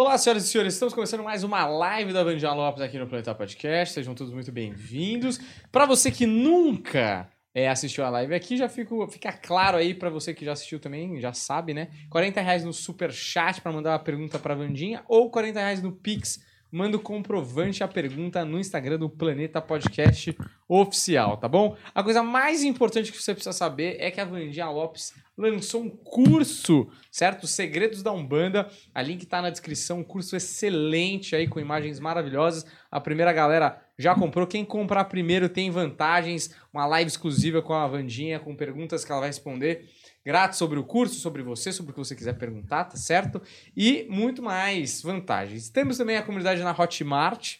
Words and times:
Olá, 0.00 0.16
senhoras 0.16 0.44
e 0.44 0.48
senhores, 0.48 0.74
estamos 0.74 0.94
começando 0.94 1.24
mais 1.24 1.42
uma 1.42 1.66
live 1.66 2.12
da 2.12 2.22
Vandinha 2.22 2.52
Lopes 2.52 2.80
aqui 2.80 2.96
no 2.96 3.08
Planeta 3.08 3.34
Podcast. 3.34 3.94
Sejam 3.94 4.14
todos 4.14 4.32
muito 4.32 4.52
bem-vindos. 4.52 5.40
Para 5.72 5.86
você 5.86 6.08
que 6.08 6.24
nunca 6.24 7.28
é, 7.52 7.68
assistiu 7.68 8.04
a 8.04 8.10
live 8.10 8.32
aqui, 8.32 8.56
já 8.56 8.68
fico, 8.68 9.08
fica 9.08 9.32
claro 9.32 9.76
aí 9.76 9.92
para 9.92 10.08
você 10.08 10.32
que 10.32 10.44
já 10.44 10.52
assistiu 10.52 10.78
também, 10.78 11.20
já 11.20 11.32
sabe, 11.32 11.74
né? 11.74 11.88
40 12.10 12.40
reais 12.40 12.64
no 12.64 12.72
super 12.72 13.10
chat 13.10 13.60
para 13.60 13.72
mandar 13.72 13.90
uma 13.90 13.98
pergunta 13.98 14.38
para 14.38 14.54
Vandinha 14.54 15.02
ou 15.08 15.32
40 15.32 15.58
reais 15.58 15.82
no 15.82 15.90
Pix 15.90 16.46
manda 16.70 16.96
o 16.96 17.00
comprovante 17.00 17.82
a 17.82 17.88
pergunta 17.88 18.44
no 18.44 18.58
Instagram 18.58 18.98
do 18.98 19.08
Planeta 19.08 19.60
Podcast 19.60 20.36
Oficial, 20.68 21.36
tá 21.38 21.48
bom? 21.48 21.76
A 21.94 22.02
coisa 22.02 22.22
mais 22.22 22.62
importante 22.62 23.10
que 23.10 23.20
você 23.20 23.32
precisa 23.32 23.52
saber 23.52 23.96
é 23.98 24.10
que 24.10 24.20
a 24.20 24.24
Vandinha 24.24 24.68
Lopes 24.68 25.14
lançou 25.36 25.82
um 25.82 25.88
curso, 25.88 26.88
certo? 27.10 27.46
Segredos 27.46 28.02
da 28.02 28.12
Umbanda. 28.12 28.68
A 28.94 29.00
link 29.00 29.24
tá 29.24 29.40
na 29.40 29.50
descrição, 29.50 30.00
um 30.00 30.04
curso 30.04 30.36
excelente 30.36 31.34
aí 31.34 31.48
com 31.48 31.58
imagens 31.58 31.98
maravilhosas. 31.98 32.66
A 32.90 33.00
primeira 33.00 33.32
galera 33.32 33.80
já 33.98 34.14
comprou. 34.14 34.46
Quem 34.46 34.64
comprar 34.64 35.04
primeiro 35.04 35.48
tem 35.48 35.70
vantagens, 35.70 36.54
uma 36.72 36.86
live 36.86 37.08
exclusiva 37.08 37.62
com 37.62 37.72
a 37.72 37.86
Vandinha 37.86 38.38
com 38.38 38.54
perguntas 38.54 39.04
que 39.04 39.10
ela 39.10 39.20
vai 39.20 39.30
responder 39.30 39.88
grátis 40.28 40.58
sobre 40.58 40.78
o 40.78 40.84
curso, 40.84 41.14
sobre 41.14 41.42
você, 41.42 41.72
sobre 41.72 41.90
o 41.90 41.94
que 41.94 42.00
você 42.00 42.14
quiser 42.14 42.34
perguntar, 42.34 42.84
tá 42.84 42.98
certo? 42.98 43.40
E 43.74 44.06
muito 44.10 44.42
mais 44.42 45.00
vantagens. 45.00 45.70
Temos 45.70 45.96
também 45.96 46.18
a 46.18 46.22
comunidade 46.22 46.62
na 46.62 46.78
Hotmart, 46.78 47.56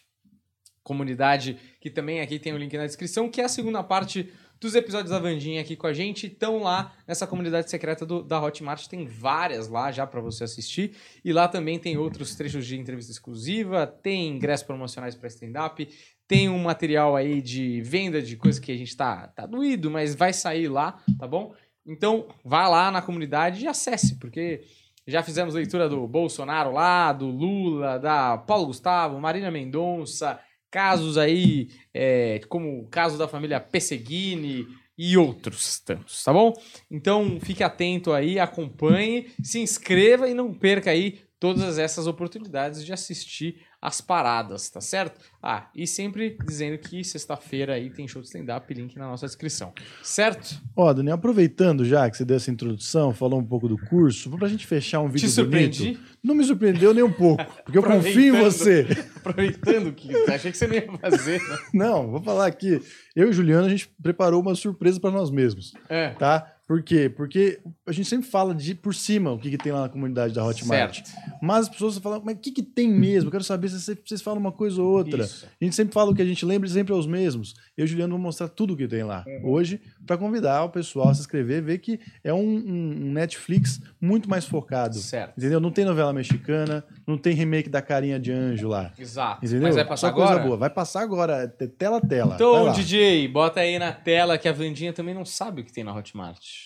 comunidade 0.83 1.57
que 1.81 1.89
também 1.89 2.21
aqui 2.21 2.37
tem 2.37 2.53
o 2.53 2.57
link 2.59 2.77
na 2.77 2.85
descrição, 2.85 3.27
que 3.27 3.41
é 3.41 3.45
a 3.45 3.49
segunda 3.49 3.81
parte 3.81 4.31
dos 4.59 4.75
episódios 4.75 5.09
da 5.09 5.17
Vandinha 5.17 5.61
aqui 5.61 5.75
com 5.75 5.87
a 5.87 5.93
gente. 5.93 6.27
Estão 6.27 6.59
lá 6.59 6.93
nessa 7.07 7.25
comunidade 7.25 7.71
secreta 7.71 8.05
do, 8.05 8.21
da 8.21 8.39
Hotmart, 8.39 8.85
tem 8.85 9.07
várias 9.07 9.67
lá 9.67 9.91
já 9.91 10.05
para 10.05 10.21
você 10.21 10.43
assistir. 10.43 10.91
E 11.25 11.33
lá 11.33 11.47
também 11.47 11.79
tem 11.79 11.97
outros 11.97 12.35
trechos 12.35 12.67
de 12.67 12.77
entrevista 12.77 13.11
exclusiva, 13.11 13.87
tem 13.87 14.27
ingressos 14.27 14.67
promocionais 14.67 15.15
para 15.15 15.27
stand-up, 15.27 15.89
tem 16.27 16.47
um 16.47 16.59
material 16.59 17.15
aí 17.15 17.41
de 17.41 17.81
venda 17.81 18.21
de 18.21 18.35
coisas 18.35 18.59
que 18.59 18.71
a 18.71 18.77
gente 18.77 18.95
tá, 18.95 19.29
tá 19.29 19.47
doído, 19.47 19.89
mas 19.89 20.13
vai 20.13 20.33
sair 20.33 20.67
lá, 20.67 21.01
tá 21.17 21.25
bom? 21.25 21.55
Então, 21.89 22.27
vá 22.45 22.67
lá 22.67 22.91
na 22.91 23.01
comunidade 23.01 23.63
e 23.63 23.67
acesse, 23.67 24.19
porque 24.19 24.61
já 25.07 25.23
fizemos 25.23 25.55
leitura 25.55 25.89
do 25.89 26.07
Bolsonaro 26.07 26.71
lá, 26.71 27.11
do 27.11 27.25
Lula, 27.25 27.97
da 27.97 28.37
Paulo 28.37 28.67
Gustavo, 28.67 29.19
Marina 29.19 29.49
Mendonça, 29.49 30.39
casos 30.69 31.17
aí, 31.17 31.69
é, 31.91 32.41
como 32.47 32.81
o 32.81 32.87
caso 32.87 33.17
da 33.17 33.27
família 33.27 33.59
Pesseguini 33.59 34.67
e 34.95 35.17
outros 35.17 35.79
tantos, 35.79 36.23
tá 36.23 36.31
bom? 36.31 36.53
Então, 36.91 37.39
fique 37.41 37.63
atento 37.63 38.13
aí, 38.13 38.39
acompanhe, 38.39 39.31
se 39.41 39.59
inscreva 39.59 40.29
e 40.29 40.33
não 40.35 40.53
perca 40.53 40.91
aí 40.91 41.19
todas 41.39 41.79
essas 41.79 42.05
oportunidades 42.05 42.85
de 42.85 42.93
assistir 42.93 43.65
as 43.81 44.01
paradas, 44.01 44.69
tá 44.69 44.81
certo? 44.81 45.19
Ah, 45.41 45.69
e 45.73 45.87
sempre 45.87 46.37
dizendo 46.45 46.77
que 46.77 47.01
sexta-feira 47.03 47.75
aí 47.75 47.89
tem 47.89 48.07
show 48.07 48.21
de 48.21 48.27
stand-up, 48.27 48.73
link 48.73 48.97
na 48.97 49.07
nossa 49.07 49.25
descrição, 49.25 49.71
certo? 50.03 50.61
Ó, 50.75 50.91
Daniel, 50.91 51.15
aproveitando 51.15 51.85
já 51.85 52.09
que 52.09 52.17
você 52.17 52.25
deu 52.25 52.35
essa 52.37 52.51
introdução, 52.51 53.13
falou 53.13 53.39
um 53.39 53.45
pouco 53.45 53.69
do 53.69 53.77
curso, 53.77 54.29
pra 54.31 54.49
gente 54.49 54.67
fechar 54.67 54.99
um 54.99 55.07
vídeo 55.07 55.27
Te 55.29 55.33
surpreendi? 55.33 55.83
bonito. 55.83 56.01
Não 56.21 56.35
me 56.35 56.43
surpreendeu 56.43 56.93
nem 56.93 57.03
um 57.03 57.11
pouco, 57.13 57.45
porque 57.63 57.77
eu 57.77 57.83
confio 57.83 58.35
em 58.35 58.39
você. 58.41 58.85
Aproveitando 59.15 59.93
que 59.93 60.13
achei 60.29 60.51
que 60.51 60.57
você 60.57 60.67
não 60.67 60.75
ia 60.75 60.87
fazer, 60.97 61.39
né? 61.41 61.57
Não, 61.73 62.11
vou 62.11 62.21
falar 62.21 62.47
aqui. 62.47 62.81
Eu 63.15 63.27
e 63.27 63.29
o 63.29 63.33
Juliano, 63.33 63.65
a 63.65 63.69
gente 63.69 63.87
preparou 64.01 64.41
uma 64.41 64.55
surpresa 64.55 64.99
para 64.99 65.11
nós 65.11 65.31
mesmos, 65.31 65.73
É. 65.87 66.09
tá? 66.09 66.53
Por 66.69 66.83
quê? 66.83 67.09
Porque 67.09 67.59
a 67.87 67.91
gente 67.91 68.07
sempre 68.07 68.29
fala 68.29 68.53
de 68.53 68.75
por 68.75 68.93
cima 68.93 69.31
o 69.31 69.39
que, 69.39 69.49
que 69.49 69.57
tem 69.57 69.71
lá 69.71 69.81
na 69.81 69.89
comunidade 69.89 70.35
da 70.35 70.45
Hotmart. 70.45 70.97
Certo. 71.01 71.11
Mas 71.41 71.61
as 71.61 71.69
pessoas 71.69 71.97
falam, 71.97 72.21
mas 72.23 72.35
o 72.35 72.37
que, 72.37 72.51
que 72.51 72.61
tem 72.61 72.87
mesmo? 72.87 73.27
Eu 73.29 73.31
quero 73.31 73.43
saber 73.43 73.69
se 73.69 73.79
vocês- 74.05 74.21
falam 74.21 74.39
uma 74.39 74.51
coisa 74.51 74.79
ou 74.79 74.87
outra. 74.87 75.23
Isso. 75.23 75.47
A 75.59 75.63
gente 75.65 75.75
sempre 75.75 75.95
fala 75.95 76.11
o 76.11 76.15
que 76.15 76.21
a 76.21 76.25
gente 76.25 76.45
lembra 76.45 76.69
e 76.69 76.71
sempre 76.71 76.93
é 76.93 76.95
os 76.95 77.07
mesmos. 77.07 77.55
Eu 77.75 77.85
e 77.85 77.87
Juliano 77.87 78.11
vamos 78.11 78.23
mostrar 78.23 78.49
tudo 78.49 78.75
o 78.75 78.77
que 78.77 78.87
tem 78.87 79.01
lá 79.03 79.23
Uhum. 79.25 79.49
hoje 79.49 79.81
para 80.05 80.15
convidar 80.15 80.63
o 80.63 80.69
pessoal 80.69 81.09
a 81.09 81.13
se 81.15 81.21
inscrever, 81.21 81.63
ver 81.63 81.79
que 81.79 81.99
é 82.23 82.31
um, 82.31 82.39
um- 82.39 83.11
Netflix 83.13 83.81
muito 83.99 84.29
mais 84.29 84.45
focado. 84.45 84.93
Certo. 84.99 85.39
Entendeu? 85.39 85.59
Não 85.59 85.71
tem 85.71 85.85
novela 85.85 86.13
mexicana, 86.13 86.83
não 87.07 87.17
tem 87.17 87.33
remake 87.33 87.67
da 87.67 87.81
carinha 87.81 88.19
de 88.19 88.31
anjo 88.31 88.67
lá. 88.67 88.93
Exato. 88.99 89.43
Entendeu? 89.43 89.63
Mas 89.63 89.75
vai 89.75 89.85
passar 89.85 90.09
Só 90.09 90.13
coisa 90.13 90.29
agora? 90.33 90.45
boa. 90.45 90.57
Vai 90.57 90.69
passar 90.69 91.01
agora, 91.01 91.47
te- 91.47 91.67
tela 91.67 91.97
a 91.97 92.01
tela. 92.01 92.35
Então. 92.35 92.71
DJ, 92.73 93.27
bota 93.27 93.59
aí 93.59 93.79
na 93.79 93.91
tela 93.91 94.37
que 94.37 94.47
a 94.47 94.51
Vandinha 94.51 94.93
também 94.93 95.15
não 95.15 95.25
sabe 95.25 95.61
o 95.61 95.65
que 95.65 95.73
tem 95.73 95.83
na 95.83 95.95
Hotmart. 95.95 96.58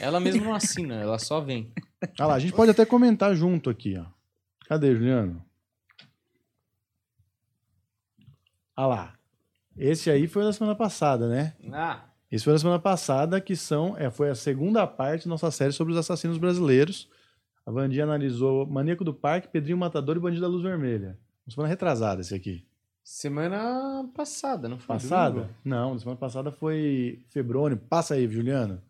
Ela 0.00 0.20
mesma 0.20 0.44
não 0.44 0.54
assina, 0.54 0.94
ela 0.96 1.18
só 1.18 1.40
vem. 1.40 1.72
Olha 2.18 2.26
lá, 2.26 2.34
a 2.34 2.38
gente 2.38 2.52
pode 2.52 2.70
até 2.70 2.84
comentar 2.86 3.34
junto 3.34 3.68
aqui, 3.70 3.96
ó. 3.98 4.04
Cadê, 4.66 4.94
Juliano? 4.94 5.42
Olha 8.76 8.86
lá. 8.86 9.14
Esse 9.76 10.10
aí 10.10 10.26
foi 10.26 10.44
da 10.44 10.52
semana 10.52 10.74
passada, 10.74 11.28
né? 11.28 11.54
Ah, 11.72 12.04
Esse 12.30 12.44
foi 12.44 12.52
da 12.52 12.58
semana 12.58 12.78
passada, 12.78 13.40
que 13.40 13.54
são, 13.56 13.96
é, 13.96 14.10
foi 14.10 14.28
a 14.30 14.34
segunda 14.34 14.86
parte 14.86 15.24
da 15.24 15.30
nossa 15.30 15.50
série 15.50 15.72
sobre 15.72 15.92
os 15.92 15.98
assassinos 15.98 16.36
brasileiros. 16.38 17.08
A 17.64 17.70
Vandinha 17.70 18.04
analisou 18.04 18.66
Maníaco 18.66 19.04
do 19.04 19.14
Parque, 19.14 19.48
Pedrinho 19.48 19.78
Matador 19.78 20.16
e 20.16 20.20
Bandido 20.20 20.42
da 20.42 20.48
Luz 20.48 20.62
Vermelha. 20.62 21.18
Uma 21.46 21.52
semana 21.54 21.68
retrasada 21.68 22.20
esse 22.20 22.34
aqui. 22.34 22.64
semana 23.04 24.08
passada, 24.14 24.68
não 24.68 24.78
foi? 24.78 24.96
Passada? 24.96 25.34
domingo? 25.40 25.54
Não, 25.64 25.98
semana 25.98 26.18
passada 26.18 26.50
foi 26.50 27.24
Febrônio. 27.30 27.76
Passa 27.76 28.14
aí, 28.14 28.28
Juliano. 28.28 28.82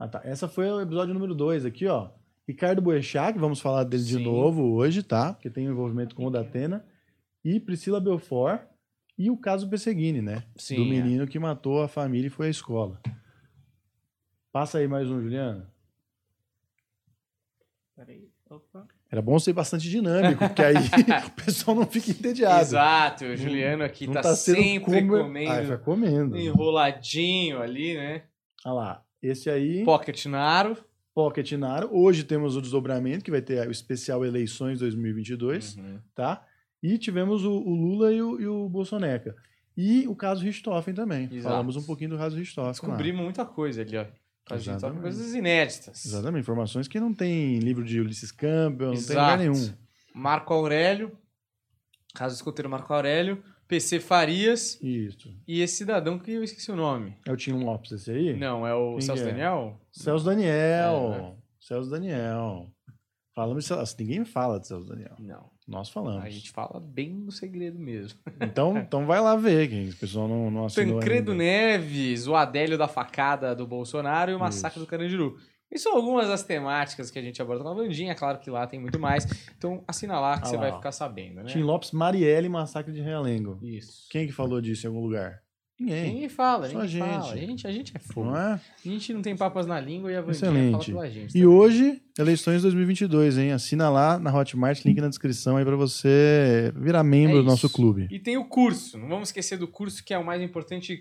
Ah, 0.00 0.08
tá. 0.08 0.22
Essa 0.24 0.48
foi 0.48 0.68
o 0.70 0.80
episódio 0.80 1.12
número 1.12 1.34
2 1.34 1.66
aqui, 1.66 1.86
ó. 1.86 2.08
Ricardo 2.48 2.80
Boechat, 2.80 3.34
que 3.34 3.38
vamos 3.38 3.60
falar 3.60 3.84
dele 3.84 4.02
de 4.02 4.14
Sim. 4.16 4.24
novo 4.24 4.72
hoje, 4.72 5.02
tá? 5.02 5.34
Porque 5.34 5.50
tem 5.50 5.68
um 5.68 5.72
envolvimento 5.72 6.14
com 6.16 6.24
o 6.24 6.30
Datena. 6.30 6.84
E 7.44 7.60
Priscila 7.60 8.00
Belfort. 8.00 8.62
E 9.18 9.30
o 9.30 9.36
caso 9.36 9.68
Pesseguini, 9.68 10.22
né? 10.22 10.42
Sim, 10.56 10.76
Do 10.76 10.82
é. 10.82 10.86
menino 10.86 11.26
que 11.26 11.38
matou 11.38 11.82
a 11.82 11.88
família 11.88 12.28
e 12.28 12.30
foi 12.30 12.46
à 12.46 12.50
escola. 12.50 12.98
Passa 14.50 14.78
aí 14.78 14.88
mais 14.88 15.06
um, 15.10 15.20
Juliano. 15.20 15.66
Peraí, 17.94 18.30
opa. 18.48 18.86
Era 19.12 19.20
bom 19.20 19.38
ser 19.38 19.52
bastante 19.52 19.90
dinâmico, 19.90 20.38
porque 20.48 20.62
aí 20.62 20.74
o 21.26 21.30
pessoal 21.44 21.76
não 21.76 21.86
fica 21.86 22.10
entediado. 22.10 22.62
Exato, 22.62 23.24
o 23.26 23.36
Juliano 23.36 23.84
aqui 23.84 24.06
Não 24.06 24.14
tá, 24.14 24.34
sendo 24.34 24.56
sempre 24.56 25.02
como- 25.02 25.18
comendo, 25.24 25.50
Ah, 25.52 25.62
vai 25.62 25.78
comendo. 25.78 26.38
enroladinho 26.38 27.60
ali, 27.60 27.94
né? 27.94 28.22
Olha 28.64 28.72
lá. 28.74 29.04
Esse 29.22 29.50
aí. 29.50 29.84
Pocket 29.84 30.24
Naro. 30.26 30.76
Pocket 31.14 31.52
Naro. 31.52 31.88
Hoje 31.92 32.24
temos 32.24 32.56
o 32.56 32.60
desdobramento, 32.62 33.24
que 33.24 33.30
vai 33.30 33.42
ter 33.42 33.66
o 33.66 33.70
especial 33.70 34.24
Eleições 34.24 34.78
2022, 34.78 35.76
Uhum. 35.76 35.98
tá? 36.14 36.46
E 36.82 36.96
tivemos 36.96 37.44
o, 37.44 37.52
o 37.52 37.74
Lula 37.74 38.12
e 38.12 38.22
o, 38.22 38.40
e 38.40 38.46
o 38.46 38.68
Bolsoneca. 38.68 39.36
E 39.76 40.06
o 40.08 40.14
caso 40.16 40.42
Richthofen 40.42 40.94
também. 40.94 41.24
Exato. 41.30 41.42
Falamos 41.42 41.76
um 41.76 41.82
pouquinho 41.82 42.10
do 42.10 42.18
caso 42.18 42.36
Richthofen. 42.36 42.64
lá. 42.64 42.70
Descobrimos 42.70 43.22
muita 43.22 43.44
coisa 43.44 43.82
ali, 43.82 43.96
ó. 43.96 44.00
A 44.00 44.56
gente 44.56 44.64
toca 44.64 44.76
Exatamente. 44.76 45.02
coisas 45.02 45.34
inéditas. 45.34 46.04
Exatamente, 46.06 46.40
informações 46.42 46.88
que 46.88 46.98
não 46.98 47.12
tem 47.14 47.58
livro 47.58 47.84
de 47.84 48.00
Ulisses 48.00 48.32
Campbell, 48.32 48.88
não 48.88 48.94
tem 48.94 49.02
Exato. 49.02 49.20
lugar 49.20 49.38
nenhum. 49.38 49.72
Marco 50.14 50.52
Aurélio, 50.52 51.12
caso 52.14 52.34
escoteiro 52.34 52.68
Marco 52.68 52.92
Aurélio, 52.92 53.42
PC 53.70 54.00
Farias 54.00 54.76
Isso. 54.82 55.32
e 55.46 55.60
esse 55.60 55.76
cidadão 55.76 56.18
que 56.18 56.32
eu 56.32 56.42
esqueci 56.42 56.72
o 56.72 56.76
nome. 56.76 57.16
É 57.24 57.30
o 57.30 57.36
Tim 57.36 57.52
Lopes 57.52 57.92
esse 57.92 58.10
aí? 58.10 58.36
Não, 58.36 58.66
é 58.66 58.74
o 58.74 58.94
Quem 58.94 59.02
Celso 59.02 59.22
é? 59.22 59.26
Daniel? 59.26 59.80
Celso 59.92 60.24
Daniel. 60.24 61.14
É, 61.14 61.18
né? 61.18 61.32
Celso 61.60 61.88
Daniel. 61.88 62.66
Falamos 63.32 63.62
de 63.62 63.68
Celso. 63.68 63.94
Ninguém 64.00 64.24
fala 64.24 64.58
de 64.58 64.66
Celso 64.66 64.88
Daniel. 64.88 65.14
Não. 65.20 65.48
Nós 65.68 65.88
falamos. 65.88 66.24
A 66.24 66.28
gente 66.28 66.50
fala 66.50 66.80
bem 66.80 67.10
no 67.10 67.30
segredo 67.30 67.78
mesmo. 67.78 68.18
Então, 68.40 68.74
então 68.82 69.06
vai 69.06 69.20
lá 69.20 69.36
ver, 69.36 69.68
quem 69.68 69.88
o 69.88 69.96
pessoal 69.96 70.26
não, 70.26 70.50
não 70.50 70.64
assinou 70.64 70.98
Tancredo 70.98 71.30
ainda. 71.30 71.44
Neves, 71.44 72.26
o 72.26 72.34
Adélio 72.34 72.76
da 72.76 72.88
facada 72.88 73.54
do 73.54 73.68
Bolsonaro 73.68 74.32
e 74.32 74.34
o 74.34 74.40
massacre 74.40 74.80
Isso. 74.80 74.84
do 74.84 74.90
Carandiru. 74.90 75.38
E 75.72 75.78
são 75.78 75.94
algumas 75.94 76.26
das 76.28 76.42
temáticas 76.42 77.10
que 77.10 77.18
a 77.18 77.22
gente 77.22 77.40
aborda 77.40 77.62
na 77.62 77.72
Vandinha, 77.72 78.14
claro 78.14 78.38
que 78.38 78.50
lá 78.50 78.66
tem 78.66 78.80
muito 78.80 78.98
mais. 78.98 79.24
Então 79.56 79.82
assina 79.86 80.18
lá 80.18 80.36
que 80.38 80.44
Ah 80.44 80.46
você 80.46 80.56
lá, 80.56 80.62
vai 80.62 80.70
ó. 80.72 80.76
ficar 80.76 80.92
sabendo, 80.92 81.36
né? 81.42 81.44
Tim 81.44 81.62
Lopes, 81.62 81.92
Marielle, 81.92 82.48
Massacre 82.48 82.92
de 82.92 83.00
Realengo. 83.00 83.58
Isso. 83.62 84.06
Quem 84.10 84.26
que 84.26 84.32
falou 84.32 84.60
disso 84.60 84.86
em 84.86 84.88
algum 84.88 85.00
lugar? 85.00 85.40
Ninguém. 85.78 86.12
Ninguém 86.12 86.28
fala, 86.28 86.68
Só 86.68 86.80
ninguém 86.82 86.82
a 86.82 86.86
gente. 87.06 87.20
fala. 87.22 87.32
A 87.32 87.36
gente, 87.36 87.66
a 87.66 87.72
gente 87.72 87.92
é 87.96 87.98
fogo. 87.98 88.36
É? 88.36 88.52
A 88.52 88.60
gente 88.84 89.14
não 89.14 89.22
tem 89.22 89.34
papas 89.34 89.66
na 89.66 89.80
língua 89.80 90.12
e 90.12 90.16
a 90.16 90.20
Vandinha 90.20 90.50
Excelente. 90.50 90.72
fala 90.72 90.84
pela 90.84 91.10
gente. 91.10 91.38
E 91.38 91.46
hoje, 91.46 92.02
eleições 92.18 92.60
2022, 92.60 93.38
hein? 93.38 93.52
Assina 93.52 93.88
lá 93.88 94.18
na 94.18 94.30
Hotmart, 94.36 94.84
link 94.84 95.00
na 95.00 95.08
descrição 95.08 95.56
aí 95.56 95.64
pra 95.64 95.76
você 95.76 96.70
virar 96.76 97.02
membro 97.02 97.38
É 97.38 97.40
do 97.40 97.46
nosso 97.46 97.70
clube. 97.70 98.08
E 98.10 98.18
tem 98.18 98.36
o 98.36 98.44
curso, 98.44 98.98
não 98.98 99.08
vamos 99.08 99.28
esquecer 99.30 99.56
do 99.56 99.66
curso 99.66 100.04
que 100.04 100.12
é 100.12 100.18
o 100.18 100.24
mais 100.26 100.42
importante. 100.42 101.00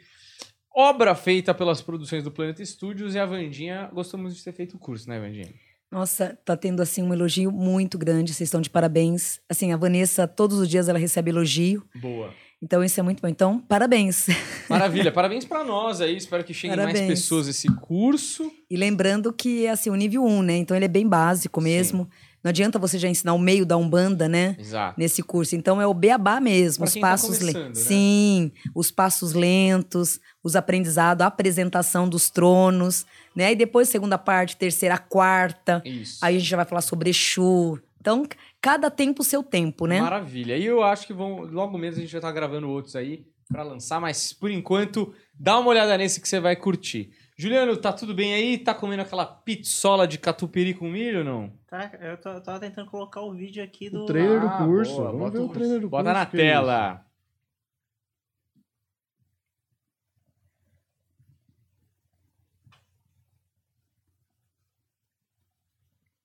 Obra 0.75 1.15
feita 1.15 1.53
pelas 1.53 1.81
produções 1.81 2.23
do 2.23 2.31
Planeta 2.31 2.63
Studios 2.63 3.15
e 3.15 3.19
a 3.19 3.25
Vandinha 3.25 3.89
muito 4.17 4.35
de 4.35 4.43
ter 4.43 4.53
feito 4.53 4.75
o 4.75 4.79
curso, 4.79 5.09
né, 5.09 5.19
Vandinha? 5.19 5.47
Nossa, 5.91 6.37
tá 6.45 6.55
tendo 6.55 6.81
assim 6.81 7.01
um 7.01 7.11
elogio 7.11 7.51
muito 7.51 7.97
grande, 7.97 8.33
vocês 8.33 8.47
estão 8.47 8.61
de 8.61 8.69
parabéns. 8.69 9.39
Assim, 9.49 9.73
a 9.73 9.77
Vanessa 9.77 10.27
todos 10.27 10.59
os 10.59 10.69
dias 10.69 10.87
ela 10.87 10.99
recebe 10.99 11.31
elogio. 11.31 11.83
Boa. 11.95 12.31
Então 12.61 12.83
isso 12.83 12.99
é 12.99 13.03
muito 13.03 13.21
bom. 13.21 13.27
Então, 13.27 13.59
parabéns. 13.59 14.27
Maravilha, 14.69 15.11
parabéns 15.11 15.45
pra 15.45 15.63
nós 15.63 16.01
aí. 16.01 16.15
Espero 16.15 16.43
que 16.43 16.53
cheguem 16.53 16.75
mais 16.77 16.91
Parabéns. 16.91 17.19
pessoas 17.19 17.47
esse 17.47 17.67
curso. 17.77 18.51
E 18.69 18.75
lembrando 18.75 19.33
que 19.33 19.65
é 19.65 19.71
assim, 19.71 19.89
o 19.89 19.95
nível 19.95 20.23
1, 20.23 20.41
né? 20.43 20.57
Então 20.57 20.77
ele 20.77 20.85
é 20.85 20.89
bem 20.89 21.07
básico 21.07 21.59
mesmo. 21.59 22.07
Não 22.43 22.49
adianta 22.49 22.79
você 22.79 22.97
já 22.97 23.07
ensinar 23.09 23.33
o 23.33 23.39
meio 23.39 23.65
da 23.65 23.75
Umbanda, 23.75 24.29
né? 24.29 24.55
Exato. 24.57 24.99
Nesse 24.99 25.21
curso. 25.21 25.55
Então 25.55 25.81
é 25.81 25.85
o 25.85 25.93
beabá 25.93 26.39
mesmo, 26.39 26.79
Pra 26.83 26.87
os 26.87 26.93
quem 26.93 27.01
tá 27.01 27.09
passos 27.09 27.37
começando, 27.39 27.63
lentos. 27.63 27.79
né? 27.81 27.85
Sim, 27.87 28.51
os 28.73 28.91
passos 28.91 29.33
lentos, 29.33 30.19
os 30.43 30.55
aprendizados, 30.55 31.23
a 31.23 31.27
apresentação 31.27 32.07
dos 32.07 32.29
tronos, 32.29 33.05
né? 33.35 33.51
E 33.51 33.55
depois, 33.55 33.89
segunda 33.89 34.17
parte, 34.17 34.55
terceira, 34.55 34.97
quarta. 34.97 35.81
Isso. 35.85 36.23
Aí 36.23 36.35
a 36.35 36.39
gente 36.39 36.49
já 36.49 36.57
vai 36.57 36.65
falar 36.65 36.81
sobre 36.81 37.09
Exu. 37.09 37.79
Então, 38.01 38.23
cada 38.61 38.89
tempo 38.89 39.21
o 39.21 39.25
seu 39.25 39.43
tempo, 39.43 39.85
né? 39.85 39.99
Maravilha. 39.99 40.55
E 40.57 40.65
eu 40.65 40.81
acho 40.81 41.05
que 41.05 41.13
vão, 41.13 41.41
logo 41.41 41.77
menos 41.77 41.97
a 41.97 42.01
gente 42.01 42.11
vai 42.11 42.19
estar 42.19 42.31
gravando 42.31 42.69
outros 42.69 42.95
aí 42.95 43.25
pra 43.49 43.63
lançar, 43.63 43.99
mas 43.99 44.31
por 44.31 44.49
enquanto, 44.49 45.13
dá 45.37 45.59
uma 45.59 45.69
olhada 45.69 45.97
nesse 45.97 46.21
que 46.21 46.29
você 46.29 46.39
vai 46.39 46.55
curtir. 46.55 47.09
Juliano, 47.41 47.77
tá 47.77 47.93
tudo 47.93 48.13
bem 48.13 48.33
aí? 48.33 48.57
Tá 48.57 48.73
comendo 48.75 49.01
aquela 49.01 49.25
pizzola 49.25 50.05
de 50.05 50.17
catupiry 50.17 50.73
com 50.73 50.89
milho 50.89 51.19
ou 51.19 51.23
não? 51.23 51.49
Tá, 51.67 51.89
eu 52.01 52.17
tô- 52.19 52.31
eu 52.31 52.41
tava 52.43 52.59
tentando 52.59 52.91
colocar 52.91 53.21
o 53.21 53.31
vídeo 53.33 53.63
aqui 53.63 53.89
do. 53.89 54.01
O 54.03 54.05
trailer 54.05 54.41
Ah, 54.43 54.57
do 54.57 54.65
curso. 54.65 54.95
boa, 54.95 55.05
Vamos 55.05 55.19
bota 55.21 55.31
ver 55.37 55.39
o 55.39 55.45
o- 55.45 55.53
trailer 55.53 55.79
do 55.79 55.87
Bota 55.89 56.03
curso. 56.03 56.19
na 56.19 56.25
que 56.25 56.35
é 56.35 56.39
tela. 56.41 57.05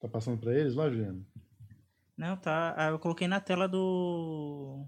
Tá 0.01 0.09
passando 0.09 0.39
pra 0.39 0.53
eles 0.55 0.75
lá, 0.75 0.89
Juliano? 0.91 1.25
Não, 2.17 2.37
tá. 2.37 2.75
ah, 2.77 2.89
Eu 2.89 2.99
coloquei 2.99 3.27
na 3.27 3.41
tela 3.41 3.67
do. 3.69 4.87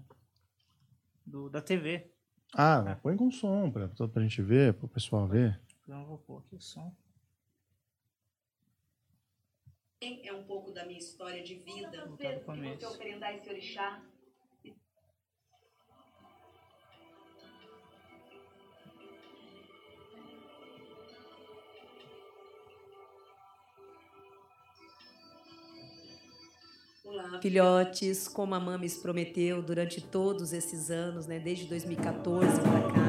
do 1.25 1.49
da 1.49 1.61
TV. 1.61 2.11
Ah, 2.53 2.81
mas 2.83 2.99
põe 2.99 3.17
com 3.17 3.29
som 3.29 3.69
pra, 3.69 3.87
pra 3.89 4.21
gente 4.23 4.41
ver, 4.41 4.73
pro 4.73 4.87
pessoal 4.87 5.27
ver. 5.27 5.59
Então 5.87 6.01
eu 6.01 6.05
vou 6.05 6.17
pôr 6.17 6.39
aqui 6.39 6.53
o 6.53 6.59
som. 6.59 6.93
É 10.01 10.33
um 10.33 10.43
pouco 10.43 10.73
da 10.73 10.85
minha 10.85 10.99
história 10.99 11.41
de 11.41 11.55
vida. 11.55 12.05
Vou 12.05 12.17
botar 12.17 12.33
do 12.33 12.41
começo. 12.41 12.85
oferendar 12.87 13.33
esse 13.33 13.49
orixá, 13.49 14.03
Filhotes, 27.41 28.27
como 28.27 28.53
a 28.55 28.59
Mames 28.59 28.97
prometeu 28.97 29.61
durante 29.61 30.01
todos 30.01 30.51
esses 30.51 30.91
anos, 30.91 31.25
né, 31.27 31.39
desde 31.39 31.65
2014 31.65 32.59
para 32.59 32.91
cá. 32.91 33.06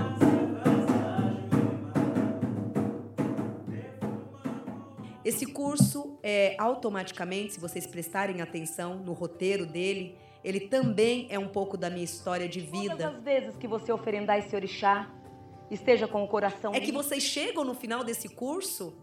Esse 5.39 5.53
curso 5.53 6.19
é 6.21 6.57
automaticamente, 6.59 7.53
se 7.53 7.61
vocês 7.61 7.87
prestarem 7.87 8.41
atenção 8.41 8.97
no 8.97 9.13
roteiro 9.13 9.65
dele, 9.65 10.17
ele 10.43 10.61
também 10.61 11.29
é 11.31 11.39
um 11.39 11.47
pouco 11.47 11.77
da 11.77 11.89
minha 11.89 12.05
história 12.05 12.49
de 12.49 12.59
vida. 12.59 12.97
Todas 12.97 13.15
as 13.15 13.23
vezes 13.23 13.57
que 13.57 13.69
você 13.69 13.93
oferendar 13.93 14.37
esse 14.39 14.57
orixá, 14.57 15.09
esteja 15.71 16.09
com 16.09 16.25
o 16.25 16.27
coração 16.27 16.75
É 16.75 16.81
que 16.81 16.91
vocês 16.91 17.23
chegam 17.23 17.63
no 17.63 17.73
final 17.73 18.03
desse 18.03 18.29
curso 18.29 18.99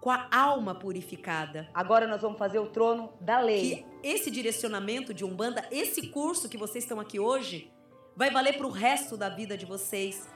com 0.00 0.10
a 0.10 0.26
alma 0.32 0.74
purificada. 0.74 1.68
Agora 1.74 2.06
nós 2.06 2.22
vamos 2.22 2.38
fazer 2.38 2.58
o 2.58 2.70
trono 2.70 3.12
da 3.20 3.38
lei. 3.38 3.84
Que 4.02 4.08
esse 4.08 4.30
direcionamento 4.30 5.12
de 5.12 5.22
Umbanda, 5.22 5.66
esse 5.70 6.08
curso 6.08 6.48
que 6.48 6.56
vocês 6.56 6.82
estão 6.82 6.98
aqui 6.98 7.20
hoje, 7.20 7.70
vai 8.16 8.30
valer 8.30 8.56
pro 8.56 8.70
resto 8.70 9.18
da 9.18 9.28
vida 9.28 9.54
de 9.54 9.66
vocês. 9.66 10.26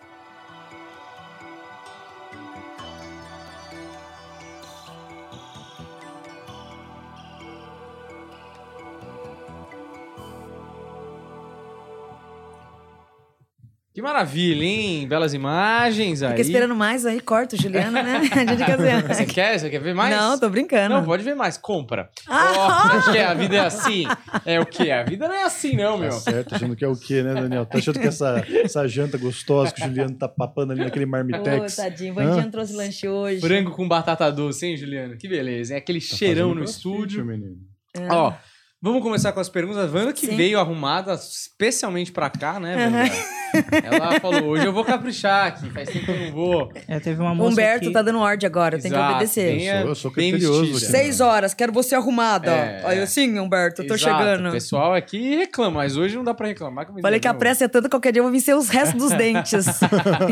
Que 13.97 14.03
maravilha, 14.03 14.63
hein? 14.63 15.09
Belas 15.09 15.33
imagens 15.33 16.23
aí. 16.23 16.29
Fica 16.33 16.43
esperando 16.43 16.75
mais 16.77 17.07
aí, 17.07 17.19
corta 17.19 17.57
o 17.57 17.59
Juliano, 17.59 17.93
né? 17.93 18.21
A 18.31 18.45
gente 18.45 18.63
quer 18.63 18.77
ver. 18.77 19.03
Você 19.09 19.25
quer? 19.25 19.59
Você 19.59 19.71
quer 19.71 19.79
ver 19.81 19.95
mais? 19.95 20.15
Não, 20.15 20.39
tô 20.39 20.51
brincando. 20.51 20.97
Não, 20.97 21.03
pode 21.03 21.25
ver 21.25 21.35
mais. 21.35 21.57
Compra. 21.57 22.11
Ah! 22.29 22.53
Ó, 22.93 22.97
acho 22.99 23.11
que 23.11 23.19
a 23.19 23.33
vida 23.33 23.57
é 23.57 23.61
assim. 23.61 24.05
É 24.45 24.61
o 24.61 24.67
quê? 24.67 24.91
A 24.91 25.03
vida 25.03 25.27
não 25.27 25.35
é 25.35 25.45
assim, 25.45 25.75
não, 25.77 25.97
meu. 25.97 26.11
Tá 26.11 26.17
certo, 26.17 26.55
achando 26.55 26.77
que 26.77 26.85
é 26.85 26.89
o 26.89 26.95
quê, 26.95 27.23
né, 27.23 27.33
Daniel? 27.33 27.65
Tá 27.65 27.79
achando 27.79 27.99
que 27.99 28.07
essa, 28.07 28.45
essa 28.63 28.87
janta 28.87 29.17
gostosa 29.17 29.73
que 29.73 29.83
o 29.83 29.87
Juliano 29.87 30.15
tá 30.15 30.29
papando 30.29 30.73
ali 30.73 30.85
naquele 30.85 31.07
Ô, 31.07 31.09
marmitex. 31.09 31.77
tadinho, 31.77 32.15
o 32.15 32.21
Hã? 32.21 32.27
Vandinha 32.27 32.51
trouxe 32.51 32.75
lanche 32.75 33.09
hoje. 33.09 33.41
Frango 33.41 33.71
com 33.71 33.89
batata 33.89 34.31
doce, 34.31 34.67
hein, 34.67 34.77
Juliano? 34.77 35.17
Que 35.17 35.27
beleza. 35.27 35.73
É 35.73 35.79
aquele 35.79 36.03
cheirão 36.03 36.49
fazendo 36.51 36.59
no 36.59 36.65
estúdio. 36.65 37.25
menino. 37.25 37.57
É. 37.95 38.13
Ó, 38.13 38.35
vamos 38.81 39.03
começar 39.03 39.33
com 39.33 39.41
as 39.41 39.49
perguntas. 39.49 39.93
Wanda 39.93 40.13
que 40.13 40.27
Sim. 40.27 40.37
veio 40.37 40.59
arrumada 40.61 41.15
especialmente 41.15 42.13
pra 42.13 42.29
cá, 42.31 42.59
né, 42.61 42.77
Wanda? 42.77 43.37
Ela 43.83 44.21
falou, 44.21 44.45
hoje 44.49 44.67
eu 44.67 44.73
vou 44.73 44.85
caprichar 44.85 45.47
aqui, 45.47 45.71
faz 45.71 45.89
tempo 45.89 46.05
que 46.05 46.11
eu 46.11 46.21
não 46.27 46.33
vou. 46.33 46.73
É, 46.87 47.01
teve 47.01 47.21
uma 47.23 47.35
moça 47.35 47.53
Humberto 47.53 47.85
aqui, 47.87 47.93
tá 47.93 48.03
dando 48.03 48.19
ordem 48.19 48.47
agora, 48.47 48.79
tem 48.79 48.91
que 48.91 48.97
obedecer. 48.99 49.61
Eu 49.61 49.81
sou- 49.81 49.89
eu 49.89 49.95
sou 49.95 50.11
criterioso, 50.11 50.73
cara. 50.81 50.91
Seis 50.93 51.21
horas, 51.21 51.55
quero 51.55 51.73
você 51.73 51.95
arrumada. 51.95 52.51
É, 52.51 52.83
Aí 52.87 52.99
é. 52.99 53.03
eu, 53.03 53.07
sim, 53.07 53.39
Humberto, 53.39 53.87
tô 53.87 53.95
Exato, 53.95 54.19
chegando. 54.19 54.49
O 54.49 54.53
pessoal 54.53 54.93
aqui 54.95 55.37
reclama, 55.37 55.77
mas 55.79 55.97
hoje 55.97 56.17
não 56.17 56.25
dá 56.25 56.35
pra 56.35 56.47
reclamar. 56.49 56.93
me 56.93 57.01
Falei 57.01 57.19
que 57.19 57.29
a 57.29 57.33
pressa 57.35 57.65
é 57.65 57.69
tanta 57.69 57.89
que 57.89 57.91
qualquer 57.93 58.13
dia 58.13 58.21
eu 58.21 58.25
vou 58.25 58.33
vencer 58.33 58.55
os 58.55 58.69
restos 58.69 59.01
dos 59.01 59.13
dentes. 59.17 59.65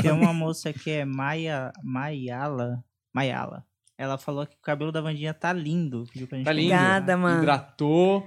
tem 0.02 0.10
uma 0.12 0.32
moça 0.34 0.72
que 0.72 0.90
é 0.90 1.04
Maia, 1.04 1.72
Maiala. 1.82 2.78
Maiala. 3.14 3.64
Ela 3.96 4.18
falou 4.18 4.44
que 4.44 4.56
o 4.56 4.60
cabelo 4.60 4.90
da 4.90 5.00
Vandinha 5.00 5.32
tá 5.32 5.52
lindo. 5.52 6.04
Pediu 6.12 6.26
pra 6.26 6.36
gente 6.36 6.44
Tá 6.46 6.52
lindo. 6.52 6.74
Obrigada, 6.74 7.16
mano. 7.16 7.42
Hidratou. 7.42 8.26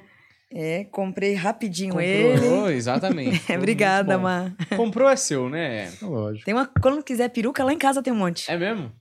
É, 0.52 0.86
comprei 0.86 1.34
rapidinho 1.34 2.00
ele. 2.00 2.40
Comprou, 2.40 2.70
exatamente. 2.70 3.42
É, 3.52 3.58
obrigada. 3.58 4.18
Má. 4.18 4.52
Comprou 4.76 5.10
é 5.10 5.16
seu, 5.16 5.50
né? 5.50 5.86
É 5.86 5.92
Lógico. 6.02 6.46
Tem 6.46 6.54
uma, 6.54 6.66
quando 6.66 7.04
quiser 7.04 7.30
peruca, 7.30 7.64
lá 7.64 7.74
em 7.74 7.78
casa 7.78 8.02
tem 8.02 8.14
um 8.14 8.18
monte. 8.18 8.50
É 8.50 8.58
mesmo? 8.58 8.92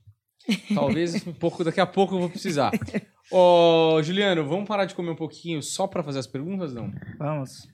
Talvez 0.73 1.25
um 1.25 1.33
pouco, 1.33 1.63
daqui 1.63 1.79
a 1.79 1.85
pouco 1.85 2.15
eu 2.15 2.19
vou 2.19 2.29
precisar. 2.29 2.71
Ô, 3.31 4.01
Juliano, 4.03 4.45
vamos 4.47 4.67
parar 4.67 4.85
de 4.85 4.95
comer 4.95 5.11
um 5.11 5.15
pouquinho 5.15 5.61
só 5.61 5.85
pra 5.85 6.03
fazer 6.03 6.19
as 6.19 6.27
perguntas, 6.27 6.73
não? 6.73 6.91
Vamos. 7.17 7.67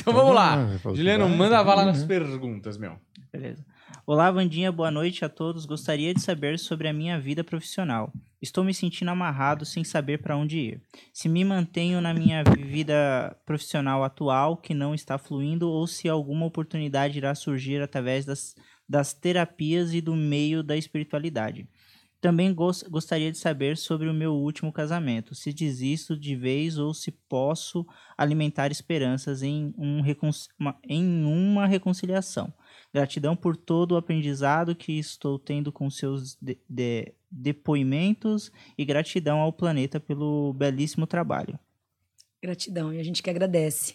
Então 0.00 0.12
vamos 0.14 0.34
lá. 0.34 0.78
Juliano, 0.94 1.28
manda 1.28 1.62
bala 1.62 1.82
bom, 1.82 1.88
nas 1.88 2.00
né? 2.00 2.06
perguntas, 2.06 2.78
meu. 2.78 2.98
Beleza. 3.30 3.62
Olá, 4.06 4.30
Vandinha, 4.30 4.72
boa 4.72 4.90
noite 4.90 5.24
a 5.24 5.28
todos. 5.28 5.66
Gostaria 5.66 6.14
de 6.14 6.22
saber 6.22 6.58
sobre 6.58 6.88
a 6.88 6.92
minha 6.92 7.20
vida 7.20 7.44
profissional. 7.44 8.10
Estou 8.46 8.62
me 8.62 8.72
sentindo 8.72 9.10
amarrado 9.10 9.64
sem 9.64 9.82
saber 9.82 10.22
para 10.22 10.36
onde 10.36 10.56
ir. 10.58 10.82
Se 11.12 11.28
me 11.28 11.44
mantenho 11.44 12.00
na 12.00 12.14
minha 12.14 12.44
vida 12.44 13.36
profissional 13.44 14.04
atual, 14.04 14.56
que 14.56 14.72
não 14.72 14.94
está 14.94 15.18
fluindo, 15.18 15.68
ou 15.68 15.84
se 15.86 16.08
alguma 16.08 16.46
oportunidade 16.46 17.18
irá 17.18 17.34
surgir 17.34 17.82
através 17.82 18.24
das, 18.24 18.54
das 18.88 19.12
terapias 19.12 19.92
e 19.92 20.00
do 20.00 20.14
meio 20.14 20.62
da 20.62 20.76
espiritualidade. 20.76 21.68
Também 22.20 22.54
gos- 22.54 22.82
gostaria 22.84 23.30
de 23.32 23.36
saber 23.38 23.76
sobre 23.76 24.08
o 24.08 24.14
meu 24.14 24.32
último 24.32 24.72
casamento, 24.72 25.34
se 25.34 25.52
desisto 25.52 26.16
de 26.16 26.34
vez 26.36 26.78
ou 26.78 26.94
se 26.94 27.10
posso 27.28 27.84
alimentar 28.16 28.70
esperanças 28.70 29.42
em, 29.42 29.74
um 29.76 30.00
recon- 30.00 30.30
uma- 30.58 30.78
em 30.88 31.24
uma 31.24 31.66
reconciliação. 31.66 32.52
Gratidão 32.94 33.36
por 33.36 33.56
todo 33.56 33.92
o 33.92 33.96
aprendizado 33.96 34.74
que 34.74 34.92
estou 34.98 35.38
tendo 35.38 35.70
com 35.70 35.90
seus 35.90 36.36
de- 36.40 36.58
de- 36.68 37.12
depoimentos 37.36 38.50
e 38.76 38.84
gratidão 38.84 39.38
ao 39.38 39.52
planeta 39.52 40.00
pelo 40.00 40.52
belíssimo 40.54 41.06
trabalho. 41.06 41.58
Gratidão, 42.42 42.92
e 42.92 42.98
a 43.00 43.02
gente 43.02 43.22
que 43.22 43.30
agradece. 43.30 43.94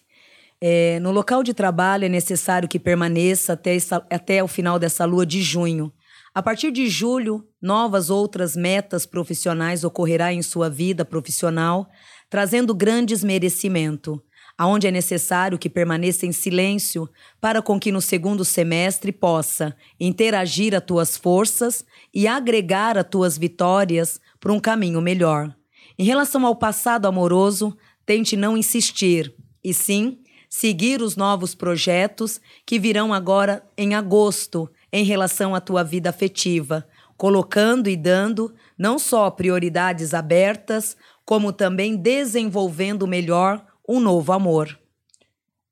É, 0.60 1.00
no 1.00 1.12
local 1.12 1.42
de 1.44 1.54
trabalho 1.54 2.06
é 2.06 2.10
necessário 2.10 2.70
que 2.70 2.80
permaneça 2.80 3.54
até, 3.54 3.76
essa- 3.76 4.06
até 4.10 4.44
o 4.44 4.48
final 4.48 4.78
dessa 4.78 5.06
lua 5.06 5.26
de 5.26 5.42
junho. 5.42 5.92
A 6.34 6.42
partir 6.42 6.72
de 6.72 6.88
julho, 6.88 7.46
novas 7.62 8.10
outras 8.10 8.56
metas 8.56 9.06
profissionais 9.06 9.84
ocorrerá 9.84 10.32
em 10.32 10.42
sua 10.42 10.70
vida 10.70 11.04
profissional, 11.04 11.90
trazendo 12.30 12.74
grandes 12.74 13.24
merecimento, 13.24 14.22
aonde 14.62 14.86
é 14.86 14.92
necessário 14.92 15.58
que 15.58 15.68
permaneça 15.68 16.28
em 16.28 16.32
silêncio 16.32 17.10
para 17.40 17.64
com 17.64 17.80
que 17.80 17.92
no 17.92 18.00
segundo 18.00 18.46
semestre 18.46 19.12
possa 19.12 19.76
interagir 20.00 20.76
as 20.76 20.84
tuas 20.84 21.18
forças 21.18 21.84
e 22.14 22.28
agregar 22.28 22.96
as 22.96 23.08
tuas 23.10 23.40
vitórias 23.40 24.20
para 24.40 24.54
um 24.54 24.60
caminho 24.60 25.02
melhor. 25.02 25.52
Em 25.98 26.04
relação 26.04 26.46
ao 26.46 26.56
passado 26.56 27.08
amoroso, 27.08 27.76
tente 28.06 28.38
não 28.38 28.56
insistir, 28.56 29.34
e 29.64 29.74
sim 29.74 30.20
seguir 30.48 31.02
os 31.02 31.16
novos 31.16 31.56
projetos 31.56 32.40
que 32.64 32.78
virão 32.78 33.12
agora 33.16 33.64
em 33.76 33.96
agosto 33.96 34.70
em 34.94 35.04
relação 35.04 35.56
à 35.56 35.60
tua 35.60 35.84
vida 35.84 36.12
afetiva, 36.12 36.88
colocando 37.18 37.90
e 37.90 37.98
dando 37.98 38.54
não 38.78 39.00
só 39.00 39.28
prioridades 39.32 40.14
abertas, 40.14 40.96
como 41.26 41.52
também 41.52 41.96
desenvolvendo 41.96 43.08
melhor 43.08 43.71
um 43.88 44.00
novo 44.00 44.32
amor. 44.32 44.80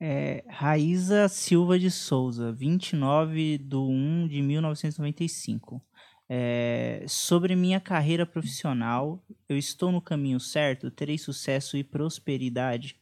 É, 0.01 0.43
Raíza 0.47 1.27
Silva 1.27 1.77
de 1.77 1.91
Souza, 1.91 2.51
29 2.53 3.57
de 3.57 3.75
1 3.75 4.27
de 4.27 4.41
1995. 4.41 5.81
É, 6.29 7.03
sobre 7.07 7.55
minha 7.55 7.79
carreira 7.79 8.25
profissional, 8.25 9.21
eu 9.47 9.57
estou 9.57 9.91
no 9.91 10.01
caminho 10.01 10.39
certo? 10.39 10.91
Terei 10.91 11.17
sucesso 11.17 11.75
e 11.75 11.83
prosperidade? 11.83 12.95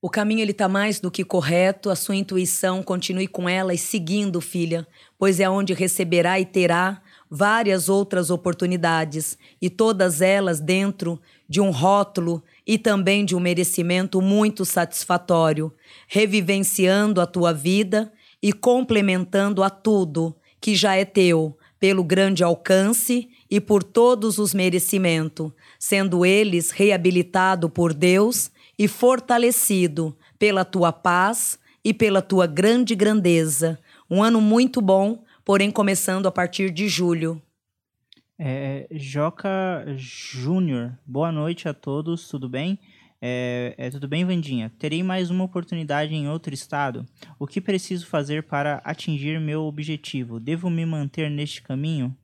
O 0.00 0.08
caminho 0.08 0.40
ele 0.40 0.52
está 0.52 0.68
mais 0.68 1.00
do 1.00 1.10
que 1.10 1.24
correto, 1.24 1.90
a 1.90 1.96
sua 1.96 2.14
intuição 2.14 2.84
continue 2.84 3.26
com 3.26 3.48
ela 3.48 3.74
e 3.74 3.78
seguindo, 3.78 4.40
filha, 4.40 4.86
pois 5.18 5.40
é 5.40 5.50
onde 5.50 5.74
receberá 5.74 6.38
e 6.38 6.46
terá 6.46 7.02
várias 7.28 7.88
outras 7.88 8.30
oportunidades, 8.30 9.36
e 9.60 9.68
todas 9.68 10.20
elas 10.20 10.60
dentro 10.60 11.20
de 11.48 11.60
um 11.60 11.70
rótulo 11.70 12.42
e 12.68 12.76
também 12.76 13.24
de 13.24 13.34
um 13.34 13.40
merecimento 13.40 14.20
muito 14.20 14.62
satisfatório, 14.66 15.72
revivenciando 16.06 17.18
a 17.18 17.26
tua 17.26 17.50
vida 17.50 18.12
e 18.42 18.52
complementando 18.52 19.62
a 19.62 19.70
tudo 19.70 20.36
que 20.60 20.76
já 20.76 20.94
é 20.94 21.06
teu, 21.06 21.56
pelo 21.80 22.04
grande 22.04 22.44
alcance 22.44 23.30
e 23.50 23.58
por 23.58 23.82
todos 23.82 24.36
os 24.36 24.52
merecimentos, 24.52 25.50
sendo 25.78 26.26
eles 26.26 26.70
reabilitado 26.70 27.70
por 27.70 27.94
Deus 27.94 28.50
e 28.78 28.86
fortalecido 28.86 30.14
pela 30.38 30.62
tua 30.62 30.92
paz 30.92 31.58
e 31.82 31.94
pela 31.94 32.20
tua 32.20 32.46
grande 32.46 32.94
grandeza. 32.94 33.78
Um 34.10 34.22
ano 34.22 34.42
muito 34.42 34.82
bom, 34.82 35.24
porém 35.42 35.70
começando 35.70 36.26
a 36.26 36.30
partir 36.30 36.70
de 36.70 36.86
julho. 36.86 37.40
É, 38.40 38.86
Joca 38.92 39.84
Júnior, 39.96 40.96
boa 41.04 41.32
noite 41.32 41.68
a 41.68 41.74
todos, 41.74 42.28
tudo 42.28 42.48
bem? 42.48 42.78
É, 43.20 43.74
é, 43.76 43.90
tudo 43.90 44.06
bem, 44.06 44.24
Vandinha? 44.24 44.72
Terei 44.78 45.02
mais 45.02 45.28
uma 45.28 45.42
oportunidade 45.42 46.14
em 46.14 46.28
outro 46.28 46.54
estado? 46.54 47.04
O 47.36 47.48
que 47.48 47.60
preciso 47.60 48.06
fazer 48.06 48.44
para 48.44 48.76
atingir 48.84 49.40
meu 49.40 49.62
objetivo? 49.62 50.38
Devo 50.38 50.70
me 50.70 50.86
manter 50.86 51.28
neste 51.28 51.60
caminho? 51.60 52.16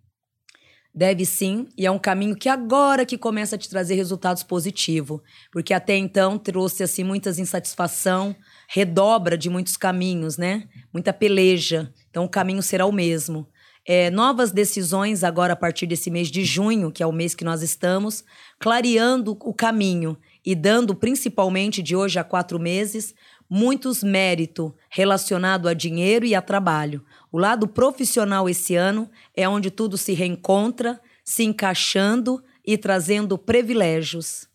Deve 0.95 1.27
sim, 1.27 1.67
e 1.77 1.85
é 1.85 1.91
um 1.91 1.99
caminho 1.99 2.37
que 2.37 2.49
agora 2.49 3.05
que 3.05 3.19
começa 3.19 3.57
a 3.57 3.59
te 3.59 3.69
trazer 3.69 3.97
resultados 3.97 4.45
positivos, 4.45 5.21
porque 5.51 5.75
até 5.75 5.97
então 5.97 6.39
trouxe 6.39 6.85
assim 6.85 7.03
muitas 7.03 7.41
insatisfação, 7.41 8.37
redobra 8.69 9.37
de 9.37 9.51
muitos 9.51 9.77
caminhos, 9.77 10.39
né? 10.39 10.69
Muita 10.93 11.13
peleja. 11.13 11.93
Então 12.09 12.25
o 12.25 12.29
caminho 12.29 12.63
será 12.63 12.87
o 12.87 12.93
mesmo. 12.93 13.49
É, 13.87 14.11
novas 14.11 14.51
decisões 14.51 15.23
agora 15.23 15.53
a 15.53 15.57
partir 15.57 15.87
desse 15.87 16.11
mês 16.11 16.29
de 16.29 16.45
junho, 16.45 16.91
que 16.91 17.03
é 17.03 17.07
o 17.07 17.13
mês 17.13 17.35
que 17.35 17.45
nós 17.45 17.63
estamos, 17.63 18.25
clareando 18.59 19.33
o 19.41 19.53
caminho 19.53 20.17
e 20.45 20.55
dando 20.55 20.95
principalmente 20.95 21.83
de 21.83 21.95
hoje 21.95 22.19
a 22.19 22.25
quatro 22.25 22.59
meses 22.59 23.15
muitos 23.49 24.03
méritos 24.03 24.73
relacionado 24.91 25.69
a 25.69 25.75
dinheiro 25.75 26.25
e 26.25 26.35
a 26.35 26.43
trabalho. 26.43 27.05
O 27.31 27.39
lado 27.39 27.69
profissional 27.69 28.49
esse 28.49 28.75
ano 28.75 29.11
é 29.37 29.49
onde 29.49 29.71
tudo 29.71 29.97
se 29.97 30.13
reencontra, 30.13 31.01
se 31.23 31.45
encaixando 31.45 32.43
e 32.65 32.77
trazendo 32.77 33.39
privilégios. 33.39 34.49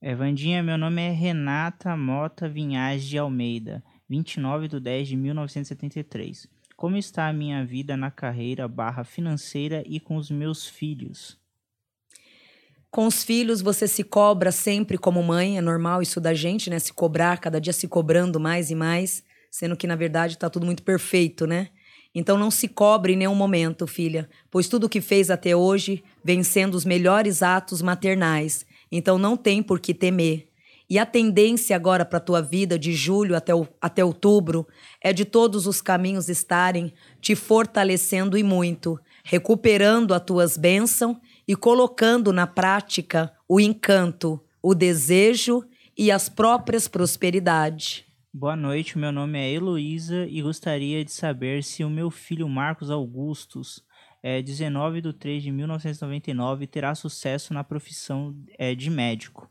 É, 0.00 0.14
Vandinha, 0.14 0.62
meu 0.62 0.78
nome 0.78 1.02
é 1.02 1.10
Renata 1.10 1.96
Mota 1.96 2.48
Vinhais 2.48 3.04
de 3.04 3.18
Almeida, 3.18 3.82
29 4.08 4.68
de 4.68 4.80
10 4.80 5.08
de 5.08 5.16
1973. 5.16 6.48
Como 6.80 6.96
está 6.96 7.28
a 7.28 7.32
minha 7.34 7.62
vida 7.62 7.94
na 7.94 8.10
carreira 8.10 8.66
barra 8.66 9.04
financeira 9.04 9.84
e 9.86 10.00
com 10.00 10.16
os 10.16 10.30
meus 10.30 10.66
filhos? 10.66 11.36
Com 12.90 13.06
os 13.06 13.22
filhos, 13.22 13.60
você 13.60 13.86
se 13.86 14.02
cobra 14.02 14.50
sempre 14.50 14.96
como 14.96 15.22
mãe, 15.22 15.58
é 15.58 15.60
normal 15.60 16.00
isso 16.00 16.22
da 16.22 16.32
gente, 16.32 16.70
né? 16.70 16.78
Se 16.78 16.90
cobrar, 16.90 17.36
cada 17.36 17.60
dia 17.60 17.74
se 17.74 17.86
cobrando 17.86 18.40
mais 18.40 18.70
e 18.70 18.74
mais, 18.74 19.22
sendo 19.50 19.76
que 19.76 19.86
na 19.86 19.94
verdade 19.94 20.36
está 20.36 20.48
tudo 20.48 20.64
muito 20.64 20.82
perfeito, 20.82 21.46
né? 21.46 21.68
Então 22.14 22.38
não 22.38 22.50
se 22.50 22.66
cobre 22.66 23.12
em 23.12 23.16
nenhum 23.16 23.34
momento, 23.34 23.86
filha, 23.86 24.26
pois 24.50 24.66
tudo 24.66 24.84
o 24.84 24.88
que 24.88 25.02
fez 25.02 25.30
até 25.30 25.54
hoje 25.54 26.02
vem 26.24 26.42
sendo 26.42 26.76
os 26.76 26.86
melhores 26.86 27.42
atos 27.42 27.82
maternais. 27.82 28.64
Então 28.90 29.18
não 29.18 29.36
tem 29.36 29.62
por 29.62 29.80
que 29.80 29.92
temer. 29.92 30.49
E 30.90 30.98
a 30.98 31.06
tendência 31.06 31.76
agora 31.76 32.04
para 32.04 32.18
a 32.18 32.20
tua 32.20 32.42
vida 32.42 32.76
de 32.76 32.92
julho 32.92 33.36
até, 33.36 33.54
o, 33.54 33.64
até 33.80 34.04
outubro 34.04 34.66
é 35.00 35.12
de 35.12 35.24
todos 35.24 35.68
os 35.68 35.80
caminhos 35.80 36.28
estarem 36.28 36.92
te 37.20 37.36
fortalecendo 37.36 38.36
e 38.36 38.42
muito, 38.42 38.98
recuperando 39.22 40.12
as 40.12 40.24
tuas 40.24 40.56
bênçãos 40.56 41.16
e 41.46 41.54
colocando 41.54 42.32
na 42.32 42.44
prática 42.44 43.32
o 43.48 43.60
encanto, 43.60 44.40
o 44.60 44.74
desejo 44.74 45.64
e 45.96 46.10
as 46.10 46.28
próprias 46.28 46.88
prosperidades. 46.88 48.04
Boa 48.34 48.56
noite, 48.56 48.98
meu 48.98 49.12
nome 49.12 49.38
é 49.38 49.48
Heloísa 49.48 50.26
e 50.28 50.42
gostaria 50.42 51.04
de 51.04 51.12
saber 51.12 51.62
se 51.62 51.84
o 51.84 51.90
meu 51.90 52.10
filho 52.10 52.48
Marcos 52.48 52.90
Augustus, 52.90 53.80
é, 54.20 54.42
19 54.42 55.00
de 55.00 55.12
3 55.12 55.40
de 55.40 55.52
1999, 55.52 56.66
terá 56.66 56.96
sucesso 56.96 57.54
na 57.54 57.62
profissão 57.62 58.34
é, 58.58 58.74
de 58.74 58.90
médico. 58.90 59.48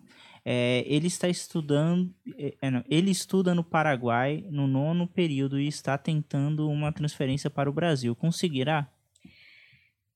É, 0.52 0.84
ele 0.88 1.06
está 1.06 1.30
estudando, 1.30 2.12
é, 2.36 2.56
é, 2.60 2.72
não, 2.72 2.84
ele 2.90 3.12
estuda 3.12 3.54
no 3.54 3.64
Paraguai 3.64 4.44
no 4.50 4.66
nono 4.66 5.06
período 5.06 5.60
e 5.60 5.68
está 5.68 5.96
tentando 5.96 6.68
uma 6.68 6.92
transferência 6.92 7.52
para 7.52 7.70
o 7.70 7.74
Brasil. 7.74 8.16
Conseguirá? 8.16 8.90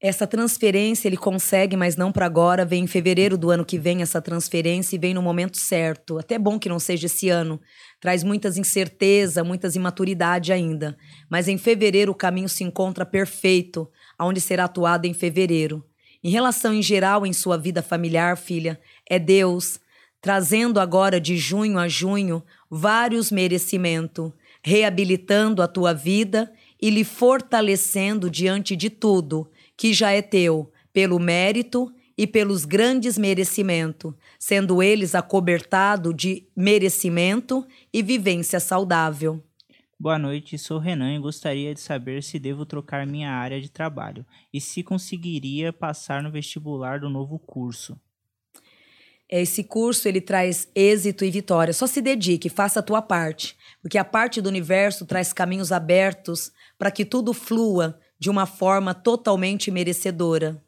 Essa 0.02 0.26
transferência 0.26 1.08
ele 1.08 1.18
consegue, 1.18 1.78
mas 1.78 1.96
não 1.96 2.12
para 2.12 2.26
agora. 2.26 2.66
Vem 2.66 2.86
em 2.86 2.88
fevereiro 2.88 3.38
do 3.38 3.52
ano 3.52 3.64
que 3.64 3.78
vem 3.78 4.02
essa 4.02 4.20
transferência 4.20 4.96
e 4.96 5.00
vem 5.00 5.14
no 5.14 5.22
momento 5.22 5.56
certo. 5.56 6.18
Até 6.18 6.40
bom 6.40 6.58
que 6.58 6.68
não 6.68 6.80
seja 6.80 7.06
esse 7.06 7.30
ano. 7.30 7.62
Traz 8.02 8.24
muitas 8.24 8.58
incerteza, 8.58 9.44
muitas 9.44 9.76
imaturidade 9.76 10.52
ainda. 10.52 10.98
Mas 11.30 11.48
em 11.48 11.60
fevereiro 11.60 12.12
o 12.12 12.16
caminho 12.16 12.50
se 12.50 12.64
encontra 12.64 13.06
perfeito, 13.06 13.88
aonde 14.18 14.42
será 14.42 14.64
atuado 14.64 15.06
em 15.06 15.14
fevereiro. 15.14 15.86
Em 16.24 16.32
relação 16.32 16.74
em 16.74 16.82
geral 16.82 17.24
em 17.24 17.34
sua 17.34 17.56
vida 17.56 17.84
familiar, 17.84 18.36
filha, 18.36 18.82
é 19.08 19.20
Deus 19.20 19.80
trazendo 20.24 20.80
agora 20.80 21.20
de 21.20 21.36
junho 21.36 21.78
a 21.78 21.90
junho 21.90 22.42
vários 22.72 23.30
merecimentos, 23.30 24.32
reabilitando 24.64 25.62
a 25.62 25.68
tua 25.68 25.94
vida 25.94 26.50
e 26.82 26.90
lhe 26.90 27.04
fortalecendo 27.04 28.30
diante 28.30 28.74
de 28.74 28.90
tudo 28.90 29.52
que 29.76 29.92
já 29.92 30.12
é 30.12 30.22
teu, 30.22 30.72
pelo 30.94 31.20
mérito 31.20 31.94
e 32.18 32.26
pelos 32.26 32.64
grandes 32.64 33.18
merecimentos, 33.18 34.14
sendo 34.40 34.82
eles 34.82 35.14
acobertado 35.14 36.14
de 36.14 36.48
merecimento 36.56 37.68
e 37.92 38.02
vivência 38.02 38.62
saudável. 38.62 39.44
Boa 40.00 40.18
noite, 40.18 40.58
sou 40.58 40.80
Renan 40.80 41.14
e 41.14 41.20
gostaria 41.20 41.74
de 41.74 41.82
saber 41.82 42.24
se 42.24 42.40
devo 42.40 42.66
trocar 42.66 43.06
minha 43.06 43.32
área 43.32 43.60
de 43.60 43.70
trabalho 43.70 44.26
e 44.54 44.62
se 44.62 44.84
conseguiria 44.84 45.74
passar 45.74 46.24
no 46.24 46.32
vestibular 46.32 47.02
do 47.02 47.10
novo 47.10 47.38
curso. 47.38 48.00
Esse 49.36 49.64
curso 49.64 50.08
ele 50.08 50.22
traz 50.22 50.70
êxito 50.76 51.26
e 51.26 51.32
vitória. 51.32 51.74
Só 51.74 51.88
se 51.88 52.04
dedique, 52.04 52.50
faça 52.50 52.82
a 52.82 52.84
tua 52.84 53.02
parte, 53.02 53.58
porque 53.82 53.98
a 53.98 54.06
parte 54.06 54.40
do 54.40 54.48
universo 54.48 55.08
traz 55.08 55.34
caminhos 55.34 55.72
abertos 55.72 56.52
para 56.78 56.92
que 56.92 57.04
tudo 57.04 57.34
flua 57.34 58.00
de 58.20 58.30
uma 58.30 58.46
forma 58.46 58.94
totalmente 58.94 59.72
merecedora. 59.72 60.64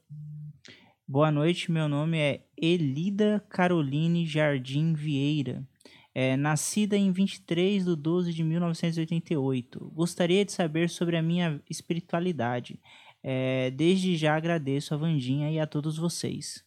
Boa 1.07 1.29
noite, 1.29 1.71
meu 1.71 1.87
nome 1.87 2.17
é 2.17 2.41
Elida 2.57 3.45
Caroline 3.49 4.25
Jardim 4.25 4.93
Vieira. 4.93 5.63
É, 6.11 6.35
nascida 6.35 6.97
em 6.97 7.11
23 7.11 7.85
de 7.85 7.95
12 7.95 8.33
de 8.33 8.43
1988. 8.43 9.91
Gostaria 9.93 10.43
de 10.43 10.51
saber 10.51 10.89
sobre 10.89 11.17
a 11.17 11.21
minha 11.21 11.61
espiritualidade. 11.69 12.79
É, 13.21 13.69
desde 13.69 14.17
já 14.17 14.35
agradeço 14.35 14.95
a 14.95 14.97
Vandinha 14.97 15.51
e 15.51 15.59
a 15.59 15.67
todos 15.67 15.97
vocês. 15.97 16.65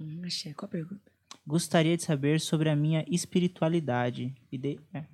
Hum, 0.00 0.22
achei. 0.24 0.54
Qual 0.54 0.66
a 0.66 0.70
pergunta? 0.70 1.10
Gostaria 1.46 1.96
de 1.96 2.02
saber 2.02 2.40
sobre 2.40 2.68
a 2.68 2.76
minha 2.76 3.04
espiritualidade. 3.08 4.34
De... 4.52 4.78
É. 4.92 5.04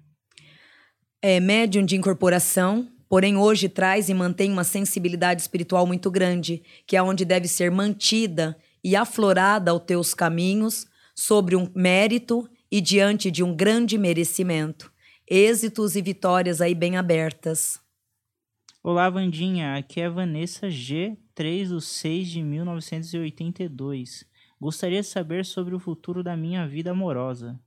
é 1.23 1.41
médium 1.41 1.85
de 1.85 1.97
incorporação, 1.97 2.91
porém 3.09 3.37
hoje 3.37 3.69
traz 3.69 4.09
e 4.09 4.15
mantém 4.15 4.51
uma 4.53 4.65
sensibilidade 4.65 5.41
espiritual 5.41 5.87
muito 5.87 6.11
grande, 6.11 6.63
que 6.87 6.97
é 6.97 7.03
onde 7.03 7.25
deve 7.25 7.49
ser 7.49 7.71
mantida 7.71 8.59
e 8.83 8.97
aflorada 8.97 9.71
aos 9.71 9.85
teus 9.85 10.13
caminhos 10.13 10.87
sobre 11.15 11.57
um 11.57 11.71
mérito 11.75 12.49
e 12.71 12.81
diante 12.81 13.31
de 13.31 13.43
um 13.43 13.55
grande 13.55 13.97
merecimento. 13.97 14.93
Êxitos 15.31 15.97
e 15.97 16.03
vitórias 16.03 16.61
aí 16.61 16.75
bem 16.75 16.97
abertas. 16.97 17.81
Olá, 18.83 19.09
Vandinha. 19.09 19.77
Aqui 19.77 20.01
é 20.01 20.11
Vanessa 20.11 20.69
G, 20.69 21.17
3 21.35 21.71
do 21.71 21.81
6 21.81 22.29
de 22.29 22.43
1982. 22.43 24.34
Gostaria 24.65 25.03
de 25.03 25.07
saber 25.07 25.45
sobre 25.45 25.75
o 25.75 25.79
futuro 25.79 26.23
da 26.23 26.35
minha 26.35 26.67
vida 26.67 26.91
amorosa. 26.91 27.61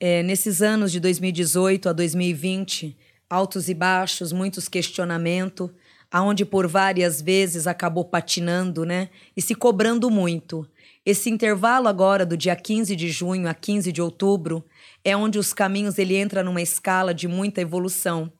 É, 0.00 0.20
nesses 0.20 0.60
anos 0.60 0.90
de 0.90 0.98
2018 0.98 1.88
a 1.88 1.92
2020, 1.92 2.98
altos 3.30 3.68
e 3.68 3.74
baixos, 3.74 4.32
muitos 4.32 4.68
questionamentos, 4.68 5.70
aonde 6.10 6.44
por 6.44 6.66
várias 6.66 7.22
vezes 7.22 7.68
acabou 7.68 8.04
patinando, 8.04 8.84
né? 8.84 9.10
E 9.36 9.40
se 9.40 9.54
cobrando 9.54 10.10
muito. 10.10 10.68
Esse 11.06 11.30
intervalo 11.30 11.86
agora 11.86 12.26
do 12.26 12.36
dia 12.36 12.56
15 12.56 12.96
de 12.96 13.08
junho 13.08 13.48
a 13.48 13.54
15 13.54 13.92
de 13.92 14.02
outubro 14.02 14.66
é 15.04 15.16
onde 15.16 15.38
os 15.38 15.52
caminhos 15.52 16.00
ele 16.00 16.16
entra 16.16 16.42
numa 16.42 16.60
escala 16.60 17.14
de 17.14 17.28
muita 17.28 17.60
evolução. 17.60 18.32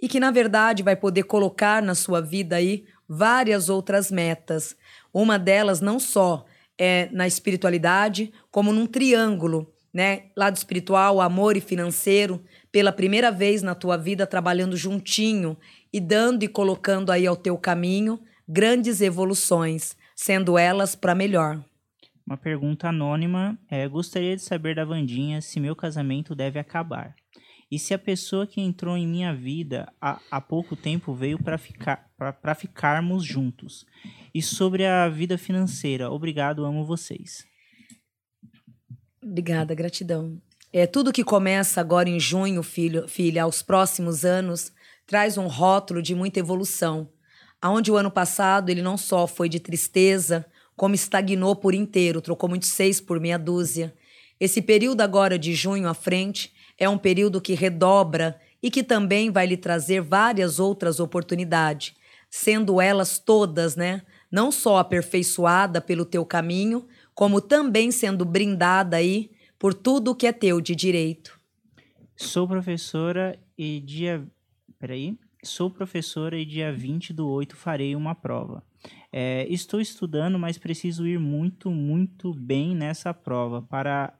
e 0.00 0.08
que 0.08 0.20
na 0.20 0.30
verdade 0.30 0.84
vai 0.84 0.94
poder 0.94 1.24
colocar 1.24 1.82
na 1.82 1.96
sua 1.96 2.20
vida 2.20 2.54
aí 2.54 2.84
várias 3.08 3.68
outras 3.68 4.10
metas. 4.12 4.76
Uma 5.12 5.38
delas 5.38 5.80
não 5.80 5.98
só 5.98 6.44
é 6.78 7.08
na 7.12 7.26
espiritualidade, 7.26 8.32
como 8.50 8.72
num 8.72 8.86
triângulo, 8.86 9.72
né? 9.92 10.24
Lado 10.36 10.56
espiritual, 10.56 11.20
amor 11.20 11.56
e 11.56 11.60
financeiro, 11.60 12.42
pela 12.70 12.92
primeira 12.92 13.30
vez 13.30 13.62
na 13.62 13.74
tua 13.74 13.96
vida 13.96 14.26
trabalhando 14.26 14.76
juntinho 14.76 15.56
e 15.92 16.00
dando 16.00 16.42
e 16.44 16.48
colocando 16.48 17.10
aí 17.10 17.26
ao 17.26 17.36
teu 17.36 17.56
caminho 17.56 18.20
grandes 18.48 19.00
evoluções, 19.00 19.96
sendo 20.14 20.56
elas 20.56 20.94
para 20.94 21.14
melhor. 21.14 21.62
Uma 22.26 22.36
pergunta 22.36 22.88
anônima 22.88 23.58
é: 23.70 23.88
gostaria 23.88 24.36
de 24.36 24.42
saber 24.42 24.76
da 24.76 24.84
Vandinha 24.84 25.40
se 25.40 25.58
meu 25.58 25.74
casamento 25.74 26.34
deve 26.34 26.58
acabar. 26.58 27.14
E 27.70 27.78
se 27.78 27.92
a 27.92 27.98
pessoa 27.98 28.46
que 28.46 28.60
entrou 28.60 28.96
em 28.96 29.06
minha 29.06 29.34
vida 29.34 29.92
há, 30.00 30.20
há 30.30 30.40
pouco 30.40 30.74
tempo 30.74 31.12
veio 31.14 31.38
para 31.42 31.58
ficar, 31.58 32.10
para 32.16 32.54
ficarmos 32.54 33.24
juntos. 33.24 33.84
E 34.34 34.40
sobre 34.40 34.86
a 34.86 35.08
vida 35.08 35.36
financeira, 35.36 36.10
obrigado, 36.10 36.64
amo 36.64 36.84
vocês. 36.84 37.46
Obrigada, 39.22 39.74
gratidão. 39.74 40.40
É, 40.72 40.86
tudo 40.86 41.12
que 41.12 41.24
começa 41.24 41.80
agora 41.80 42.08
em 42.08 42.18
junho, 42.18 42.62
filho, 42.62 43.06
filha, 43.06 43.42
aos 43.42 43.62
próximos 43.62 44.24
anos, 44.24 44.72
traz 45.06 45.36
um 45.36 45.46
rótulo 45.46 46.00
de 46.00 46.14
muita 46.14 46.38
evolução. 46.38 47.10
Aonde 47.60 47.90
o 47.90 47.96
ano 47.96 48.10
passado 48.10 48.70
ele 48.70 48.82
não 48.82 48.96
só 48.96 49.26
foi 49.26 49.48
de 49.48 49.60
tristeza, 49.60 50.46
como 50.76 50.94
estagnou 50.94 51.56
por 51.56 51.74
inteiro, 51.74 52.20
trocou 52.20 52.48
muitos 52.48 52.68
seis 52.68 53.00
por 53.00 53.18
meia 53.18 53.38
dúzia. 53.38 53.94
Esse 54.38 54.62
período 54.62 55.00
agora 55.00 55.38
de 55.38 55.52
junho 55.54 55.88
à 55.88 55.94
frente 55.94 56.52
é 56.78 56.88
um 56.88 56.96
período 56.96 57.40
que 57.40 57.54
redobra 57.54 58.40
e 58.62 58.70
que 58.70 58.82
também 58.82 59.30
vai 59.30 59.46
lhe 59.46 59.56
trazer 59.56 60.00
várias 60.00 60.58
outras 60.58 61.00
oportunidades, 61.00 61.94
sendo 62.30 62.80
elas 62.80 63.18
todas, 63.18 63.76
né, 63.76 64.02
não 64.30 64.52
só 64.52 64.78
aperfeiçoada 64.78 65.80
pelo 65.80 66.04
teu 66.04 66.24
caminho, 66.24 66.86
como 67.14 67.40
também 67.40 67.90
sendo 67.90 68.24
brindada 68.24 68.96
aí 68.96 69.30
por 69.58 69.74
tudo 69.74 70.14
que 70.14 70.26
é 70.26 70.32
teu 70.32 70.60
de 70.60 70.74
direito. 70.74 71.38
Sou 72.16 72.46
professora 72.46 73.38
e 73.56 73.80
dia. 73.80 74.26
Peraí. 74.78 75.18
Sou 75.42 75.70
professora 75.70 76.36
e 76.36 76.44
dia 76.44 76.72
20 76.72 77.12
do 77.12 77.28
8 77.28 77.56
farei 77.56 77.94
uma 77.94 78.14
prova. 78.14 78.62
É, 79.12 79.46
estou 79.48 79.80
estudando, 79.80 80.38
mas 80.38 80.58
preciso 80.58 81.06
ir 81.06 81.18
muito, 81.18 81.70
muito 81.70 82.34
bem 82.34 82.74
nessa 82.74 83.14
prova 83.14 83.62
para, 83.62 84.12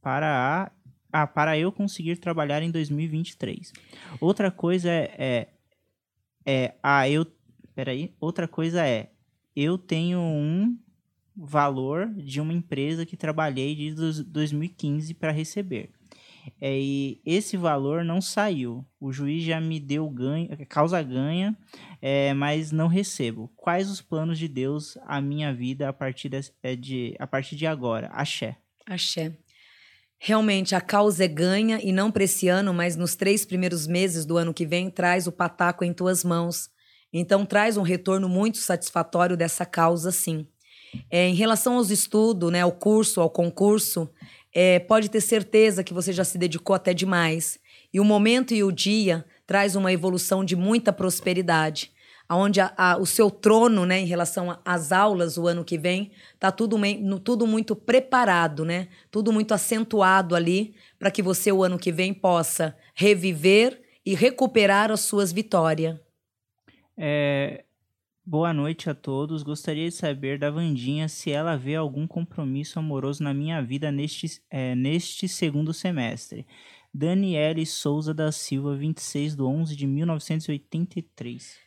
para 0.00 0.26
a 0.26 0.72
ah, 1.12 1.26
para 1.26 1.58
eu 1.58 1.70
conseguir 1.70 2.16
trabalhar 2.16 2.62
em 2.62 2.70
2023. 2.70 3.72
Outra 4.20 4.50
coisa 4.50 4.90
é, 4.90 5.14
é, 5.18 5.48
é 6.46 6.74
ah, 6.82 7.08
eu, 7.08 7.26
peraí, 7.74 8.14
outra 8.18 8.48
coisa 8.48 8.86
é, 8.86 9.10
eu 9.54 9.76
tenho 9.76 10.18
um 10.18 10.76
valor 11.36 12.08
de 12.14 12.40
uma 12.40 12.52
empresa 12.52 13.06
que 13.06 13.16
trabalhei 13.16 13.74
desde 13.74 14.24
2015 14.24 15.14
para 15.14 15.30
receber. 15.30 15.90
É, 16.60 16.76
e 16.76 17.20
esse 17.24 17.56
valor 17.56 18.04
não 18.04 18.20
saiu. 18.20 18.84
O 19.00 19.12
juiz 19.12 19.44
já 19.44 19.60
me 19.60 19.78
deu 19.78 20.08
ganho, 20.10 20.48
causa 20.68 21.02
ganha, 21.02 21.56
é, 22.00 22.34
mas 22.34 22.72
não 22.72 22.88
recebo. 22.88 23.52
Quais 23.56 23.90
os 23.90 24.00
planos 24.00 24.38
de 24.38 24.48
Deus 24.48 24.96
à 25.06 25.20
minha 25.20 25.54
vida 25.54 25.88
a 25.88 25.92
partir 25.92 26.28
de, 26.28 26.40
é, 26.62 26.74
de, 26.74 27.14
a 27.18 27.26
partir 27.26 27.56
de 27.56 27.66
agora? 27.66 28.08
Axé. 28.08 28.56
Axé. 28.86 29.36
Realmente, 30.24 30.76
a 30.76 30.80
causa 30.80 31.24
é 31.24 31.26
ganha 31.26 31.80
e 31.82 31.90
não 31.90 32.08
para 32.08 32.22
esse 32.22 32.46
ano, 32.46 32.72
mas 32.72 32.94
nos 32.94 33.16
três 33.16 33.44
primeiros 33.44 33.88
meses 33.88 34.24
do 34.24 34.36
ano 34.36 34.54
que 34.54 34.64
vem, 34.64 34.88
traz 34.88 35.26
o 35.26 35.32
pataco 35.32 35.84
em 35.84 35.92
tuas 35.92 36.22
mãos. 36.22 36.70
Então, 37.12 37.44
traz 37.44 37.76
um 37.76 37.82
retorno 37.82 38.28
muito 38.28 38.58
satisfatório 38.58 39.36
dessa 39.36 39.66
causa, 39.66 40.12
sim. 40.12 40.46
É, 41.10 41.26
em 41.26 41.34
relação 41.34 41.74
aos 41.74 41.90
estudos, 41.90 42.52
né, 42.52 42.60
ao 42.60 42.70
curso, 42.70 43.20
ao 43.20 43.28
concurso, 43.28 44.08
é, 44.54 44.78
pode 44.78 45.10
ter 45.10 45.20
certeza 45.20 45.82
que 45.82 45.92
você 45.92 46.12
já 46.12 46.22
se 46.22 46.38
dedicou 46.38 46.76
até 46.76 46.94
demais. 46.94 47.58
E 47.92 47.98
o 47.98 48.04
momento 48.04 48.54
e 48.54 48.62
o 48.62 48.70
dia 48.70 49.24
traz 49.44 49.74
uma 49.74 49.92
evolução 49.92 50.44
de 50.44 50.54
muita 50.54 50.92
prosperidade 50.92 51.91
onde 52.36 52.60
a, 52.60 52.72
a, 52.76 52.96
o 52.98 53.06
seu 53.06 53.30
trono, 53.30 53.84
né, 53.84 54.00
em 54.00 54.06
relação 54.06 54.58
às 54.64 54.92
aulas 54.92 55.36
o 55.36 55.46
ano 55.46 55.64
que 55.64 55.76
vem, 55.76 56.10
tá 56.38 56.50
tudo, 56.52 56.76
tudo 57.22 57.46
muito 57.46 57.74
preparado, 57.74 58.64
né? 58.64 58.88
Tudo 59.10 59.32
muito 59.32 59.52
acentuado 59.52 60.34
ali 60.34 60.74
para 60.98 61.10
que 61.10 61.22
você 61.22 61.50
o 61.50 61.62
ano 61.62 61.78
que 61.78 61.90
vem 61.90 62.14
possa 62.14 62.76
reviver 62.94 63.82
e 64.04 64.14
recuperar 64.14 64.90
as 64.90 65.00
suas 65.00 65.32
vitórias. 65.32 65.98
É, 66.96 67.64
boa 68.24 68.52
noite 68.52 68.90
a 68.90 68.94
todos. 68.94 69.42
Gostaria 69.42 69.88
de 69.88 69.94
saber 69.94 70.38
da 70.38 70.50
Vandinha 70.50 71.08
se 71.08 71.30
ela 71.30 71.56
vê 71.56 71.74
algum 71.74 72.06
compromisso 72.06 72.78
amoroso 72.78 73.22
na 73.22 73.32
minha 73.32 73.62
vida 73.62 73.90
neste, 73.90 74.40
é, 74.50 74.74
neste 74.74 75.28
segundo 75.28 75.72
semestre. 75.72 76.46
Daniele 76.92 77.64
Souza 77.64 78.12
da 78.12 78.30
Silva, 78.30 78.76
26 78.76 79.34
de 79.34 79.42
11 79.42 79.74
de 79.74 79.86
1983. 79.86 81.61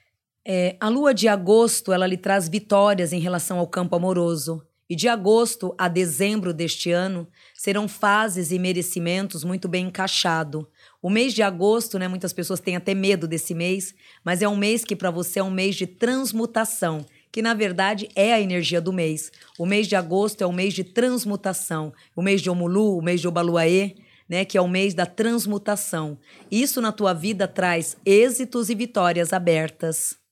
É, 0.48 0.78
a 0.80 0.90
lua 0.90 1.12
de 1.12 1.28
agosto 1.28 1.92
ela 1.92 2.06
lhe 2.06 2.18
traz 2.18 2.48
vitórias 2.48 3.12
em 3.12 3.20
relação 3.20 3.58
ao 3.58 3.68
campo 3.68 3.96
amoroso. 3.96 4.62
E 4.88 4.96
de 4.96 5.08
agosto 5.08 5.74
a 5.80 5.88
dezembro 5.88 6.54
deste 6.54 6.92
ano 6.92 7.28
serão 7.56 7.88
fases 7.88 8.52
e 8.52 8.60
merecimentos 8.60 9.44
muito 9.44 9.68
bem 9.68 9.88
encaixados. 9.88 10.64
O 11.02 11.10
mês 11.10 11.34
de 11.34 11.42
agosto, 11.42 11.98
né, 11.98 12.08
muitas 12.08 12.32
pessoas 12.32 12.60
têm 12.60 12.76
até 12.76 12.94
medo 12.94 13.28
desse 13.28 13.56
mês, 13.56 13.96
mas 14.24 14.44
é 14.44 14.48
um 14.48 14.56
mês 14.56 14.86
que 14.86 14.96
para 14.96 15.10
você 15.10 15.40
é 15.40 15.44
um 15.44 15.50
mês 15.50 15.76
de 15.76 15.88
transmutação, 15.88 17.04
que 17.32 17.42
na 17.42 17.56
verdade 17.56 18.08
é 18.16 18.32
a 18.32 18.40
energia 18.40 18.80
do 18.80 18.94
mês. 18.94 19.32
O 19.58 19.66
mês 19.66 19.88
de 19.88 19.96
agosto 19.96 20.44
é 20.44 20.46
o 20.46 20.54
mês 20.54 20.76
de 20.76 20.84
transmutação. 20.84 21.92
O 22.16 22.22
mês 22.22 22.40
de 22.40 22.52
Omulu, 22.52 23.00
o 23.00 23.02
mês 23.02 23.20
de 23.20 23.28
Obaluaê, 23.28 23.96
né, 24.30 24.46
que 24.46 24.56
é 24.56 24.62
o 24.62 24.68
mês 24.68 24.94
da 24.94 25.08
transmutação. 25.08 26.20
Isso 26.52 26.80
na 26.80 26.92
tua 26.92 27.14
vida 27.14 27.48
traz 27.48 27.98
êxitos 28.06 28.70
e 28.70 28.76
vitórias 28.76 29.34
abertas. 29.34 30.24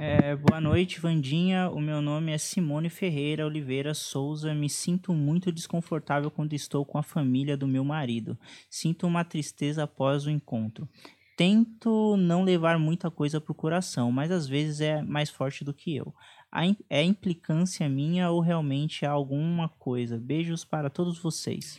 É, 0.00 0.36
boa 0.36 0.60
noite, 0.60 1.00
Vandinha. 1.00 1.68
O 1.70 1.80
meu 1.80 2.00
nome 2.00 2.30
é 2.30 2.38
Simone 2.38 2.88
Ferreira 2.88 3.44
Oliveira 3.44 3.92
Souza. 3.94 4.54
Me 4.54 4.70
sinto 4.70 5.12
muito 5.12 5.50
desconfortável 5.50 6.30
quando 6.30 6.52
estou 6.52 6.84
com 6.84 6.98
a 6.98 7.02
família 7.02 7.56
do 7.56 7.66
meu 7.66 7.82
marido. 7.82 8.38
Sinto 8.70 9.08
uma 9.08 9.24
tristeza 9.24 9.82
após 9.82 10.24
o 10.24 10.30
encontro. 10.30 10.88
Tento 11.36 12.16
não 12.16 12.44
levar 12.44 12.78
muita 12.78 13.10
coisa 13.10 13.40
para 13.40 13.50
o 13.50 13.54
coração, 13.56 14.12
mas 14.12 14.30
às 14.30 14.46
vezes 14.46 14.80
é 14.80 15.02
mais 15.02 15.30
forte 15.30 15.64
do 15.64 15.74
que 15.74 15.96
eu. 15.96 16.14
É 16.88 17.02
implicância 17.02 17.88
minha 17.88 18.30
ou 18.30 18.40
realmente 18.40 19.04
é 19.04 19.08
alguma 19.08 19.68
coisa? 19.68 20.16
Beijos 20.16 20.64
para 20.64 20.88
todos 20.88 21.18
vocês. 21.18 21.76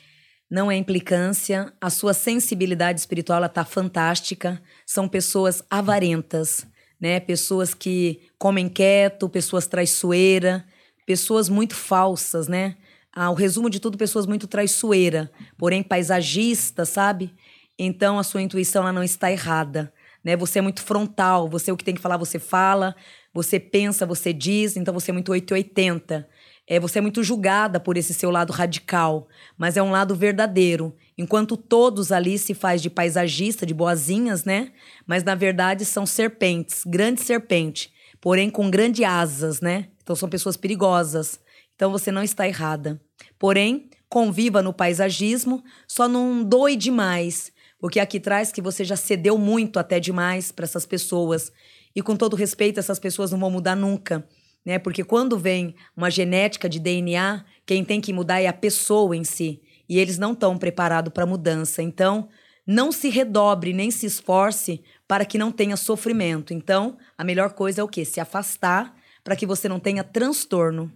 Não 0.52 0.70
é 0.70 0.76
implicância, 0.76 1.72
a 1.80 1.90
sua 1.90 2.14
sensibilidade 2.14 3.00
espiritual 3.00 3.46
está 3.46 3.64
fantástica. 3.64 4.62
São 4.86 5.08
pessoas 5.08 5.64
avarentas 5.70 6.68
né? 7.00 7.20
Pessoas 7.20 7.74
que 7.74 8.22
comem 8.38 8.68
quieto, 8.68 9.30
pessoas 9.30 9.68
traiçoeiras, 9.68 10.64
pessoas 11.06 11.50
muito 11.50 11.76
falsas, 11.76 12.48
né? 12.48 12.76
Ah, 13.12 13.32
o 13.32 13.34
resumo 13.34 13.70
de 13.70 13.80
tudo, 13.80 13.98
pessoas 13.98 14.26
muito 14.26 14.48
traiçoeiras, 14.48 15.28
porém 15.58 15.82
paisagistas, 15.82 16.90
sabe? 16.90 17.34
Então 17.78 18.20
a 18.20 18.24
sua 18.24 18.42
intuição 18.42 18.84
ela 18.84 18.94
não 18.94 19.04
está 19.04 19.32
errada, 19.32 19.92
né? 20.24 20.36
Você 20.36 20.60
é 20.60 20.62
muito 20.62 20.82
frontal, 20.82 21.50
você 21.50 21.72
é 21.72 21.74
o 21.74 21.78
que 21.78 21.84
tem 21.84 21.96
que 21.96 22.02
falar, 22.02 22.18
você 22.18 22.38
fala, 22.38 22.96
você 23.34 23.60
pensa, 23.60 24.06
você 24.06 24.34
diz, 24.34 24.76
então 24.76 24.94
você 24.94 25.12
é 25.12 25.14
muito 25.14 25.32
880. 25.32 26.28
É, 26.72 26.80
você 26.80 27.00
é 27.00 27.02
muito 27.02 27.24
julgada 27.24 27.80
por 27.80 27.98
esse 27.98 28.14
seu 28.14 28.30
lado 28.30 28.54
radical, 28.54 29.28
mas 29.58 29.76
é 29.76 29.82
um 29.82 29.90
lado 29.90 30.16
verdadeiro. 30.16 30.96
Enquanto 31.18 31.58
todos 31.58 32.12
ali 32.12 32.38
se 32.38 32.54
faz 32.54 32.80
de 32.80 32.92
paisagista, 32.92 33.66
de 33.66 33.74
boazinhas, 33.74 34.44
né? 34.44 34.72
Mas 35.08 35.24
na 35.24 35.34
verdade 35.34 35.84
são 35.84 36.06
serpentes, 36.06 36.84
grandes 36.86 37.24
serpentes, 37.24 37.90
porém 38.22 38.52
com 38.52 38.70
grandes 38.70 39.04
asas, 39.04 39.60
né? 39.62 39.88
Então 40.04 40.16
são 40.16 40.30
pessoas 40.30 40.56
perigosas. 40.56 41.40
Então 41.76 41.92
você 41.92 42.12
não 42.12 42.22
está 42.22 42.48
errada. 42.48 43.02
Porém, 43.40 43.90
conviva 44.08 44.62
no 44.62 44.72
paisagismo, 44.72 45.64
só 45.88 46.08
não 46.08 46.44
doe 46.44 46.76
demais, 46.76 47.52
porque 47.80 48.00
aqui 48.00 48.20
traz 48.20 48.52
que 48.52 48.62
você 48.62 48.86
já 48.86 48.96
cedeu 48.96 49.40
muito 49.40 49.80
até 49.80 50.00
demais 50.00 50.52
para 50.52 50.66
essas 50.66 50.86
pessoas. 50.86 51.52
E 51.96 52.04
com 52.04 52.16
todo 52.16 52.36
respeito, 52.36 52.80
essas 52.80 53.00
pessoas 53.00 53.32
não 53.32 53.40
vão 53.40 53.50
mudar 53.50 53.76
nunca 53.76 54.24
né? 54.66 54.80
Porque 54.80 55.04
quando 55.04 55.38
vem 55.38 55.76
uma 55.96 56.10
genética 56.10 56.70
de 56.70 56.80
DNA, 56.80 57.44
quem 57.66 57.84
tem 57.84 58.02
que 58.02 58.14
mudar 58.14 58.42
é 58.42 58.48
a 58.48 58.54
pessoa 58.54 59.16
em 59.16 59.24
si. 59.24 59.62
E 59.88 59.98
eles 59.98 60.18
não 60.18 60.34
estão 60.34 60.58
preparados 60.58 61.12
para 61.12 61.26
mudança. 61.26 61.82
Então, 61.82 62.30
não 62.66 62.92
se 62.92 63.10
redobre 63.10 63.74
nem 63.74 63.90
se 63.90 64.06
esforce 64.06 64.84
para 65.08 65.26
que 65.26 65.38
não 65.38 65.52
tenha 65.52 65.76
sofrimento. 65.76 66.54
Então, 66.54 66.98
a 67.18 67.24
melhor 67.24 67.54
coisa 67.54 67.82
é 67.82 67.84
o 67.84 67.88
quê? 67.88 68.06
Se 68.06 68.20
afastar 68.20 68.96
para 69.24 69.36
que 69.36 69.46
você 69.46 69.68
não 69.68 69.80
tenha 69.80 70.04
transtorno. 70.04 70.92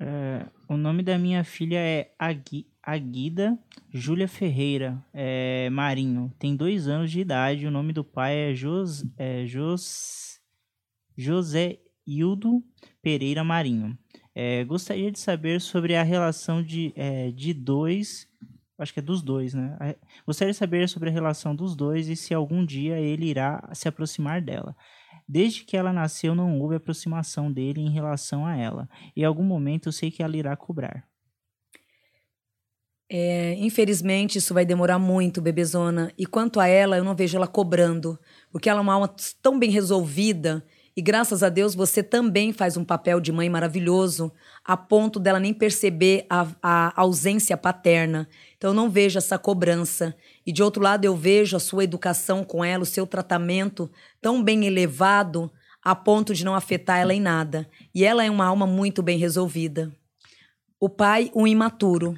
É, 0.00 0.46
o 0.68 0.76
nome 0.76 1.04
da 1.04 1.16
minha 1.16 1.44
filha 1.44 1.78
é 1.78 2.12
Agui, 2.18 2.66
Aguida 2.82 3.56
Júlia 3.92 4.26
Ferreira 4.26 5.00
é, 5.12 5.70
Marinho. 5.70 6.32
Tem 6.36 6.56
dois 6.56 6.88
anos 6.88 7.12
de 7.12 7.20
idade. 7.20 7.66
O 7.66 7.70
nome 7.70 7.92
do 7.92 8.02
pai 8.02 8.50
é, 8.50 8.54
Jos, 8.54 9.04
é 9.16 9.46
Jos, 9.46 10.40
José 11.16 11.78
Hildo 12.06 12.62
Pereira 13.02 13.44
Marinho. 13.44 13.96
É, 14.34 14.64
gostaria 14.64 15.12
de 15.12 15.18
saber 15.18 15.60
sobre 15.60 15.94
a 15.94 16.02
relação 16.02 16.62
de, 16.62 16.92
é, 16.96 17.30
de 17.30 17.54
dois. 17.54 18.28
Acho 18.76 18.92
que 18.92 18.98
é 18.98 19.02
dos 19.02 19.22
dois, 19.22 19.54
né? 19.54 19.96
Gostaria 20.26 20.52
de 20.52 20.58
saber 20.58 20.88
sobre 20.88 21.08
a 21.08 21.12
relação 21.12 21.54
dos 21.54 21.76
dois 21.76 22.08
e 22.08 22.16
se 22.16 22.34
algum 22.34 22.64
dia 22.64 22.98
ele 22.98 23.26
irá 23.26 23.70
se 23.72 23.86
aproximar 23.86 24.42
dela. 24.42 24.76
Desde 25.28 25.64
que 25.64 25.76
ela 25.76 25.92
nasceu, 25.92 26.34
não 26.34 26.58
houve 26.60 26.76
aproximação 26.76 27.50
dele 27.50 27.80
em 27.80 27.90
relação 27.90 28.44
a 28.44 28.56
ela. 28.56 28.88
Em 29.16 29.24
algum 29.24 29.44
momento 29.44 29.88
eu 29.88 29.92
sei 29.92 30.10
que 30.10 30.22
ela 30.22 30.36
irá 30.36 30.56
cobrar. 30.56 31.06
É, 33.08 33.54
infelizmente, 33.58 34.38
isso 34.38 34.52
vai 34.52 34.64
demorar 34.64 34.98
muito, 34.98 35.40
bebezona. 35.40 36.12
E 36.18 36.26
quanto 36.26 36.58
a 36.58 36.66
ela, 36.66 36.96
eu 36.96 37.04
não 37.04 37.14
vejo 37.14 37.36
ela 37.36 37.46
cobrando. 37.46 38.18
Porque 38.50 38.68
ela 38.68 38.80
é 38.80 38.82
uma 38.82 38.94
alma 38.94 39.14
tão 39.40 39.58
bem 39.58 39.70
resolvida. 39.70 40.66
E 40.96 41.02
graças 41.02 41.42
a 41.42 41.48
Deus, 41.48 41.74
você 41.74 42.04
também 42.04 42.52
faz 42.52 42.76
um 42.76 42.84
papel 42.84 43.18
de 43.18 43.32
mãe 43.32 43.50
maravilhoso, 43.50 44.32
a 44.64 44.76
ponto 44.76 45.18
dela 45.18 45.40
nem 45.40 45.52
perceber 45.52 46.24
a, 46.30 46.46
a 46.62 47.00
ausência 47.00 47.56
paterna. 47.56 48.28
Então, 48.56 48.70
eu 48.70 48.74
não 48.74 48.88
vejo 48.88 49.18
essa 49.18 49.36
cobrança. 49.36 50.14
E 50.46 50.52
de 50.52 50.62
outro 50.62 50.80
lado, 50.80 51.04
eu 51.04 51.16
vejo 51.16 51.56
a 51.56 51.60
sua 51.60 51.82
educação 51.82 52.44
com 52.44 52.64
ela, 52.64 52.84
o 52.84 52.86
seu 52.86 53.08
tratamento 53.08 53.90
tão 54.20 54.40
bem 54.40 54.66
elevado, 54.66 55.50
a 55.82 55.96
ponto 55.96 56.32
de 56.32 56.44
não 56.44 56.54
afetar 56.54 57.00
ela 57.00 57.12
em 57.12 57.20
nada. 57.20 57.68
E 57.92 58.04
ela 58.04 58.24
é 58.24 58.30
uma 58.30 58.46
alma 58.46 58.66
muito 58.66 59.02
bem 59.02 59.18
resolvida. 59.18 59.92
O 60.78 60.88
pai, 60.88 61.28
um 61.34 61.46
imaturo. 61.46 62.16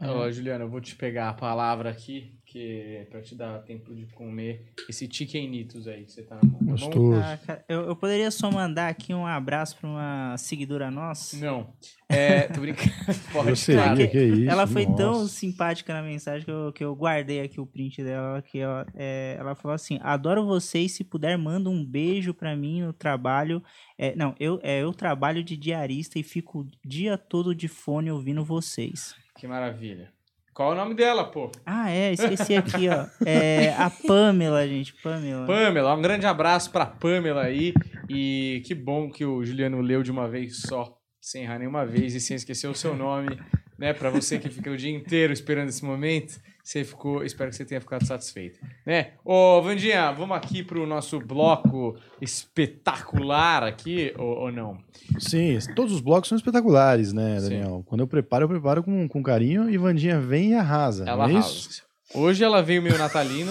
Ó, 0.00 0.30
Juliana, 0.30 0.64
eu 0.64 0.68
vou 0.68 0.80
te 0.80 0.94
pegar 0.94 1.30
a 1.30 1.34
palavra 1.34 1.90
aqui, 1.90 2.37
que 2.48 2.96
é 2.96 3.04
pra 3.04 3.20
te 3.20 3.34
dar 3.34 3.58
tempo 3.58 3.94
de 3.94 4.06
comer 4.06 4.72
esse 4.88 5.06
chickenitos 5.10 5.86
aí 5.86 6.04
que 6.04 6.12
você 6.12 6.22
tá 6.22 6.36
na 6.36 6.42
mão. 6.42 6.58
tá 6.58 6.64
bom? 6.64 6.72
Gostoso. 6.72 7.20
Ah, 7.20 7.36
cara, 7.36 7.64
eu, 7.68 7.80
eu 7.82 7.94
poderia 7.94 8.30
só 8.30 8.50
mandar 8.50 8.88
aqui 8.88 9.12
um 9.12 9.26
abraço 9.26 9.76
para 9.76 9.88
uma 9.88 10.36
seguidora 10.38 10.90
nossa. 10.90 11.36
Não. 11.36 11.74
É, 12.08 12.48
tô 12.48 12.62
brincando. 12.62 12.90
Pode, 13.30 13.66
claro. 13.66 14.08
que 14.08 14.18
isso. 14.18 14.50
ela 14.50 14.66
foi 14.66 14.86
tão 14.86 15.20
nossa. 15.20 15.28
simpática 15.28 15.92
na 15.92 16.02
mensagem 16.02 16.46
que 16.46 16.50
eu, 16.50 16.72
que 16.72 16.82
eu 16.82 16.96
guardei 16.96 17.42
aqui 17.42 17.60
o 17.60 17.66
print 17.66 18.02
dela. 18.02 18.40
Que 18.40 18.60
ela, 18.60 18.86
é, 18.94 19.36
ela 19.38 19.54
falou 19.54 19.74
assim: 19.74 19.98
Adoro 20.00 20.46
vocês. 20.46 20.92
Se 20.92 21.04
puder, 21.04 21.36
manda 21.36 21.68
um 21.68 21.84
beijo 21.84 22.32
pra 22.32 22.56
mim 22.56 22.80
no 22.80 22.94
trabalho. 22.94 23.62
É, 23.98 24.16
não, 24.16 24.34
eu, 24.40 24.58
é, 24.62 24.82
eu 24.82 24.94
trabalho 24.94 25.44
de 25.44 25.54
diarista 25.54 26.18
e 26.18 26.22
fico 26.22 26.60
o 26.60 26.68
dia 26.82 27.18
todo 27.18 27.54
de 27.54 27.68
fone 27.68 28.10
ouvindo 28.10 28.42
vocês. 28.42 29.14
Que 29.36 29.46
maravilha. 29.46 30.10
Qual 30.58 30.72
é 30.72 30.74
o 30.74 30.76
nome 30.76 30.92
dela, 30.92 31.22
pô? 31.22 31.52
Ah, 31.64 31.88
é, 31.88 32.12
esqueci 32.12 32.56
aqui, 32.56 32.88
ó. 32.88 33.06
É 33.24 33.72
a 33.78 33.88
Pamela, 33.88 34.66
gente. 34.66 34.92
Pamela. 34.94 35.46
Pamela, 35.46 35.94
um 35.94 36.02
grande 36.02 36.26
abraço 36.26 36.72
pra 36.72 36.84
Pamela 36.84 37.42
aí. 37.42 37.72
E 38.08 38.60
que 38.66 38.74
bom 38.74 39.08
que 39.08 39.24
o 39.24 39.44
Juliano 39.44 39.80
leu 39.80 40.02
de 40.02 40.10
uma 40.10 40.28
vez 40.28 40.62
só, 40.62 40.98
sem 41.20 41.44
errar 41.44 41.60
nenhuma 41.60 41.86
vez 41.86 42.12
e 42.12 42.20
sem 42.20 42.34
esquecer 42.34 42.66
o 42.66 42.74
seu 42.74 42.96
nome, 42.96 43.38
né? 43.78 43.92
Pra 43.92 44.10
você 44.10 44.36
que 44.36 44.50
fica 44.50 44.68
o 44.68 44.76
dia 44.76 44.90
inteiro 44.90 45.32
esperando 45.32 45.68
esse 45.68 45.84
momento, 45.84 46.40
você 46.68 46.84
ficou, 46.84 47.24
espero 47.24 47.48
que 47.48 47.56
você 47.56 47.64
tenha 47.64 47.80
ficado 47.80 48.04
satisfeito, 48.04 48.60
né? 48.84 49.12
Ô, 49.24 49.62
Vandinha, 49.62 50.12
vamos 50.12 50.36
aqui 50.36 50.62
pro 50.62 50.86
nosso 50.86 51.18
bloco 51.18 51.96
espetacular 52.20 53.62
aqui, 53.62 54.12
ou, 54.18 54.40
ou 54.40 54.52
não? 54.52 54.76
Sim, 55.18 55.58
todos 55.74 55.94
os 55.94 56.02
blocos 56.02 56.28
são 56.28 56.36
espetaculares, 56.36 57.10
né, 57.10 57.40
Sim. 57.40 57.48
Daniel? 57.48 57.82
Quando 57.86 58.02
eu 58.02 58.06
preparo, 58.06 58.44
eu 58.44 58.48
preparo 58.50 58.82
com, 58.82 59.08
com 59.08 59.22
carinho 59.22 59.70
e 59.70 59.78
Vandinha 59.78 60.20
vem 60.20 60.50
e 60.50 60.54
arrasa. 60.56 61.08
Ela 61.08 61.30
é 61.30 61.36
arrasa. 61.36 61.48
isso? 61.48 61.82
Hoje 62.12 62.44
ela 62.44 62.62
veio 62.62 62.82
meio 62.82 62.98
natalina. 62.98 63.50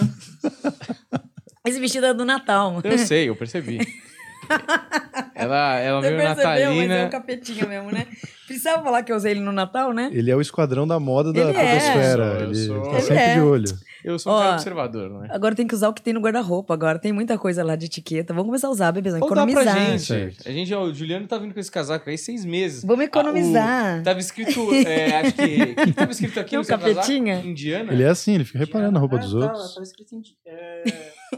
Esse 1.66 1.80
vestido 1.80 2.06
é 2.06 2.14
do 2.14 2.24
Natal. 2.24 2.80
Eu 2.84 2.98
sei, 2.98 3.28
eu 3.28 3.34
percebi. 3.34 3.78
Ela, 5.34 5.78
ela 5.78 6.00
Você 6.02 6.08
veio 6.08 6.20
percebeu, 6.20 6.44
mas 6.46 6.58
é 6.58 6.64
natalina. 6.66 7.06
um 7.06 7.10
capetinha 7.10 7.66
mesmo, 7.66 7.92
né? 7.92 8.06
Precisava 8.46 8.82
falar 8.82 9.02
que 9.04 9.12
eu 9.12 9.16
usei 9.16 9.30
ele 9.32 9.40
no 9.40 9.52
Natal, 9.52 9.92
né? 9.92 10.10
Ele 10.12 10.30
é 10.30 10.34
o 10.36 10.40
esquadrão 10.40 10.84
da 10.86 10.98
moda 10.98 11.32
da 11.32 11.40
Ele 11.40 11.56
é. 11.56 12.42
Ele, 12.42 12.54
sou- 12.56 12.82
tá 12.82 12.92
Ele 12.92 13.00
sempre 13.02 13.22
é. 13.22 13.34
de 13.34 13.40
olho. 13.40 13.78
Eu 14.08 14.18
sou 14.18 14.32
um 14.32 14.36
Ó, 14.36 14.38
cara 14.40 14.52
observador, 14.54 15.10
não 15.10 15.24
é? 15.24 15.28
Agora 15.30 15.54
tem 15.54 15.66
que 15.66 15.74
usar 15.74 15.88
o 15.88 15.92
que 15.92 16.00
tem 16.00 16.12
no 16.14 16.20
guarda-roupa. 16.20 16.72
Agora 16.72 16.98
tem 16.98 17.12
muita 17.12 17.36
coisa 17.36 17.62
lá 17.62 17.76
de 17.76 17.86
etiqueta. 17.86 18.32
Vamos 18.32 18.46
começar 18.46 18.68
a 18.68 18.70
usar, 18.70 18.90
bebezão. 18.92 19.20
Ou 19.20 19.28
dá 19.28 19.46
pra 19.46 19.50
Economizar. 19.62 19.98
gente. 19.98 20.48
A 20.48 20.50
gente, 20.50 20.74
ó, 20.74 20.82
o 20.84 20.94
Juliano 20.94 21.26
tá 21.26 21.36
vindo 21.38 21.52
com 21.52 21.60
esse 21.60 21.70
casaco 21.70 22.08
aí 22.08 22.16
seis 22.16 22.44
meses. 22.44 22.82
Vamos 22.84 23.02
Ah, 23.02 23.04
economizar. 23.04 24.00
o- 24.00 24.02
tava 24.04 24.18
escrito, 24.20 24.74
é, 24.86 25.16
acho 25.20 25.32
que. 25.34 25.62
O 25.62 25.74
que 25.86 25.92
tava 25.92 26.10
escrito 26.12 26.40
aqui 26.40 26.50
Tem 26.50 26.58
um 26.58 26.62
no 26.62 26.64
seu 26.64 26.78
capetinha? 26.78 27.34
casaco? 27.34 27.48
Indiana? 27.48 27.92
Ele 27.92 28.02
é 28.02 28.08
assim, 28.08 28.34
ele 28.34 28.44
fica 28.44 28.58
reparando 28.58 28.96
a 28.96 29.00
roupa 29.00 29.16
Ah, 29.16 29.18
dos 29.18 29.32
tá, 29.32 29.38
outros. 29.38 29.74
Tava 29.74 29.84
escrito 29.84 30.14
em 30.14 30.22
é, 30.46 30.84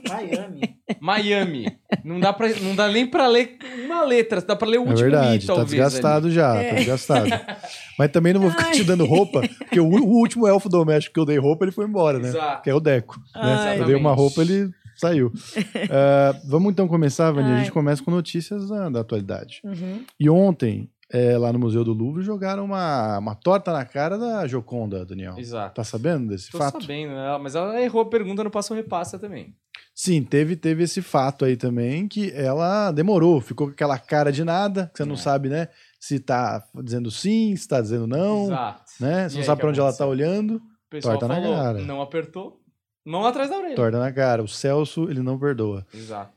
Miami. 0.08 0.76
Miami. 1.00 1.76
Não 2.04 2.20
dá, 2.20 2.32
pra, 2.32 2.48
não 2.60 2.74
dá 2.76 2.88
nem 2.88 3.06
pra 3.06 3.26
ler 3.26 3.56
uma 3.84 4.04
letra, 4.04 4.40
dá 4.40 4.54
pra 4.54 4.68
ler 4.68 4.78
o 4.78 4.84
É 4.84 4.88
último 4.90 4.98
verdade, 5.10 5.44
i, 5.44 5.46
tá 5.46 5.54
talvez. 5.54 5.70
desgastado 5.70 6.30
já, 6.30 6.54
É. 6.56 6.68
tá 6.70 6.74
desgastado. 6.76 7.30
Mas 8.00 8.10
também 8.10 8.32
não 8.32 8.40
vou 8.40 8.50
ficar 8.50 8.70
te 8.70 8.82
dando 8.82 9.04
roupa, 9.04 9.42
porque 9.58 9.78
o, 9.78 9.84
o 9.86 10.16
último 10.18 10.46
elfo 10.48 10.70
doméstico 10.70 11.12
que 11.12 11.20
eu 11.20 11.26
dei 11.26 11.36
roupa, 11.38 11.66
ele 11.66 11.70
foi 11.72 11.84
embora, 11.84 12.18
né? 12.18 12.28
Exato. 12.28 12.62
Que 12.62 12.70
é 12.70 12.74
o 12.74 12.80
Deco. 12.80 13.18
né? 13.34 13.42
Ai. 13.42 13.80
Eu 13.80 13.84
dei 13.84 13.94
uma 13.94 14.14
roupa, 14.14 14.40
ele 14.40 14.70
saiu. 14.96 15.30
Ah, 15.90 16.34
vamos 16.46 16.72
então 16.72 16.88
começar, 16.88 17.30
Vani. 17.30 17.50
A 17.50 17.52
Ai. 17.56 17.58
gente 17.60 17.72
começa 17.72 18.02
com 18.02 18.10
notícias 18.10 18.68
da, 18.70 18.88
da 18.88 19.00
atualidade. 19.00 19.60
Uhum. 19.62 20.02
E 20.18 20.30
ontem, 20.30 20.88
é, 21.12 21.36
lá 21.36 21.52
no 21.52 21.58
Museu 21.58 21.84
do 21.84 21.92
Louvre, 21.92 22.22
jogaram 22.22 22.64
uma, 22.64 23.18
uma 23.18 23.34
torta 23.34 23.70
na 23.70 23.84
cara 23.84 24.16
da 24.16 24.46
Joconda, 24.46 25.04
Daniel. 25.04 25.34
Exato. 25.36 25.74
Tá 25.74 25.84
sabendo 25.84 26.28
desse 26.28 26.50
Tô 26.50 26.56
fato? 26.56 26.80
sabendo, 26.80 27.12
né? 27.12 27.38
mas 27.42 27.54
ela 27.54 27.78
errou 27.82 28.00
a 28.00 28.08
pergunta 28.08 28.42
no 28.42 28.50
Passo 28.50 28.72
Repassa 28.72 29.18
também. 29.18 29.54
Sim, 29.94 30.22
teve, 30.22 30.56
teve 30.56 30.84
esse 30.84 31.02
fato 31.02 31.44
aí 31.44 31.56
também, 31.56 32.08
que 32.08 32.32
ela 32.34 32.90
demorou, 32.90 33.40
ficou 33.42 33.66
com 33.66 33.72
aquela 33.74 33.98
cara 33.98 34.32
de 34.32 34.42
nada, 34.42 34.90
que 34.94 34.96
você 34.98 35.04
não 35.04 35.14
É. 35.14 35.18
sabe, 35.18 35.48
né? 35.50 35.68
Se 36.00 36.18
tá 36.18 36.66
dizendo 36.82 37.10
sim, 37.10 37.54
se 37.54 37.68
tá 37.68 37.80
dizendo 37.80 38.06
não, 38.06 38.44
Exato. 38.46 38.84
né? 38.98 39.26
E 39.26 39.28
Você 39.30 39.34
não 39.34 39.40
aí, 39.42 39.46
sabe 39.46 39.60
pra 39.60 39.68
onde 39.70 39.80
ela 39.80 39.92
tá 39.92 40.04
aconteceu? 40.04 40.08
olhando, 40.28 40.56
O 40.56 40.62
pessoal 40.88 41.18
Torta 41.18 41.28
na 41.28 41.40
falou, 41.42 41.56
cara. 41.56 41.78
não 41.82 42.00
apertou, 42.00 42.60
mão 43.04 43.26
atrás 43.26 43.50
da 43.50 43.58
orelha. 43.58 43.76
torta 43.76 43.98
na 43.98 44.10
cara. 44.12 44.42
O 44.42 44.48
Celso, 44.48 45.10
ele 45.10 45.20
não 45.22 45.38
perdoa. 45.38 45.86
Exato. 45.92 46.32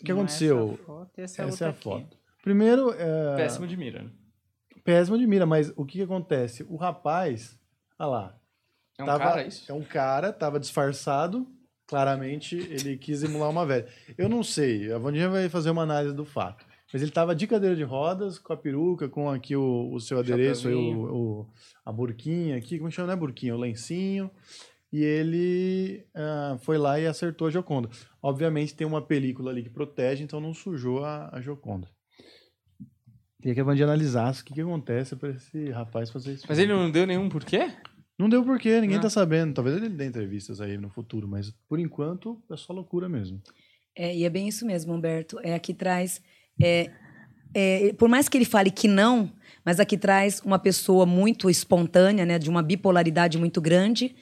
O 0.00 0.04
que 0.04 0.10
aconteceu? 0.12 0.72
Essa, 0.74 0.84
foto, 0.84 1.10
essa, 1.18 1.42
é 1.64 1.66
a 1.68 1.70
aqui. 1.70 1.82
foto. 1.84 2.16
Primeiro, 2.42 2.92
é... 2.92 3.36
Péssimo 3.36 3.66
de 3.66 3.76
mira. 3.76 4.02
né? 4.02 4.10
péssimo 4.84 5.18
de 5.18 5.26
mira, 5.26 5.44
mas 5.46 5.72
o 5.76 5.84
que, 5.84 5.98
que 5.98 6.02
acontece? 6.04 6.64
O 6.68 6.76
rapaz, 6.76 7.58
olha 7.98 8.08
lá, 8.08 8.36
É 8.98 9.02
um 9.02 9.06
tava- 9.06 9.18
cara 9.24 9.42
isso? 9.46 9.70
é 9.70 9.74
um 9.74 9.82
cara, 9.84 10.32
tava 10.32 10.58
disfarçado, 10.58 11.46
claramente 11.86 12.56
ele 12.56 12.96
quis 12.96 13.22
emular 13.22 13.50
uma 13.50 13.66
velha. 13.66 13.86
Eu 14.16 14.28
não 14.28 14.42
sei, 14.42 14.90
a 14.92 14.98
Vandinha 14.98 15.28
vai 15.28 15.48
fazer 15.48 15.70
uma 15.70 15.82
análise 15.82 16.14
do 16.14 16.24
fato. 16.24 16.64
Mas 16.92 17.02
ele 17.02 17.10
tava 17.10 17.34
de 17.34 17.46
cadeira 17.46 17.76
de 17.76 17.82
rodas, 17.82 18.38
com 18.38 18.52
a 18.52 18.56
peruca, 18.56 19.08
com 19.08 19.28
aqui 19.28 19.54
o, 19.54 19.92
o 19.92 20.00
seu 20.00 20.18
adereço, 20.18 20.68
aí, 20.68 20.74
o, 20.74 21.40
o- 21.42 21.46
a 21.84 21.92
burquinha 21.92 22.56
aqui, 22.56 22.78
como 22.78 22.90
chama? 22.90 23.08
Não 23.08 23.14
é 23.14 23.16
burquinha, 23.16 23.54
o 23.54 23.58
lencinho. 23.58 24.30
E 24.90 25.02
ele 25.04 26.06
ah, 26.14 26.56
foi 26.62 26.78
lá 26.78 26.98
e 26.98 27.06
acertou 27.06 27.46
a 27.48 27.50
Joconda. 27.50 27.90
Obviamente 28.22 28.74
tem 28.74 28.86
uma 28.86 29.02
película 29.02 29.50
ali 29.50 29.62
que 29.62 29.68
protege, 29.68 30.24
então 30.24 30.40
não 30.40 30.54
sujou 30.54 31.04
a, 31.04 31.28
a 31.30 31.40
Joconda. 31.42 31.88
Queria 33.40 33.54
que 33.54 33.60
a 33.60 33.64
Vandinha 33.64 33.86
analisasse 33.86 34.42
o 34.42 34.44
que, 34.44 34.54
que 34.54 34.60
acontece 34.60 35.14
para 35.14 35.30
esse 35.30 35.70
rapaz 35.70 36.10
fazer 36.10 36.32
isso. 36.32 36.46
Mas 36.48 36.58
ele 36.58 36.72
não 36.72 36.90
deu 36.90 37.06
nenhum 37.06 37.28
porquê? 37.28 37.70
Não 38.18 38.28
deu 38.28 38.42
porquê, 38.42 38.80
ninguém 38.80 38.96
Não. 38.96 39.02
tá 39.02 39.10
sabendo. 39.10 39.54
Talvez 39.54 39.76
ele 39.76 39.90
dê 39.90 40.06
entrevistas 40.06 40.60
aí 40.60 40.76
no 40.76 40.90
futuro, 40.90 41.28
mas 41.28 41.52
por 41.68 41.78
enquanto 41.78 42.42
é 42.50 42.56
só 42.56 42.72
loucura 42.72 43.08
mesmo. 43.08 43.40
É, 43.94 44.16
e 44.16 44.24
é 44.24 44.30
bem 44.30 44.48
isso 44.48 44.66
mesmo, 44.66 44.92
Humberto. 44.92 45.38
É 45.40 45.54
aqui 45.54 45.72
traz. 45.72 46.20
É, 46.62 46.90
é, 47.54 47.92
por 47.94 48.08
mais 48.08 48.28
que 48.28 48.36
ele 48.36 48.44
fale 48.44 48.70
que 48.70 48.88
não, 48.88 49.32
mas 49.64 49.80
aqui 49.80 49.96
traz 49.96 50.40
uma 50.44 50.58
pessoa 50.58 51.04
muito 51.04 51.50
espontânea, 51.50 52.24
né, 52.24 52.38
de 52.38 52.48
uma 52.48 52.62
bipolaridade 52.62 53.38
muito 53.38 53.60
grande, 53.60 54.14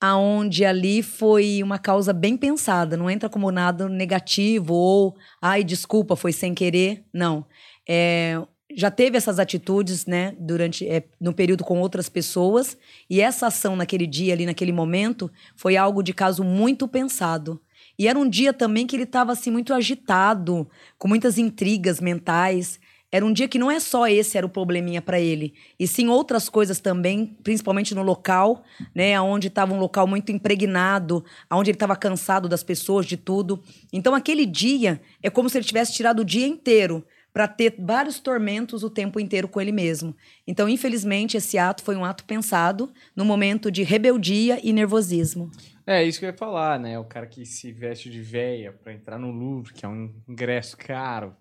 aonde 0.00 0.64
ali 0.64 1.02
foi 1.02 1.62
uma 1.62 1.78
causa 1.78 2.12
bem 2.12 2.36
pensada. 2.36 2.96
Não 2.96 3.10
entra 3.10 3.28
como 3.28 3.50
nada 3.50 3.88
negativo 3.88 4.74
ou, 4.74 5.16
ai, 5.40 5.64
desculpa, 5.64 6.14
foi 6.16 6.32
sem 6.32 6.54
querer. 6.54 7.04
Não. 7.12 7.46
É, 7.88 8.40
já 8.74 8.90
teve 8.90 9.16
essas 9.16 9.38
atitudes, 9.38 10.06
né, 10.06 10.36
durante 10.38 10.86
é, 10.86 11.04
no 11.20 11.32
período 11.32 11.64
com 11.64 11.80
outras 11.80 12.08
pessoas, 12.08 12.76
e 13.08 13.20
essa 13.20 13.46
ação 13.46 13.74
naquele 13.74 14.06
dia 14.06 14.34
ali, 14.34 14.44
naquele 14.44 14.72
momento, 14.72 15.30
foi 15.56 15.76
algo 15.76 16.02
de 16.02 16.12
caso 16.12 16.44
muito 16.44 16.86
pensado. 16.86 17.60
E 17.98 18.08
era 18.08 18.18
um 18.18 18.28
dia 18.28 18.52
também 18.52 18.86
que 18.86 18.94
ele 18.94 19.04
estava 19.04 19.32
assim 19.32 19.50
muito 19.50 19.72
agitado, 19.72 20.68
com 20.98 21.08
muitas 21.08 21.38
intrigas 21.38 22.00
mentais. 22.00 22.78
Era 23.10 23.24
um 23.24 23.32
dia 23.32 23.48
que 23.48 23.58
não 23.58 23.70
é 23.70 23.78
só 23.78 24.06
esse 24.08 24.36
era 24.36 24.46
o 24.46 24.50
probleminha 24.50 25.00
para 25.00 25.20
ele, 25.20 25.54
e 25.78 25.86
sim 25.86 26.08
outras 26.08 26.48
coisas 26.48 26.80
também, 26.80 27.36
principalmente 27.42 27.94
no 27.94 28.02
local, 28.02 28.64
né, 28.94 29.18
onde 29.20 29.46
estava 29.46 29.72
um 29.72 29.78
local 29.78 30.06
muito 30.06 30.32
impregnado, 30.32 31.24
onde 31.50 31.70
ele 31.70 31.76
estava 31.76 31.94
cansado 31.94 32.48
das 32.48 32.64
pessoas, 32.64 33.06
de 33.06 33.16
tudo. 33.16 33.62
Então 33.92 34.14
aquele 34.14 34.44
dia 34.44 35.00
é 35.22 35.30
como 35.30 35.48
se 35.48 35.56
ele 35.56 35.64
tivesse 35.64 35.94
tirado 35.94 36.20
o 36.20 36.24
dia 36.24 36.46
inteiro 36.46 37.06
para 37.32 37.46
ter 37.46 37.76
vários 37.78 38.18
tormentos 38.18 38.82
o 38.82 38.88
tempo 38.88 39.20
inteiro 39.20 39.46
com 39.46 39.60
ele 39.60 39.70
mesmo. 39.70 40.16
Então, 40.46 40.66
infelizmente, 40.66 41.36
esse 41.36 41.58
ato 41.58 41.82
foi 41.82 41.94
um 41.94 42.02
ato 42.02 42.24
pensado 42.24 42.90
no 43.14 43.26
momento 43.26 43.70
de 43.70 43.82
rebeldia 43.82 44.58
e 44.62 44.72
nervosismo. 44.72 45.50
É, 45.86 46.02
isso 46.02 46.18
que 46.18 46.24
eu 46.24 46.30
ia 46.30 46.36
falar, 46.36 46.80
né? 46.80 46.98
O 46.98 47.04
cara 47.04 47.26
que 47.26 47.46
se 47.46 47.70
veste 47.70 48.10
de 48.10 48.20
véia 48.20 48.72
pra 48.72 48.92
entrar 48.92 49.18
no 49.18 49.30
Louvre, 49.30 49.72
que 49.72 49.86
é 49.86 49.88
um 49.88 50.12
ingresso 50.28 50.76
caro, 50.76 51.34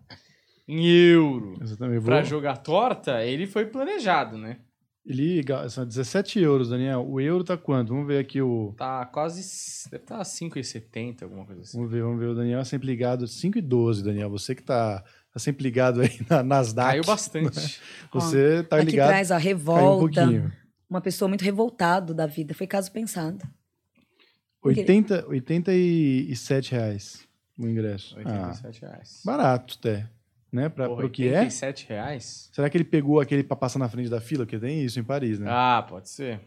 em 0.68 0.86
euro, 0.88 1.58
Exatamente. 1.62 2.04
pra 2.04 2.18
Vou- 2.22 2.26
jogar 2.26 2.58
torta, 2.58 3.24
ele 3.24 3.48
foi 3.48 3.66
planejado, 3.66 4.38
né? 4.38 4.60
Ele 5.08 5.44
são 5.70 5.86
17 5.86 6.40
euros, 6.40 6.70
Daniel. 6.70 7.06
O 7.08 7.22
euro 7.22 7.44
tá 7.44 7.56
quanto? 7.56 7.90
Vamos 7.90 8.08
ver 8.08 8.18
aqui 8.18 8.42
o. 8.42 8.74
Tá 8.76 9.06
quase. 9.06 9.40
Deve 9.92 10.04
estar 10.04 10.18
tá 10.18 10.24
5,70, 10.24 11.22
alguma 11.24 11.46
coisa 11.46 11.62
assim. 11.62 11.78
Vamos 11.78 11.92
ver, 11.92 12.02
vamos 12.02 12.20
ver. 12.20 12.26
O 12.30 12.34
Daniel 12.36 12.60
é 12.60 12.64
sempre 12.64 12.88
ligado. 12.88 13.28
5 13.28 13.60
e 13.60 13.62
12, 13.62 14.04
Daniel. 14.04 14.32
Você 14.32 14.56
que 14.56 14.64
tá, 14.64 15.04
tá 15.32 15.40
sempre 15.40 15.62
ligado 15.62 16.02
aí 16.02 16.10
na 16.28 16.42
Nasdaq. 16.42 16.90
Caiu 16.90 17.04
bastante. 17.04 17.80
Você 18.12 18.64
tá 18.64 18.78
Aqui 18.78 18.86
ligado. 18.88 19.10
traz 19.10 19.32
a 19.32 19.36
Caiu 19.36 19.46
um 19.46 19.48
revolta, 19.60 20.00
pouquinho. 20.24 20.52
uma 20.90 21.02
pessoa 21.02 21.30
muito 21.30 21.44
revoltado 21.44 22.12
da 22.12 22.26
vida. 22.26 22.56
Foi 22.56 22.66
caso 22.66 22.92
pensado. 22.92 23.46
Porque- 24.74 24.80
80, 24.82 25.28
87 25.28 26.72
reais 26.72 27.28
o 27.58 27.68
ingresso. 27.68 28.16
Ah, 28.26 28.48
87 28.48 28.82
reais. 28.82 29.22
barato 29.26 29.78
até. 29.80 30.08
Né? 30.52 30.70
Pra, 30.70 30.88
Porra, 30.88 31.02
pro 31.02 31.10
que 31.10 31.28
é. 31.28 31.40
87 31.40 31.88
reais? 31.90 32.50
Será 32.54 32.70
que 32.70 32.78
ele 32.78 32.84
pegou 32.86 33.20
aquele 33.20 33.44
pra 33.44 33.56
passar 33.58 33.78
na 33.80 33.90
frente 33.90 34.10
da 34.10 34.22
fila? 34.22 34.46
Porque 34.46 34.58
tem 34.60 34.84
isso 34.84 35.00
em 35.00 35.04
Paris, 35.04 35.38
né? 35.40 35.48
Ah, 35.50 35.86
pode 35.88 36.10
ser. 36.10 36.40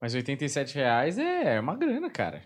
Mas 0.00 0.14
87 0.14 0.74
reais 0.76 1.18
é 1.18 1.58
uma 1.60 1.76
grana, 1.76 2.08
cara. 2.10 2.42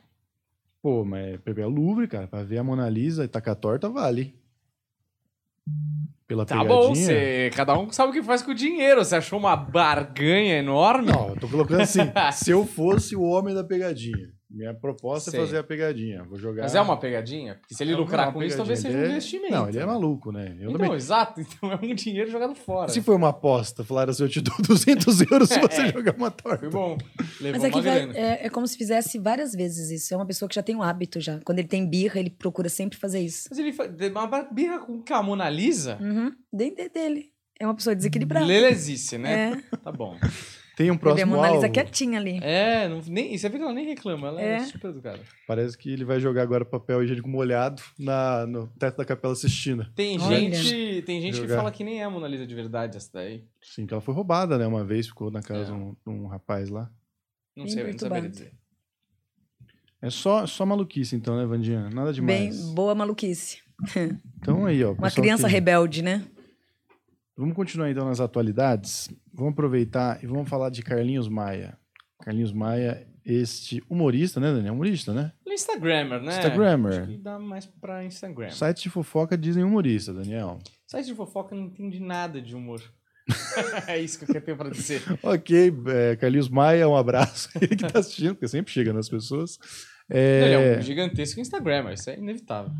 Pô, 0.83 1.05
mas 1.05 1.39
pegar 1.41 1.67
o 1.67 1.71
Louvre, 1.71 2.07
cara, 2.09 2.27
pra 2.27 2.43
ver 2.43 2.59
a 2.59 2.65
Mona 2.65 2.89
Lisa 2.89 3.25
e 3.25 3.29
tacar 3.29 3.53
a 3.53 3.57
torta, 3.57 3.89
vale. 3.89 4.35
Pela 6.27 6.45
Tá 6.45 6.57
pegadinha. 6.59 6.77
bom, 6.89 6.95
você, 6.95 7.51
cada 7.55 7.79
um 7.79 7.91
sabe 7.93 8.11
o 8.11 8.13
que 8.13 8.23
faz 8.23 8.43
com 8.43 8.51
o 8.51 8.55
dinheiro. 8.55 9.05
Você 9.05 9.17
achou 9.17 9.39
uma 9.39 9.57
barganha 9.57 10.59
enorme? 10.59 11.07
Não, 11.13 11.31
eu 11.31 11.37
tô 11.37 11.49
colocando 11.49 11.81
assim. 11.83 12.01
se 12.33 12.51
eu 12.51 12.65
fosse 12.67 13.15
o 13.17 13.23
homem 13.23 13.55
da 13.55 13.63
pegadinha, 13.65 14.31
minha 14.49 14.73
proposta 14.73 15.31
Sei. 15.31 15.41
é 15.41 15.43
fazer 15.45 15.59
a 15.59 15.65
pegadinha. 15.65 16.23
Vou 16.25 16.39
jogar. 16.39 16.63
Mas 16.63 16.75
é 16.75 16.81
uma 16.81 16.97
pegadinha? 16.97 17.57
Porque 17.57 17.75
se 17.75 17.83
ele 17.83 17.93
Não, 17.93 18.01
lucrar 18.01 18.29
é 18.29 18.33
com 18.33 18.43
isso, 18.43 18.57
talvez 18.57 18.79
seja 18.79 18.97
um 18.97 19.01
Ele 19.01 19.07
é- 19.09 19.11
investimento. 19.13 19.53
Não, 19.53 19.69
ele 19.69 19.79
é 19.79 19.85
maluco, 19.87 20.31
né? 20.31 20.57
Eu 20.61 20.69
Então, 20.71 20.73
também. 20.79 20.93
exato. 20.95 21.41
Então 21.57 21.73
é 21.73 21.77
um 21.83 21.95
dinheiro 21.95 22.31
jogado 22.31 22.55
fora. 22.55 22.89
Se 22.91 23.03
for 23.03 23.17
uma 23.17 23.31
aposta, 23.31 23.83
falaram 23.85 24.11
assim, 24.11 24.23
eu 24.23 24.29
te 24.29 24.41
dou 24.41 24.55
200 24.67 25.21
euros 25.31 25.49
se 25.49 25.59
você 25.61 25.83
É. 25.83 25.93
jogar 25.93 26.15
uma 26.17 26.31
torta. 26.31 26.59
Foi 26.59 26.71
bom. 26.71 26.97
Levou 27.41 27.61
Mas 27.61 27.65
é, 27.65 27.71
que 27.71 27.77
uma 27.77 27.83
vai- 27.83 28.11
é, 28.17 28.47
é 28.47 28.49
como 28.51 28.67
se 28.67 28.77
fizesse 28.79 29.19
várias 29.19 29.53
vezes 29.53 29.91
isso. 29.91 30.15
É 30.15 30.17
uma 30.17 30.27
pessoa 30.27 30.49
que 30.49 30.55
já 30.55 30.63
tem 30.63 30.77
um 30.77 30.83
hábito 30.83 31.21
já. 31.21 31.41
Quando 31.45 31.59
ele 31.59 31.69
tem 31.69 31.89
birra, 31.89 32.21
ele 32.21 32.31
procura 32.31 32.69
sempre 32.69 32.97
fazer 32.99 33.21
isso. 33.21 33.49
Mas 33.51 33.59
ele 33.59 33.73
faz 33.73 33.91
uma 34.11 34.43
birra 34.53 34.79
com 34.79 35.03
a 35.11 35.23
Mona 35.23 35.51
Lisa? 35.51 35.99
Uhum. 36.01 36.33
Dentro 36.53 36.89
dele. 36.93 37.31
É 37.59 37.67
uma 37.67 37.75
pessoa 37.75 37.97
desequilibrada. 37.97 38.45
Lelezice, 38.45 39.17
né? 39.17 39.63
É. 39.73 39.77
Tá 39.79 39.91
bom. 39.91 40.15
Tem 40.77 40.91
um 40.91 40.93
Ele 40.95 41.01
próximo 41.01 41.35
Mona 41.37 41.49
Lisa 41.53 41.63
alvo. 41.67 41.73
quietinha 41.73 42.19
ali. 42.21 42.39
É, 42.43 42.87
não, 42.87 43.01
nem, 43.09 43.37
você 43.37 43.49
vê 43.49 43.57
que 43.57 43.65
ela 43.65 43.73
nem 43.73 43.87
reclama, 43.87 44.29
ela 44.29 44.41
é, 44.43 44.57
É. 44.57 44.61
super 44.67 44.91
educada. 44.91 45.21
Parece 45.49 45.77
que 45.77 45.91
ele 45.91 46.05
vai 46.05 46.21
jogar 46.21 46.43
agora 46.43 46.67
papel 46.67 47.03
higiênico 47.03 47.27
molhado 47.29 47.83
na, 47.99 48.47
no 48.47 48.67
teto 48.79 48.99
da 48.99 49.05
Capela 49.07 49.35
Sistina. 49.35 49.91
Tem 49.97 50.21
Olha. 50.21 50.37
gente, 50.55 51.03
tem 51.07 51.21
gente 51.23 51.41
que 51.41 51.49
fala 51.49 51.73
que 51.73 51.83
nem 51.83 52.01
é 52.01 52.05
a 52.05 52.11
Mona 52.11 52.29
Lisa 52.29 52.47
de 52.47 52.55
verdade 52.55 52.99
essa 52.99 53.09
daí. 53.15 53.43
Sim, 53.63 53.87
que 53.87 53.95
ela 53.95 54.03
foi 54.03 54.13
roubada, 54.15 54.59
né? 54.59 54.67
Uma 54.67 54.85
vez 54.85 55.07
ficou 55.09 55.31
na 55.31 55.41
casa 55.41 55.63
É. 55.63 55.65
de 55.65 55.73
um, 55.73 55.97
um 56.07 56.27
rapaz 56.27 56.69
lá. 56.69 56.91
Não 57.57 57.65
Bem 57.65 57.73
sei, 57.73 57.83
eu 57.83 57.91
não 57.93 57.99
saberia 57.99 58.29
dizer. 58.29 58.53
É 60.03 60.11
só, 60.11 60.47
só 60.47 60.67
maluquice, 60.67 61.17
então, 61.17 61.39
né, 61.39 61.47
Vandinha? 61.47 61.89
Nada 61.89 62.13
Bem 62.13 62.51
demais. 62.51 62.61
boa 62.75 62.95
maluquice. 62.95 63.63
Então 64.39 64.67
aí, 64.67 64.85
ó. 64.85 64.93
Uma 64.93 65.11
criança 65.11 65.47
que- 65.47 65.53
rebelde, 65.55 66.03
né? 66.03 66.23
Vamos 67.35 67.55
continuar 67.55 67.91
então 67.91 68.05
nas 68.07 68.21
atualidades. 68.21 69.11
Vamos 69.37 69.53
aproveitar 69.53 70.19
e 70.25 70.27
vamos 70.27 70.49
falar 70.49 70.71
de 70.71 70.83
Carlinhos 70.83 71.29
Maia. 71.29 71.77
Carlinhos 72.23 72.53
Maia, 72.53 73.07
este 73.23 73.85
humorista, 73.89 74.41
né, 74.41 74.51
Daniel? 74.51 74.73
Humorista, 74.73 75.13
né? 75.13 75.31
É 75.47 75.53
Instagrammer, 75.53 76.23
né? 76.23 76.39
Instagrammer. 76.39 77.03
Acho 77.03 77.11
que 77.11 77.19
dá 77.19 77.39
mais 77.39 77.67
pra 77.67 78.03
Instagram. 78.03 78.51
Site 78.51 78.85
de 78.85 78.91
fofoca 78.91 79.37
dizem 79.37 79.63
humorista, 79.63 80.15
Daniel. 80.15 80.59
Site 80.87 81.07
de 81.07 81.15
fofoca 81.15 81.55
não 81.55 81.65
entende 81.65 82.01
nada 82.01 82.41
de 82.41 82.57
humor. 82.57 82.81
é 83.87 83.99
isso 83.99 84.19
que 84.19 84.25
eu 84.25 84.29
quero 84.29 84.45
ter 84.47 84.57
pra 84.57 84.71
dizer. 84.71 85.03
Ok, 85.23 85.75
é, 85.89 86.17
Carlinhos 86.17 86.49
Maia, 86.49 86.89
um 86.89 86.97
abraço. 86.97 87.51
Ele 87.61 87.77
que 87.77 87.87
tá 87.87 87.99
assistindo, 87.99 88.35
porque 88.35 88.49
sempre 88.49 88.73
chega 88.73 88.91
nas 88.91 89.09
pessoas. 89.09 89.59
É, 90.09 90.45
Ele 90.45 90.55
é 90.55 90.79
um 90.79 90.83
gigantesco 90.83 91.41
Instagrammer, 91.41 91.93
isso 91.93 92.09
é 92.09 92.17
inevitável. 92.17 92.73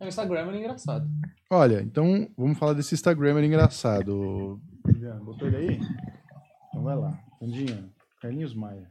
É 0.00 0.04
um 0.04 0.08
Instagrammer 0.08 0.52
engraçado. 0.56 1.08
Olha, 1.48 1.80
então 1.80 2.28
vamos 2.36 2.58
falar 2.58 2.72
desse 2.72 2.92
Instagrammer 2.92 3.44
engraçado. 3.44 4.60
Juliano, 4.86 5.24
botou 5.24 5.48
ele 5.48 5.56
aí? 5.56 5.80
Então 6.68 6.82
vai 6.82 6.96
lá. 6.96 7.18
Vandinha, 7.40 7.90
Carlinhos 8.20 8.54
Maia. 8.54 8.90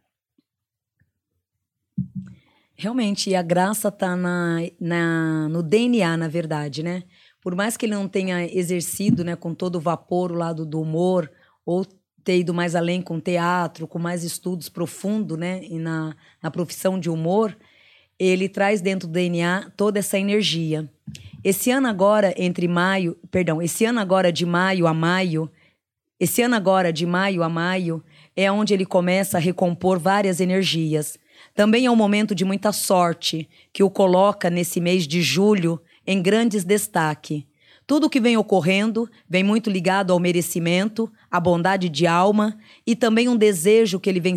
Realmente, 2.76 3.36
a 3.36 3.42
graça 3.42 3.92
tá 3.92 4.16
na, 4.16 4.58
na, 4.80 5.48
no 5.50 5.62
DNA, 5.62 6.18
na 6.18 6.28
verdade, 6.28 6.82
né? 6.82 7.04
Por 7.42 7.56
mais 7.56 7.78
que 7.78 7.86
ele 7.86 7.94
não 7.94 8.08
tenha 8.08 8.46
exercido, 8.46 9.24
né, 9.24 9.36
com 9.36 9.54
todo 9.54 9.76
o 9.76 9.80
vapor 9.80 10.32
o 10.32 10.36
lado 10.36 10.66
do 10.66 10.82
humor, 10.82 11.32
ou 11.66 11.86
ter 12.24 12.40
ido 12.40 12.54
mais 12.54 12.76
além 12.76 13.02
com 13.02 13.20
teatro, 13.20 13.88
com 13.88 14.00
mais 14.00 14.24
estudos 14.24 14.70
profundos, 14.70 15.38
né, 15.38 15.64
e 15.64 15.78
na, 15.80 16.16
na 16.42 16.52
profissão 16.52 17.00
de 17.00 17.10
humor, 17.10 17.56
ele 18.18 18.48
traz 18.48 18.82
dentro 18.82 19.08
do 19.08 19.14
DNA 19.14 19.72
toda 19.76 20.00
essa 20.00 20.18
energia. 20.18 20.90
Esse 21.44 21.72
ano 21.72 21.88
agora, 21.88 22.34
entre 22.38 22.68
maio, 22.68 23.18
perdão, 23.32 23.62
esse 23.62 23.86
ano 23.86 24.00
agora 24.00 24.32
de 24.32 24.46
maio 24.46 24.86
a 24.86 24.94
maio, 24.94 25.52
esse 26.22 26.44
ano 26.44 26.56
agora 26.56 26.94
de 26.94 27.04
maio 27.04 27.42
a 27.42 27.50
maio, 27.50 28.04
é 28.36 28.52
onde 28.52 28.76
ele 28.76 28.86
começa 28.86 29.38
a 29.38 29.42
recompor 29.42 29.98
várias 29.98 30.40
energias. 30.40 31.18
Também 31.56 31.88
é 31.88 31.90
um 31.90 31.96
momento 31.96 32.36
de 32.36 32.46
muita 32.46 32.72
sorte, 32.72 33.50
que 33.74 33.82
o 33.82 33.90
coloca 33.90 34.48
nesse 34.48 34.80
mês 34.80 35.08
de 35.08 35.20
julho 35.24 35.82
em 36.06 36.22
grandes 36.22 36.64
destaque. 36.64 37.48
Tudo 37.88 38.06
o 38.06 38.10
que 38.10 38.20
vem 38.20 38.38
ocorrendo 38.38 39.10
vem 39.28 39.44
muito 39.44 39.68
ligado 39.68 40.14
ao 40.14 40.20
merecimento, 40.20 41.12
à 41.32 41.40
bondade 41.40 41.90
de 41.90 42.06
alma 42.06 42.56
e 42.86 42.96
também 42.96 43.28
um 43.28 43.36
desejo 43.36 44.00
que 44.00 44.08
ele 44.08 44.20
vem 44.20 44.36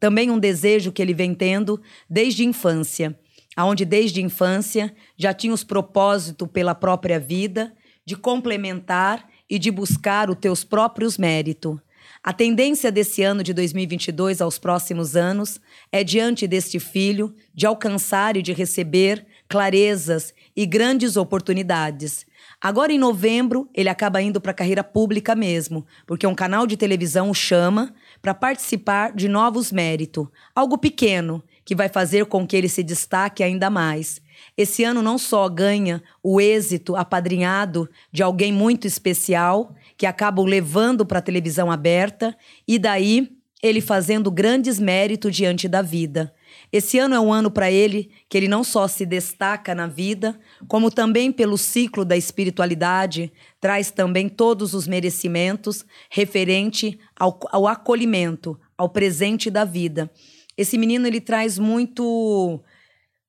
também 0.00 0.30
um 0.30 0.38
desejo 0.38 0.90
que 0.90 1.02
ele 1.02 1.12
vem 1.12 1.34
tendo 1.34 1.78
desde 2.08 2.46
infância, 2.46 3.14
aonde 3.54 3.84
desde 3.84 4.22
infância 4.22 4.90
já 5.18 5.34
tinha 5.34 5.52
os 5.52 5.64
propósitos 5.64 6.48
pela 6.50 6.74
própria 6.74 7.20
vida 7.20 7.74
de 8.06 8.16
complementar 8.16 9.33
e 9.48 9.58
de 9.58 9.70
buscar 9.70 10.30
os 10.30 10.36
teus 10.36 10.64
próprios 10.64 11.18
méritos. 11.18 11.78
A 12.22 12.32
tendência 12.32 12.90
desse 12.90 13.22
ano 13.22 13.42
de 13.42 13.52
2022 13.52 14.40
aos 14.40 14.58
próximos 14.58 15.14
anos 15.14 15.60
é, 15.92 16.02
diante 16.02 16.46
deste 16.46 16.80
filho, 16.80 17.34
de 17.54 17.66
alcançar 17.66 18.36
e 18.36 18.42
de 18.42 18.52
receber 18.52 19.26
clarezas 19.48 20.32
e 20.56 20.64
grandes 20.64 21.16
oportunidades. 21.16 22.24
Agora, 22.60 22.92
em 22.92 22.98
novembro, 22.98 23.68
ele 23.74 23.90
acaba 23.90 24.22
indo 24.22 24.40
para 24.40 24.52
a 24.52 24.54
carreira 24.54 24.82
pública 24.82 25.34
mesmo, 25.34 25.84
porque 26.06 26.26
um 26.26 26.34
canal 26.34 26.66
de 26.66 26.78
televisão 26.78 27.28
o 27.28 27.34
chama 27.34 27.94
para 28.22 28.32
participar 28.32 29.12
de 29.12 29.28
novos 29.28 29.70
méritos. 29.70 30.26
Algo 30.54 30.78
pequeno, 30.78 31.42
que 31.64 31.74
vai 31.74 31.90
fazer 31.90 32.24
com 32.26 32.46
que 32.46 32.56
ele 32.56 32.68
se 32.68 32.82
destaque 32.82 33.42
ainda 33.42 33.68
mais. 33.68 34.20
Esse 34.56 34.84
ano 34.84 35.02
não 35.02 35.18
só 35.18 35.48
ganha 35.48 36.02
o 36.22 36.40
êxito 36.40 36.94
apadrinhado 36.94 37.88
de 38.12 38.22
alguém 38.22 38.52
muito 38.52 38.86
especial, 38.86 39.74
que 39.96 40.06
acaba 40.06 40.40
o 40.40 40.44
levando 40.44 41.04
para 41.04 41.18
a 41.18 41.22
televisão 41.22 41.72
aberta, 41.72 42.36
e 42.66 42.78
daí 42.78 43.28
ele 43.62 43.80
fazendo 43.80 44.30
grandes 44.30 44.78
méritos 44.78 45.34
diante 45.34 45.66
da 45.66 45.80
vida. 45.80 46.34
Esse 46.70 46.98
ano 46.98 47.14
é 47.14 47.20
um 47.20 47.32
ano 47.32 47.50
para 47.50 47.70
ele 47.70 48.10
que 48.28 48.36
ele 48.36 48.46
não 48.46 48.62
só 48.62 48.86
se 48.86 49.06
destaca 49.06 49.74
na 49.74 49.86
vida, 49.86 50.38
como 50.68 50.90
também 50.90 51.32
pelo 51.32 51.56
ciclo 51.56 52.04
da 52.04 52.16
espiritualidade, 52.16 53.32
traz 53.60 53.90
também 53.90 54.28
todos 54.28 54.74
os 54.74 54.86
merecimentos 54.86 55.84
referente 56.10 56.98
ao, 57.18 57.40
ao 57.50 57.66
acolhimento, 57.66 58.60
ao 58.76 58.88
presente 58.88 59.50
da 59.50 59.64
vida. 59.64 60.10
Esse 60.56 60.76
menino 60.76 61.06
ele 61.06 61.20
traz 61.20 61.58
muito 61.58 62.60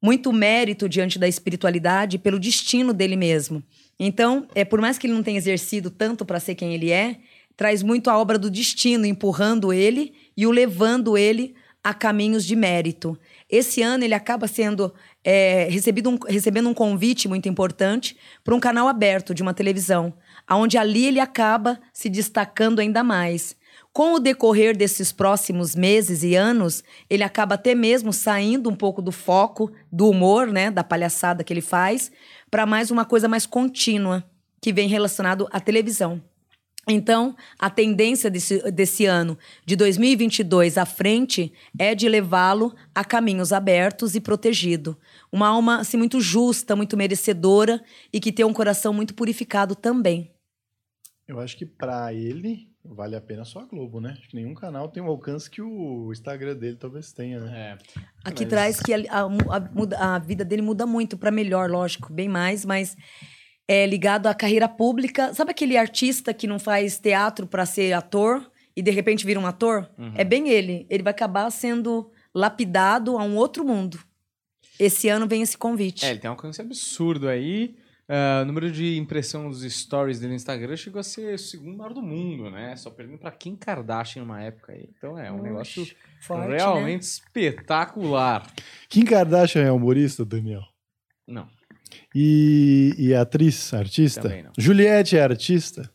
muito 0.06 0.32
mérito 0.32 0.88
diante 0.88 1.18
da 1.18 1.28
espiritualidade 1.28 2.20
pelo 2.20 2.40
destino 2.40 2.94
dele 2.94 3.16
mesmo. 3.16 3.64
Então, 4.00 4.48
é 4.54 4.64
por 4.64 4.80
mais 4.80 5.00
que 5.00 5.08
ele 5.08 5.16
não 5.16 5.24
tenha 5.24 5.40
exercido 5.40 5.90
tanto 5.90 6.24
para 6.24 6.40
ser 6.40 6.54
quem 6.54 6.76
ele 6.76 6.92
é, 6.92 7.18
traz 7.58 7.82
muito 7.82 8.08
a 8.12 8.18
obra 8.18 8.38
do 8.38 8.52
destino 8.52 9.08
empurrando 9.08 9.74
ele 9.74 10.14
e 10.38 10.46
o 10.46 10.52
levando 10.52 11.18
ele 11.18 11.56
a 11.84 11.92
caminhos 11.92 12.46
de 12.46 12.56
mérito. 12.56 13.18
Esse 13.50 13.82
ano 13.82 14.04
ele 14.04 14.14
acaba 14.14 14.48
sendo 14.48 14.94
é, 15.24 15.68
recebido 15.72 16.12
um, 16.12 16.20
recebendo 16.28 16.70
um 16.70 16.74
convite 16.74 17.28
muito 17.28 17.50
importante 17.50 18.16
para 18.44 18.54
um 18.54 18.60
canal 18.60 18.88
aberto 18.88 19.34
de 19.34 19.42
uma 19.42 19.56
televisão, 19.56 20.14
aonde 20.48 20.78
ali 20.78 21.08
ele 21.08 21.20
acaba 21.20 21.80
se 21.92 22.10
destacando 22.10 22.80
ainda 22.80 23.04
mais. 23.04 23.56
Com 23.96 24.16
o 24.16 24.20
decorrer 24.20 24.76
desses 24.76 25.14
próximos 25.14 25.74
meses 25.74 26.22
e 26.22 26.36
anos, 26.36 26.84
ele 27.10 27.24
acaba 27.24 27.56
até 27.56 27.74
mesmo 27.74 28.12
saindo 28.12 28.70
um 28.70 28.76
pouco 28.76 29.02
do 29.02 29.10
foco 29.10 29.72
do 29.90 30.10
humor, 30.10 30.48
né, 30.48 30.70
da 30.70 30.84
palhaçada 30.84 31.46
que 31.46 31.54
ele 31.54 31.62
faz, 31.62 32.12
para 32.52 32.66
mais 32.66 32.92
uma 32.92 33.06
coisa 33.06 33.30
mais 33.30 33.46
contínua, 33.46 34.30
que 34.62 34.74
vem 34.74 34.90
relacionado 34.90 35.48
à 35.50 35.62
televisão. 35.62 36.22
Então, 36.86 37.38
a 37.58 37.70
tendência 37.70 38.30
desse, 38.30 38.70
desse 38.70 39.06
ano, 39.06 39.38
de 39.66 39.78
2022 39.78 40.78
à 40.78 40.86
frente, 40.86 41.54
é 41.80 41.96
de 41.96 42.10
levá-lo 42.10 42.76
a 42.94 43.02
caminhos 43.06 43.54
abertos 43.54 44.14
e 44.14 44.20
protegido. 44.20 45.00
Uma 45.32 45.48
alma 45.48 45.80
assim, 45.80 45.96
muito 45.96 46.20
justa, 46.20 46.76
muito 46.76 46.98
merecedora 46.98 47.82
e 48.12 48.20
que 48.20 48.34
tem 48.34 48.46
um 48.46 48.52
coração 48.52 48.94
muito 48.94 49.14
purificado 49.14 49.74
também. 49.74 50.34
Eu 51.26 51.40
acho 51.40 51.56
que 51.56 51.66
pra 51.66 52.14
ele 52.14 52.75
vale 52.90 53.16
a 53.16 53.22
pena 53.22 53.44
só 53.46 53.60
a 53.60 53.66
Globo, 53.66 54.00
né? 54.00 54.16
Acho 54.18 54.30
que 54.30 54.36
nenhum 54.36 54.54
canal 54.54 54.88
tem 54.90 55.02
o 55.02 55.08
alcance 55.08 55.50
que 55.50 55.62
o 55.62 56.12
Instagram 56.12 56.56
dele 56.56 56.76
talvez 56.78 57.12
tenha, 57.12 57.40
né? 57.40 57.58
É. 57.58 57.78
Aqui 58.24 58.44
Mas- 58.44 58.50
traz 58.50 58.80
que 58.80 58.94
a, 58.94 58.98
a- 59.10 59.56
a- 59.56 59.70
muda- 59.74 59.98
a 59.98 60.20
vida 60.20 60.44
dele 60.46 60.62
muda 60.62 60.86
muito 60.86 61.18
para 61.18 61.32
melhor, 61.32 61.70
lógico, 61.70 62.12
bem 62.12 62.28
mais, 62.30 62.64
mas 62.66 62.96
é 63.68 63.86
ligado 63.86 64.28
à 64.28 64.34
carreira 64.34 64.68
pública. 64.70 65.34
Sabe 65.34 65.52
aquele 65.52 65.78
artista 65.78 66.34
que 66.34 66.46
não 66.48 66.60
faz 66.60 67.00
teatro 67.00 67.48
para 67.48 67.66
ser 67.66 67.94
ator 67.94 68.50
e 68.76 68.82
de 68.82 68.92
repente 68.92 69.26
vira 69.26 69.40
um 69.40 69.48
ator? 69.48 69.90
Uhum. 69.98 70.14
É 70.16 70.24
bem 70.24 70.50
ele. 70.50 70.86
Ele 70.90 71.02
vai 71.04 71.12
acabar 71.12 71.50
sendo 71.50 72.12
lapidado 72.34 73.18
a 73.18 73.24
um 73.24 73.36
outro 73.38 73.66
mundo. 73.66 73.98
Esse 74.80 75.08
ano 75.10 75.26
vem 75.28 75.42
esse 75.42 75.58
convite. 75.58 76.06
É, 76.06 76.10
ele 76.12 76.20
tem 76.20 76.30
um 76.30 76.34
alcance 76.34 76.62
absurdo 76.62 77.28
aí. 77.30 77.76
Ah, 78.08 78.42
o 78.44 78.46
número 78.46 78.72
de 78.72 78.98
impressão 78.98 79.50
dos 79.50 79.64
stories 79.64 80.20
dele 80.20 80.32
no 80.32 80.36
Instagram 80.36 80.76
chegou 80.76 81.00
a 81.00 81.04
ser 81.04 81.34
o 81.34 81.40
segundo 81.40 81.76
maior 81.76 81.94
do 81.94 82.04
mundo, 82.04 82.52
né? 82.52 82.76
Só 82.76 82.92
perdendo 82.92 83.18
pra 83.18 83.32
Kim 83.32 83.56
Kardashian 83.56 84.22
numa 84.22 84.42
época 84.42 84.74
aí. 84.74 84.88
Então 84.96 85.18
é 85.18 85.32
um 85.32 85.36
Oxe, 85.36 85.44
negócio 85.44 85.96
forte, 86.22 86.50
né? 86.50 86.58
realmente 86.58 87.02
espetacular. 87.02 88.46
Kim 88.88 89.06
Kardashian 89.06 89.64
é 89.64 89.72
humorista, 89.72 90.24
Daniel? 90.24 90.62
Não. 91.28 91.48
E, 92.14 92.94
e 92.98 93.16
atriz, 93.16 93.74
artista? 93.74 94.22
Também 94.22 94.44
não. 94.44 94.52
Juliette 94.58 95.18
é 95.18 95.24
artista? 95.24 95.90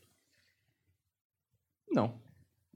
Não. 1.92 2.14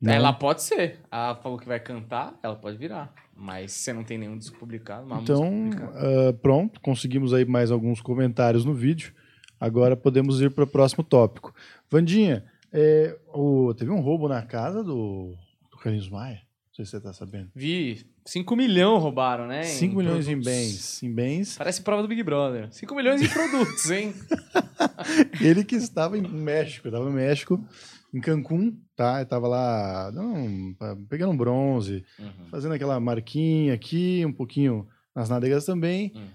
Não? 0.01 0.13
Ela 0.13 0.33
pode 0.33 0.63
ser. 0.63 1.01
Ela 1.11 1.35
falou 1.35 1.59
que 1.59 1.67
vai 1.67 1.81
cantar, 1.81 2.39
ela 2.41 2.55
pode 2.55 2.77
virar. 2.77 3.13
Mas 3.37 3.73
você 3.73 3.93
não 3.93 4.05
tem 4.05 4.17
nenhum 4.17 4.39
disco 4.39 4.57
publicado, 4.59 5.07
uma 5.07 5.21
Então, 5.21 5.71
ah, 5.95 6.33
pronto, 6.41 6.81
conseguimos 6.81 7.35
aí 7.35 7.45
mais 7.45 7.73
alguns 7.73 8.01
comentários 8.01 8.65
no 8.65 8.73
vídeo. 8.73 9.13
Agora 9.61 9.97
podemos 9.97 10.41
ir 10.41 10.51
para 10.51 10.65
o 10.65 10.67
próximo 10.67 11.03
tópico. 11.05 11.55
Vandinha, 11.91 12.45
é, 12.73 13.17
o- 13.33 13.73
teve 13.75 13.91
um 13.91 14.01
roubo 14.01 14.29
na 14.29 14.43
casa 14.43 14.83
do, 14.83 15.35
do 15.71 15.79
Carlinhos 15.79 16.09
Maia? 16.09 16.43
Não 16.69 16.75
sei 16.77 16.85
se 16.87 16.91
você 16.91 16.97
está 16.97 17.13
sabendo. 17.13 17.51
Vi, 17.55 18.05
5 18.27 18.57
milhões 18.57 19.01
roubaram, 19.01 19.47
né? 19.47 19.63
5 19.63 19.95
milhões 19.95 20.27
em 20.27 20.33
produtos. 20.33 20.53
bens. 20.53 21.03
Em 21.05 21.13
bens. 21.15 21.57
Parece 21.57 21.81
prova 21.83 22.03
do 22.03 22.09
Big 22.09 22.21
Brother. 22.25 22.67
5 22.73 22.95
milhões 22.97 23.23
em 23.23 23.29
produtos, 23.29 23.91
hein? 23.93 24.13
Ele 25.41 25.65
que 25.65 25.77
estava 25.77 26.19
em 26.19 26.23
México, 26.23 26.89
estava 26.89 27.09
em 27.09 27.13
México, 27.13 27.65
em 28.13 28.21
Cancún, 28.21 28.77
tá? 28.97 29.23
Estava 29.23 29.47
lá 29.47 30.11
não, 30.13 30.75
pegando 31.09 31.33
um 31.33 31.37
bronze, 31.37 32.05
Uhum, 32.19 32.47
fazendo 32.51 32.75
aquela 32.75 32.99
marquinha 32.99 33.73
aqui, 33.75 34.25
um 34.27 34.33
pouquinho 34.33 34.87
nas 35.15 35.29
nádegas 35.29 35.65
também. 35.65 36.13
uhum. 36.15 36.27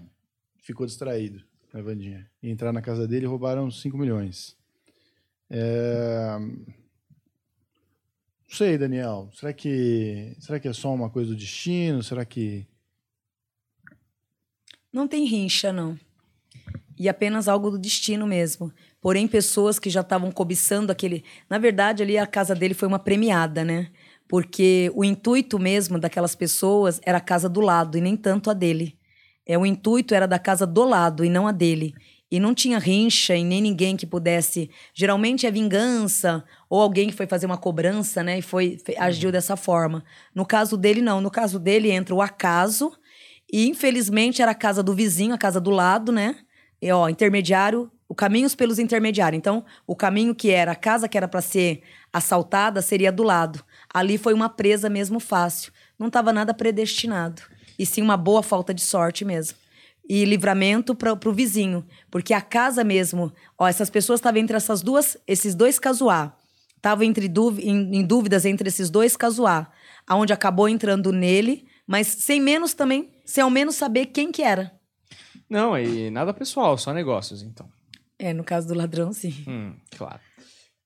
ficou 0.62 0.86
distraído, 0.86 1.42
Vandinha? 1.72 2.28
E 2.42 2.50
entrar 2.50 2.72
na 2.72 2.82
casa 2.82 3.06
dele 3.06 3.26
e 3.26 3.28
roubaram 3.28 3.70
5 3.70 3.96
milhões. 3.96 4.56
É... 5.48 6.36
Não 8.50 8.56
sei, 8.56 8.76
Daniel. 8.76 9.30
Será 9.32 9.52
que, 9.52 10.34
será 10.40 10.58
que 10.58 10.66
é 10.66 10.72
só 10.72 10.92
uma 10.92 11.08
coisa 11.08 11.30
do 11.30 11.36
destino? 11.36 12.02
Será 12.02 12.24
que. 12.24 12.66
Não 14.92 15.06
tem 15.06 15.24
rincha, 15.24 15.72
não. 15.72 15.96
E 16.98 17.08
apenas 17.08 17.46
algo 17.46 17.70
do 17.70 17.78
destino 17.78 18.26
mesmo. 18.26 18.72
Porém, 19.00 19.28
pessoas 19.28 19.78
que 19.78 19.88
já 19.88 20.00
estavam 20.00 20.32
cobiçando 20.32 20.90
aquele. 20.90 21.24
Na 21.48 21.58
verdade, 21.58 22.02
ali 22.02 22.18
a 22.18 22.26
casa 22.26 22.54
dele 22.54 22.74
foi 22.74 22.88
uma 22.88 22.98
premiada, 22.98 23.64
né? 23.64 23.90
Porque 24.28 24.90
o 24.94 25.04
intuito 25.04 25.58
mesmo 25.58 25.98
daquelas 25.98 26.34
pessoas 26.34 27.00
era 27.04 27.18
a 27.18 27.22
casa 27.22 27.48
do 27.48 27.60
lado 27.60 27.96
e 27.96 28.00
nem 28.00 28.16
tanto 28.16 28.50
a 28.50 28.52
dele. 28.52 28.99
É, 29.46 29.58
o 29.58 29.66
intuito 29.66 30.14
era 30.14 30.26
da 30.26 30.38
casa 30.38 30.66
do 30.66 30.84
lado 30.84 31.24
e 31.24 31.28
não 31.28 31.46
a 31.46 31.52
dele. 31.52 31.94
E 32.30 32.38
não 32.38 32.54
tinha 32.54 32.78
rincha 32.78 33.34
e 33.34 33.42
nem 33.42 33.60
ninguém 33.60 33.96
que 33.96 34.06
pudesse. 34.06 34.70
Geralmente 34.94 35.46
é 35.46 35.50
vingança 35.50 36.44
ou 36.68 36.80
alguém 36.80 37.08
que 37.08 37.16
foi 37.16 37.26
fazer 37.26 37.46
uma 37.46 37.58
cobrança, 37.58 38.22
né? 38.22 38.38
E 38.38 38.42
foi 38.42 38.78
fe- 38.78 38.96
agiu 38.96 39.32
dessa 39.32 39.56
forma. 39.56 40.04
No 40.32 40.46
caso 40.46 40.76
dele, 40.76 41.02
não. 41.02 41.20
No 41.20 41.30
caso 41.30 41.58
dele, 41.58 41.90
entra 41.90 42.14
o 42.14 42.22
acaso. 42.22 42.92
E 43.52 43.66
infelizmente 43.68 44.40
era 44.40 44.52
a 44.52 44.54
casa 44.54 44.80
do 44.80 44.94
vizinho, 44.94 45.34
a 45.34 45.38
casa 45.38 45.60
do 45.60 45.70
lado, 45.70 46.12
né? 46.12 46.36
E 46.80 46.90
ó, 46.92 47.08
intermediário, 47.08 47.90
o 48.08 48.14
caminhos 48.14 48.54
pelos 48.54 48.78
intermediários. 48.78 49.36
Então, 49.38 49.64
o 49.84 49.96
caminho 49.96 50.32
que 50.34 50.50
era 50.50 50.72
a 50.72 50.76
casa 50.76 51.08
que 51.08 51.16
era 51.16 51.26
para 51.26 51.40
ser 51.40 51.82
assaltada 52.12 52.80
seria 52.80 53.10
do 53.10 53.24
lado. 53.24 53.62
Ali 53.92 54.16
foi 54.16 54.34
uma 54.34 54.48
presa 54.48 54.88
mesmo 54.88 55.18
fácil. 55.18 55.72
Não 55.98 56.06
estava 56.06 56.32
nada 56.32 56.54
predestinado. 56.54 57.42
E 57.80 57.86
sim 57.86 58.02
uma 58.02 58.14
boa 58.18 58.42
falta 58.42 58.74
de 58.74 58.82
sorte 58.82 59.24
mesmo. 59.24 59.56
E 60.06 60.22
livramento 60.26 60.94
para 60.94 61.14
o 61.14 61.32
vizinho, 61.32 61.82
porque 62.10 62.34
a 62.34 62.42
casa 62.42 62.84
mesmo, 62.84 63.32
ó, 63.56 63.66
essas 63.66 63.88
pessoas 63.88 64.20
estavam 64.20 64.38
entre 64.38 64.54
essas 64.54 64.82
duas, 64.82 65.16
esses 65.26 65.54
dois 65.54 65.78
casuá. 65.78 66.36
Estavam 66.76 67.04
entre 67.04 67.24
em, 67.26 67.96
em 67.96 68.04
dúvidas 68.04 68.44
entre 68.44 68.68
esses 68.68 68.90
dois 68.90 69.16
casuá, 69.16 69.72
aonde 70.06 70.30
acabou 70.30 70.68
entrando 70.68 71.10
nele, 71.10 71.66
mas 71.86 72.06
sem 72.06 72.38
menos 72.38 72.74
também, 72.74 73.08
sem 73.24 73.42
ao 73.42 73.48
menos 73.48 73.76
saber 73.76 74.06
quem 74.06 74.30
que 74.30 74.42
era. 74.42 74.78
Não, 75.48 75.78
e 75.78 76.10
nada 76.10 76.34
pessoal, 76.34 76.76
só 76.76 76.92
negócios, 76.92 77.42
então. 77.42 77.66
É, 78.18 78.34
no 78.34 78.44
caso 78.44 78.68
do 78.68 78.74
ladrão, 78.74 79.10
sim. 79.14 79.34
Hum, 79.48 79.74
claro. 79.96 80.20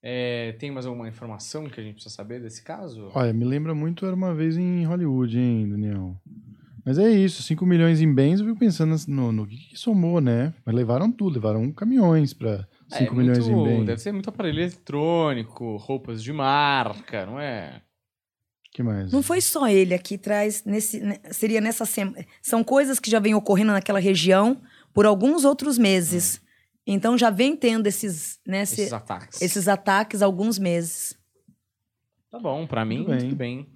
É, 0.00 0.52
tem 0.60 0.70
mais 0.70 0.86
alguma 0.86 1.08
informação 1.08 1.68
que 1.68 1.80
a 1.80 1.82
gente 1.82 1.94
precisa 1.94 2.14
saber 2.14 2.40
desse 2.40 2.62
caso? 2.62 3.10
Olha, 3.14 3.32
me 3.32 3.44
lembra 3.44 3.74
muito 3.74 4.04
Era 4.04 4.14
uma 4.14 4.34
vez 4.34 4.56
em 4.56 4.84
Hollywood, 4.84 5.36
hein, 5.36 5.68
Daniel? 5.70 6.14
Mas 6.84 6.98
é 6.98 7.08
isso, 7.10 7.42
5 7.42 7.64
milhões 7.64 8.00
em 8.02 8.12
bens, 8.12 8.40
eu 8.40 8.46
fico 8.46 8.58
pensando 8.58 8.94
no, 9.08 9.32
no 9.32 9.46
que, 9.46 9.56
que 9.56 9.76
somou, 9.76 10.20
né? 10.20 10.52
Mas 10.66 10.74
levaram 10.74 11.10
tudo, 11.10 11.34
levaram 11.36 11.72
caminhões 11.72 12.34
para 12.34 12.68
5 12.90 13.14
É, 13.14 13.16
milhões 13.16 13.48
muito- 13.48 13.70
em 13.70 13.76
bens. 13.78 13.86
Deve 13.86 14.00
ser 14.02 14.12
muito 14.12 14.28
aparelho 14.28 14.60
eletrônico, 14.60 15.76
roupas 15.76 16.22
de 16.22 16.32
marca, 16.32 17.24
não 17.26 17.40
é? 17.40 17.80
que 18.72 18.82
mais? 18.82 19.12
Não 19.12 19.22
foi 19.22 19.40
só 19.40 19.68
ele 19.68 19.94
aqui 19.94 20.18
traz 20.18 20.64
nesse 20.64 20.98
né, 20.98 21.20
seria 21.30 21.60
nessa 21.60 21.84
semana. 21.86 22.26
São 22.42 22.64
coisas 22.64 22.98
que 22.98 23.08
já 23.08 23.20
vêm 23.20 23.32
ocorrendo 23.32 23.70
naquela 23.70 24.00
região 24.00 24.60
por 24.92 25.06
alguns 25.06 25.44
outros 25.44 25.78
meses. 25.78 26.42
Então 26.84 27.16
já 27.16 27.30
vem 27.30 27.56
tendo 27.56 27.86
esses, 27.86 28.40
né, 28.44 28.62
esse- 28.62 28.80
Esses 28.82 28.92
ataques. 28.92 29.40
esses 29.40 29.68
ataques 29.68 30.22
há 30.22 30.26
alguns 30.26 30.58
meses. 30.58 31.16
Tá 32.32 32.40
bom, 32.40 32.66
pra 32.66 32.84
mim, 32.84 33.04
Tudo 33.04 33.10
bem. 33.10 33.18
tudo 33.20 33.36
bem. 33.36 33.68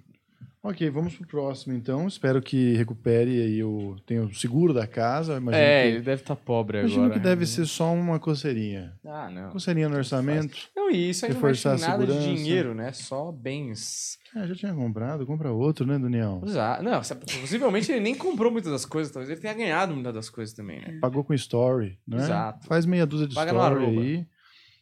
Ok, 0.61 0.89
vamos 0.89 1.15
pro 1.15 1.25
próximo 1.25 1.73
então. 1.73 2.05
Espero 2.05 2.41
que 2.41 2.73
recupere 2.73 3.41
aí 3.41 3.63
o. 3.63 3.95
Tenha 4.05 4.23
o 4.23 4.33
seguro 4.33 4.73
da 4.73 4.85
casa. 4.85 5.37
Imagino 5.37 5.63
é, 5.63 5.83
que, 5.83 5.87
ele 5.87 6.01
deve 6.01 6.21
estar 6.21 6.35
pobre 6.35 6.79
imagino 6.79 7.05
agora. 7.05 7.17
que 7.17 7.23
deve 7.23 7.45
ser 7.45 7.65
só 7.65 7.93
uma 7.93 8.19
coceirinha. 8.19 8.93
Ah, 9.05 9.29
não. 9.31 9.51
Coceirinha 9.51 9.87
no 9.87 9.95
orçamento. 9.95 10.57
Não, 10.75 10.91
e 10.91 11.11
isso 11.11 11.25
aí 11.25 11.31
não 11.33 11.39
vai 11.39 11.51
Reforçar 11.51 11.75
a 11.75 11.89
nada 11.89 12.05
de 12.05 12.11
segurança. 12.11 12.35
dinheiro, 12.35 12.75
né? 12.75 12.91
Só 12.91 13.31
bens. 13.31 14.17
Ah, 14.35 14.45
já 14.45 14.53
tinha 14.53 14.73
comprado, 14.73 15.25
compra 15.25 15.49
outro, 15.49 15.85
né, 15.87 15.97
Daniel? 15.97 16.41
Exato. 16.45 16.83
Não, 16.83 17.01
se- 17.03 17.15
possivelmente 17.15 17.89
ele 17.89 18.01
nem 18.01 18.13
comprou 18.15 18.51
muitas 18.51 18.71
das 18.71 18.85
coisas, 18.85 19.13
talvez 19.13 19.31
ele 19.31 19.39
tenha 19.39 19.53
ganhado 19.53 19.93
muitas 19.93 20.13
das 20.13 20.29
coisas 20.29 20.53
também, 20.53 20.81
né? 20.81 20.99
Pagou 20.99 21.23
com 21.23 21.33
story, 21.33 21.97
né? 22.05 22.17
Exato. 22.17 22.67
Faz 22.67 22.85
meia 22.85 23.05
dúzia 23.05 23.27
de 23.27 23.33
Paga 23.33 23.51
story 23.51 23.85
aí, 23.85 24.27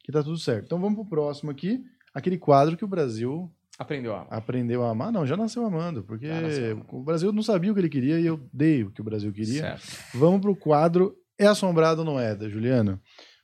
que 0.04 0.12
tá 0.12 0.24
tudo 0.24 0.40
certo. 0.40 0.66
Então 0.66 0.82
vamos 0.82 0.96
pro 0.96 1.06
próximo 1.08 1.52
aqui. 1.52 1.80
Aquele 2.16 2.40
quadro 2.40 2.76
que 2.76 2.84
o 2.84 2.88
Brasil 2.88 3.48
Aprendeu 3.78 4.16
a. 4.16 4.22
aprendeu 4.24 4.84
a 4.84 4.90
amar. 4.90 5.12
Não, 5.12 5.26
já 5.26 5.38
nasceu 5.38 5.64
amando, 5.64 6.04
porque 6.04 6.28
nasceu 6.28 6.72
amando. 6.72 6.88
o 6.92 7.04
Brasil 7.04 7.32
não 7.32 7.44
sabia 7.44 7.72
o 7.72 7.76
que 7.76 7.80
ele 7.80 7.90
queria 7.90 8.20
e 8.20 8.26
eu 8.26 8.40
dei 8.52 8.84
o 8.84 8.92
que 8.92 9.02
o 9.02 9.04
Brasil 9.04 9.32
queria. 9.32 9.78
Certo. 9.78 10.18
Vamos 10.18 10.42
pro 10.42 10.56
quadro 10.56 11.16
É 11.38 11.46
Assombrado 11.46 12.00
ou 12.02 12.06
Não 12.06 12.20
É, 12.20 12.36
da 12.36 12.50
Juliana? 12.50 13.00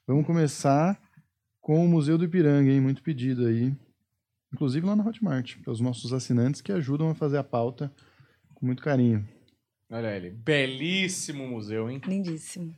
Vamos 0.07 0.25
começar 0.25 0.99
com 1.61 1.85
o 1.85 1.87
Museu 1.87 2.17
do 2.17 2.25
Ipiranga, 2.25 2.71
hein? 2.71 2.81
Muito 2.81 3.03
pedido 3.03 3.45
aí. 3.45 3.75
Inclusive 4.51 4.85
lá 4.85 4.95
na 4.95 5.05
Hotmart, 5.05 5.57
para 5.61 5.71
os 5.71 5.79
nossos 5.79 6.11
assinantes 6.13 6.61
que 6.61 6.71
ajudam 6.71 7.09
a 7.09 7.15
fazer 7.15 7.37
a 7.37 7.43
pauta 7.43 7.93
com 8.55 8.65
muito 8.65 8.81
carinho. 8.83 9.27
Olha 9.89 10.15
ele. 10.15 10.31
Belíssimo 10.31 11.47
museu, 11.47 11.89
hein? 11.89 12.01
Lindíssimo. 12.05 12.75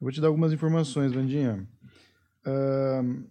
Eu 0.00 0.04
vou 0.04 0.10
te 0.10 0.20
dar 0.20 0.28
algumas 0.28 0.52
informações, 0.52 1.12
Vandinha. 1.12 1.68
Ahn, 2.46 3.24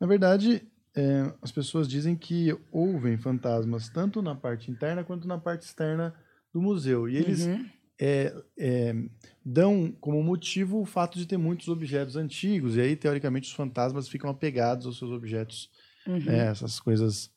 na 0.00 0.06
verdade, 0.06 0.66
é, 0.96 1.32
as 1.42 1.50
pessoas 1.52 1.88
dizem 1.88 2.16
que 2.16 2.56
ouvem 2.70 3.16
fantasmas 3.16 3.88
tanto 3.88 4.22
na 4.22 4.34
parte 4.34 4.70
interna 4.70 5.02
quanto 5.04 5.26
na 5.26 5.38
parte 5.38 5.62
externa 5.62 6.14
do 6.52 6.60
museu. 6.62 7.08
E 7.08 7.16
eles 7.16 7.46
Uhum. 7.46 7.66
é, 8.00 8.34
é, 8.58 8.94
dão 9.44 9.90
como 10.00 10.22
motivo 10.22 10.80
o 10.80 10.84
fato 10.86 11.18
de 11.18 11.26
ter 11.26 11.36
muitos 11.36 11.68
objetos 11.68 12.16
antigos. 12.16 12.76
E 12.76 12.80
aí, 12.80 12.96
teoricamente, 12.96 13.48
os 13.48 13.54
fantasmas 13.54 14.08
ficam 14.08 14.30
apegados 14.30 14.86
aos 14.86 14.98
seus 14.98 15.10
objetos. 15.10 15.70
Uhum. 16.06 16.18
né, 16.20 16.48
essas 16.48 16.78
coisas 16.78 17.30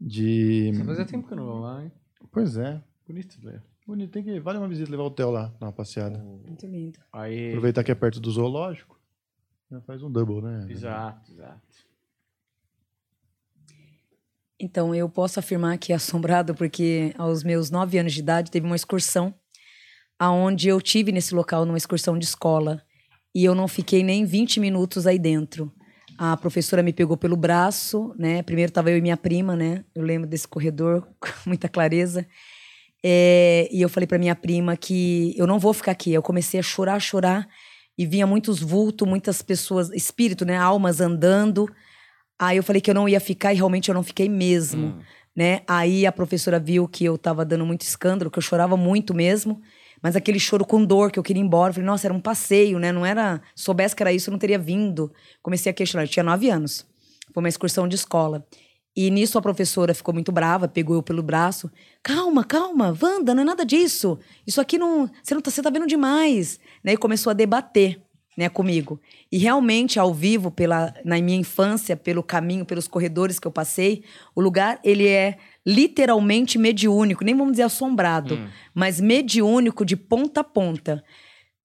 de. 0.00 0.72
Fazia 0.84 1.04
tempo 1.06 1.26
que 1.28 1.32
eu 1.32 1.36
não 1.36 1.46
vou 1.46 1.60
lá, 1.60 1.84
hein? 1.84 1.92
Pois 2.32 2.56
é. 2.56 2.82
Bonito, 3.06 3.40
velho. 3.40 3.62
Bonito, 3.86 4.10
tem 4.10 4.22
que. 4.24 4.40
Vale 4.40 4.58
uma 4.58 4.68
visita 4.68 4.90
levar 4.90 5.04
o 5.04 5.10
Theo 5.10 5.30
lá, 5.30 5.54
dar 5.60 5.66
uma 5.66 5.72
passeada. 5.72 6.18
Muito 6.18 6.66
lindo. 6.66 6.98
Aí. 7.12 7.50
Aproveitar 7.50 7.84
que 7.84 7.92
é 7.92 7.94
perto 7.94 8.18
do 8.20 8.30
zoológico. 8.30 8.98
Já 9.70 9.80
faz 9.82 10.02
um 10.02 10.10
double, 10.10 10.42
né? 10.42 10.66
Exato, 10.68 11.30
exato. 11.30 11.62
Então, 14.60 14.94
eu 14.94 15.08
posso 15.08 15.38
afirmar 15.38 15.78
que 15.78 15.92
é 15.92 15.96
assombrado 15.96 16.54
porque 16.54 17.14
aos 17.16 17.44
meus 17.44 17.70
nove 17.70 17.98
anos 17.98 18.12
de 18.12 18.20
idade 18.20 18.50
teve 18.50 18.66
uma 18.66 18.74
excursão 18.74 19.32
aonde 20.18 20.68
eu 20.68 20.80
tive 20.80 21.12
nesse 21.12 21.34
local, 21.34 21.64
numa 21.64 21.78
excursão 21.78 22.18
de 22.18 22.24
escola. 22.24 22.82
E 23.34 23.44
eu 23.44 23.54
não 23.54 23.68
fiquei 23.68 24.02
nem 24.02 24.24
20 24.24 24.58
minutos 24.58 25.06
aí 25.06 25.18
dentro. 25.18 25.72
A 26.18 26.36
professora 26.36 26.82
me 26.82 26.92
pegou 26.92 27.16
pelo 27.16 27.36
braço, 27.36 28.12
né? 28.18 28.42
Primeiro 28.42 28.70
estava 28.70 28.90
eu 28.90 28.98
e 28.98 29.00
minha 29.00 29.16
prima, 29.16 29.54
né? 29.54 29.84
Eu 29.94 30.02
lembro 30.02 30.28
desse 30.28 30.48
corredor 30.48 31.06
com 31.20 31.28
muita 31.46 31.68
clareza. 31.68 32.26
É, 33.04 33.68
e 33.70 33.80
eu 33.80 33.88
falei 33.88 34.08
para 34.08 34.18
minha 34.18 34.34
prima 34.34 34.76
que 34.76 35.32
eu 35.36 35.46
não 35.46 35.60
vou 35.60 35.72
ficar 35.72 35.92
aqui. 35.92 36.12
Eu 36.12 36.22
comecei 36.22 36.58
a 36.58 36.62
chorar, 36.64 36.98
chorar. 36.98 37.48
E 37.96 38.04
vinha 38.04 38.26
muitos 38.26 38.60
vultos, 38.60 39.06
muitas 39.06 39.40
pessoas, 39.40 39.90
espírito, 39.90 40.44
né? 40.44 40.56
Almas 40.56 41.00
andando. 41.00 41.68
Aí 42.38 42.56
eu 42.56 42.62
falei 42.62 42.80
que 42.80 42.90
eu 42.90 42.94
não 42.94 43.08
ia 43.08 43.20
ficar 43.20 43.52
e 43.52 43.56
realmente 43.56 43.88
eu 43.88 43.94
não 43.94 44.02
fiquei 44.02 44.28
mesmo, 44.28 44.86
Hum. 44.88 44.98
né? 45.34 45.62
Aí 45.66 46.06
a 46.06 46.12
professora 46.12 46.58
viu 46.60 46.86
que 46.86 47.04
eu 47.04 47.18
tava 47.18 47.44
dando 47.44 47.66
muito 47.66 47.82
escândalo, 47.82 48.30
que 48.30 48.38
eu 48.38 48.42
chorava 48.42 48.76
muito 48.76 49.12
mesmo. 49.14 49.60
Mas 50.00 50.14
aquele 50.14 50.38
choro 50.38 50.64
com 50.64 50.84
dor 50.84 51.10
que 51.10 51.18
eu 51.18 51.22
queria 51.24 51.42
ir 51.42 51.44
embora. 51.44 51.70
Eu 51.70 51.74
falei, 51.74 51.86
nossa, 51.86 52.06
era 52.06 52.14
um 52.14 52.20
passeio, 52.20 52.78
né? 52.78 52.92
Não 52.92 53.04
era. 53.04 53.42
Soubesse 53.54 53.96
que 53.96 54.02
era 54.02 54.12
isso, 54.12 54.30
eu 54.30 54.32
não 54.32 54.38
teria 54.38 54.58
vindo. 54.58 55.12
Comecei 55.42 55.70
a 55.70 55.74
questionar. 55.74 56.04
Eu 56.04 56.08
tinha 56.08 56.22
nove 56.22 56.48
anos. 56.48 56.86
Foi 57.34 57.42
uma 57.42 57.48
excursão 57.48 57.88
de 57.88 57.96
escola. 57.96 58.46
E 58.96 59.10
nisso 59.10 59.38
a 59.38 59.42
professora 59.42 59.92
ficou 59.94 60.14
muito 60.14 60.30
brava, 60.32 60.66
pegou 60.68 60.94
eu 60.96 61.02
pelo 61.02 61.22
braço. 61.22 61.70
Calma, 62.02 62.44
calma, 62.44 62.96
Wanda, 63.00 63.34
não 63.34 63.42
é 63.42 63.44
nada 63.44 63.64
disso. 63.64 64.18
Isso 64.46 64.60
aqui 64.60 64.78
não. 64.78 65.10
Você 65.22 65.34
não 65.34 65.40
tá, 65.40 65.50
você 65.50 65.62
tá 65.62 65.70
vendo 65.70 65.86
demais. 65.86 66.60
Né? 66.82 66.92
E 66.92 66.96
começou 66.96 67.30
a 67.30 67.34
debater 67.34 68.00
né, 68.38 68.48
comigo. 68.48 69.00
E 69.32 69.36
realmente, 69.36 69.98
ao 69.98 70.14
vivo, 70.14 70.48
pela, 70.48 70.94
na 71.04 71.20
minha 71.20 71.36
infância, 71.36 71.96
pelo 71.96 72.22
caminho, 72.22 72.64
pelos 72.64 72.86
corredores 72.86 73.40
que 73.40 73.48
eu 73.48 73.50
passei, 73.50 74.04
o 74.32 74.40
lugar 74.40 74.78
ele 74.84 75.08
é 75.08 75.38
literalmente 75.66 76.56
mediúnico, 76.56 77.24
nem 77.24 77.34
vamos 77.36 77.54
dizer 77.54 77.64
assombrado, 77.64 78.36
Hum. 78.36 78.48
mas 78.72 79.00
mediúnico 79.00 79.84
de 79.84 79.96
ponta 79.96 80.40
a 80.40 80.44
ponta. 80.44 81.02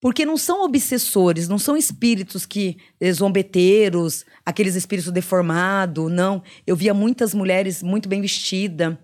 Porque 0.02 0.26
não 0.26 0.36
são 0.36 0.66
obsessores, 0.66 1.48
não 1.48 1.60
são 1.60 1.78
espíritos 1.78 2.46
que 2.46 2.76
eh, 3.00 3.14
zombeteiros, 3.14 4.26
aqueles 4.46 4.74
espíritos 4.76 5.12
deformados, 5.14 6.12
não. 6.12 6.42
Eu 6.68 6.76
via 6.76 6.94
muitas 6.94 7.34
mulheres 7.36 7.84
muito 7.84 8.10
bem 8.10 8.20
vestidas, 8.20 8.98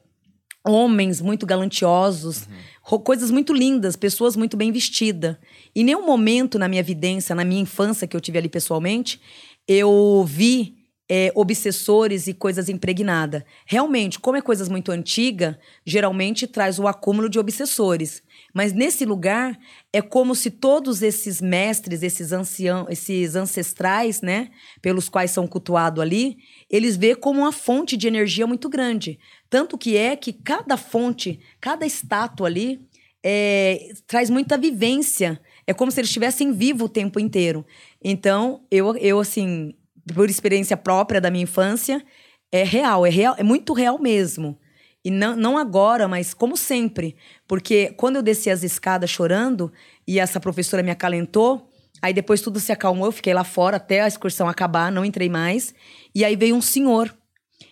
homens 0.67 1.21
muito 1.21 1.45
galantiosos, 1.45 2.47
ro- 2.47 2.49
coisas 2.97 3.29
muito 3.29 3.53
lindas, 3.53 3.95
pessoas 3.95 4.35
muito 4.35 4.57
bem 4.57 4.71
vestidas. 4.71 5.35
E 5.75 5.83
nenhum 5.83 6.05
momento 6.05 6.57
na 6.57 6.67
minha 6.67 6.81
vidência, 6.81 7.35
na 7.35 7.45
minha 7.45 7.61
infância 7.61 8.07
que 8.07 8.15
eu 8.15 8.21
tive 8.21 8.39
ali 8.39 8.49
pessoalmente, 8.49 9.21
eu 9.67 10.23
vi 10.25 10.79
é, 11.09 11.31
obsessores 11.33 12.27
e 12.27 12.33
coisas 12.33 12.69
impregnadas. 12.69 13.43
Realmente, 13.65 14.19
como 14.19 14.37
é 14.37 14.41
coisas 14.41 14.69
muito 14.69 14.91
antigas, 14.91 15.55
geralmente 15.83 16.45
traz 16.45 16.77
o 16.77 16.87
acúmulo 16.87 17.27
de 17.27 17.39
obsessores. 17.39 18.21
Mas 18.53 18.73
nesse 18.73 19.05
lugar 19.05 19.57
é 19.91 20.01
como 20.01 20.35
se 20.35 20.51
todos 20.51 21.01
esses 21.01 21.41
mestres, 21.41 22.03
esses 22.03 22.31
anciãos, 22.31 22.87
esses 22.89 23.35
ancestrais, 23.35 24.21
né, 24.21 24.49
pelos 24.81 25.09
quais 25.09 25.31
são 25.31 25.47
cultuados 25.47 26.01
ali, 26.01 26.37
eles 26.69 26.95
vê 26.95 27.15
como 27.15 27.41
uma 27.41 27.51
fonte 27.51 27.97
de 27.97 28.07
energia 28.07 28.45
muito 28.45 28.69
grande. 28.69 29.19
Tanto 29.49 29.77
que 29.77 29.97
é 29.97 30.15
que 30.15 30.31
cada 30.31 30.77
fonte, 30.77 31.39
cada 31.59 31.85
estátua 31.85 32.47
ali, 32.47 32.79
é, 33.23 33.91
traz 34.07 34.29
muita 34.29 34.57
vivência. 34.57 35.39
É 35.65 35.73
como 35.73 35.91
se 35.91 35.99
eles 35.99 36.09
estivessem 36.09 36.51
vivos 36.51 36.83
o 36.83 36.89
tempo 36.89 37.19
inteiro. 37.19 37.65
Então, 38.03 38.65
eu, 38.71 38.95
eu 38.97 39.19
assim, 39.19 39.73
por 40.13 40.29
experiência 40.29 40.77
própria 40.77 41.21
da 41.21 41.31
minha 41.31 41.43
infância, 41.43 42.03
é 42.51 42.63
real, 42.63 43.05
é 43.05 43.09
real, 43.09 43.35
é 43.37 43.43
muito 43.43 43.73
real 43.73 43.99
mesmo. 43.99 44.57
E 45.03 45.09
não, 45.09 45.35
não 45.35 45.57
agora, 45.57 46.07
mas 46.07 46.33
como 46.33 46.57
sempre. 46.57 47.15
Porque 47.47 47.93
quando 47.97 48.17
eu 48.17 48.21
desci 48.21 48.49
as 48.49 48.63
escadas 48.63 49.09
chorando 49.09 49.71
e 50.07 50.19
essa 50.19 50.39
professora 50.39 50.83
me 50.83 50.91
acalentou, 50.91 51.69
aí 52.01 52.13
depois 52.13 52.41
tudo 52.41 52.59
se 52.59 52.71
acalmou, 52.71 53.05
eu 53.07 53.11
fiquei 53.11 53.33
lá 53.33 53.43
fora 53.43 53.77
até 53.77 54.01
a 54.01 54.07
excursão 54.07 54.47
acabar, 54.47 54.91
não 54.91 55.05
entrei 55.05 55.29
mais. 55.29 55.73
E 56.13 56.25
aí 56.25 56.35
veio 56.35 56.55
um 56.55 56.61
senhor. 56.61 57.15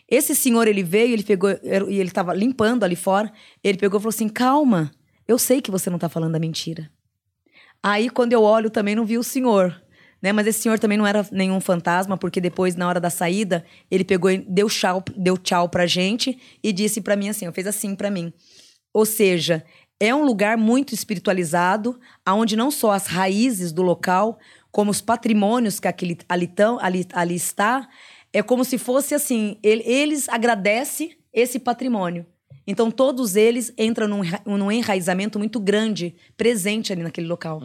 Esse 0.10 0.34
senhor, 0.34 0.68
ele 0.68 0.84
veio, 0.84 1.14
ele 1.14 1.24
pegou, 1.24 1.50
e 1.52 2.00
ele 2.00 2.12
tava 2.12 2.34
limpando 2.34 2.84
ali 2.84 2.96
fora. 2.96 3.32
Ele 3.64 3.78
pegou 3.78 4.00
e 4.00 4.02
falou 4.02 4.14
assim: 4.14 4.30
calma, 4.30 4.92
eu 5.28 5.38
sei 5.38 5.62
que 5.62 5.70
você 5.72 5.90
não 5.90 6.00
tá 6.00 6.08
falando 6.08 6.36
a 6.36 6.40
mentira. 6.40 6.90
Aí, 7.84 8.10
quando 8.10 8.34
eu 8.34 8.42
olho, 8.42 8.70
também 8.70 8.96
não 8.96 9.06
vi 9.06 9.18
o 9.18 9.24
senhor. 9.24 9.82
Né? 10.22 10.32
Mas 10.32 10.48
esse 10.48 10.62
senhor 10.62 10.80
também 10.80 10.98
não 10.98 11.06
era 11.06 11.28
nenhum 11.32 11.60
fantasma, 11.60 12.18
porque 12.18 12.42
depois, 12.42 12.76
na 12.76 12.88
hora 12.88 13.00
da 13.00 13.10
saída, 13.10 13.66
ele 13.92 14.04
pegou 14.04 14.32
e 14.32 14.38
deu 14.38 14.68
tchau, 14.68 15.04
deu 15.16 15.38
tchau 15.38 15.70
pra 15.70 15.86
gente 15.86 16.40
e 16.64 16.72
disse 16.72 17.02
pra 17.02 17.16
mim 17.16 17.30
assim: 17.30 17.48
ó, 17.48 17.52
fez 17.52 17.68
assim 17.68 17.96
pra 17.96 18.10
mim. 18.10 18.34
Ou 18.94 19.06
seja, 19.06 19.64
é 20.00 20.14
um 20.14 20.24
lugar 20.24 20.58
muito 20.58 20.94
espiritualizado, 20.94 22.00
onde 22.28 22.56
não 22.56 22.72
só 22.72 22.92
as 22.92 23.08
raízes 23.08 23.72
do 23.72 23.82
local, 23.82 24.40
como 24.72 24.92
os 24.92 25.02
patrimônios 25.02 25.80
que 25.80 25.88
aquele, 25.88 26.18
ali, 26.30 26.48
tão, 26.48 26.80
ali, 26.80 27.06
ali 27.14 27.36
está, 27.36 27.88
é 28.38 28.44
como 28.44 28.64
se 28.64 28.78
fosse 28.78 29.14
assim: 29.16 29.58
ele- 29.64 29.84
eles 29.86 30.28
agradecem 30.30 31.18
esse 31.34 31.60
patrimônio. 31.60 32.26
Então, 32.66 32.92
todos 32.92 33.36
eles 33.38 33.74
entram 33.78 34.08
num, 34.08 34.22
num 34.58 34.72
enraizamento 34.72 35.40
muito 35.40 35.60
grande, 35.60 36.16
presente 36.36 36.92
ali 36.92 37.02
naquele 37.02 37.28
local. 37.28 37.62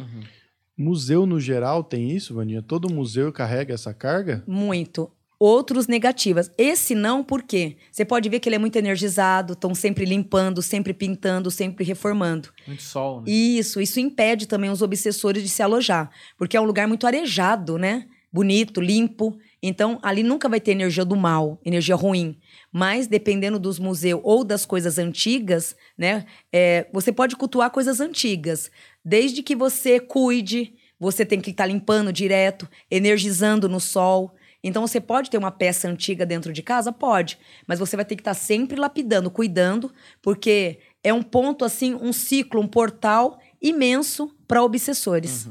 Museu 0.77 1.27
no 1.27 1.39
geral 1.39 1.85
tem 1.85 2.11
isso, 2.11 2.35
Vaninha? 2.35 2.63
Todo 2.63 2.93
museu 2.93 3.33
carrega 3.33 3.75
essa 3.75 3.93
carga? 3.93 4.43
Muito. 4.47 5.11
Outros 5.39 5.89
negativas. 5.89 6.53
Esse 6.57 6.95
não, 6.95 7.23
por 7.25 7.43
quê? 7.43 7.77
Você 7.91 8.05
pode 8.05 8.29
ver 8.29 8.39
que 8.39 8.49
ele 8.49 8.55
é 8.57 8.59
muito 8.61 8.77
energizado, 8.77 9.55
estão 9.55 9.75
sempre 9.75 10.05
limpando, 10.05 10.63
sempre 10.63 10.95
pintando, 10.95 11.51
sempre 11.51 11.85
reformando. 11.85 12.49
Muito 12.67 12.83
sol, 12.83 13.21
né? 13.23 13.31
Isso, 13.31 13.81
isso 13.81 13.99
impede 13.99 14.47
também 14.47 14.71
os 14.71 14.83
obsessores 14.83 15.43
de 15.43 15.49
se 15.49 15.61
alojar, 15.63 16.11
porque 16.39 16.57
é 16.57 16.61
um 16.61 16.65
lugar 16.65 16.87
muito 16.87 17.07
arejado, 17.09 17.77
né? 17.77 18.07
Bonito, 18.33 18.81
limpo. 18.81 19.39
Então, 19.63 19.99
ali 20.03 20.23
nunca 20.23 20.49
vai 20.49 20.59
ter 20.59 20.73
energia 20.73 21.05
do 21.05 21.15
mal, 21.15 21.61
energia 21.65 21.95
ruim. 21.95 22.39
Mas, 22.73 23.07
dependendo 23.07 23.59
dos 23.59 23.79
museus 23.79 24.21
ou 24.25 24.43
das 24.43 24.65
coisas 24.65 24.99
antigas, 24.99 25.77
né? 25.97 26.25
é, 26.51 26.87
você 26.93 27.13
pode 27.13 27.37
cultuar 27.37 27.71
coisas 27.71 28.01
antigas. 28.01 28.71
Desde 29.05 29.43
que 29.43 29.55
você 29.55 30.01
cuide, 30.01 30.75
você 30.99 31.27
tem 31.27 31.41
que 31.41 31.51
estar 31.51 31.67
limpando 31.67 32.13
direto, 32.13 32.67
energizando 32.91 33.69
no 33.69 33.79
sol. 33.79 34.35
Então, 34.65 34.87
você 34.87 35.01
pode 35.01 35.29
ter 35.29 35.37
uma 35.37 35.51
peça 35.51 35.87
antiga 35.89 36.25
dentro 36.25 36.53
de 36.53 36.63
casa? 36.63 36.91
Pode. 36.91 37.39
Mas 37.67 37.79
você 37.79 37.97
vai 37.97 38.05
ter 38.05 38.17
que 38.17 38.23
estar 38.23 38.35
sempre 38.35 38.81
lapidando, 38.81 39.31
cuidando, 39.31 39.93
porque 40.23 40.79
é 41.05 41.13
um 41.13 41.23
ponto, 41.23 41.65
assim, 41.65 41.95
um 41.95 42.13
ciclo, 42.13 42.61
um 42.61 42.69
portal 42.69 43.39
imenso 43.61 44.35
para 44.49 44.63
obsessores. 44.63 45.49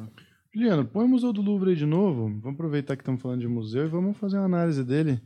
Juliano, 0.54 0.86
põe 0.86 1.06
o 1.06 1.08
Museu 1.08 1.32
do 1.32 1.42
Louvre 1.42 1.70
aí 1.72 1.76
de 1.76 1.86
novo. 1.86 2.24
Vamos 2.42 2.54
aproveitar 2.56 2.96
que 2.98 3.02
estamos 3.04 3.22
falando 3.22 3.40
de 3.40 3.48
museu 3.48 3.86
e 3.86 3.90
vamos 3.90 4.18
fazer 4.18 4.38
uma 4.38 4.46
análise 4.46 4.84
dele. 4.84 5.22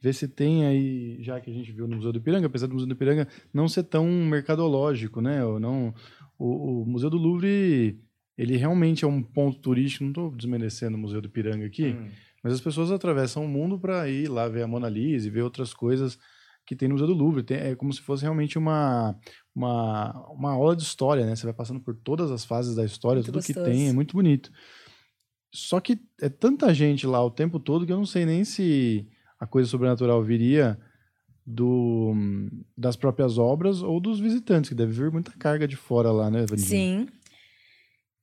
Ver 0.00 0.14
se 0.14 0.26
tem 0.26 0.64
aí, 0.66 1.18
já 1.22 1.40
que 1.40 1.50
a 1.50 1.52
gente 1.52 1.70
viu 1.70 1.86
no 1.86 1.96
Museu 1.96 2.10
do 2.12 2.18
Ipiranga, 2.18 2.46
apesar 2.46 2.66
do 2.66 2.72
Museu 2.72 2.88
do 2.88 2.94
Ipiranga 2.94 3.28
não 3.52 3.68
ser 3.68 3.84
tão 3.84 4.06
mercadológico, 4.06 5.20
né? 5.20 5.44
Ou 5.44 5.60
não, 5.60 5.94
o, 6.38 6.82
o 6.82 6.86
Museu 6.86 7.08
do 7.10 7.18
Louvre, 7.18 8.00
ele 8.36 8.56
realmente 8.56 9.04
é 9.04 9.08
um 9.08 9.22
ponto 9.22 9.58
turístico. 9.60 10.04
Não 10.04 10.10
estou 10.10 10.30
desmerecendo 10.34 10.96
o 10.96 11.00
Museu 11.00 11.20
do 11.20 11.28
Ipiranga 11.28 11.66
aqui, 11.66 11.88
Hum. 11.92 12.08
mas 12.42 12.54
as 12.54 12.60
pessoas 12.60 12.90
atravessam 12.90 13.44
o 13.44 13.48
mundo 13.48 13.78
para 13.78 14.08
ir 14.08 14.28
lá 14.28 14.48
ver 14.48 14.62
a 14.62 14.66
Mona 14.66 14.88
Lisa 14.88 15.28
e 15.28 15.30
ver 15.30 15.42
outras 15.42 15.72
coisas 15.74 16.18
que 16.66 16.74
tem 16.74 16.88
no 16.88 16.94
Museu 16.94 17.06
do 17.06 17.14
Louvre. 17.14 17.42
Tem- 17.44 17.58
é 17.58 17.74
como 17.76 17.92
se 17.92 18.00
fosse 18.00 18.22
realmente 18.22 18.56
uma, 18.58 19.14
uma, 19.54 20.12
uma 20.30 20.52
aula 20.52 20.74
de 20.74 20.82
história, 20.82 21.26
né? 21.26 21.36
Você 21.36 21.44
vai 21.44 21.52
passando 21.52 21.80
por 21.80 21.94
todas 21.94 22.30
as 22.30 22.44
fases 22.44 22.74
da 22.74 22.84
história, 22.84 23.16
Muito 23.16 23.26
tudo 23.26 23.42
que 23.44 23.52
gostoso. 23.52 23.70
tem, 23.70 23.88
é 23.88 23.92
muito 23.92 24.16
bonito. 24.16 24.50
Só 25.54 25.80
que 25.80 26.00
é 26.20 26.28
tanta 26.28 26.72
gente 26.72 27.06
lá 27.06 27.22
o 27.22 27.30
tempo 27.30 27.60
todo 27.60 27.84
que 27.84 27.92
eu 27.92 27.98
não 27.98 28.06
sei 28.06 28.24
nem 28.24 28.44
se 28.44 29.06
a 29.38 29.46
coisa 29.46 29.68
sobrenatural 29.68 30.22
viria 30.22 30.78
do, 31.44 32.14
das 32.76 32.96
próprias 32.96 33.36
obras 33.36 33.82
ou 33.82 34.00
dos 34.00 34.18
visitantes, 34.18 34.70
que 34.70 34.74
deve 34.74 34.92
vir 34.92 35.10
muita 35.10 35.32
carga 35.32 35.68
de 35.68 35.76
fora 35.76 36.10
lá, 36.10 36.30
né, 36.30 36.46
Vandinha? 36.46 36.68
Sim. 36.68 37.08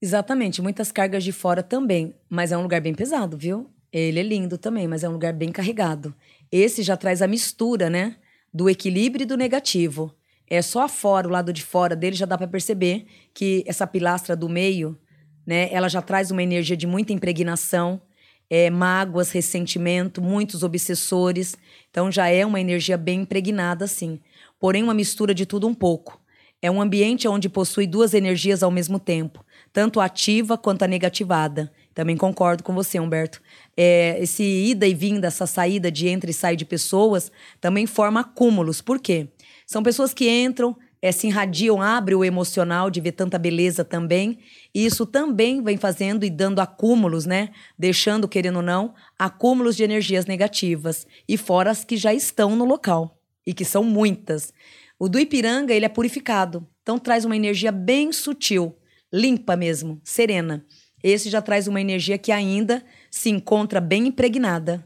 Exatamente, 0.02 0.62
muitas 0.62 0.92
cargas 0.92 1.24
de 1.24 1.32
fora 1.32 1.62
também, 1.62 2.16
mas 2.30 2.52
é 2.52 2.58
um 2.58 2.62
lugar 2.64 2.80
bem 2.80 2.96
pesado, 2.96 3.38
viu? 3.38 3.70
Ele 3.92 4.20
é 4.20 4.24
lindo 4.24 4.58
também, 4.58 4.88
mas 4.88 5.04
é 5.04 5.10
um 5.10 5.14
lugar 5.14 5.34
bem 5.34 5.52
carregado. 5.52 6.16
Esse 6.52 6.82
já 6.82 6.96
traz 6.96 7.22
a 7.22 7.28
mistura, 7.28 7.90
né, 7.90 8.16
do 8.54 8.70
equilíbrio 8.70 9.24
e 9.24 9.28
do 9.28 9.36
negativo. 9.36 10.16
É 10.50 10.62
só 10.62 10.88
fora, 10.88 11.28
o 11.28 11.32
lado 11.32 11.54
de 11.54 11.64
fora 11.64 11.96
dele 11.96 12.16
já 12.16 12.26
dá 12.26 12.38
para 12.38 12.48
perceber 12.48 13.06
que 13.34 13.64
essa 13.68 13.86
pilastra 13.86 14.36
do 14.36 14.50
meio, 14.50 14.98
né, 15.46 15.72
ela 15.72 15.88
já 15.88 16.02
traz 16.02 16.32
uma 16.32 16.42
energia 16.42 16.76
de 16.76 16.88
muita 16.88 17.14
impregnação, 17.14 18.02
é, 18.50 18.70
mágoas, 18.70 19.32
ressentimento, 19.32 20.22
muitos 20.22 20.64
obsessores. 20.64 21.56
Então 21.92 22.12
já 22.12 22.28
é 22.28 22.46
uma 22.46 22.60
energia 22.60 22.98
bem 22.98 23.22
impregnada, 23.22 23.86
assim. 23.86 24.20
Porém, 24.60 24.82
uma 24.82 24.94
mistura 24.94 25.34
de 25.34 25.46
tudo 25.46 25.68
um 25.68 25.74
pouco. 25.74 26.20
É 26.62 26.70
um 26.70 26.82
ambiente 26.82 27.28
onde 27.28 27.48
possui 27.48 27.88
duas 27.88 28.14
energias 28.14 28.64
ao 28.64 28.72
mesmo 28.72 29.00
tempo, 29.00 29.46
tanto 29.72 30.00
a 30.02 30.06
ativa 30.06 30.58
quanto 30.58 30.84
a 30.84 30.88
negativada. 30.88 31.72
Também 31.94 32.18
concordo 32.18 32.64
com 32.64 32.74
você, 32.74 33.00
Humberto. 33.00 33.42
É, 33.78 34.18
esse 34.22 34.44
ida 34.44 34.86
e 34.86 34.94
vinda, 34.94 35.28
essa 35.28 35.46
saída 35.46 35.90
de 35.90 36.10
entra 36.10 36.30
e 36.30 36.34
sai 36.34 36.58
de 36.58 36.66
pessoas, 36.66 37.32
também 37.62 37.86
forma 37.86 38.20
acúmulos. 38.20 38.82
Por 38.82 39.00
quê? 39.00 39.30
São 39.70 39.84
pessoas 39.84 40.16
que 40.16 40.28
entram, 40.28 40.76
é, 41.00 41.12
se 41.12 41.28
irradiam, 41.28 41.80
abre 41.80 42.16
o 42.16 42.26
emocional 42.26 42.90
de 42.90 43.00
ver 43.00 43.12
tanta 43.12 43.38
beleza 43.38 43.86
também. 43.86 44.40
E 44.74 44.84
isso 44.84 45.06
também 45.06 45.62
vem 45.62 45.78
fazendo 45.78 46.26
e 46.26 46.30
dando 46.32 46.58
acúmulos, 46.58 47.28
né? 47.28 47.50
Deixando, 47.78 48.28
querendo 48.28 48.56
ou 48.56 48.62
não, 48.64 48.96
acúmulos 49.16 49.76
de 49.76 49.84
energias 49.84 50.26
negativas. 50.26 51.06
E 51.28 51.38
fora 51.38 51.70
as 51.70 51.86
que 51.86 51.98
já 51.98 52.12
estão 52.12 52.56
no 52.56 52.66
local. 52.66 53.22
E 53.46 53.54
que 53.54 53.64
são 53.64 53.84
muitas. 53.84 54.52
O 54.98 55.08
do 55.08 55.20
Ipiranga, 55.20 55.72
ele 55.72 55.86
é 55.86 55.90
purificado. 55.90 56.68
Então 56.82 56.98
traz 56.98 57.24
uma 57.24 57.36
energia 57.36 57.72
bem 57.72 58.12
sutil, 58.12 58.76
limpa 59.14 59.56
mesmo, 59.56 60.02
serena. 60.04 60.66
Esse 61.04 61.30
já 61.30 61.44
traz 61.44 61.68
uma 61.68 61.80
energia 61.80 62.18
que 62.18 62.32
ainda 62.32 62.84
se 63.12 63.30
encontra 63.30 63.80
bem 63.80 64.08
impregnada. 64.08 64.84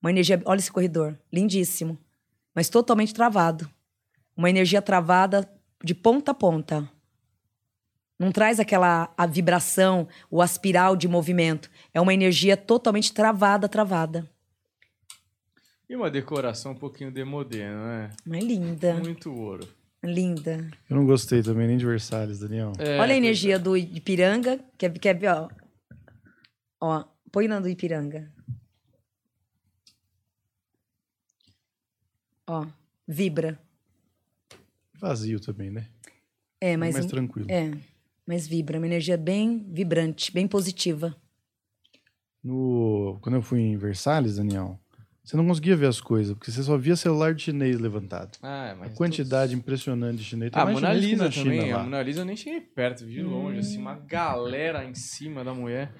Uma 0.00 0.10
energia, 0.10 0.40
olha 0.46 0.60
esse 0.60 0.72
corredor, 0.72 1.14
lindíssimo, 1.30 1.98
mas 2.54 2.70
totalmente 2.70 3.12
travado. 3.12 3.68
Uma 4.36 4.50
energia 4.50 4.82
travada 4.82 5.48
de 5.82 5.94
ponta 5.94 6.32
a 6.32 6.34
ponta. 6.34 6.88
Não 8.18 8.30
traz 8.32 8.60
aquela 8.60 9.12
a 9.16 9.26
vibração, 9.26 10.08
o 10.30 10.40
aspiral 10.40 10.96
de 10.96 11.08
movimento. 11.08 11.70
É 11.92 12.00
uma 12.00 12.14
energia 12.14 12.56
totalmente 12.56 13.12
travada, 13.12 13.68
travada. 13.68 14.28
E 15.88 15.94
uma 15.96 16.10
decoração 16.10 16.72
um 16.72 16.76
pouquinho 16.76 17.10
demodê, 17.10 17.68
não 17.68 17.86
é? 17.88 18.10
Mas 18.24 18.42
linda, 18.44 18.94
Muito 18.94 19.32
ouro. 19.32 19.68
linda. 20.02 20.70
Eu 20.88 20.96
não 20.96 21.04
gostei 21.04 21.42
também 21.42 21.66
nem 21.66 21.76
de 21.76 21.84
Versalhes, 21.84 22.38
Daniel. 22.38 22.72
É, 22.78 22.98
Olha 22.98 23.14
a 23.14 23.16
energia 23.16 23.58
do 23.58 23.76
Ipiranga. 23.76 24.58
Quer, 24.78 24.92
quer 24.98 25.14
ver, 25.18 25.28
ó? 25.28 25.48
Ó, 26.80 27.04
põe 27.30 27.46
na 27.48 27.60
do 27.60 27.68
Ipiranga. 27.68 28.32
Ó, 32.46 32.66
vibra. 33.06 33.58
Vazio 35.08 35.38
também, 35.38 35.70
né? 35.70 35.86
É, 36.60 36.76
mas. 36.76 36.94
mais 36.94 37.06
tranquilo. 37.06 37.50
É, 37.50 37.70
mas 38.26 38.46
vibra. 38.46 38.78
Uma 38.78 38.86
energia 38.86 39.16
bem 39.18 39.66
vibrante, 39.70 40.32
bem 40.32 40.48
positiva. 40.48 41.14
No... 42.42 43.18
Quando 43.20 43.36
eu 43.36 43.42
fui 43.42 43.60
em 43.60 43.76
Versalhes, 43.76 44.36
Daniel, 44.36 44.78
você 45.22 45.36
não 45.36 45.46
conseguia 45.46 45.76
ver 45.76 45.86
as 45.86 46.00
coisas, 46.00 46.34
porque 46.34 46.50
você 46.50 46.62
só 46.62 46.76
via 46.76 46.96
celular 46.96 47.34
de 47.34 47.42
chinês 47.42 47.78
levantado. 47.78 48.38
Ah, 48.42 48.72
A 48.72 48.74
mas 48.74 48.94
quantidade 48.94 49.54
impressionante 49.54 50.18
de 50.18 50.24
chinês. 50.24 50.50
Tem 50.52 50.58
Ah, 50.58 50.62
a 50.62 50.66
mais 50.66 50.74
Mona 50.76 50.92
Lisa 50.92 51.24
na 51.24 51.30
China 51.30 51.44
também. 51.44 51.72
A. 51.72 51.78
Mona 51.82 52.02
Lisa 52.02 52.20
eu 52.20 52.24
nem 52.24 52.36
cheguei 52.36 52.60
perto, 52.60 53.04
vi 53.04 53.14
de 53.14 53.22
longe, 53.22 53.58
assim, 53.58 53.78
uma 53.78 53.94
galera 53.94 54.84
em 54.84 54.94
cima 54.94 55.44
da 55.44 55.54
mulher. 55.54 55.92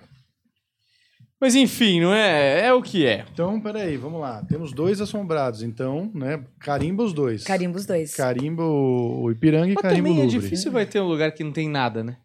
Mas 1.45 1.55
enfim, 1.55 2.01
não 2.01 2.15
é? 2.15 2.69
É 2.69 2.73
o 2.73 2.81
que 2.81 3.05
é. 3.05 3.27
Então, 3.31 3.61
peraí, 3.61 3.99
vamos 3.99 4.19
lá. 4.19 4.43
Temos 4.45 4.73
dois 4.73 4.99
assombrados, 4.99 5.63
então, 5.63 6.11
né? 6.15 6.43
Carimba 6.59 7.03
os 7.03 7.13
dois. 7.13 7.45
Carimba 7.45 7.77
os 7.77 7.85
dois. 7.85 8.15
Carimba 8.15 8.65
o 8.65 9.31
Ipiranga 9.31 9.71
e 9.71 9.75
Mas 9.75 9.83
carimba 9.83 10.09
o 10.09 10.13
também 10.13 10.21
é 10.21 10.23
Louvre. 10.23 10.41
difícil 10.41 10.73
vai 10.73 10.87
ter 10.87 11.01
um 11.03 11.07
lugar 11.07 11.33
que 11.33 11.45
não 11.45 11.53
tem 11.53 11.69
nada, 11.69 12.03
né? 12.03 12.17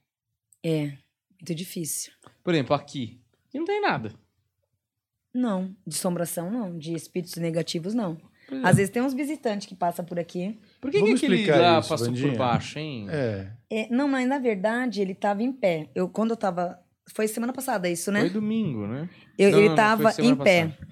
É, 0.64 0.94
muito 1.32 1.54
difícil. 1.54 2.14
Por 2.42 2.54
exemplo, 2.54 2.74
aqui. 2.74 3.20
Aqui 3.50 3.60
não 3.60 3.66
tem 3.66 3.82
nada. 3.82 4.14
Não, 5.34 5.76
de 5.86 5.98
assombração 5.98 6.50
não, 6.50 6.78
de 6.78 6.94
espíritos 6.94 7.36
negativos 7.36 7.94
não. 7.94 8.18
É. 8.50 8.62
Às 8.64 8.78
vezes 8.78 8.90
tem 8.90 9.02
uns 9.02 9.14
visitantes 9.14 9.68
que 9.68 9.76
passam 9.76 10.06
por 10.06 10.18
aqui. 10.18 10.58
Por 10.80 10.90
que, 10.90 10.98
que 10.98 11.04
Vamos 11.04 11.20
aquele 11.20 11.36
explicar 11.36 11.60
lá 11.60 11.80
isso, 11.80 11.90
passou 11.90 12.08
Vandinha? 12.08 12.30
por 12.30 12.38
baixo, 12.38 12.80
hein? 12.80 13.08
É. 13.10 13.52
É, 13.70 13.90
não, 13.90 14.08
mas 14.08 14.26
na 14.30 14.40
verdade 14.40 15.02
ele 15.02 15.14
tava 15.14 15.44
em 15.44 15.52
pé. 15.52 15.90
Eu, 15.94 16.08
quando 16.08 16.32
eu 16.32 16.38
tava. 16.38 16.80
Foi 17.14 17.28
semana 17.28 17.52
passada 17.54 17.90
isso, 17.90 18.12
né? 18.12 18.22
Foi 18.22 18.30
domingo, 18.30 18.86
né? 18.88 19.10
Eu- 19.38 19.52
Não, 19.52 19.60
ele 19.60 19.76
tava 19.76 20.12
em 20.20 20.36
pé. 20.36 20.68
passada. 20.68 20.88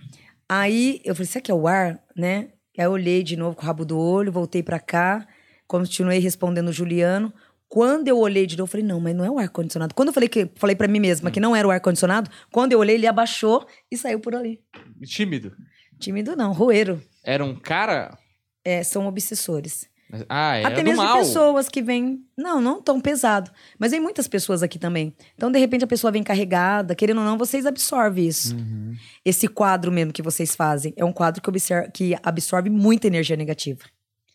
Aí 0.49 1.01
eu 1.03 1.13
falei, 1.15 1.27
será 1.27 1.41
que 1.41 1.51
é 1.51 1.53
o 1.53 1.67
ar, 1.67 2.01
né? 2.15 2.49
Aí 2.77 2.85
eu 2.85 2.91
olhei 2.91 3.23
de 3.23 3.35
novo 3.35 3.55
com 3.55 3.63
o 3.63 3.65
rabo 3.65 3.83
do 3.85 3.97
olho, 3.97 4.31
voltei 4.31 4.61
pra 4.63 4.79
cá, 4.79 5.27
continuei 5.67 6.19
respondendo 6.19 6.69
o 6.69 6.73
Juliano. 6.73 7.33
Quando 7.67 8.07
eu 8.07 8.17
olhei 8.17 8.45
de 8.45 8.55
novo, 8.57 8.67
eu 8.67 8.71
falei, 8.71 8.85
não, 8.85 8.99
mas 8.99 9.13
não 9.15 9.25
é 9.25 9.29
o 9.31 9.37
ar-condicionado. 9.37 9.93
Quando 9.93 10.07
eu 10.09 10.13
falei 10.13 10.29
que 10.29 10.49
falei 10.55 10.75
para 10.75 10.87
mim 10.87 10.99
mesma 11.01 11.29
Hum. 11.29 11.31
que 11.33 11.39
não 11.39 11.53
era 11.55 11.67
o 11.67 11.71
ar-condicionado, 11.71 12.29
quando 12.51 12.71
eu 12.71 12.79
olhei, 12.79 12.95
ele 12.95 13.07
abaixou 13.07 13.67
e 13.91 13.97
saiu 13.97 14.19
por 14.21 14.33
ali. 14.35 14.61
Tímido. 15.03 15.53
Tímido 15.99 16.35
não, 16.35 16.53
roeiro. 16.53 17.01
Era 17.25 17.43
um 17.43 17.55
cara. 17.59 18.17
É, 18.63 18.83
são 18.83 19.05
obsessores. 19.07 19.89
Ah, 20.29 20.55
era 20.55 20.69
Até 20.69 20.83
mesmo 20.83 21.03
mal. 21.03 21.17
pessoas 21.17 21.67
que 21.67 21.81
vêm. 21.81 22.21
Não, 22.37 22.61
não 22.61 22.81
tão 22.81 22.99
pesado. 23.01 23.51
Mas 23.77 23.91
vem 23.91 23.99
muitas 23.99 24.27
pessoas 24.27 24.63
aqui 24.63 24.79
também. 24.79 25.13
Então, 25.35 25.51
de 25.51 25.59
repente, 25.59 25.83
a 25.83 25.87
pessoa 25.87 26.11
vem 26.11 26.23
carregada, 26.23 26.95
querendo 26.95 27.17
ou 27.19 27.25
não, 27.25 27.37
vocês 27.37 27.65
absorvem 27.65 28.25
isso. 28.27 28.55
Uhum. 28.55 28.95
Esse 29.25 29.47
quadro 29.49 29.91
mesmo 29.91 30.13
que 30.13 30.21
vocês 30.21 30.55
fazem 30.55 30.93
é 30.95 31.03
um 31.03 31.11
quadro 31.11 31.41
que, 31.41 31.49
obser- 31.49 31.91
que 31.91 32.15
absorve 32.23 32.69
muita 32.69 33.07
energia 33.07 33.35
negativa. 33.35 33.81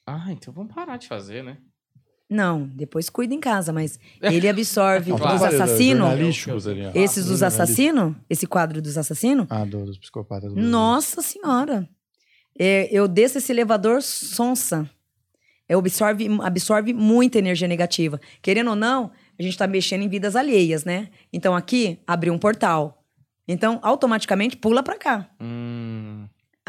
Ah, 0.07 0.27
então 0.31 0.53
vamos 0.53 0.75
parar 0.75 0.99
de 0.99 1.09
fazer, 1.09 1.43
né? 1.43 1.57
Não, 2.29 2.67
depois 2.75 3.09
cuida 3.11 3.35
em 3.35 3.41
casa, 3.41 3.73
mas 3.73 3.99
ele 4.23 4.49
absorve 4.49 5.13
os 5.13 5.19
Claro. 5.21 5.39
trabalho 5.39 5.63
assassinos. 5.63 6.09
Esses 6.95 7.27
dos 7.27 7.43
assassinos, 7.43 8.15
esse 8.29 8.47
quadro 8.47 8.81
dos 8.83 8.97
assassinos. 8.99 9.47
Ah, 9.51 9.65
do- 9.65 9.85
dos 9.87 9.99
psicopatas. 9.99 10.53
do. 10.53 10.61
Nossa 10.61 11.23
Senhora! 11.23 11.89
É, 12.59 12.89
eu 12.91 13.09
desço 13.09 13.39
esse 13.39 13.51
elevador 13.53 14.03
sonsa. 14.03 14.89
É, 15.69 15.75
absorve, 15.75 16.29
absorve 16.43 16.93
muita 16.93 17.39
energia 17.39 17.69
negativa. 17.69 18.21
Querendo 18.41 18.71
ou 18.71 18.77
não, 18.77 19.11
a 19.39 19.43
gente 19.43 19.57
tá 19.57 19.67
mexendo 19.67 20.03
em 20.03 20.09
vidas 20.09 20.37
alheias, 20.37 20.85
né? 20.85 21.09
Então 21.33 21.55
aqui 21.55 21.99
abriu 22.07 22.33
um 22.33 22.39
portal. 22.39 23.03
Então, 23.47 23.81
automaticamente 23.83 24.57
pula 24.57 24.83
pra 24.83 24.97
cá. 24.97 25.29
Hum. 25.41 26.27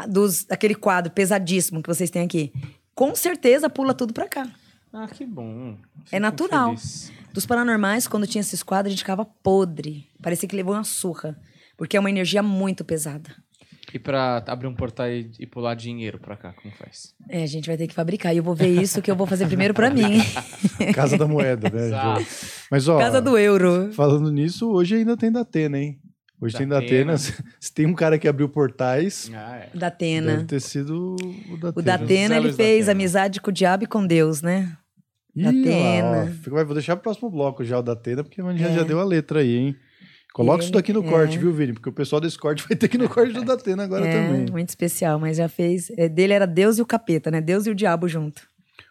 Dos, 0.08 0.44
aquele 0.50 0.74
quadro 0.74 1.12
pesadíssimo 1.12 1.82
que 1.82 1.88
vocês 1.88 2.10
têm 2.10 2.22
aqui. 2.22 2.52
Com 2.94 3.14
certeza 3.14 3.70
pula 3.70 3.94
tudo 3.94 4.12
pra 4.12 4.28
cá. 4.28 4.48
Ah, 4.92 5.06
que 5.06 5.24
bom. 5.24 5.76
É 6.06 6.16
Fico 6.16 6.20
natural. 6.20 6.76
feliz. 6.76 7.12
Dos 7.32 7.46
paranormais, 7.46 8.06
quando 8.06 8.26
tinha 8.26 8.40
esses 8.40 8.62
quadros, 8.62 8.90
a 8.90 8.90
gente 8.90 9.00
ficava 9.02 9.24
podre. 9.24 10.08
Parecia 10.22 10.48
que 10.48 10.54
levou 10.54 10.74
uma 10.74 10.84
surra. 10.84 11.36
Porque 11.76 11.96
é 11.96 12.00
uma 12.00 12.10
energia 12.10 12.42
muito 12.42 12.84
pesada. 12.84 13.34
E 13.94 13.98
pra 14.00 14.42
abrir 14.48 14.66
um 14.66 14.74
portal 14.74 15.08
e, 15.08 15.30
e 15.38 15.46
pular 15.46 15.76
dinheiro 15.76 16.18
pra 16.18 16.36
cá, 16.36 16.52
como 16.52 16.74
faz? 16.74 17.14
É, 17.28 17.44
a 17.44 17.46
gente 17.46 17.68
vai 17.68 17.76
ter 17.76 17.86
que 17.86 17.94
fabricar. 17.94 18.34
E 18.34 18.38
eu 18.38 18.42
vou 18.42 18.52
ver 18.52 18.66
isso 18.82 19.00
que 19.00 19.08
eu 19.08 19.14
vou 19.14 19.24
fazer 19.24 19.46
primeiro 19.46 19.72
pra 19.72 19.88
mim. 19.88 20.18
Casa 20.92 21.16
da 21.16 21.28
Moeda, 21.28 21.70
né? 21.70 21.86
Exato. 21.86 22.26
Mas, 22.72 22.88
ó, 22.88 22.98
Casa 22.98 23.22
do 23.22 23.38
euro. 23.38 23.92
falando 23.92 24.32
nisso, 24.32 24.68
hoje 24.68 24.96
ainda 24.96 25.16
tem 25.16 25.30
Datena, 25.30 25.78
hein? 25.78 26.00
Hoje 26.40 26.56
tem 26.58 26.66
Datena. 26.66 27.12
Datena. 27.12 27.36
Se 27.60 27.72
tem 27.72 27.86
um 27.86 27.94
cara 27.94 28.18
que 28.18 28.26
abriu 28.26 28.48
portais, 28.48 29.30
Ah, 29.32 29.58
é. 29.58 29.78
Da 29.78 29.86
Atena. 29.86 30.32
deve 30.32 30.44
ter 30.46 30.60
sido 30.60 31.14
o 31.48 31.56
Datena. 31.56 31.72
O 31.76 31.82
Datena, 31.82 32.34
ele 32.36 32.42
Zelos 32.50 32.56
fez 32.56 32.88
amizade 32.88 33.40
com 33.40 33.50
o 33.50 33.52
diabo 33.54 33.84
e 33.84 33.86
com 33.86 34.04
Deus, 34.04 34.42
né? 34.42 34.76
Ih, 35.36 35.44
Datena. 35.44 36.10
lá, 36.10 36.24
ó. 36.24 36.26
Fica- 36.42 36.64
Vou 36.64 36.74
deixar 36.74 36.96
pro 36.96 37.04
próximo 37.04 37.30
bloco 37.30 37.62
já 37.64 37.78
o 37.78 37.82
Datena, 37.82 38.24
porque 38.24 38.40
a 38.40 38.44
Vandinha 38.44 38.68
É. 38.70 38.74
já 38.74 38.82
deu 38.82 38.98
a 38.98 39.04
letra 39.04 39.38
aí, 39.38 39.54
hein? 39.56 39.76
Coloca 40.34 40.58
isso 40.64 40.70
Ele- 40.72 40.78
daqui 40.78 40.92
no 40.92 41.04
é. 41.04 41.08
corte, 41.08 41.38
viu, 41.38 41.52
Vini? 41.52 41.72
Porque 41.74 41.88
o 41.88 41.92
pessoal 41.92 42.20
desse 42.20 42.36
corte 42.36 42.66
vai 42.68 42.76
ter 42.76 42.88
que 42.88 42.96
ir 42.96 43.00
no 43.00 43.08
corte 43.08 43.32
do 43.32 43.42
Datena 43.46 43.84
agora 43.84 44.04
é, 44.06 44.26
também. 44.26 44.50
muito 44.50 44.68
especial, 44.68 45.18
mas 45.18 45.36
já 45.36 45.48
fez. 45.48 45.90
é, 45.96 46.08
dele 46.08 46.32
era 46.32 46.44
Deus 46.46 46.76
e 46.76 46.82
o 46.82 46.86
capeta, 46.86 47.30
né? 47.30 47.40
Deus 47.40 47.66
e 47.66 47.70
o 47.70 47.74
diabo 47.74 48.08
junto. 48.08 48.42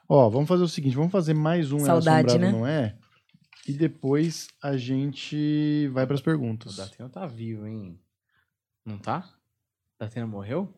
Ó, 0.07 0.29
vamos 0.29 0.47
fazer 0.47 0.63
o 0.63 0.67
seguinte, 0.69 0.95
vamos 0.95 1.11
fazer 1.11 1.33
mais 1.33 1.71
um 1.73 1.79
Saudade, 1.79 2.27
Assombrado 2.29 2.39
né? 2.39 2.51
Não 2.59 2.65
É? 2.65 2.95
E 3.67 3.73
depois 3.73 4.47
a 4.63 4.77
gente 4.77 5.87
vai 5.93 6.07
pras 6.07 6.21
O 6.21 6.23
perguntas. 6.23 6.77
Datena 6.77 7.09
tá 7.09 7.25
vivo, 7.25 7.67
hein? 7.67 7.99
Não 8.85 8.97
tá? 8.97 9.25
O 9.99 10.03
Datena 10.03 10.25
morreu? 10.25 10.73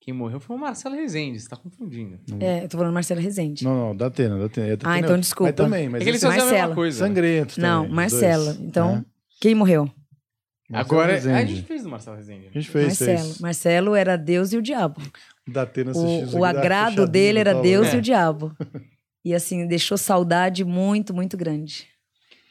Quem 0.00 0.12
morreu 0.14 0.38
foi 0.40 0.56
o 0.56 0.58
Marcelo 0.58 0.94
Rezende, 0.94 1.38
você 1.40 1.48
tá 1.48 1.56
confundindo. 1.56 2.18
É, 2.40 2.64
eu 2.64 2.68
tô 2.68 2.78
falando 2.78 2.94
Marcelo 2.94 3.20
Rezende. 3.20 3.64
Não, 3.64 3.88
não, 3.88 3.96
Datena, 3.96 4.38
Datena. 4.38 4.66
É 4.66 4.70
Datena. 4.70 4.92
Ah, 4.92 4.98
então 4.98 5.18
desculpa. 5.18 5.50
Mas 5.50 5.56
também, 5.56 5.88
mas 5.88 6.00
é 6.00 6.04
que 6.04 6.10
eles 6.10 6.22
esse 6.22 6.26
faziam 6.26 6.42
a 6.42 6.50
mesma 6.50 6.58
Marcelo. 6.58 6.74
coisa. 6.74 6.98
sangrento 6.98 7.60
Não, 7.60 7.82
também, 7.82 7.96
Marcela. 7.96 8.44
dois, 8.44 8.60
Então, 8.60 8.96
né? 8.96 9.04
Quem 9.40 9.54
morreu? 9.54 9.90
Marcelo 10.70 11.00
Agora, 11.00 11.12
Rezende. 11.12 11.36
a 11.36 11.44
gente 11.46 11.62
fez 11.62 11.82
do 11.82 11.88
Marcelo 11.88 12.16
Rezende. 12.16 12.40
né? 12.42 12.50
A 12.54 12.58
gente 12.58 12.70
fez, 12.70 12.86
Marcelo. 12.86 13.18
fez. 13.18 13.40
Marcelo 13.40 13.94
era 13.94 14.16
Deus 14.16 14.52
e 14.52 14.58
o 14.58 14.62
diabo. 14.62 15.00
Datena 15.46 15.92
assistiu 15.92 16.24
isso 16.26 16.36
O, 16.36 16.40
o 16.40 16.44
agrado 16.44 17.06
dele 17.08 17.38
era 17.38 17.54
Deus 17.54 17.88
né? 17.88 17.94
e 17.94 17.98
o 17.98 18.02
diabo. 18.02 18.54
E 19.24 19.34
assim, 19.34 19.66
deixou 19.66 19.98
saudade 19.98 20.64
muito, 20.64 21.12
muito 21.12 21.36
grande. 21.36 21.86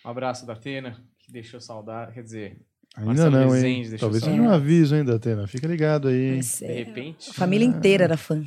Um 0.06 0.10
abraço, 0.10 0.46
Datena, 0.46 1.02
que 1.18 1.32
deixou 1.32 1.60
saudade. 1.60 2.14
Quer 2.14 2.22
dizer, 2.22 2.62
Ainda 2.96 3.08
Marcelo 3.08 3.32
não, 3.32 3.50
Rezende 3.50 3.68
hein? 3.68 3.82
deixou 3.90 4.00
Talvez 4.00 4.24
seja 4.24 4.42
um 4.42 4.50
aviso, 4.50 4.96
hein, 4.96 5.04
Datena? 5.06 5.48
Fica 5.48 5.66
ligado 5.66 6.08
aí, 6.10 6.30
hein? 6.32 6.36
Mas, 6.38 6.60
de 6.60 6.66
é, 6.66 6.74
repente. 6.84 7.30
a 7.32 7.34
família 7.34 7.66
inteira 7.66 8.04
era 8.04 8.18
fã. 8.18 8.44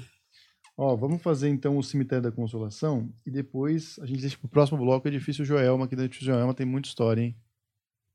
Ó, 0.77 0.95
vamos 0.95 1.21
fazer 1.23 1.49
então 1.49 1.77
o 1.77 1.83
Cemitério 1.83 2.23
da 2.23 2.31
Consolação 2.31 3.09
e 3.27 3.31
depois 3.31 3.99
a 4.01 4.07
gente 4.07 4.21
deixa 4.21 4.37
pro 4.39 4.49
próximo 4.49 4.79
bloco 4.79 5.09
o 5.09 5.11
Edifício 5.11 5.45
Joelma, 5.45 5.89
que 5.89 5.97
do 5.97 6.03
Edifício 6.05 6.27
Joelma 6.27 6.55
tem 6.55 6.67
muita 6.67 6.89
história, 6.89 7.23
hein? 7.23 7.37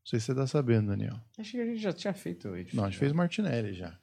Não 0.05 0.09
sei 0.11 0.19
se 0.19 0.27
você 0.27 0.35
tá 0.35 0.45
sabendo, 0.45 0.89
Daniel. 0.89 1.19
Acho 1.35 1.51
que 1.53 1.59
a 1.59 1.65
gente 1.65 1.81
já 1.81 1.91
tinha 1.91 2.13
feito 2.13 2.47
hoje. 2.47 2.75
Não, 2.75 2.83
a 2.83 2.89
gente 2.91 2.99
fez 2.99 3.11
Martinelli 3.11 3.73
já. 3.73 3.97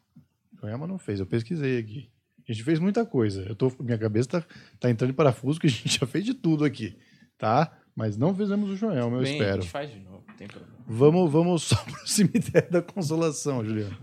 Joelma 0.60 0.84
não 0.84 0.98
fez, 0.98 1.20
eu 1.20 1.26
pesquisei 1.26 1.78
aqui. 1.78 2.10
A 2.48 2.52
gente 2.52 2.64
fez 2.64 2.80
muita 2.80 3.06
coisa. 3.06 3.42
Eu 3.42 3.54
tô, 3.54 3.72
minha 3.78 3.96
cabeça 3.96 4.28
tá, 4.28 4.44
tá 4.80 4.90
entrando 4.90 5.10
em 5.10 5.14
parafuso, 5.14 5.60
que 5.60 5.68
a 5.68 5.70
gente 5.70 5.86
já 6.00 6.04
fez 6.04 6.24
de 6.24 6.34
tudo 6.34 6.64
aqui, 6.64 6.98
tá? 7.38 7.78
Mas 7.94 8.16
não 8.16 8.34
fizemos 8.34 8.68
o 8.68 8.74
Joelma, 8.74 9.18
eu 9.18 9.22
Bem, 9.22 9.34
A 9.34 9.36
espero. 9.36 9.62
gente 9.62 9.70
faz 9.70 9.92
de 9.92 10.00
novo, 10.00 10.24
não 10.26 10.34
tem 10.34 10.48
problema. 10.48 10.74
Vamos, 10.88 11.30
vamos 11.30 11.62
só 11.62 11.76
pro 11.86 12.08
cemitério 12.08 12.68
da 12.72 12.82
consolação, 12.82 13.64
Juliano. 13.64 13.96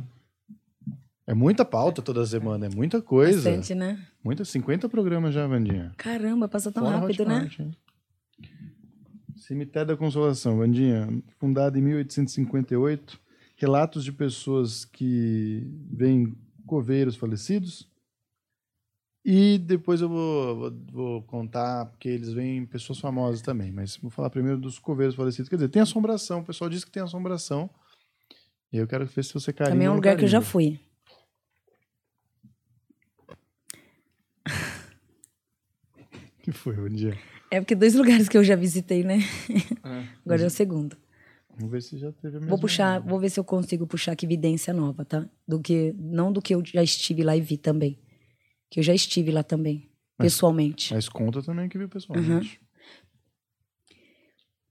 É 1.28 1.34
muita 1.34 1.66
pauta 1.66 2.02
toda 2.02 2.26
semana, 2.26 2.68
é 2.68 2.70
muita 2.70 3.02
coisa. 3.02 3.50
Bastante, 3.50 3.76
né? 3.76 4.00
Muita, 4.24 4.46
50 4.46 4.88
programas 4.88 5.34
já, 5.34 5.46
Vandinha. 5.46 5.94
Caramba, 5.98 6.48
passa 6.48 6.72
tão 6.72 6.86
Fora 6.86 6.98
rápido, 6.98 7.26
né? 7.26 7.50
Hein? 7.60 7.72
Cemitério 9.50 9.88
da 9.88 9.98
Consolação, 9.98 10.60
Vandinha, 10.60 11.08
fundado 11.40 11.76
em 11.76 11.82
1858. 11.82 13.20
Relatos 13.58 14.04
de 14.04 14.12
pessoas 14.12 14.86
que 14.86 15.68
veem 15.92 16.38
coveiros 16.68 17.16
falecidos. 17.16 17.90
E 19.26 19.58
depois 19.58 20.02
eu 20.02 20.10
vou, 20.10 20.56
vou, 20.56 20.72
vou 20.92 21.24
contar, 21.24 21.88
porque 21.88 22.08
eles 22.08 22.32
veem 22.32 22.64
pessoas 22.64 23.00
famosas 23.00 23.42
também. 23.42 23.72
Mas 23.72 23.98
vou 23.98 24.12
falar 24.12 24.30
primeiro 24.30 24.60
dos 24.60 24.78
coveiros 24.78 25.16
falecidos. 25.16 25.50
Quer 25.50 25.56
dizer, 25.56 25.70
tem 25.70 25.82
assombração. 25.82 26.42
O 26.42 26.46
pessoal 26.46 26.70
diz 26.70 26.86
que 26.86 26.92
tem 26.92 27.02
assombração. 27.02 27.68
E 28.72 28.78
eu 28.78 28.86
quero 28.86 29.08
ver 29.08 29.24
se 29.24 29.34
você 29.34 29.52
carinha. 29.52 29.74
Também 29.74 29.88
é 29.88 29.92
um 29.92 29.96
lugar 29.96 30.16
que 30.16 30.26
eu 30.26 30.28
já 30.28 30.42
carimba. 30.42 30.52
fui. 30.52 30.80
Que 36.44 36.52
foi, 36.52 36.76
Vandinha? 36.76 37.18
É 37.52 37.60
porque 37.60 37.76
dois 37.76 37.96
lugares 37.96 38.30
que 38.30 38.38
eu 38.38 38.44
já 38.44 38.56
visitei, 38.56 39.04
né? 39.04 39.20
É. 39.84 40.04
Agora 40.26 40.44
é 40.44 40.46
o 40.46 40.50
segundo. 40.50 40.96
Vamos 41.58 41.72
ver 41.72 41.82
se 41.82 41.98
já 41.98 42.12
teve 42.12 42.38
a 42.38 42.40
mesma. 42.40 42.48
Vou 42.50 42.60
puxar, 42.60 43.00
vou 43.00 43.20
ver 43.20 43.30
se 43.30 43.40
eu 43.40 43.44
consigo 43.44 43.86
puxar 43.88 44.14
aqui 44.14 44.26
evidência 44.26 44.74
nova, 44.74 45.04
tá? 45.04 45.28
Do 45.48 45.60
que 45.60 45.94
não 45.98 46.32
do 46.32 46.42
que 46.42 46.54
eu 46.56 46.64
já 46.66 46.82
estive 46.84 47.24
lá 47.24 47.36
e 47.36 47.42
vi 47.42 47.58
também. 47.58 48.00
Que 48.70 48.80
eu 48.80 48.84
já 48.84 48.94
estive 48.94 49.32
lá 49.32 49.44
também, 49.44 49.90
Mas- 50.18 50.34
pessoalmente. 50.34 50.94
Mas 50.94 51.10
conta 51.10 51.42
também 51.42 51.68
que 51.68 51.78
viu 51.78 51.90
pessoalmente. 51.90 52.62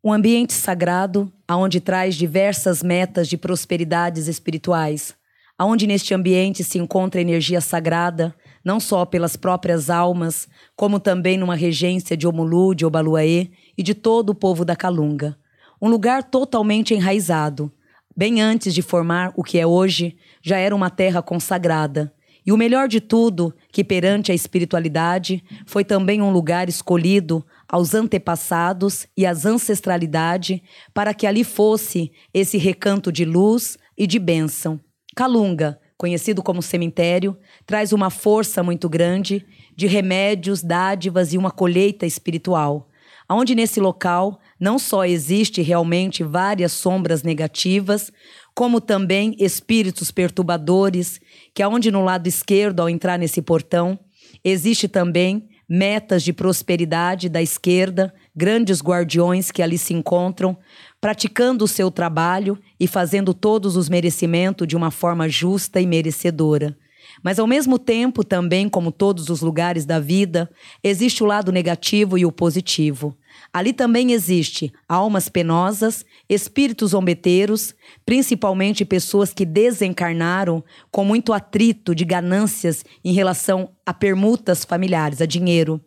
Um 0.02 0.12
ambiente 0.12 0.52
sagrado, 0.52 1.30
aonde 1.46 1.80
traz 1.80 2.14
diversas 2.14 2.82
metas 2.82 3.28
de 3.28 3.36
prosperidades 3.36 4.28
espirituais, 4.28 5.14
aonde 5.58 5.86
neste 5.86 6.14
ambiente 6.14 6.62
se 6.62 6.78
encontra 6.78 7.20
energia 7.20 7.60
sagrada, 7.60 8.34
não 8.64 8.78
só 8.80 9.04
pelas 9.04 9.36
próprias 9.36 9.90
almas, 9.90 10.48
como 10.76 11.00
também 11.00 11.36
numa 11.36 11.54
regência 11.54 12.16
de 12.16 12.26
Omulu, 12.26 12.74
de 12.74 12.84
Obaluaê 12.84 13.48
e 13.76 13.82
de 13.82 13.94
todo 13.94 14.30
o 14.30 14.34
povo 14.34 14.64
da 14.64 14.76
Calunga. 14.76 15.36
Um 15.80 15.88
lugar 15.88 16.24
totalmente 16.24 16.94
enraizado. 16.94 17.72
Bem 18.16 18.40
antes 18.40 18.74
de 18.74 18.82
formar 18.82 19.32
o 19.36 19.44
que 19.44 19.58
é 19.58 19.66
hoje, 19.66 20.16
já 20.42 20.58
era 20.58 20.74
uma 20.74 20.90
terra 20.90 21.22
consagrada. 21.22 22.12
E 22.44 22.52
o 22.52 22.56
melhor 22.56 22.88
de 22.88 23.00
tudo, 23.00 23.54
que 23.70 23.84
perante 23.84 24.32
a 24.32 24.34
espiritualidade, 24.34 25.44
foi 25.66 25.84
também 25.84 26.22
um 26.22 26.30
lugar 26.30 26.68
escolhido 26.68 27.44
aos 27.68 27.94
antepassados 27.94 29.06
e 29.14 29.26
às 29.26 29.44
ancestralidade, 29.44 30.62
para 30.94 31.12
que 31.12 31.26
ali 31.26 31.44
fosse 31.44 32.10
esse 32.32 32.56
recanto 32.56 33.12
de 33.12 33.24
luz 33.24 33.76
e 33.96 34.06
de 34.06 34.18
bênção. 34.18 34.80
Calunga, 35.14 35.78
conhecido 35.98 36.42
como 36.44 36.62
cemitério, 36.62 37.36
traz 37.66 37.92
uma 37.92 38.08
força 38.08 38.62
muito 38.62 38.88
grande 38.88 39.44
de 39.76 39.88
remédios, 39.88 40.62
dádivas 40.62 41.32
e 41.32 41.38
uma 41.38 41.50
colheita 41.50 42.06
espiritual. 42.06 42.88
Onde 43.28 43.54
nesse 43.54 43.80
local 43.80 44.40
não 44.58 44.78
só 44.78 45.04
existe 45.04 45.60
realmente 45.60 46.22
várias 46.22 46.72
sombras 46.72 47.22
negativas, 47.22 48.10
como 48.54 48.80
também 48.80 49.36
espíritos 49.38 50.10
perturbadores, 50.10 51.20
que 51.52 51.62
aonde 51.62 51.90
no 51.90 52.04
lado 52.04 52.26
esquerdo, 52.26 52.80
ao 52.80 52.88
entrar 52.88 53.18
nesse 53.18 53.42
portão, 53.42 53.98
existe 54.42 54.88
também 54.88 55.48
metas 55.68 56.22
de 56.22 56.32
prosperidade 56.32 57.28
da 57.28 57.42
esquerda, 57.42 58.14
grandes 58.34 58.80
guardiões 58.80 59.50
que 59.50 59.62
ali 59.62 59.76
se 59.76 59.92
encontram, 59.92 60.56
praticando 61.00 61.64
o 61.64 61.68
seu 61.68 61.90
trabalho 61.90 62.58
e 62.78 62.86
fazendo 62.86 63.32
todos 63.32 63.76
os 63.76 63.88
merecimentos 63.88 64.66
de 64.66 64.76
uma 64.76 64.90
forma 64.90 65.28
justa 65.28 65.80
e 65.80 65.86
merecedora. 65.86 66.76
Mas 67.22 67.38
ao 67.38 67.46
mesmo 67.46 67.78
tempo, 67.78 68.22
também 68.22 68.68
como 68.68 68.92
todos 68.92 69.28
os 69.28 69.40
lugares 69.40 69.84
da 69.84 69.98
vida, 69.98 70.50
existe 70.82 71.22
o 71.22 71.26
lado 71.26 71.50
negativo 71.50 72.18
e 72.18 72.24
o 72.24 72.32
positivo. 72.32 73.16
Ali 73.52 73.72
também 73.72 74.12
existe 74.12 74.72
almas 74.88 75.28
penosas, 75.28 76.04
espíritos 76.28 76.90
zombeteiros, 76.90 77.74
principalmente 78.04 78.84
pessoas 78.84 79.32
que 79.32 79.44
desencarnaram 79.44 80.62
com 80.90 81.04
muito 81.04 81.32
atrito 81.32 81.94
de 81.94 82.04
ganâncias 82.04 82.84
em 83.04 83.12
relação 83.12 83.70
a 83.84 83.94
permutas 83.94 84.64
familiares, 84.64 85.20
a 85.20 85.26
dinheiro. 85.26 85.80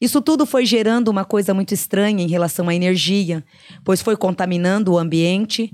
Isso 0.00 0.22
tudo 0.22 0.46
foi 0.46 0.64
gerando 0.64 1.08
uma 1.08 1.26
coisa 1.26 1.52
muito 1.52 1.74
estranha 1.74 2.24
em 2.24 2.28
relação 2.28 2.70
à 2.70 2.74
energia, 2.74 3.44
pois 3.84 4.00
foi 4.00 4.16
contaminando 4.16 4.92
o 4.92 4.98
ambiente. 4.98 5.70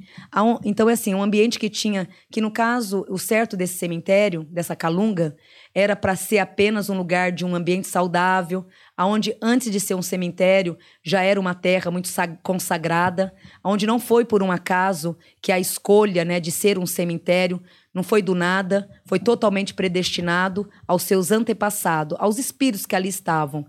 Então, 0.65 0.91
é 0.91 0.95
assim, 0.95 1.15
um 1.15 1.23
ambiente 1.23 1.61
que 1.61 1.71
tinha, 1.71 2.09
que 2.29 2.41
no 2.41 2.51
caso, 2.51 3.07
o 3.09 3.19
certo 3.19 3.57
desse 3.57 3.79
cemitério, 3.79 4.43
dessa 4.51 4.75
calunga, 4.75 5.37
era 5.73 5.95
para 5.95 6.17
ser 6.17 6.39
apenas 6.39 6.91
um 6.91 6.97
lugar 6.97 7.31
de 7.31 7.45
um 7.45 7.55
ambiente 7.55 7.87
saudável, 7.87 8.67
aonde 8.97 9.37
antes 9.41 9.71
de 9.71 9.79
ser 9.79 9.95
um 9.95 10.03
cemitério 10.03 10.77
já 11.05 11.23
era 11.23 11.39
uma 11.39 11.55
terra 11.55 11.91
muito 11.91 12.09
sa- 12.09 12.27
consagrada, 12.43 13.33
onde 13.63 13.87
não 13.87 14.01
foi 14.01 14.25
por 14.25 14.43
um 14.43 14.51
acaso 14.51 15.17
que 15.41 15.53
a 15.53 15.61
escolha, 15.61 16.25
né, 16.25 16.41
de 16.41 16.51
ser 16.51 16.79
um 16.79 16.87
cemitério 16.87 17.63
não 17.95 18.03
foi 18.03 18.23
do 18.23 18.35
nada, 18.35 18.89
foi 19.05 19.21
totalmente 19.21 19.73
predestinado 19.73 20.69
aos 20.89 21.05
seus 21.05 21.31
antepassados, 21.31 22.19
aos 22.21 22.39
espíritos 22.39 22.87
que 22.87 22.97
ali 22.97 23.09
estavam. 23.09 23.65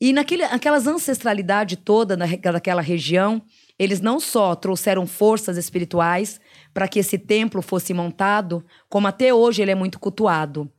E 0.00 0.12
naquele, 0.12 0.44
aquelas 0.44 0.86
ancestralidade 0.86 1.76
toda 1.76 2.16
daquela 2.16 2.80
região, 2.80 3.42
eles 3.78 4.00
não 4.00 4.20
só 4.20 4.54
trouxeram 4.54 5.06
forças 5.06 5.56
espirituais 5.56 6.40
para 6.72 6.86
que 6.86 7.00
esse 7.00 7.18
templo 7.18 7.60
fosse 7.60 7.92
montado, 7.92 8.64
como 8.88 9.08
até 9.08 9.34
hoje 9.34 9.62
ele 9.62 9.72
é 9.72 9.74
muito 9.74 9.98
cultuado. 9.98 10.70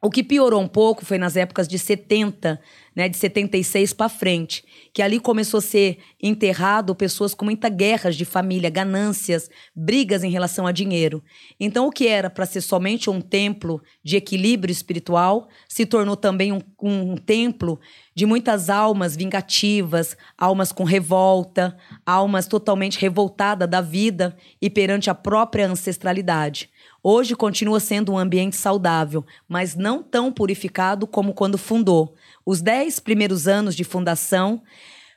O 0.00 0.10
que 0.10 0.22
piorou 0.22 0.60
um 0.60 0.68
pouco 0.68 1.04
foi 1.04 1.18
nas 1.18 1.36
épocas 1.36 1.66
de 1.66 1.78
70, 1.78 2.60
né, 2.96 3.10
de 3.10 3.16
76 3.18 3.92
para 3.92 4.08
frente, 4.08 4.64
que 4.94 5.02
ali 5.02 5.20
começou 5.20 5.58
a 5.58 5.60
ser 5.60 5.98
enterrado 6.20 6.94
pessoas 6.94 7.34
com 7.34 7.44
muita 7.44 7.68
guerras 7.68 8.16
de 8.16 8.24
família, 8.24 8.70
ganâncias, 8.70 9.50
brigas 9.74 10.24
em 10.24 10.30
relação 10.30 10.66
a 10.66 10.72
dinheiro. 10.72 11.22
Então, 11.60 11.86
o 11.86 11.92
que 11.92 12.08
era 12.08 12.30
para 12.30 12.46
ser 12.46 12.62
somente 12.62 13.10
um 13.10 13.20
templo 13.20 13.82
de 14.02 14.16
equilíbrio 14.16 14.72
espiritual 14.72 15.48
se 15.68 15.84
tornou 15.84 16.16
também 16.16 16.52
um, 16.52 16.60
um 16.82 17.16
templo 17.18 17.78
de 18.14 18.24
muitas 18.24 18.70
almas 18.70 19.14
vingativas, 19.14 20.16
almas 20.38 20.72
com 20.72 20.84
revolta, 20.84 21.76
almas 22.06 22.48
totalmente 22.48 22.98
revoltadas 22.98 23.68
da 23.68 23.82
vida 23.82 24.34
e 24.60 24.70
perante 24.70 25.10
a 25.10 25.14
própria 25.14 25.68
ancestralidade. 25.68 26.70
Hoje 27.08 27.36
continua 27.36 27.78
sendo 27.78 28.12
um 28.12 28.18
ambiente 28.18 28.56
saudável, 28.56 29.24
mas 29.46 29.76
não 29.76 30.02
tão 30.02 30.32
purificado 30.32 31.06
como 31.06 31.34
quando 31.34 31.58
fundou. 31.58 32.16
Os 32.46 32.62
dez 32.62 33.00
primeiros 33.00 33.48
anos 33.48 33.74
de 33.74 33.82
fundação 33.82 34.62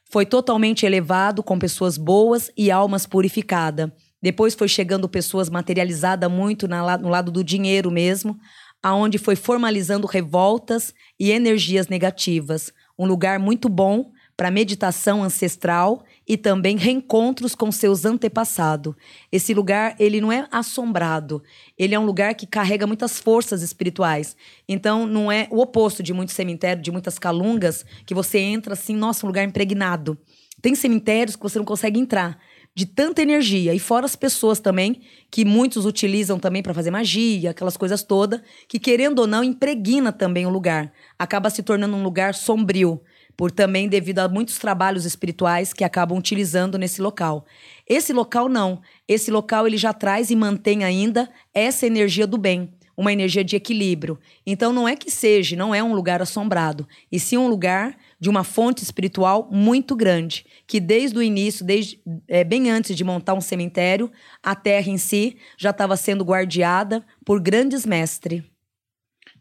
foi 0.04 0.26
totalmente 0.26 0.84
elevado 0.84 1.44
com 1.44 1.60
pessoas 1.60 1.96
boas 1.96 2.50
e 2.58 2.72
almas 2.72 3.06
purificadas. 3.06 3.92
Depois 4.20 4.56
foi 4.56 4.68
chegando 4.68 5.08
pessoas 5.08 5.48
materializadas 5.48 6.30
muito 6.30 6.68
na 6.68 6.98
no 6.98 7.08
lado 7.08 7.32
do 7.32 7.44
dinheiro 7.44 7.92
mesmo, 7.92 8.36
aonde 8.82 9.20
foi 9.20 9.36
formalizando 9.36 10.08
revoltas 10.08 10.92
e 11.20 11.30
energias 11.30 11.88
negativas. 11.88 12.74
Um 12.98 13.06
lugar 13.06 13.38
muito 13.38 13.70
bom 13.70 14.12
para 14.36 14.50
meditação 14.50 15.24
ancestral 15.24 16.04
e 16.30 16.38
também 16.38 16.78
reencontros 16.78 17.56
com 17.56 17.72
seus 17.72 18.06
antepassados. 18.06 18.94
Esse 19.32 19.52
lugar, 19.52 19.96
ele 19.98 20.22
não 20.22 20.32
é 20.32 20.48
assombrado, 20.52 21.42
ele 21.76 21.96
é 21.96 22.00
um 22.00 22.06
lugar 22.06 22.36
que 22.36 22.46
carrega 22.46 22.86
muitas 22.86 23.20
forças 23.20 23.64
espirituais. 23.64 24.38
Então, 24.68 25.08
não 25.08 25.32
é 25.32 25.48
o 25.50 25.60
oposto 25.60 26.04
de 26.04 26.14
muitos 26.14 26.36
cemitérios, 26.36 26.84
de 26.84 26.92
muitas 26.92 27.18
calungas, 27.18 27.84
que 28.06 28.14
você 28.14 28.38
entra 28.38 28.74
assim, 28.74 28.96
nossa, 28.96 29.26
um 29.26 29.30
lugar 29.30 29.44
impregnado. 29.44 30.16
Tem 30.62 30.76
cemitérios 30.76 31.36
que 31.36 31.42
você 31.42 31.58
não 31.58 31.66
consegue 31.66 32.00
entrar 32.00 32.38
de 32.76 32.86
tanta 32.86 33.22
energia 33.22 33.74
e 33.74 33.80
fora 33.80 34.06
as 34.06 34.16
pessoas 34.16 34.60
também 34.60 35.02
que 35.32 35.44
muitos 35.44 35.86
utilizam 35.86 36.38
também 36.38 36.62
para 36.62 36.74
fazer 36.74 36.92
magia, 36.92 37.50
aquelas 37.50 37.76
coisas 37.76 38.04
todas, 38.04 38.40
que 38.68 38.78
querendo 38.78 39.20
ou 39.20 39.28
não 39.28 39.44
impregna 39.44 40.12
também 40.12 40.46
o 40.46 40.50
lugar. 40.50 40.94
Acaba 41.18 41.50
se 41.50 41.64
tornando 41.64 41.96
um 41.96 42.04
lugar 42.04 42.36
sombrio, 42.36 43.02
por 43.40 43.52
também 43.52 43.88
devido 43.88 44.20
a 44.20 44.28
muitos 44.28 44.58
trabalhos 44.58 45.06
espirituais 45.06 45.72
que 45.72 45.86
acabam 45.86 46.18
utilizando 46.18 46.78
nesse 46.78 47.02
local. 47.02 47.46
Esse 47.88 48.12
local 48.12 48.50
não, 48.50 48.82
esse 49.08 49.32
local 49.32 49.66
ele 49.66 49.78
já 49.78 49.94
traz 49.94 50.30
e 50.30 50.36
mantém 50.36 50.84
ainda 50.84 51.30
essa 51.54 51.88
energia 51.88 52.28
do 52.28 52.38
bem, 52.38 52.70
uma 52.98 53.14
energia 53.14 53.42
de 53.42 53.56
equilíbrio. 53.56 54.20
Então 54.46 54.74
não 54.74 54.86
é 54.86 54.94
que 54.94 55.10
seja, 55.10 55.56
não 55.56 55.74
é 55.74 55.82
um 55.82 55.94
lugar 55.94 56.22
assombrado, 56.22 56.86
e 57.10 57.18
sim 57.18 57.38
um 57.38 57.48
lugar 57.48 57.96
de 58.20 58.30
uma 58.30 58.44
fonte 58.44 58.84
espiritual 58.84 59.48
muito 59.50 59.96
grande, 59.96 60.46
que 60.68 60.82
desde 60.82 61.18
o 61.18 61.24
início, 61.24 61.64
desde 61.64 61.98
é, 62.28 62.44
bem 62.44 62.70
antes 62.70 62.94
de 62.94 63.06
montar 63.06 63.36
um 63.36 63.42
cemitério, 63.42 64.12
a 64.44 64.54
terra 64.54 64.90
em 64.90 64.98
si 64.98 65.38
já 65.58 65.70
estava 65.70 65.96
sendo 65.96 66.26
guardiada 66.26 67.06
por 67.24 67.40
grandes 67.40 67.86
mestres. 67.86 68.44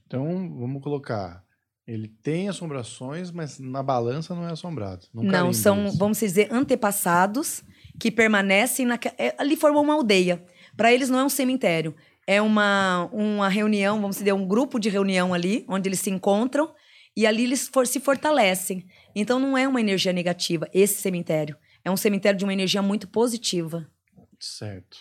Então, 0.06 0.24
vamos 0.56 0.80
colocar. 0.84 1.47
Ele 1.88 2.06
tem 2.06 2.50
assombrações, 2.50 3.30
mas 3.30 3.58
na 3.58 3.82
balança 3.82 4.34
não 4.34 4.46
é 4.46 4.52
assombrado. 4.52 5.06
Não, 5.14 5.22
Não, 5.22 5.52
são, 5.54 5.90
vamos 5.92 6.18
dizer, 6.20 6.52
antepassados 6.52 7.64
que 7.98 8.10
permanecem 8.10 8.84
naque... 8.84 9.08
é, 9.16 9.34
ali 9.38 9.56
formou 9.56 9.82
uma 9.82 9.94
aldeia. 9.94 10.44
Para 10.76 10.92
eles 10.92 11.08
não 11.08 11.18
é 11.18 11.24
um 11.24 11.30
cemitério, 11.30 11.96
é 12.26 12.42
uma, 12.42 13.08
uma 13.10 13.48
reunião, 13.48 13.98
vamos 14.02 14.18
dizer, 14.18 14.34
um 14.34 14.46
grupo 14.46 14.78
de 14.78 14.90
reunião 14.90 15.32
ali, 15.32 15.64
onde 15.66 15.88
eles 15.88 15.98
se 16.00 16.10
encontram 16.10 16.74
e 17.16 17.26
ali 17.26 17.44
eles 17.44 17.66
for- 17.66 17.86
se 17.86 17.98
fortalecem. 17.98 18.86
Então 19.16 19.40
não 19.40 19.56
é 19.56 19.66
uma 19.66 19.80
energia 19.80 20.12
negativa 20.12 20.68
esse 20.74 21.00
cemitério, 21.00 21.56
é 21.82 21.90
um 21.90 21.96
cemitério 21.96 22.38
de 22.38 22.44
uma 22.44 22.52
energia 22.52 22.82
muito 22.82 23.08
positiva. 23.08 23.90
Certo. 24.38 24.98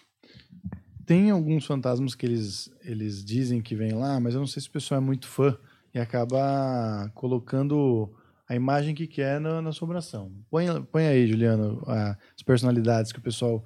Tem 1.06 1.30
alguns 1.32 1.66
fantasmas 1.66 2.16
que 2.16 2.26
eles, 2.26 2.70
eles 2.82 3.24
dizem 3.26 3.62
que 3.62 3.76
vem 3.76 3.92
lá, 3.92 4.22
mas 4.22 4.34
eu 4.34 4.40
não 4.40 4.48
sei 4.48 4.62
se 4.62 4.70
o 4.70 4.72
pessoal 4.72 5.02
é 5.02 5.04
muito 5.04 5.28
fã 5.28 5.58
e 5.98 6.00
acaba 6.00 7.10
colocando 7.16 8.14
a 8.48 8.56
imagem 8.56 8.93
que 8.93 9.08
quer 9.08 9.41
na, 9.41 9.62
na 9.62 9.70
assombração. 9.70 10.32
Põe, 10.50 10.84
põe 10.84 11.08
aí, 11.08 11.28
Juliano, 11.28 11.84
as 11.88 12.43
personalidades 12.43 13.12
que 13.12 13.20
o 13.20 13.22
pessoal 13.22 13.64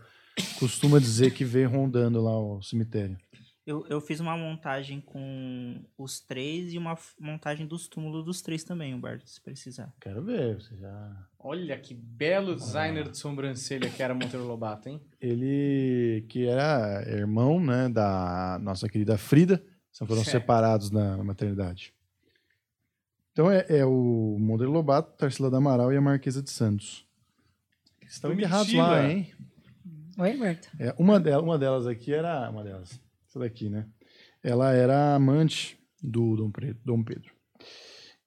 costuma 0.58 0.98
dizer 0.98 1.34
que 1.34 1.44
vem 1.44 1.66
rondando 1.66 2.22
lá 2.22 2.40
o 2.40 2.62
cemitério. 2.62 3.18
Eu, 3.64 3.86
eu 3.88 4.02
fiz 4.02 4.20
uma 4.20 4.36
montagem 4.36 5.00
com 5.00 5.84
os 5.98 6.20
três 6.20 6.74
e 6.74 6.78
uma 6.78 6.98
montagem 7.20 7.68
dos 7.68 7.88
túmulos 7.88 8.26
dos 8.26 8.42
três 8.42 8.64
também, 8.64 8.96
Humberto, 8.96 9.30
se 9.30 9.40
precisar. 9.40 9.94
Quero 10.02 10.24
ver, 10.24 10.56
você 10.56 10.76
já... 10.78 11.28
Olha 11.38 11.78
que 11.78 11.94
belo 11.94 12.56
designer 12.56 13.10
de 13.10 13.18
sobrancelha 13.18 13.90
que 13.90 14.02
era 14.02 14.16
Monteiro 14.16 14.48
Lobato, 14.48 14.90
hein? 14.90 15.00
Ele, 15.20 16.26
que 16.28 16.48
era 16.48 17.04
irmão 17.08 17.60
né, 17.60 17.88
da 17.88 18.58
nossa 18.64 18.90
querida 18.90 19.18
Frida, 19.18 19.64
só 19.92 20.08
foram 20.08 20.24
Certo. 20.24 20.40
separados 20.40 20.90
na, 20.90 21.18
na 21.18 21.24
maternidade. 21.24 21.94
Então 23.32 23.50
é, 23.50 23.66
é 23.70 23.86
o 23.86 24.38
Monteiro 24.40 24.72
Lobato, 24.72 25.16
Tarsila 25.18 25.50
da 25.50 25.58
Amaral 25.58 25.92
e 25.94 25.98
a 25.98 26.02
Marquesa 26.02 26.42
de 26.44 26.50
Santos. 26.52 27.06
Estão 28.02 28.34
enterrados 28.34 28.74
lá, 28.74 29.10
hein? 29.10 29.34
Oi, 30.18 30.38
Berto. 30.38 30.70
É, 30.78 30.94
uma, 31.00 31.20
delas, 31.20 31.44
uma 31.44 31.58
delas 31.58 31.88
aqui 31.88 32.14
era. 32.14 32.50
Uma 32.50 32.64
delas. 32.64 33.00
Essa 33.28 33.40
daqui, 33.40 33.70
né? 33.70 33.88
Ela 34.44 34.74
era 34.74 35.16
amante 35.16 35.80
do 36.04 36.36
Dom, 36.36 36.52
Pre- 36.52 36.76
Dom 36.84 37.02
Pedro. 37.04 37.34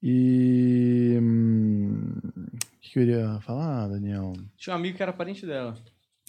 E. 0.03 1.19
hum, 1.21 2.17
O 2.17 2.81
que 2.81 2.99
eu 2.99 3.03
iria 3.03 3.41
falar, 3.43 3.89
Daniel? 3.89 4.33
Tinha 4.57 4.75
um 4.75 4.79
amigo 4.79 4.97
que 4.97 5.03
era 5.03 5.13
parente 5.13 5.45
dela. 5.45 5.77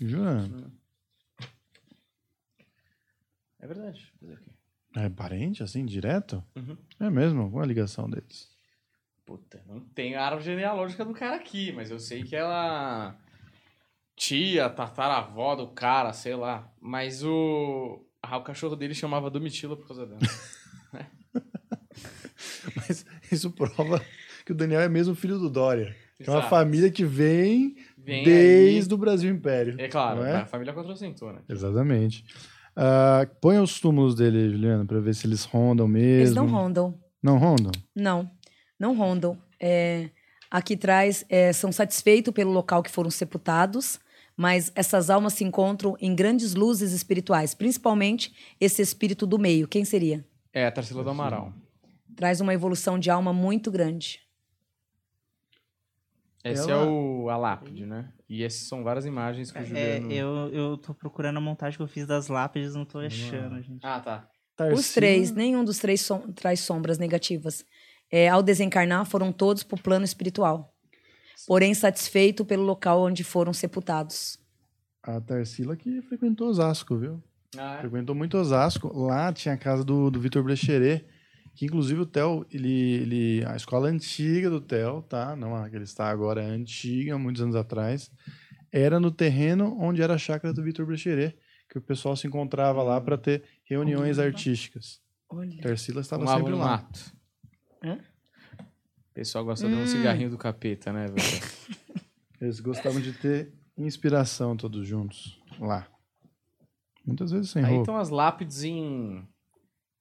Jura? 0.01 0.43
É 3.59 3.67
verdade. 3.67 4.11
Fazer 4.19 4.33
o 4.33 4.37
quê? 4.37 4.51
É 4.97 5.09
parente, 5.09 5.63
assim, 5.63 5.85
direto? 5.85 6.43
Uhum. 6.55 6.77
É 6.99 7.09
mesmo? 7.09 7.49
Qual 7.51 7.63
a 7.63 7.67
ligação 7.67 8.09
deles? 8.09 8.49
Puta, 9.25 9.59
não 9.67 9.79
tem 9.79 10.15
a 10.15 10.23
árvore 10.23 10.43
genealógica 10.43 11.03
do 11.03 11.13
cara 11.13 11.35
aqui, 11.35 11.71
mas 11.71 11.89
eu 11.89 11.99
sei 11.99 12.23
que 12.23 12.35
ela. 12.35 13.17
Tia, 14.15 14.69
tataravó 14.69 15.55
do 15.55 15.67
cara, 15.67 16.13
sei 16.13 16.35
lá. 16.35 16.71
Mas 16.79 17.23
o. 17.23 18.05
Ah, 18.21 18.37
o 18.37 18.43
cachorro 18.43 18.75
dele 18.75 18.93
chamava 18.93 19.29
Domitila 19.29 19.75
por 19.75 19.87
causa 19.87 20.05
dela. 20.05 20.19
Mas 22.75 23.05
isso 23.31 23.51
prova 23.51 24.01
que 24.45 24.51
o 24.51 24.55
Daniel 24.55 24.81
é 24.81 24.89
mesmo 24.89 25.15
filho 25.15 25.37
do 25.37 25.49
Dória. 25.49 25.95
Que 26.17 26.29
é 26.29 26.31
uma 26.31 26.43
família 26.43 26.89
que 26.89 27.03
vem, 27.03 27.75
Vem 27.97 28.23
desde 28.23 28.93
o 28.93 28.97
Brasil 28.97 29.31
Império. 29.31 29.75
aí. 29.77 29.85
É 29.85 29.87
claro, 29.87 30.23
é? 30.23 30.37
a 30.37 30.45
família 30.45 30.73
quatrocentou, 30.73 31.33
né? 31.33 31.41
Exatamente. 31.49 32.25
Ah, 32.75 33.27
põe 33.41 33.59
os 33.59 33.79
túmulos 33.79 34.15
dele, 34.15 34.49
Juliana, 34.51 34.85
pra 34.85 34.99
ver 34.99 35.13
se 35.13 35.27
eles 35.27 35.43
rondam 35.43 35.87
mesmo. 35.87 36.21
Eles 36.21 36.35
não 36.35 36.47
rondam. 36.47 36.99
Não 37.21 37.37
rondam? 37.37 37.71
Não, 37.95 38.29
não 38.79 38.95
rondam. 38.95 39.37
É, 39.59 40.09
aqui 40.49 40.75
traz, 40.77 41.25
é, 41.29 41.51
são 41.53 41.71
satisfeitos 41.71 42.33
pelo 42.33 42.51
local 42.51 42.81
que 42.83 42.91
foram 42.91 43.09
sepultados, 43.09 43.99
mas 44.37 44.71
essas 44.75 45.09
almas 45.09 45.33
se 45.33 45.43
encontram 45.43 45.95
em 45.99 46.13
grandes 46.15 46.53
luzes 46.55 46.91
espirituais, 46.91 47.53
principalmente 47.53 48.33
esse 48.59 48.81
espírito 48.81 49.25
do 49.25 49.39
meio. 49.39 49.67
Quem 49.67 49.85
seria? 49.85 50.25
É, 50.53 50.65
a 50.65 50.71
Tarsila 50.71 51.03
do 51.03 51.09
Amaral. 51.09 51.53
Traz 52.15 52.39
uma 52.41 52.53
evolução 52.53 52.97
de 52.99 53.09
alma 53.09 53.31
muito 53.33 53.69
grande. 53.71 54.21
Esse 56.43 56.69
Ela- 56.69 56.83
é 56.83 56.85
o 56.87 57.29
a 57.29 57.37
lápide, 57.37 57.85
né? 57.85 58.11
E 58.29 58.43
essas 58.43 58.67
são 58.67 58.83
várias 58.83 59.05
imagens 59.05 59.51
que 59.51 59.57
o 59.57 59.61
É, 59.61 59.65
Juliano... 59.65 60.11
eu, 60.11 60.29
eu 60.53 60.77
tô 60.77 60.93
procurando 60.93 61.37
a 61.37 61.41
montagem 61.41 61.75
que 61.77 61.81
eu 61.83 61.87
fiz 61.87 62.05
das 62.05 62.27
lápides, 62.27 62.75
não 62.75 62.85
tô 62.85 62.99
achando, 62.99 63.59
gente. 63.61 63.83
Ah, 63.83 63.99
tá. 63.99 64.29
Os 64.71 64.93
três, 64.93 65.31
nenhum 65.31 65.63
dos 65.65 65.79
três 65.79 66.01
som- 66.01 66.31
traz 66.31 66.59
sombras 66.61 66.97
negativas. 66.97 67.65
É, 68.11 68.29
ao 68.29 68.43
desencarnar, 68.43 69.05
foram 69.05 69.31
todos 69.31 69.63
para 69.63 69.75
o 69.75 69.81
plano 69.81 70.05
espiritual. 70.05 70.73
Porém, 71.47 71.73
satisfeito 71.73 72.45
pelo 72.45 72.63
local 72.63 73.01
onde 73.01 73.23
foram 73.23 73.53
sepultados. 73.53 74.39
A 75.03 75.19
Tarsila 75.21 75.75
que 75.75 76.01
frequentou 76.01 76.47
Osasco, 76.47 76.97
viu? 76.97 77.21
Ah, 77.57 77.75
é? 77.75 77.79
Frequentou 77.81 78.15
muito 78.15 78.37
Osasco. 78.37 78.91
Lá 78.97 79.31
tinha 79.31 79.53
a 79.53 79.57
casa 79.57 79.83
do, 79.83 80.09
do 80.09 80.19
Vitor 80.19 80.43
Brecheret, 80.43 81.05
que 81.53 81.65
inclusive 81.65 82.01
o 82.01 82.05
Theo, 82.05 82.45
ele, 82.51 82.93
ele, 82.93 83.45
a 83.45 83.55
escola 83.55 83.87
antiga 83.87 84.49
do 84.49 84.59
Theo, 84.59 85.01
tá? 85.03 85.35
Não 85.35 85.55
a 85.55 85.69
que 85.69 85.75
ele 85.75 85.83
está 85.83 86.09
agora, 86.09 86.41
é 86.41 86.47
antiga, 86.47 87.17
muitos 87.17 87.41
anos 87.41 87.55
atrás, 87.55 88.11
era 88.71 88.99
no 88.99 89.11
terreno 89.11 89.77
onde 89.79 90.01
era 90.01 90.15
a 90.15 90.17
chácara 90.17 90.53
do 90.53 90.63
Vitor 90.63 90.85
Brecheret, 90.85 91.37
que 91.69 91.77
o 91.77 91.81
pessoal 91.81 92.15
se 92.15 92.27
encontrava 92.27 92.83
lá 92.83 92.99
para 92.99 93.17
ter 93.17 93.43
reuniões 93.63 94.19
artísticas. 94.19 94.99
Olha. 95.29 95.61
Tarsila 95.61 96.01
estava 96.01 96.23
Fumava 96.23 96.39
sempre 96.39 96.53
lá. 96.55 96.65
mato. 96.65 97.15
Hã? 97.83 97.99
O 98.59 99.13
pessoal 99.13 99.45
gosta 99.45 99.67
de 99.67 99.73
um 99.73 99.87
cigarrinho 99.87 100.29
do 100.29 100.37
capeta, 100.37 100.91
né, 100.91 101.07
velho? 101.07 101.19
Eles 102.41 102.59
gostavam 102.59 102.99
de 102.99 103.13
ter 103.13 103.53
inspiração 103.77 104.57
todos 104.57 104.85
juntos 104.87 105.39
lá. 105.59 105.87
Muitas 107.05 107.31
vezes 107.31 107.51
sem 107.51 107.63
Aí 107.63 107.69
roupa. 107.69 107.83
estão 107.83 107.97
as 107.97 108.09
lápides 108.09 108.63
em... 108.63 109.27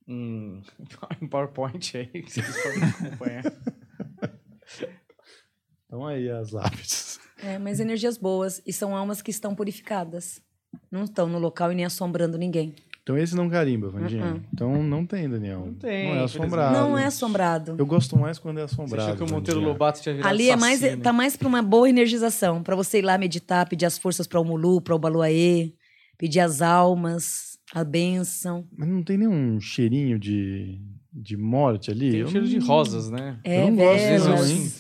Em, 0.07 0.63
em 1.21 1.27
PowerPoint 1.29 1.97
aí, 1.97 2.07
que 2.07 2.31
vocês 2.31 2.63
podem 2.63 2.83
acompanhar. 2.85 3.45
Então 5.87 6.05
aí 6.05 6.29
as 6.29 6.51
lápides. 6.51 7.21
É, 7.39 7.57
mas 7.57 7.79
energias 7.79 8.19
boas 8.19 8.61
e 8.67 8.73
são 8.73 8.97
almas 8.97 9.23
que 9.23 9.31
estão 9.31 9.55
purificadas. 9.55 10.43
Não 10.91 11.05
estão 11.05 11.29
no 11.29 11.39
local 11.39 11.71
e 11.71 11.75
nem 11.77 11.85
assombrando 11.85 12.37
ninguém. 12.37 12.75
Então 13.05 13.19
esse 13.19 13.37
não 13.37 13.51
carimba, 13.51 13.91
Vandinha. 13.91 14.25
Uh-uh. 14.25 14.43
Então 14.53 14.83
não 14.83 15.05
tem, 15.05 15.29
Daniel. 15.29 15.67
Não 15.67 15.75
tem, 15.75 16.09
Não 16.09 16.21
é 16.21 16.25
assombrado. 16.25 16.73
não 16.79 16.99
é 16.99 17.05
assombrado. 17.05 17.77
Eu 17.79 17.85
gosto 17.85 18.19
mais 18.19 18.39
quando 18.39 18.59
é 18.61 18.67
Você 18.67 18.73
assombrado. 18.75 19.13
achou 19.13 19.17
que 19.27 19.31
o 19.31 19.35
Monteiro 19.35 19.61
Vandinha. 19.61 19.73
Lobato 19.75 20.01
tinha 20.01 20.15
virado 20.15 20.31
Ali 20.33 20.49
é 20.49 20.57
mais, 20.57 20.81
tá 21.03 21.13
mais 21.13 21.37
para 21.37 21.47
uma 21.47 21.61
boa 21.63 21.87
energização, 21.89 22.63
para 22.63 22.75
você 22.75 23.01
ir 23.01 23.03
lá 23.03 23.19
meditar, 23.19 23.69
pedir 23.69 23.85
as 23.85 23.99
forças 23.99 24.27
para 24.27 24.41
o 24.41 24.45
Mulu, 24.45 24.81
para 24.81 24.95
o 24.95 24.99
Baluaê, 24.99 25.75
pedir 26.17 26.41
as 26.41 26.63
almas, 26.63 27.59
a 27.75 27.85
bênção. 27.85 28.67
Mas 28.75 28.89
não 28.89 29.03
tem 29.03 29.19
nenhum 29.19 29.61
cheirinho 29.61 30.19
de, 30.19 30.81
de 31.13 31.37
morte 31.37 31.91
ali? 31.91 32.11
Tem 32.11 32.25
um 32.25 32.29
cheiro 32.29 32.47
de 32.49 32.59
não- 32.59 32.67
rosas, 32.67 33.11
né? 33.11 33.39
É, 33.45 33.65
eu 33.65 33.67
não 33.69 33.77
gosto 33.77 33.99
disso, 33.99 34.25
velas. 34.25 34.27
não, 34.51 34.57
hein? 34.57 34.73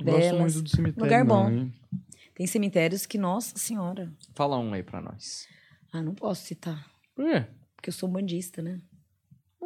Não 0.00 0.06
Gosto 0.06 0.20
velas. 0.20 0.40
muito 0.40 0.62
do 0.62 0.68
cemitério. 0.70 1.02
Lugar 1.04 1.24
não, 1.26 1.44
bom. 1.44 1.50
hein? 1.50 1.72
Tem 2.34 2.46
cemitérios 2.46 3.04
que, 3.04 3.18
nossa 3.18 3.56
senhora. 3.58 4.10
Fala 4.34 4.58
um 4.58 4.72
aí 4.72 4.82
pra 4.82 5.02
nós. 5.02 5.46
Ah, 5.92 6.02
não 6.02 6.14
posso 6.14 6.42
citar, 6.46 6.84
Por 7.14 7.24
quê? 7.24 7.46
porque 7.76 7.90
eu 7.90 7.92
sou 7.92 8.08
bandista, 8.08 8.62
né? 8.62 8.80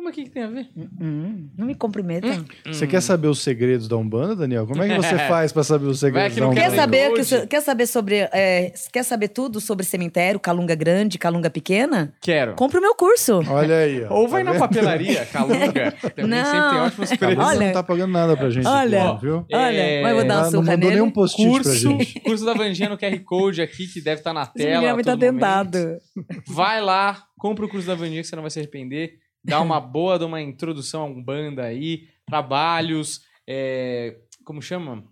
Mas 0.03 0.12
o 0.12 0.14
que, 0.14 0.24
que 0.24 0.30
tem 0.30 0.42
a 0.42 0.49
ver? 0.49 0.68
Hum, 1.01 1.49
não 1.57 1.66
me 1.66 1.74
cumprimenta. 1.74 2.44
Você 2.66 2.86
quer 2.86 3.01
saber 3.03 3.28
os 3.28 3.40
segredos 3.40 3.86
da 3.88 3.96
Umbanda, 3.96 4.34
Daniel? 4.36 4.66
Como 4.66 4.82
é 4.82 4.88
que 4.88 4.96
você 4.96 5.18
faz 5.28 5.53
pra 5.53 5.62
saber 5.62 5.86
os 5.86 5.99
segredos 6.01 6.32
que 6.34 6.40
da 6.40 6.46
não 6.46 6.53
Umbanda? 6.53 6.70
Quer 6.70 6.76
saber, 6.76 7.12
que 7.12 7.46
quer 7.46 7.61
saber 7.61 7.86
sobre. 7.86 8.16
é, 8.32 8.72
quer 8.92 9.03
saber 9.03 9.28
tudo 9.28 9.61
sobre 9.61 9.84
cemitério, 9.84 10.40
calunga 10.40 10.74
grande, 10.74 11.18
calunga 11.18 11.51
pequena? 11.51 12.14
Quero. 12.22 12.55
Compre 12.55 12.78
o 12.78 12.80
meu 12.80 12.94
curso. 12.94 13.40
Olha 13.51 13.76
aí, 13.76 14.05
ó. 14.05 14.14
Ou 14.14 14.28
vai 14.28 14.42
Tá 14.42 14.44
na 14.44 14.53
vendo? 14.53 14.61
papelaria, 14.61 15.26
Calunga. 15.26 15.92
Também 16.16 16.26
Não. 16.42 16.44
sempre 16.44 16.70
tem 16.70 16.78
ótimos 16.80 17.11
preços. 17.16 17.44
Olha. 17.44 17.66
não 17.66 17.72
tá 17.72 17.82
pagando 17.82 18.12
nada 18.12 18.36
pra 18.36 18.51
gente. 18.51 18.66
Olha. 18.66 19.11
aqui, 19.11 19.20
viu? 19.26 19.44
Olha, 19.53 19.76
É, 19.76 20.03
mas 20.03 20.11
eu 20.12 20.16
vou 20.18 20.26
dar 20.26 20.34
uma 20.36 20.42
não 20.44 20.51
surra 20.51 20.62
mandou 20.64 20.78
nele. 20.90 20.94
nenhum 21.01 21.11
post-it 21.11 21.44
pra 21.51 21.62
Curso, 21.64 21.74
gente. 21.74 22.20
curso 22.24 22.44
da 22.46 22.55
Vanginha 22.55 22.88
no 22.88 22.96
QR 22.96 23.18
Code 23.24 23.61
aqui, 23.61 23.86
que 23.86 24.01
deve 24.01 24.20
estar 24.20 24.32
na 24.32 24.42
Esse 24.42 24.53
tela. 24.55 24.80
Guilherme 24.80 25.01
a 25.01 25.05
tá 25.05 25.11
todo 25.12 25.20
momento. 25.20 25.34
tentado. 25.34 25.99
Vai 26.46 26.80
lá, 26.80 27.24
compra 27.38 27.66
o 27.66 27.68
curso 27.68 27.86
da 27.86 27.94
Vandinha 27.94 28.22
que 28.22 28.26
você 28.28 28.34
não 28.36 28.42
vai 28.42 28.51
se 28.51 28.59
arrepender. 28.59 29.14
Dá 29.49 29.61
uma 29.61 29.80
boa 29.80 30.18
de 30.18 30.24
uma 30.24 30.40
introdução 30.40 31.03
a 31.03 31.07
Umbanda 31.07 31.64
aí, 31.64 32.09
trabalhos, 32.26 33.22
é, 33.46 34.16
como 34.44 34.61
chama? 34.61 35.05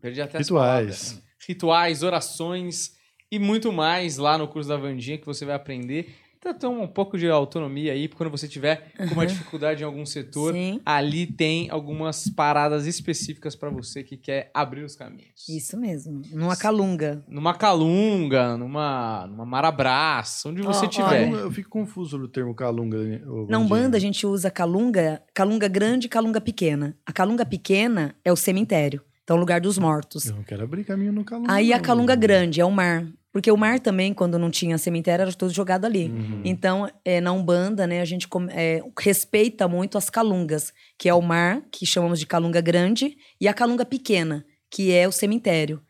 Perdi 0.00 0.20
até 0.20 0.38
Rituais. 0.38 1.22
Rituais, 1.46 2.02
orações 2.02 2.96
e 3.30 3.38
muito 3.38 3.72
mais 3.72 4.16
lá 4.16 4.36
no 4.36 4.48
curso 4.48 4.68
da 4.68 4.76
Vandinha 4.76 5.18
que 5.18 5.26
você 5.26 5.44
vai 5.44 5.54
aprender. 5.54 6.14
Então, 6.40 6.54
toma 6.54 6.80
um 6.80 6.88
pouco 6.88 7.18
de 7.18 7.28
autonomia 7.28 7.92
aí, 7.92 8.08
quando 8.08 8.30
você 8.30 8.48
tiver 8.48 8.92
com 8.96 9.12
uma 9.12 9.26
dificuldade 9.26 9.82
em 9.82 9.84
algum 9.84 10.06
setor, 10.06 10.54
Sim. 10.54 10.80
ali 10.86 11.26
tem 11.26 11.68
algumas 11.68 12.30
paradas 12.30 12.86
específicas 12.86 13.54
pra 13.54 13.68
você 13.68 14.02
que 14.02 14.16
quer 14.16 14.50
abrir 14.54 14.82
os 14.82 14.96
caminhos. 14.96 15.46
Isso 15.46 15.78
mesmo. 15.78 16.22
Numa 16.32 16.56
calunga. 16.56 17.22
Numa 17.28 17.52
calunga, 17.52 18.56
numa, 18.56 19.26
numa 19.26 19.44
marabras, 19.44 20.42
onde 20.46 20.62
você 20.62 20.88
tiver. 20.88 21.26
Calunga, 21.26 21.38
eu 21.40 21.50
fico 21.52 21.68
confuso 21.68 22.08
sobre 22.12 22.24
o 22.24 22.30
termo 22.30 22.54
calunga. 22.54 22.96
Na 22.96 23.18
Vandinha. 23.18 23.58
Umbanda, 23.58 23.98
a 23.98 24.00
gente 24.00 24.26
usa 24.26 24.50
calunga, 24.50 25.22
calunga 25.34 25.68
grande 25.68 26.06
e 26.06 26.08
calunga 26.08 26.40
pequena. 26.40 26.96
A 27.04 27.12
calunga 27.12 27.44
pequena 27.44 28.14
é 28.24 28.32
o 28.32 28.36
cemitério, 28.36 29.02
então 29.22 29.36
é 29.36 29.38
o 29.38 29.40
lugar 29.40 29.60
dos 29.60 29.76
mortos. 29.76 30.24
Eu 30.24 30.36
não 30.36 30.42
quero 30.42 30.64
abrir 30.64 30.84
caminho 30.84 31.12
no 31.12 31.22
calunga. 31.22 31.52
Aí 31.52 31.70
a 31.70 31.78
calunga 31.78 32.16
grande 32.16 32.62
é 32.62 32.64
o 32.64 32.70
mar. 32.70 33.06
Porque 33.32 33.50
o 33.50 33.56
mar 33.56 33.78
também, 33.78 34.12
quando 34.12 34.38
não 34.38 34.50
tinha 34.50 34.76
cemitério, 34.76 35.22
era 35.22 35.32
tudo 35.32 35.52
jogado 35.52 35.84
ali. 35.84 36.08
Uhum. 36.08 36.42
Então, 36.44 36.90
é, 37.04 37.20
na 37.20 37.32
Umbanda, 37.32 37.86
né, 37.86 38.00
a 38.00 38.04
gente 38.04 38.26
é, 38.50 38.82
respeita 38.98 39.68
muito 39.68 39.96
as 39.96 40.10
calungas, 40.10 40.72
que 40.98 41.08
é 41.08 41.14
o 41.14 41.22
mar, 41.22 41.62
que 41.70 41.86
chamamos 41.86 42.18
de 42.18 42.26
calunga 42.26 42.60
grande, 42.60 43.16
e 43.40 43.46
a 43.46 43.54
calunga 43.54 43.84
pequena, 43.84 44.44
que 44.68 44.92
é 44.92 45.06
o 45.06 45.12
cemitério. 45.12 45.80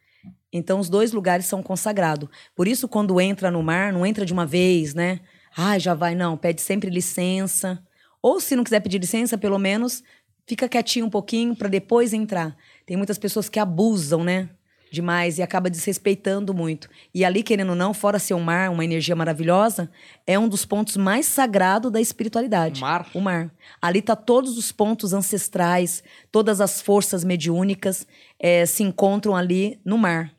Então, 0.53 0.81
os 0.81 0.91
dois 0.91 1.13
lugares 1.13 1.47
são 1.47 1.63
consagrados. 1.63 2.29
Por 2.55 2.69
isso, 2.69 2.89
quando 2.89 3.21
entra 3.21 3.51
no 3.51 3.63
mar, 3.63 3.93
não 3.93 4.05
entra 4.05 4.27
de 4.27 4.33
uma 4.33 4.45
vez, 4.45 4.95
né? 4.95 5.21
Ah, 5.57 5.79
já 5.79 5.95
vai, 5.95 6.15
não. 6.15 6.37
Pede 6.37 6.61
sempre 6.61 6.91
licença. 6.91 7.83
Ou, 8.21 8.41
se 8.41 8.55
não 8.55 8.65
quiser 8.65 8.81
pedir 8.81 8.99
licença, 8.99 9.39
pelo 9.39 9.59
menos 9.59 10.03
fica 10.47 10.69
quietinho 10.69 11.07
um 11.07 11.11
pouquinho 11.11 11.55
para 11.55 11.69
depois 11.69 12.13
entrar. 12.13 12.57
Tem 12.85 12.97
muitas 12.97 13.17
pessoas 13.17 13.49
que 13.49 13.59
abusam, 13.59 14.25
né? 14.25 14.51
Demais 14.91 15.39
e 15.39 15.43
acaba 15.43 15.71
desrespeitando 15.71 16.53
muito. 16.53 16.89
E 17.15 17.25
ali, 17.25 17.43
querendo 17.43 17.71
ou 17.71 17.77
não, 17.77 17.95
fora 17.95 18.19
ser 18.19 18.35
um 18.35 18.41
mar, 18.41 18.71
uma 18.71 18.85
energia 18.85 19.15
maravilhosa, 19.15 19.89
é 20.27 20.37
um 20.37 20.49
dos 20.49 20.65
pontos 20.65 20.97
mais 20.97 21.27
sagrados 21.27 21.93
da 21.93 22.01
espiritualidade. 22.01 22.81
Mar. 22.81 23.07
O 23.15 23.21
mar. 23.21 23.53
Ali 23.81 24.03
tá 24.03 24.17
todos 24.17 24.59
os 24.59 24.73
pontos 24.73 25.13
ancestrais, 25.13 26.03
todas 26.33 26.61
as 26.61 26.81
forças 26.81 27.23
mediúnicas 27.23 28.05
eh, 28.39 28.67
se 28.67 28.83
encontram 28.83 29.37
ali 29.37 29.81
no 29.85 29.97
mar. 29.97 30.33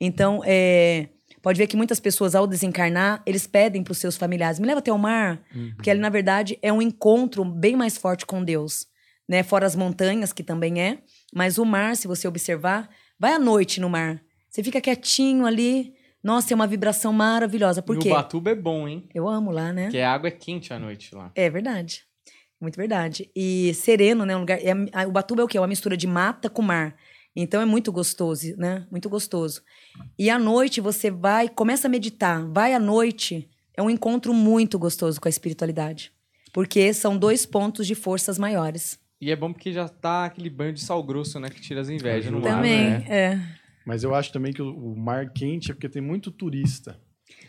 Então, 0.00 0.40
eh, 0.44 1.08
pode 1.42 1.58
ver 1.58 1.66
que 1.66 1.76
muitas 1.76 1.98
pessoas, 1.98 2.34
ao 2.34 2.46
desencarnar, 2.46 3.22
eles 3.26 3.46
pedem 3.46 3.82
para 3.82 3.92
os 3.92 3.98
seus 3.98 4.16
familiares, 4.16 4.60
me 4.60 4.66
leva 4.66 4.78
até 4.78 4.92
o 4.92 4.98
mar, 4.98 5.40
porque 5.74 5.90
ali, 5.90 6.00
na 6.00 6.10
verdade, 6.10 6.58
é 6.62 6.72
um 6.72 6.82
encontro 6.82 7.44
bem 7.44 7.74
mais 7.74 7.96
forte 7.96 8.24
com 8.24 8.44
Deus. 8.44 8.86
Né? 9.28 9.42
Fora 9.42 9.66
as 9.66 9.74
montanhas, 9.74 10.32
que 10.32 10.44
também 10.44 10.80
é, 10.80 10.98
mas 11.34 11.58
o 11.58 11.64
mar, 11.64 11.96
se 11.96 12.06
você 12.06 12.28
observar, 12.28 12.88
vai 13.18 13.32
à 13.32 13.38
noite 13.38 13.80
no 13.80 13.88
mar. 13.88 14.22
Você 14.48 14.62
fica 14.62 14.80
quietinho 14.80 15.46
ali, 15.46 15.94
nossa, 16.22 16.52
é 16.52 16.54
uma 16.54 16.66
vibração 16.66 17.12
maravilhosa. 17.12 17.82
Por 17.82 17.96
e 17.96 17.98
quê? 18.00 18.08
o 18.10 18.14
Batuba 18.14 18.50
é 18.50 18.54
bom, 18.54 18.88
hein? 18.88 19.08
Eu 19.14 19.28
amo 19.28 19.50
lá, 19.50 19.72
né? 19.72 19.84
Porque 19.84 19.98
a 19.98 20.12
água 20.12 20.28
é 20.28 20.32
quente 20.32 20.72
à 20.72 20.78
noite 20.78 21.14
lá. 21.14 21.30
É 21.34 21.48
verdade. 21.48 22.04
Muito 22.60 22.76
verdade. 22.76 23.30
E 23.36 23.72
sereno, 23.74 24.24
né? 24.24 24.34
Um 24.34 24.40
lugar, 24.40 24.58
é, 24.58 24.72
a- 24.92 25.06
o 25.06 25.12
Batuba 25.12 25.42
é 25.42 25.44
o 25.44 25.48
quê? 25.48 25.58
É 25.58 25.60
uma 25.60 25.66
mistura 25.66 25.96
de 25.96 26.06
mata 26.06 26.48
com 26.48 26.62
mar. 26.62 26.96
Então 27.34 27.60
é 27.60 27.66
muito 27.66 27.92
gostoso, 27.92 28.56
né? 28.56 28.86
Muito 28.90 29.08
gostoso. 29.10 29.62
E 30.18 30.30
à 30.30 30.38
noite 30.38 30.80
você 30.80 31.10
vai, 31.10 31.48
começa 31.50 31.86
a 31.86 31.90
meditar. 31.90 32.42
Vai 32.50 32.72
à 32.72 32.78
noite. 32.78 33.48
É 33.76 33.82
um 33.82 33.90
encontro 33.90 34.32
muito 34.32 34.78
gostoso 34.78 35.20
com 35.20 35.28
a 35.28 35.30
espiritualidade. 35.30 36.10
Porque 36.50 36.94
são 36.94 37.18
dois 37.18 37.44
pontos 37.44 37.86
de 37.86 37.94
forças 37.94 38.38
maiores. 38.38 38.98
E 39.20 39.30
é 39.30 39.36
bom 39.36 39.52
porque 39.52 39.72
já 39.72 39.88
tá 39.88 40.24
aquele 40.26 40.50
banho 40.50 40.72
de 40.72 40.80
sal 40.80 41.02
grosso, 41.02 41.40
né? 41.40 41.48
Que 41.48 41.60
tira 41.60 41.80
as 41.80 41.88
invejas 41.88 42.30
no 42.30 42.38
ar, 42.38 42.56
Também, 42.56 42.90
né? 42.90 43.04
é. 43.08 43.40
Mas 43.86 44.02
eu 44.02 44.14
acho 44.14 44.32
também 44.32 44.52
que 44.52 44.60
o, 44.60 44.94
mar 44.96 45.32
quente 45.32 45.70
é 45.70 45.74
porque 45.74 45.88
tem 45.88 46.02
muito 46.02 46.30
turista. 46.30 46.98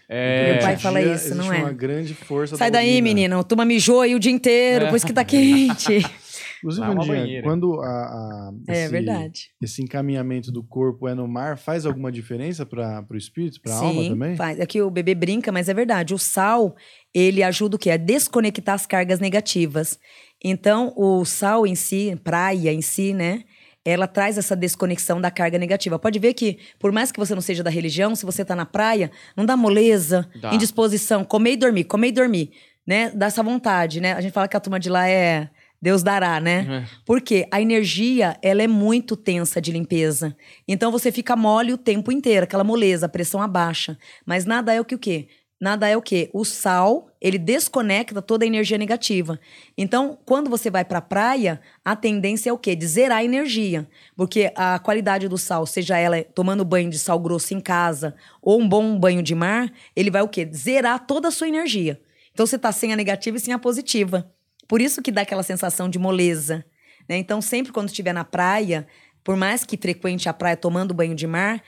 É, 0.10 0.54
Meu 0.54 0.62
pai 0.62 0.78
fala 0.78 1.02
dia 1.02 1.14
isso, 1.16 1.36
não 1.36 1.52
é? 1.52 1.58
uma 1.60 1.74
grande 1.74 2.14
força 2.14 2.56
Sai 2.56 2.72
da 2.72 2.78
daí, 2.80 2.92
urina. 2.94 3.04
menina. 3.04 3.44
Tu 3.44 3.56
mijou 3.66 4.02
aí 4.02 4.16
o 4.16 4.20
dia 4.20 4.32
inteiro, 4.32 4.86
É. 4.86 4.90
por 4.90 4.96
isso 4.96 5.06
que 5.06 5.14
tá 5.14 5.26
quente. 5.26 5.98
Inclusive, 6.60 6.86
é 6.86 6.90
Vandinha, 6.96 7.06
banheira. 7.22 7.44
quando 7.44 7.80
a, 7.82 7.86
a- 7.88 8.52
é 8.68 8.84
esse, 8.84 8.92
verdade. 8.92 9.42
esse 9.62 9.84
encaminhamento 9.84 10.52
do 10.52 10.64
corpo 10.64 11.08
é 11.08 11.14
no 11.14 11.28
mar, 11.28 11.56
faz 11.56 11.86
alguma 11.86 12.12
diferença 12.12 12.66
para 12.66 13.06
o 13.12 13.16
espírito, 13.16 13.62
para 13.62 13.74
a 13.74 13.78
alma 13.78 14.10
também? 14.10 14.36
faz. 14.36 14.60
Aqui 14.60 14.82
o 14.82 14.90
bebê 14.90 15.14
brinca, 15.14 15.52
mas 15.52 15.70
é 15.70 15.74
verdade. 15.74 16.16
O 16.16 16.18
sal, 16.18 16.76
ele 17.14 17.44
ajuda 17.44 17.76
o 17.76 17.80
quê? 17.80 17.92
A 17.92 17.98
desconectar 17.98 18.74
as 18.74 18.88
cargas 18.88 19.20
negativas. 19.20 20.00
Então, 20.44 20.94
o 20.96 21.26
sal 21.26 21.66
em 21.66 21.76
si, 21.76 22.20
praia 22.24 22.72
em 22.72 22.82
si, 22.82 23.14
né? 23.14 23.44
Ela 23.84 24.06
traz 24.06 24.38
essa 24.38 24.56
desconexão 24.56 25.22
da 25.22 25.32
carga 25.32 25.58
negativa. 25.58 25.98
Pode 25.98 26.20
ver 26.20 26.34
que, 26.34 26.60
por 26.78 26.92
mais 26.92 27.12
que 27.12 27.20
você 27.20 27.34
não 27.34 27.42
seja 27.42 27.64
da 27.64 27.70
religião, 27.70 28.16
se 28.16 28.26
você 28.26 28.44
tá 28.44 28.56
na 28.56 28.66
praia, 28.66 29.10
não 29.36 29.46
dá 29.46 29.56
moleza, 29.56 30.30
Dá. 30.42 30.54
indisposição, 30.54 31.24
comer 31.24 31.54
e 31.54 31.58
dormir, 31.58 31.86
comer 31.86 32.10
e 32.10 32.12
dormir, 32.12 32.52
né? 32.86 33.12
Dá 33.12 33.28
essa 33.28 33.42
vontade, 33.42 34.02
né? 34.02 34.14
A 34.14 34.22
gente 34.22 34.34
fala 34.34 34.48
que 34.48 34.58
a 34.58 34.60
turma 34.60 34.80
de 34.80 34.90
lá 34.90 35.10
é 35.10 35.50
Deus 35.82 36.02
dará, 36.02 36.40
né? 36.40 36.84
É. 36.84 36.98
Porque 37.06 37.48
a 37.52 37.62
energia, 37.62 38.38
ela 38.42 38.64
é 38.64 38.68
muito 38.68 39.16
tensa 39.16 39.62
de 39.62 39.72
limpeza. 39.72 40.36
Então 40.68 40.92
você 40.92 41.12
fica 41.12 41.36
mole 41.36 41.72
o 41.72 41.78
tempo 41.78 42.12
inteiro, 42.12 42.44
aquela 42.44 42.64
moleza, 42.64 43.06
a 43.06 43.10
pressão 43.10 43.42
abaixa. 43.42 43.98
Mas 44.26 44.44
nada 44.46 44.74
é 44.74 44.82
o 44.82 44.86
que 44.86 44.96
o 44.96 45.00
quê? 45.00 45.28
Nada 45.60 45.88
é 45.88 45.98
o 45.98 46.02
quê? 46.02 46.30
O 46.34 46.46
sal, 46.46 47.10
ele 47.20 47.40
desconecta 47.40 48.22
toda 48.22 48.46
a 48.46 48.48
energia 48.48 48.78
negativa. 48.78 49.40
Então, 49.76 50.18
quando 50.24 50.52
você 50.52 50.70
vai 50.70 50.86
pra 50.86 51.02
praia, 51.02 51.60
a 51.84 51.96
tendência 51.96 52.52
é 52.52 52.54
o 52.54 52.60
quê? 52.60 52.76
De 52.76 52.86
zerar 52.86 53.20
a 53.20 53.24
energia. 53.24 53.90
Porque 54.16 54.52
a 54.56 54.78
qualidade 54.78 55.28
do 55.28 55.38
sal, 55.38 55.66
seja 55.66 55.98
ela 55.98 56.24
tomando 56.24 56.64
banho 56.64 56.92
de 56.92 57.00
sal 57.00 57.20
grosso 57.20 57.56
em 57.56 57.60
casa 57.60 58.16
ou 58.40 58.62
um 58.62 58.70
bom 58.70 59.00
banho 59.00 59.24
de 59.24 59.34
mar, 59.34 59.72
ele 59.96 60.12
vai 60.12 60.22
o 60.22 60.30
quê? 60.30 60.48
Zerar 60.54 61.08
toda 61.08 61.30
a 61.30 61.32
sua 61.32 61.48
energia. 61.48 62.00
Então 62.32 62.46
você 62.46 62.60
tá 62.60 62.72
sem 62.72 62.94
a 62.94 62.96
negativa 62.96 63.38
e 63.38 63.40
sem 63.40 63.52
a 63.52 63.58
positiva. 63.58 64.32
Por 64.68 64.80
isso 64.80 65.02
que 65.02 65.12
dá 65.12 65.22
aquela 65.22 65.42
sensação 65.42 65.90
de 65.90 65.98
moleza. 65.98 66.64
né? 67.10 67.18
Então, 67.18 67.42
sempre 67.42 67.72
quando 67.72 67.88
estiver 67.88 68.14
na 68.14 68.24
praia, 68.24 68.86
por 69.24 69.36
mais 69.36 69.64
que 69.64 69.76
frequente 69.76 70.30
a 70.30 70.34
praia 70.34 70.56
tomando 70.56 70.94
banho 70.94 71.16
de 71.16 71.26
mar, 71.26 71.64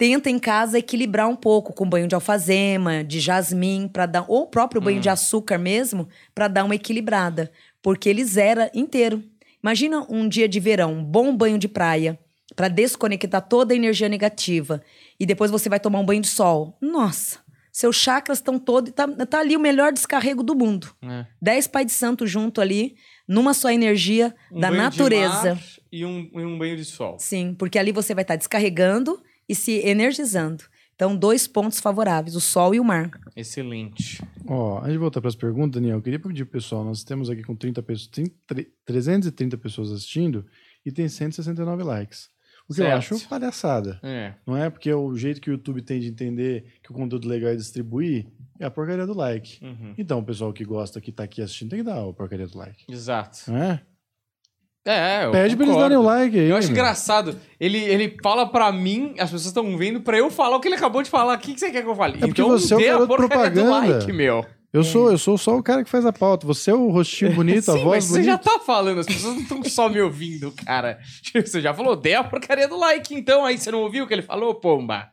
tenta 0.00 0.30
em 0.30 0.38
casa 0.38 0.78
equilibrar 0.78 1.28
um 1.28 1.36
pouco 1.36 1.74
com 1.74 1.86
banho 1.86 2.08
de 2.08 2.14
alfazema, 2.14 3.04
de 3.04 3.20
jasmim, 3.20 3.86
para 3.86 4.06
dar 4.06 4.24
ou 4.26 4.44
o 4.44 4.46
próprio 4.46 4.80
banho 4.80 4.98
de 4.98 5.10
açúcar 5.10 5.58
mesmo, 5.58 6.08
para 6.34 6.48
dar 6.48 6.64
uma 6.64 6.74
equilibrada, 6.74 7.52
porque 7.82 8.08
ele 8.08 8.24
zera 8.24 8.70
inteiro. 8.72 9.22
Imagina 9.62 10.06
um 10.08 10.26
dia 10.26 10.48
de 10.48 10.58
verão, 10.58 10.94
um 10.94 11.04
bom 11.04 11.36
banho 11.36 11.58
de 11.58 11.68
praia, 11.68 12.18
para 12.56 12.68
desconectar 12.68 13.46
toda 13.46 13.74
a 13.74 13.76
energia 13.76 14.08
negativa, 14.08 14.82
e 15.18 15.26
depois 15.26 15.50
você 15.50 15.68
vai 15.68 15.78
tomar 15.78 15.98
um 15.98 16.06
banho 16.06 16.22
de 16.22 16.28
sol. 16.28 16.78
Nossa, 16.80 17.40
seus 17.70 17.96
chakras 17.96 18.38
estão 18.38 18.58
todos, 18.58 18.94
tá, 18.94 19.06
tá 19.06 19.40
ali 19.40 19.54
o 19.54 19.60
melhor 19.60 19.92
descarrego 19.92 20.42
do 20.42 20.54
mundo. 20.54 20.88
É. 21.02 21.26
Dez 21.42 21.66
Pai 21.66 21.84
de 21.84 21.92
Santo 21.92 22.26
junto 22.26 22.62
ali, 22.62 22.96
numa 23.28 23.52
só 23.52 23.70
energia 23.70 24.34
Um 24.50 24.60
da 24.60 24.70
natureza. 24.70 25.60
e 25.92 26.06
um, 26.06 26.30
e 26.32 26.40
um 26.40 26.56
banho 26.56 26.78
de 26.78 26.86
sol. 26.86 27.18
Sim, 27.18 27.54
porque 27.58 27.78
ali 27.78 27.92
você 27.92 28.14
vai 28.14 28.22
estar 28.22 28.36
descarregando 28.36 29.22
e 29.50 29.54
se 29.54 29.72
energizando. 29.86 30.64
Então, 30.94 31.16
dois 31.16 31.46
pontos 31.46 31.80
favoráveis, 31.80 32.36
o 32.36 32.40
sol 32.40 32.74
e 32.74 32.80
o 32.80 32.84
mar. 32.84 33.10
Excelente. 33.34 34.22
Ó, 34.46 34.78
antes 34.80 34.92
de 34.92 34.98
voltar 34.98 35.20
para 35.20 35.28
as 35.28 35.34
perguntas, 35.34 35.80
Daniel, 35.80 35.96
eu 35.96 36.02
queria 36.02 36.18
pedir 36.20 36.44
pro 36.44 36.52
pessoal, 36.60 36.84
nós 36.84 37.02
temos 37.02 37.30
aqui 37.30 37.42
com 37.42 37.56
30 37.56 37.82
pessoas, 37.82 38.06
tem 38.08 38.26
tre- 38.46 38.68
330 38.84 39.56
pessoas 39.56 39.90
assistindo 39.92 40.44
e 40.84 40.92
tem 40.92 41.08
169 41.08 41.82
likes. 41.82 42.28
O 42.68 42.74
que 42.74 42.82
eu 42.82 42.84
Certo. 42.84 43.14
acho 43.16 43.28
palhaçada. 43.28 43.98
É. 44.02 44.34
Não 44.46 44.56
é 44.56 44.70
porque 44.70 44.92
o 44.92 45.16
jeito 45.16 45.40
que 45.40 45.50
o 45.50 45.52
YouTube 45.54 45.82
tem 45.82 45.98
de 46.00 46.06
entender 46.08 46.66
que 46.82 46.92
o 46.92 46.94
conteúdo 46.94 47.26
legal 47.26 47.50
é 47.50 47.56
distribuir 47.56 48.26
é 48.60 48.66
a 48.66 48.70
porcaria 48.70 49.06
do 49.06 49.14
like. 49.16 49.58
Uhum. 49.64 49.94
Então, 49.98 50.18
o 50.20 50.24
pessoal 50.24 50.52
que 50.52 50.64
gosta, 50.64 51.00
que 51.00 51.10
tá 51.10 51.24
aqui 51.24 51.40
assistindo, 51.42 51.70
tem 51.70 51.78
que 51.80 51.84
dar 51.84 51.98
a 52.06 52.12
porcaria 52.12 52.46
do 52.46 52.56
like. 52.58 52.84
Exato. 52.88 53.50
Não 53.50 53.56
é? 53.56 53.82
É, 54.84 55.26
eu 55.26 55.30
Pede 55.30 55.56
pra 55.56 55.64
eles 55.66 55.74
concordo. 55.74 55.80
darem 55.80 55.96
o 55.98 56.02
like 56.02 56.38
aí. 56.38 56.48
Eu 56.48 56.56
acho 56.56 56.68
meu. 56.68 56.76
engraçado. 56.76 57.38
Ele, 57.58 57.78
ele 57.78 58.16
fala 58.22 58.46
pra 58.46 58.72
mim, 58.72 59.10
as 59.18 59.24
pessoas 59.30 59.46
estão 59.46 59.76
vendo, 59.76 60.00
pra 60.00 60.16
eu 60.16 60.30
falar 60.30 60.56
o 60.56 60.60
que 60.60 60.68
ele 60.68 60.74
acabou 60.76 61.02
de 61.02 61.10
falar. 61.10 61.34
O 61.36 61.38
que, 61.38 61.52
que 61.54 61.60
você 61.60 61.70
quer 61.70 61.82
que 61.82 61.88
eu 61.88 61.94
fale? 61.94 62.14
É 62.14 62.18
porque 62.20 62.30
então 62.30 62.48
você 62.48 62.74
é 62.74 62.92
o 62.94 63.02
a 63.02 63.06
garoto 63.06 63.16
propaganda. 63.16 63.70
like, 63.70 64.12
meu. 64.12 64.44
Eu 64.72 64.84
sou, 64.84 65.10
eu 65.10 65.18
sou 65.18 65.36
só 65.36 65.56
o 65.56 65.62
cara 65.62 65.82
que 65.82 65.90
faz 65.90 66.06
a 66.06 66.12
pauta. 66.12 66.46
Você 66.46 66.70
é 66.70 66.74
o 66.74 66.88
rostinho 66.90 67.32
bonito, 67.36 67.70
a 67.70 67.74
Sim, 67.74 67.82
voz 67.84 67.86
mas 67.96 68.04
você 68.04 68.12
bonita. 68.20 68.32
já 68.32 68.38
tá 68.38 68.58
falando, 68.60 69.00
as 69.00 69.06
pessoas 69.06 69.34
não 69.34 69.42
estão 69.42 69.64
só 69.64 69.88
me 69.88 70.00
ouvindo, 70.00 70.52
cara. 70.64 70.98
Tipo, 71.20 71.46
Você 71.46 71.60
já 71.60 71.74
falou, 71.74 71.94
dê 71.96 72.14
a 72.14 72.24
porcaria 72.24 72.68
do 72.68 72.78
like, 72.78 73.14
então. 73.14 73.44
Aí 73.44 73.58
você 73.58 73.70
não 73.70 73.80
ouviu 73.80 74.04
o 74.04 74.06
que 74.06 74.14
ele 74.14 74.22
falou, 74.22 74.54
pomba? 74.54 75.08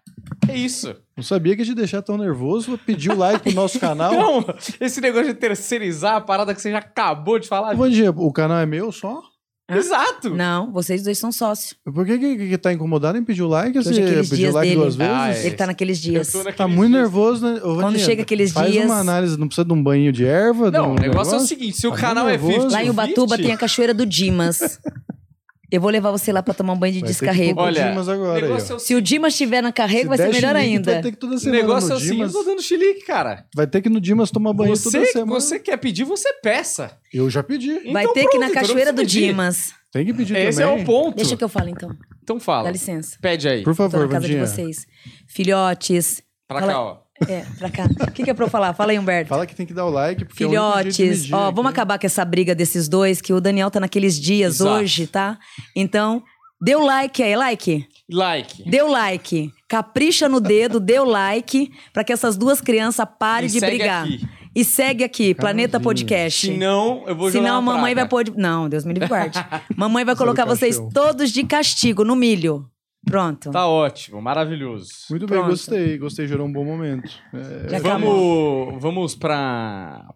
É 0.48 0.56
isso. 0.56 0.96
Não 1.16 1.24
sabia 1.24 1.56
que 1.56 1.62
ia 1.64 1.66
te 1.66 1.74
deixar 1.74 2.02
tão 2.02 2.18
nervoso. 2.18 2.80
O 2.88 3.16
like 3.16 3.44
pro 3.44 3.54
nosso 3.54 3.80
canal. 3.80 4.14
Não, 4.16 4.46
esse 4.80 5.02
negócio 5.02 5.28
de 5.28 5.34
terceirizar 5.34 6.16
a 6.16 6.22
parada 6.22 6.54
que 6.54 6.62
você 6.62 6.72
já 6.72 6.78
acabou 6.78 7.40
de 7.40 7.48
falar. 7.48 7.74
Ô, 7.74 7.78
Vandinha, 7.78 8.12
o 8.12 8.32
canal 8.32 8.60
é 8.60 8.66
meu 8.66 8.92
só? 8.92 9.22
Exato. 9.70 10.30
Não, 10.34 10.72
vocês 10.72 11.04
dois 11.04 11.18
são 11.18 11.30
sócios. 11.32 11.76
Por 11.84 12.06
que, 12.06 12.18
que, 12.18 12.38
que 12.50 12.58
tá 12.58 12.72
incomodado 12.72 13.18
em 13.18 13.24
pedir 13.24 13.42
o 13.44 13.48
like? 13.50 13.78
Hoje 13.78 13.90
Você 13.94 14.02
aqueles 14.02 14.30
pediu 14.30 14.38
dias 14.38 14.54
like 14.54 14.70
dele. 14.70 14.82
duas 14.82 14.96
vezes? 14.96 15.14
Ah, 15.14 15.34
é. 15.34 15.46
Ele 15.46 15.56
tá 15.56 15.68
naqueles 15.68 16.00
dias. 16.00 16.34
Naqueles 16.34 16.56
Tá 16.56 16.68
muito 16.68 16.92
dias. 16.92 17.02
nervoso, 17.02 17.46
né? 17.46 17.60
Ô, 17.64 17.76
Quando 17.76 18.00
chega 18.00 18.22
aqueles 18.22 18.52
faz 18.54 18.72
dias- 18.72 18.86
uma 18.86 19.00
análise, 19.00 19.38
não 19.38 19.48
precisa 19.48 19.66
de 19.66 19.74
um 19.74 19.84
banho 19.84 20.12
de 20.14 20.26
erva? 20.26 20.72
Não, 20.72 20.92
um 20.92 20.92
o 20.92 20.96
negócio 20.96 21.08
é 21.08 21.10
o 21.10 21.40
negócio? 21.40 21.48
seguinte: 21.48 21.78
se 21.78 21.86
o 21.88 21.92
Tá 21.92 21.98
canal 21.98 22.28
é 22.28 22.32
nervoso. 22.32 22.54
50 22.54 22.72
Lá 22.74 22.84
em 22.84 22.90
Ubatuba 22.90 23.36
tem 23.38 23.52
a 23.52 23.58
Cachoeira 23.58 23.94
do 23.94 24.06
Dimas. 24.06 24.80
Eu 25.70 25.82
vou 25.82 25.90
levar 25.90 26.12
você 26.12 26.32
lá 26.32 26.42
pra 26.42 26.54
tomar 26.54 26.74
um 26.74 26.78
banho 26.78 26.94
de 26.94 27.00
Vai 27.02 27.10
ter 27.10 27.14
que 27.14 27.20
descarrego. 27.26 27.60
Olha, 27.60 27.90
Dimas 27.90 28.08
agora, 28.08 28.42
negócio 28.42 28.66
aí, 28.68 28.72
é 28.72 28.76
o 28.76 28.80
Se 28.80 28.96
o 28.96 29.02
Dimas 29.02 29.34
estiver 29.34 29.62
na 29.62 29.72
carrego, 29.74 30.04
Se 30.04 30.08
vai 30.08 30.18
ser 30.18 30.24
melhor 30.34 30.56
chilique, 30.56 30.76
ainda. 30.76 30.94
Vai 30.94 31.02
ter 31.02 31.12
que 31.12 31.18
toda 31.18 31.36
O 31.36 31.40
semana 31.40 31.62
negócio 31.62 31.92
é 31.92 31.96
o 31.96 32.00
seguinte, 32.00 32.12
eu 32.22 32.28
Dimas. 32.28 32.34
tô 32.34 32.44
dando 32.44 32.62
chilique, 32.62 33.06
cara. 33.06 33.46
Vai 33.54 33.68
ter 33.68 33.82
que 33.82 33.90
ir 33.90 33.92
no 33.92 34.00
Dimas 34.00 34.32
tomar 34.32 34.54
banho 34.54 34.70
toda 34.78 34.90
Você, 34.90 35.06
semana. 35.08 35.32
você 35.40 35.60
quer 35.60 35.76
pedir, 35.78 36.06
você 36.06 36.32
peça. 36.42 36.98
Eu 37.14 37.30
já 37.30 37.44
pedi. 37.44 37.92
Vai 37.92 38.04
Então 38.04 38.14
ter 38.14 38.28
que 38.28 38.38
ir 38.38 38.40
na 38.40 38.46
pronto, 38.46 38.52
então 38.52 38.62
não 38.62 38.62
cachoeira 38.68 38.94
do 38.94 39.02
pedir. 39.02 39.28
Dimas. 39.28 39.74
Tem 39.92 40.06
que 40.06 40.14
pedir 40.14 40.36
Esse 40.38 40.62
também. 40.62 40.80
é 40.80 40.82
o 40.82 40.86
ponto. 40.86 41.16
Deixa 41.18 41.36
que 41.36 41.44
eu 41.44 41.50
falo, 41.50 41.70
então. 41.70 41.90
Então 42.24 42.40
fala. 42.40 42.64
Dá 42.66 42.72
licença. 42.72 43.18
Pede 43.22 43.48
aí. 43.50 43.64
Por 43.64 43.72
Tô 43.72 43.76
favor, 43.76 44.06
na 44.08 44.14
casa 44.14 44.28
de 44.28 44.38
vocês. 44.38 44.86
Filhotes. 45.28 46.22
Pra 46.48 46.60
Fala- 46.62 46.72
cá, 46.72 46.82
ó. 46.82 46.98
É, 47.28 47.44
pra 47.58 47.70
cá. 47.70 47.86
O 48.08 48.12
que, 48.12 48.24
que 48.24 48.30
é 48.30 48.34
pra 48.34 48.46
eu 48.46 48.50
falar? 48.50 48.74
Fala 48.74 48.92
aí, 48.92 49.00
Humberto. 49.00 49.30
Fala 49.30 49.46
que 49.46 49.56
tem 49.56 49.66
que 49.66 49.74
dar 49.74 49.86
o 49.86 49.90
like, 49.90 50.26
porque 50.26 50.44
é 50.44 50.48
o 50.48 50.50
único 50.50 50.64
jeito 50.76 50.90
de 50.90 50.96
Filhotes, 50.96 51.22
medir 51.22 51.34
ó, 51.36 51.46
aqui. 51.48 51.56
vamos 51.56 51.72
acabar 51.72 51.98
com 52.00 52.06
essa 52.06 52.24
briga 52.26 52.54
desses 52.54 52.88
dois, 52.88 53.22
que 53.22 53.34
o 53.34 53.42
Daniel 53.42 53.72
tá 53.72 53.80
naqueles 53.80 54.20
dias 54.20 54.56
Exato. 54.56 54.72
hoje, 54.72 55.08
tá? 55.08 55.38
Então, 55.76 56.22
dê 56.62 56.76
o 56.76 56.84
like 56.86 57.24
aí, 57.24 57.36
like. 57.36 57.86
Like. 58.12 58.70
Dê 58.70 58.82
o 58.82 58.88
like. 58.92 59.52
Capricha 59.68 60.30
no 60.30 60.40
dedo, 60.40 60.80
dê 60.80 61.00
o 61.00 61.06
like, 61.06 61.72
pra 61.92 62.04
que 62.04 62.14
essas 62.14 62.38
duas 62.38 62.62
crianças 62.62 63.06
parem 63.20 63.50
E 63.50 63.52
de 63.52 63.60
segue 63.60 63.78
brigar. 63.78 64.04
aqui. 64.04 64.28
E 64.56 64.64
segue 64.66 65.04
aqui, 65.04 65.36
Planeta 65.36 65.80
Podcast. 65.80 66.48
Senão, 66.48 67.04
eu 67.06 67.16
vou 67.16 67.30
jogar 67.30 67.44
Senão 67.44 67.56
a 67.58 67.60
uma 67.60 67.74
mamãe 67.74 67.94
vai 67.94 68.08
praga. 68.08 68.32
pôr. 68.32 68.38
Não, 68.38 68.68
Deus 68.68 68.86
me 68.86 68.94
livre 68.94 69.08
guarde. 69.08 69.38
mamãe 69.76 70.04
vai 70.04 70.16
colocar 70.16 70.46
vocês 70.46 70.80
todos 70.94 71.32
de 71.32 71.44
castigo 71.44 72.04
no 72.04 72.16
milho. 72.16 72.66
Pronto. 73.08 73.52
Tá 73.52 73.66
ótimo, 73.68 74.22
maravilhoso. 74.22 74.92
Muito 75.10 75.26
bem, 75.26 75.38
Pronto. 75.38 75.52
gostei. 75.52 75.98
Gostei, 75.98 76.28
gerou 76.28 76.46
um 76.46 76.52
bom 76.52 76.66
momento. 76.66 77.10
É. 77.34 77.80
Vamos, 77.80 78.82
vamos 78.82 79.16
pra, 79.16 80.14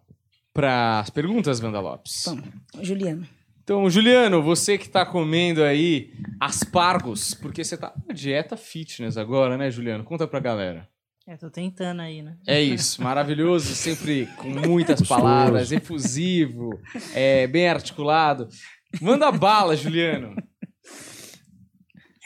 pra 0.53 0.99
as 0.99 1.09
perguntas, 1.09 1.61
Wanda 1.61 1.79
Lopes. 1.79 2.25
Vamos. 2.25 2.45
Juliano. 2.81 3.25
Então, 3.63 3.89
Juliano, 3.89 4.41
você 4.41 4.77
que 4.77 4.89
tá 4.89 5.05
comendo 5.05 5.63
aí 5.63 6.11
aspargos, 6.39 7.33
porque 7.33 7.63
você 7.63 7.77
tá 7.77 7.93
na 8.07 8.13
dieta 8.13 8.57
fitness 8.57 9.15
agora, 9.17 9.57
né, 9.57 9.71
Juliano? 9.71 10.03
Conta 10.03 10.27
pra 10.27 10.39
galera. 10.39 10.89
É, 11.27 11.37
tô 11.37 11.49
tentando 11.49 12.01
aí, 12.01 12.21
né? 12.21 12.35
É 12.45 12.59
isso, 12.59 13.01
maravilhoso, 13.01 13.73
sempre 13.75 14.25
com 14.37 14.49
muitas 14.49 15.01
palavras, 15.07 15.71
efusivo, 15.71 16.77
é, 17.13 17.47
bem 17.47 17.69
articulado. 17.69 18.49
Manda 18.99 19.31
bala, 19.31 19.75
Juliano. 19.77 20.35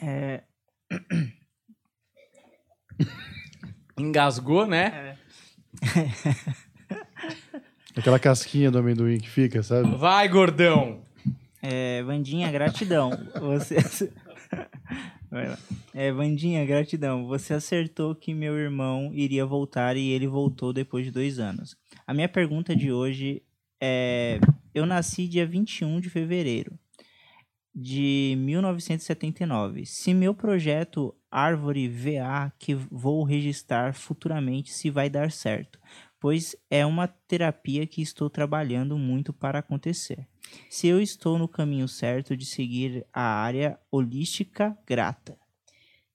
É, 0.01 0.43
Engasgou, 3.97 4.67
né? 4.67 5.17
Aquela 7.95 8.19
casquinha 8.19 8.69
do 8.69 8.77
amendoim 8.77 9.19
que 9.19 9.29
fica, 9.29 9.63
sabe? 9.63 9.95
Vai, 9.95 10.27
gordão. 10.27 11.01
é, 11.61 12.03
Vandinha, 12.03 12.51
gratidão. 12.51 13.11
Você. 13.39 13.77
Vai 15.31 15.47
lá. 15.47 15.57
É, 15.93 16.11
Vandinha, 16.11 16.65
gratidão. 16.65 17.25
Você 17.27 17.53
acertou 17.53 18.13
que 18.13 18.33
meu 18.33 18.57
irmão 18.57 19.11
iria 19.13 19.45
voltar 19.45 19.95
e 19.95 20.09
ele 20.09 20.27
voltou 20.27 20.73
depois 20.73 21.05
de 21.05 21.11
dois 21.11 21.39
anos. 21.39 21.77
A 22.05 22.13
minha 22.13 22.27
pergunta 22.27 22.75
de 22.75 22.91
hoje 22.91 23.41
é: 23.81 24.39
Eu 24.73 24.85
nasci 24.85 25.27
dia 25.27 25.45
21 25.45 26.01
de 26.01 26.09
fevereiro 26.09 26.77
de 27.75 28.35
1979. 28.39 29.85
Se 29.85 30.13
meu 30.13 30.33
projeto 30.33 31.13
Árvore 31.29 31.89
VA, 31.89 32.51
que 32.57 32.73
vou 32.73 33.23
registrar 33.23 33.93
futuramente, 33.93 34.71
se 34.71 34.89
vai 34.89 35.09
dar 35.09 35.29
certo, 35.29 35.77
pois 36.19 36.55
é 36.69 36.85
uma 36.85 37.07
terapia 37.07 37.85
que 37.85 38.01
estou 38.01 38.29
trabalhando 38.29 38.97
muito 38.97 39.33
para 39.33 39.59
acontecer. 39.59 40.25
Se 40.69 40.87
eu 40.87 41.01
estou 41.01 41.37
no 41.37 41.47
caminho 41.47 41.87
certo 41.87 42.37
de 42.37 42.45
seguir 42.45 43.05
a 43.11 43.21
área 43.21 43.77
holística 43.91 44.77
grata. 44.87 45.37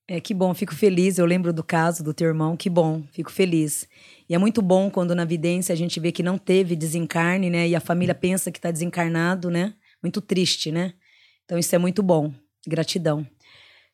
É, 0.09 0.21
que 0.21 0.35
bom, 0.35 0.53
fico 0.55 0.75
feliz. 0.75 1.19
Eu 1.19 1.27
lembro 1.27 1.53
do 1.53 1.63
caso 1.63 2.03
do 2.03 2.13
teu 2.13 2.27
irmão, 2.27 2.57
que 2.57 2.69
bom, 2.69 3.05
fico 3.13 3.31
feliz. 3.31 3.87
E 4.29 4.35
é 4.35 4.39
muito 4.39 4.61
bom 4.61 4.91
quando 4.91 5.15
na 5.15 5.25
vidência 5.25 5.73
a 5.73 5.77
gente 5.77 6.01
vê 6.01 6.11
que 6.11 6.23
não 6.23 6.37
teve 6.37 6.75
desencarne, 6.75 7.49
né? 7.49 7.69
E 7.69 7.77
a 7.77 7.81
família 7.81 8.15
pensa 8.15 8.51
que 8.51 8.59
está 8.59 8.73
desencarnado, 8.73 9.51
né? 9.51 9.75
Muito 10.03 10.21
triste, 10.21 10.73
né? 10.73 10.95
Então 11.51 11.59
isso 11.59 11.75
é 11.75 11.79
muito 11.79 12.01
bom. 12.01 12.33
Gratidão. 12.65 13.27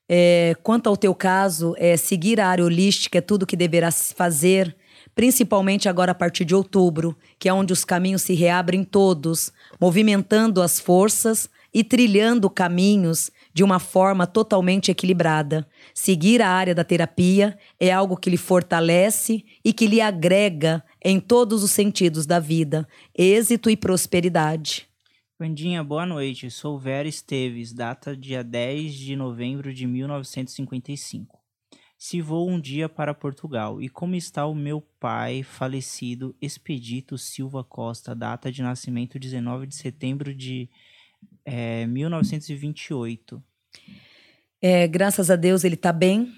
É, 0.07 0.55
quanto 0.63 0.91
ao 0.91 0.97
teu 0.97 1.15
caso, 1.15 1.75
é, 1.79 1.97
seguir 1.97 2.39
a 2.39 2.49
área 2.49 2.63
holística 2.63 3.17
é 3.17 3.23
tudo 3.23 3.47
que 3.47 3.57
deverás 3.57 4.13
fazer, 4.15 4.77
principalmente 5.15 5.89
agora 5.89 6.13
a 6.13 6.15
partir 6.15 6.45
de 6.45 6.55
outubro, 6.55 7.17
que 7.39 7.49
é 7.49 7.55
onde 7.55 7.73
os 7.73 7.83
caminhos 7.83 8.21
se 8.21 8.35
reabrem 8.35 8.85
todos, 8.85 9.51
movimentando 9.81 10.61
as 10.61 10.79
forças 10.79 11.49
e 11.73 11.83
trilhando 11.83 12.51
caminhos 12.51 13.31
de 13.55 13.65
uma 13.65 13.79
forma 13.79 14.27
totalmente 14.27 14.91
equilibrada. 14.91 15.67
Seguir 15.95 16.43
a 16.43 16.51
área 16.51 16.75
da 16.75 16.85
terapia 16.85 17.57
é 17.81 17.91
algo 17.91 18.19
que 18.19 18.29
lhe 18.29 18.37
fortalece 18.37 19.43
e 19.65 19.73
que 19.73 19.87
lhe 19.87 20.03
agrega 20.03 20.85
em 21.03 21.19
todos 21.19 21.63
os 21.63 21.71
sentidos 21.71 22.27
da 22.27 22.39
vida, 22.39 22.87
êxito 23.17 23.71
e 23.71 23.79
prosperidade. 23.79 24.87
Vandinha, 25.39 25.85
boa 25.85 26.07
noite. 26.07 26.51
Sou 26.51 26.79
Vera 26.79 27.07
Esteves, 27.07 27.71
data 27.71 28.17
dia 28.17 28.43
10 28.43 28.95
de 28.95 29.15
novembro 29.15 29.71
de 29.75 29.87
1955. 29.87 31.39
Se 31.99 32.23
vou 32.23 32.49
um 32.49 32.59
dia 32.59 32.89
para 32.89 33.13
Portugal, 33.13 33.83
e 33.83 33.91
como 33.91 34.15
está 34.15 34.47
o 34.47 34.55
meu 34.55 34.81
pai 34.99 35.43
falecido, 35.43 36.35
Expedito 36.41 37.19
Silva 37.19 37.63
Costa, 37.63 38.15
data 38.15 38.51
de 38.51 38.63
nascimento 38.63 39.19
19 39.19 39.67
de 39.67 39.75
setembro 39.75 40.35
de 40.35 40.71
eh, 41.45 41.87
1928. 41.87 43.43
É, 44.63 44.89
graças 44.89 45.31
a 45.31 45.37
Deus 45.37 45.65
ele 45.65 45.75
está 45.75 45.93
bem, 45.93 46.33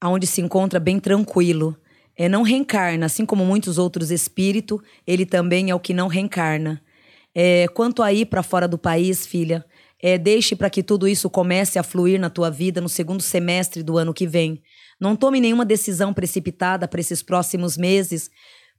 aonde 0.00 0.26
se 0.26 0.40
encontra 0.40 0.80
bem 0.80 0.98
tranquilo. 0.98 1.78
É, 2.16 2.30
não 2.30 2.40
reencarna, 2.40 3.04
assim 3.04 3.26
como 3.26 3.44
muitos 3.44 3.76
outros 3.76 4.10
espíritos, 4.10 4.80
ele 5.06 5.26
também 5.26 5.68
é 5.68 5.74
o 5.74 5.80
que 5.80 5.92
não 5.92 6.08
reencarna. 6.08 6.82
É, 7.34 7.68
quanto 7.68 8.02
a 8.02 8.12
ir 8.12 8.26
para 8.26 8.42
fora 8.42 8.66
do 8.66 8.78
país, 8.78 9.26
filha, 9.26 9.64
é, 10.00 10.16
deixe 10.16 10.54
para 10.54 10.70
que 10.70 10.82
tudo 10.82 11.08
isso 11.08 11.28
comece 11.28 11.78
a 11.78 11.82
fluir 11.82 12.20
na 12.20 12.30
tua 12.30 12.50
vida 12.50 12.80
no 12.80 12.88
segundo 12.88 13.22
semestre 13.22 13.82
do 13.82 13.98
ano 13.98 14.14
que 14.14 14.26
vem. 14.26 14.62
Não 15.00 15.16
tome 15.16 15.40
nenhuma 15.40 15.64
decisão 15.64 16.12
precipitada 16.12 16.86
para 16.88 17.00
esses 17.00 17.22
próximos 17.22 17.76
meses, 17.76 18.30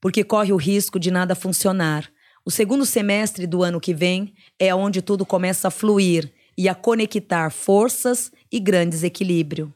porque 0.02 0.24
corre 0.24 0.52
o 0.54 0.58
risco 0.58 1.00
de 1.00 1.12
nada 1.12 1.36
funcionar. 1.36 2.10
O 2.46 2.52
segundo 2.52 2.86
semestre 2.86 3.46
do 3.46 3.64
ano 3.64 3.80
que 3.80 3.94
vem 3.94 4.34
é 4.58 4.74
onde 4.74 5.02
tudo 5.02 5.26
começa 5.26 5.68
a 5.68 5.72
fluir 5.72 6.32
e 6.58 6.68
a 6.68 6.76
conectar 6.76 7.50
forças 7.52 8.32
e 8.52 8.60
grandes 8.60 9.04
equilíbrio. 9.04 9.74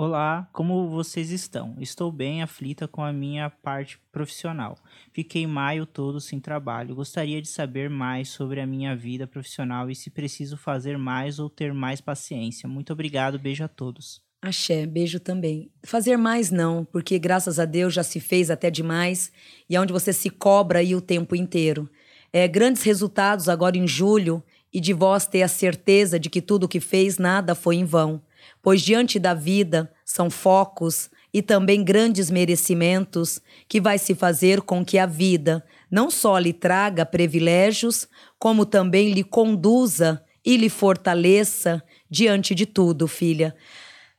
Olá, 0.00 0.48
como 0.52 0.88
vocês 0.88 1.32
estão? 1.32 1.74
Estou 1.80 2.12
bem 2.12 2.40
aflita 2.40 2.86
com 2.86 3.02
a 3.02 3.12
minha 3.12 3.50
parte 3.50 3.98
profissional. 4.12 4.78
Fiquei 5.12 5.44
maio 5.44 5.84
todo 5.84 6.20
sem 6.20 6.38
trabalho. 6.38 6.94
Gostaria 6.94 7.42
de 7.42 7.48
saber 7.48 7.90
mais 7.90 8.28
sobre 8.28 8.60
a 8.60 8.66
minha 8.66 8.94
vida 8.94 9.26
profissional 9.26 9.90
e 9.90 9.96
se 9.96 10.08
preciso 10.08 10.56
fazer 10.56 10.96
mais 10.96 11.40
ou 11.40 11.50
ter 11.50 11.74
mais 11.74 12.00
paciência. 12.00 12.68
Muito 12.68 12.92
obrigado, 12.92 13.40
beijo 13.40 13.64
a 13.64 13.66
todos. 13.66 14.22
Axé, 14.40 14.86
beijo 14.86 15.18
também. 15.18 15.68
Fazer 15.82 16.16
mais 16.16 16.52
não, 16.52 16.84
porque 16.84 17.18
graças 17.18 17.58
a 17.58 17.64
Deus 17.64 17.92
já 17.92 18.04
se 18.04 18.20
fez 18.20 18.52
até 18.52 18.70
demais 18.70 19.32
e 19.68 19.74
é 19.74 19.80
onde 19.80 19.92
você 19.92 20.12
se 20.12 20.30
cobra 20.30 20.78
aí 20.78 20.94
o 20.94 21.00
tempo 21.00 21.34
inteiro. 21.34 21.90
É, 22.32 22.46
grandes 22.46 22.84
resultados 22.84 23.48
agora 23.48 23.76
em 23.76 23.88
julho 23.88 24.44
e 24.72 24.80
de 24.80 24.92
vós 24.92 25.26
ter 25.26 25.42
a 25.42 25.48
certeza 25.48 26.20
de 26.20 26.30
que 26.30 26.40
tudo 26.40 26.66
o 26.66 26.68
que 26.68 26.78
fez 26.78 27.18
nada 27.18 27.52
foi 27.56 27.74
em 27.74 27.84
vão, 27.84 28.22
pois 28.62 28.82
diante 28.82 29.18
da 29.18 29.34
vida 29.34 29.92
são 30.04 30.30
focos 30.30 31.10
e 31.32 31.42
também 31.42 31.84
grandes 31.84 32.30
merecimentos 32.30 33.40
que 33.68 33.80
vai 33.80 33.98
se 33.98 34.14
fazer 34.14 34.62
com 34.62 34.84
que 34.84 34.98
a 34.98 35.06
vida 35.06 35.64
não 35.90 36.10
só 36.10 36.38
lhe 36.38 36.52
traga 36.52 37.04
privilégios, 37.04 38.08
como 38.38 38.64
também 38.64 39.12
lhe 39.12 39.22
conduza 39.22 40.22
e 40.44 40.56
lhe 40.56 40.68
fortaleça 40.68 41.82
diante 42.10 42.54
de 42.54 42.66
tudo, 42.66 43.06
filha. 43.06 43.54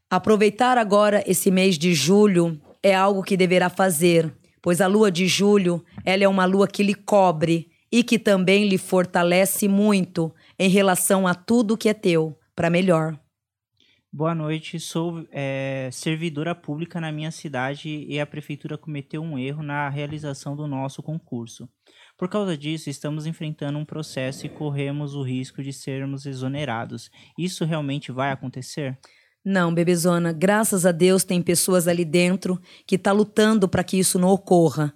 Aproveitar 0.10 0.78
agora 0.78 1.24
esse 1.28 1.52
mês 1.52 1.78
de 1.78 1.94
julho 1.94 2.60
é 2.82 2.96
algo 2.96 3.24
que 3.24 3.38
deverá 3.38 3.70
fazer, 3.70 4.34
pois 4.62 4.82
a 4.82 4.88
lua 4.88 5.12
de 5.12 5.28
julho, 5.28 5.84
ela 6.04 6.24
é 6.24 6.28
uma 6.28 6.46
lua 6.46 6.68
que 6.68 6.84
lhe 6.84 6.96
cobre 6.96 7.70
e 7.92 8.04
que 8.04 8.20
também 8.20 8.68
lhe 8.68 8.78
fortalece 8.78 9.68
muito 9.68 10.34
em 10.58 10.70
relação 10.70 11.28
a 11.28 11.34
tudo 11.34 11.78
que 11.78 11.90
é 11.90 11.94
teu, 11.94 12.38
para 12.56 12.70
melhor. 12.70 13.20
Boa 14.12 14.34
noite, 14.34 14.80
sou 14.80 15.24
é, 15.32 15.88
servidora 15.91 16.55
pública 16.55 16.99
na 16.99 17.12
minha 17.12 17.30
cidade 17.30 18.07
e 18.10 18.20
a 18.20 18.26
prefeitura 18.26 18.76
cometeu 18.76 19.22
um 19.22 19.38
erro 19.38 19.62
na 19.62 19.88
realização 19.88 20.55
do 20.55 20.66
nosso 20.66 21.03
concurso. 21.03 21.70
Por 22.18 22.28
causa 22.28 22.57
disso, 22.57 22.89
estamos 22.89 23.28
enfrentando 23.28 23.78
um 23.78 23.86
processo 23.86 24.47
e 24.47 24.49
corremos 24.49 25.14
o 25.14 25.22
risco 25.22 25.62
de 25.62 25.72
sermos 25.72 26.26
exonerados. 26.26 27.12
Isso 27.38 27.64
realmente 27.66 28.12
vai 28.12 28.32
acontecer? 28.32 28.97
Não, 29.45 29.72
bebezona, 29.72 30.34
graças 30.34 30.88
a 30.88 30.91
Deus 30.91 31.24
tem 31.24 31.39
pessoas 31.39 31.88
ali 31.88 32.03
dentro 32.03 32.60
que 32.88 32.97
tá 32.97 33.12
lutando 33.12 33.70
para 33.70 33.84
que 33.84 33.99
isso 33.99 34.18
não 34.18 34.30
ocorra. 34.30 34.91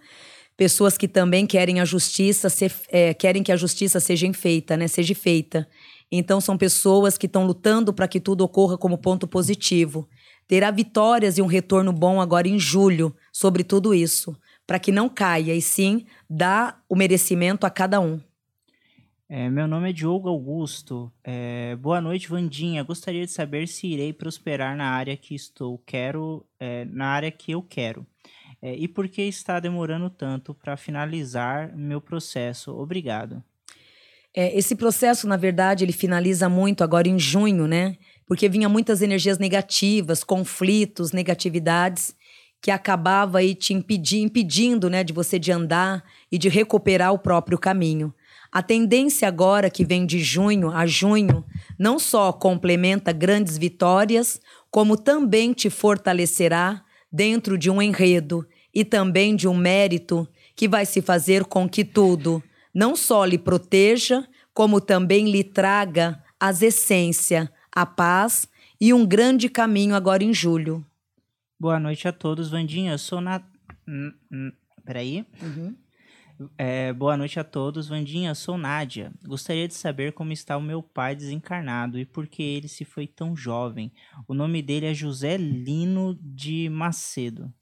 Pessoas 0.57 0.97
que 0.97 1.07
também 1.07 1.45
querem 1.45 1.79
a 1.79 1.85
justiça, 1.85 2.49
ser, 2.49 2.73
é, 2.89 3.13
querem 3.13 3.43
que 3.43 3.51
a 3.51 3.57
justiça 3.57 3.99
seja 3.99 4.31
feita, 4.33 4.75
né? 4.75 4.87
Seja 4.87 5.13
feita. 5.13 5.67
Então 6.15 6.39
são 6.39 6.55
pessoas 6.55 7.17
que 7.17 7.25
estão 7.25 7.43
lutando 7.43 7.91
para 7.91 8.07
que 8.07 8.19
tudo 8.19 8.41
ocorra 8.41 8.77
como 8.77 8.99
ponto 8.99 9.27
positivo. 9.27 10.07
Terá 10.47 10.69
vitórias 10.69 11.39
e 11.39 11.41
um 11.41 11.47
retorno 11.47 11.91
bom 11.91 12.21
agora 12.21 12.47
em 12.47 12.59
julho 12.59 13.15
sobre 13.31 13.63
tudo 13.63 13.95
isso, 13.95 14.37
para 14.67 14.77
que 14.77 14.91
não 14.91 15.09
caia 15.09 15.55
e 15.55 15.61
sim 15.61 16.05
dá 16.29 16.79
o 16.87 16.95
merecimento 16.95 17.65
a 17.65 17.69
cada 17.71 17.99
um. 17.99 18.21
É, 19.27 19.49
meu 19.49 19.67
nome 19.67 19.89
é 19.89 19.93
Diogo 19.93 20.29
Augusto. 20.29 21.11
É, 21.23 21.75
boa 21.77 21.99
noite, 21.99 22.29
Vandinha. 22.29 22.83
Gostaria 22.83 23.25
de 23.25 23.31
saber 23.31 23.67
se 23.67 23.87
irei 23.87 24.13
prosperar 24.13 24.77
na 24.77 24.91
área 24.91 25.17
que 25.17 25.33
estou. 25.33 25.79
Quero, 25.79 26.45
é, 26.59 26.85
na 26.85 27.07
área 27.07 27.31
que 27.31 27.53
eu 27.53 27.63
quero. 27.63 28.05
É, 28.61 28.75
e 28.75 28.87
por 28.87 29.07
que 29.07 29.23
está 29.23 29.59
demorando 29.59 30.11
tanto 30.11 30.53
para 30.53 30.77
finalizar 30.77 31.75
meu 31.75 31.99
processo? 31.99 32.71
Obrigado. 32.77 33.43
É, 34.35 34.57
esse 34.57 34.75
processo, 34.75 35.27
na 35.27 35.37
verdade, 35.37 35.83
ele 35.83 35.91
finaliza 35.91 36.49
muito 36.49 36.83
agora 36.83 37.07
em 37.07 37.19
junho, 37.19 37.67
né? 37.67 37.95
Porque 38.25 38.49
vinha 38.49 38.67
muitas 38.67 39.01
energias 39.01 39.37
negativas, 39.37 40.23
conflitos, 40.23 41.11
negatividades 41.11 42.15
que 42.61 42.71
acabava 42.71 43.39
aí 43.39 43.53
te 43.53 43.73
impedir, 43.73 44.21
impedindo, 44.21 44.89
né, 44.89 45.03
de 45.03 45.11
você 45.11 45.37
de 45.37 45.51
andar 45.51 46.01
e 46.31 46.37
de 46.37 46.47
recuperar 46.47 47.11
o 47.11 47.19
próprio 47.19 47.57
caminho. 47.57 48.13
A 48.49 48.63
tendência 48.63 49.27
agora 49.27 49.69
que 49.69 49.83
vem 49.83 50.05
de 50.05 50.19
junho 50.19 50.71
a 50.71 50.85
junho 50.85 51.43
não 51.77 51.99
só 51.99 52.31
complementa 52.31 53.11
grandes 53.11 53.57
vitórias, 53.57 54.39
como 54.71 54.95
também 54.95 55.51
te 55.51 55.69
fortalecerá 55.69 56.81
dentro 57.11 57.57
de 57.57 57.69
um 57.69 57.81
enredo 57.81 58.47
e 58.73 58.85
também 58.85 59.35
de 59.35 59.45
um 59.47 59.55
mérito 59.55 60.25
que 60.55 60.67
vai 60.67 60.85
se 60.85 61.01
fazer 61.01 61.43
com 61.43 61.67
que 61.67 61.83
tudo 61.83 62.41
não 62.73 62.95
só 62.95 63.23
lhe 63.25 63.37
proteja, 63.37 64.27
como 64.53 64.81
também 64.81 65.29
lhe 65.29 65.43
traga 65.43 66.23
as 66.39 66.61
essência, 66.61 67.51
a 67.71 67.85
paz 67.85 68.47
e 68.79 68.93
um 68.93 69.05
grande 69.05 69.47
caminho 69.47 69.95
agora 69.95 70.23
em 70.23 70.33
julho. 70.33 70.85
Boa 71.59 71.79
noite 71.79 72.07
a 72.07 72.11
todos, 72.11 72.49
Vandinha. 72.49 72.91
Eu 72.91 72.97
sou 72.97 73.21
na. 73.21 73.41
Peraí. 74.85 75.25
Uhum. 75.41 75.75
É, 76.57 76.91
boa 76.91 77.15
noite 77.15 77.39
a 77.39 77.43
todos. 77.43 77.87
Vandinha, 77.87 78.35
sou 78.35 78.57
Nádia. 78.57 79.13
Gostaria 79.25 79.67
de 79.67 79.73
saber 79.73 80.11
como 80.11 80.33
está 80.33 80.57
o 80.57 80.61
meu 80.61 80.83
pai 80.83 81.15
desencarnado 81.15 81.97
e 81.97 82.05
por 82.05 82.27
que 82.27 82.43
ele 82.43 82.67
se 82.67 82.83
foi 82.83 83.07
tão 83.07 83.35
jovem. 83.35 83.91
O 84.27 84.33
nome 84.33 84.61
dele 84.61 84.87
é 84.87 84.93
José 84.93 85.37
Lino 85.37 86.17
de 86.21 86.69
Macedo. 86.69 87.53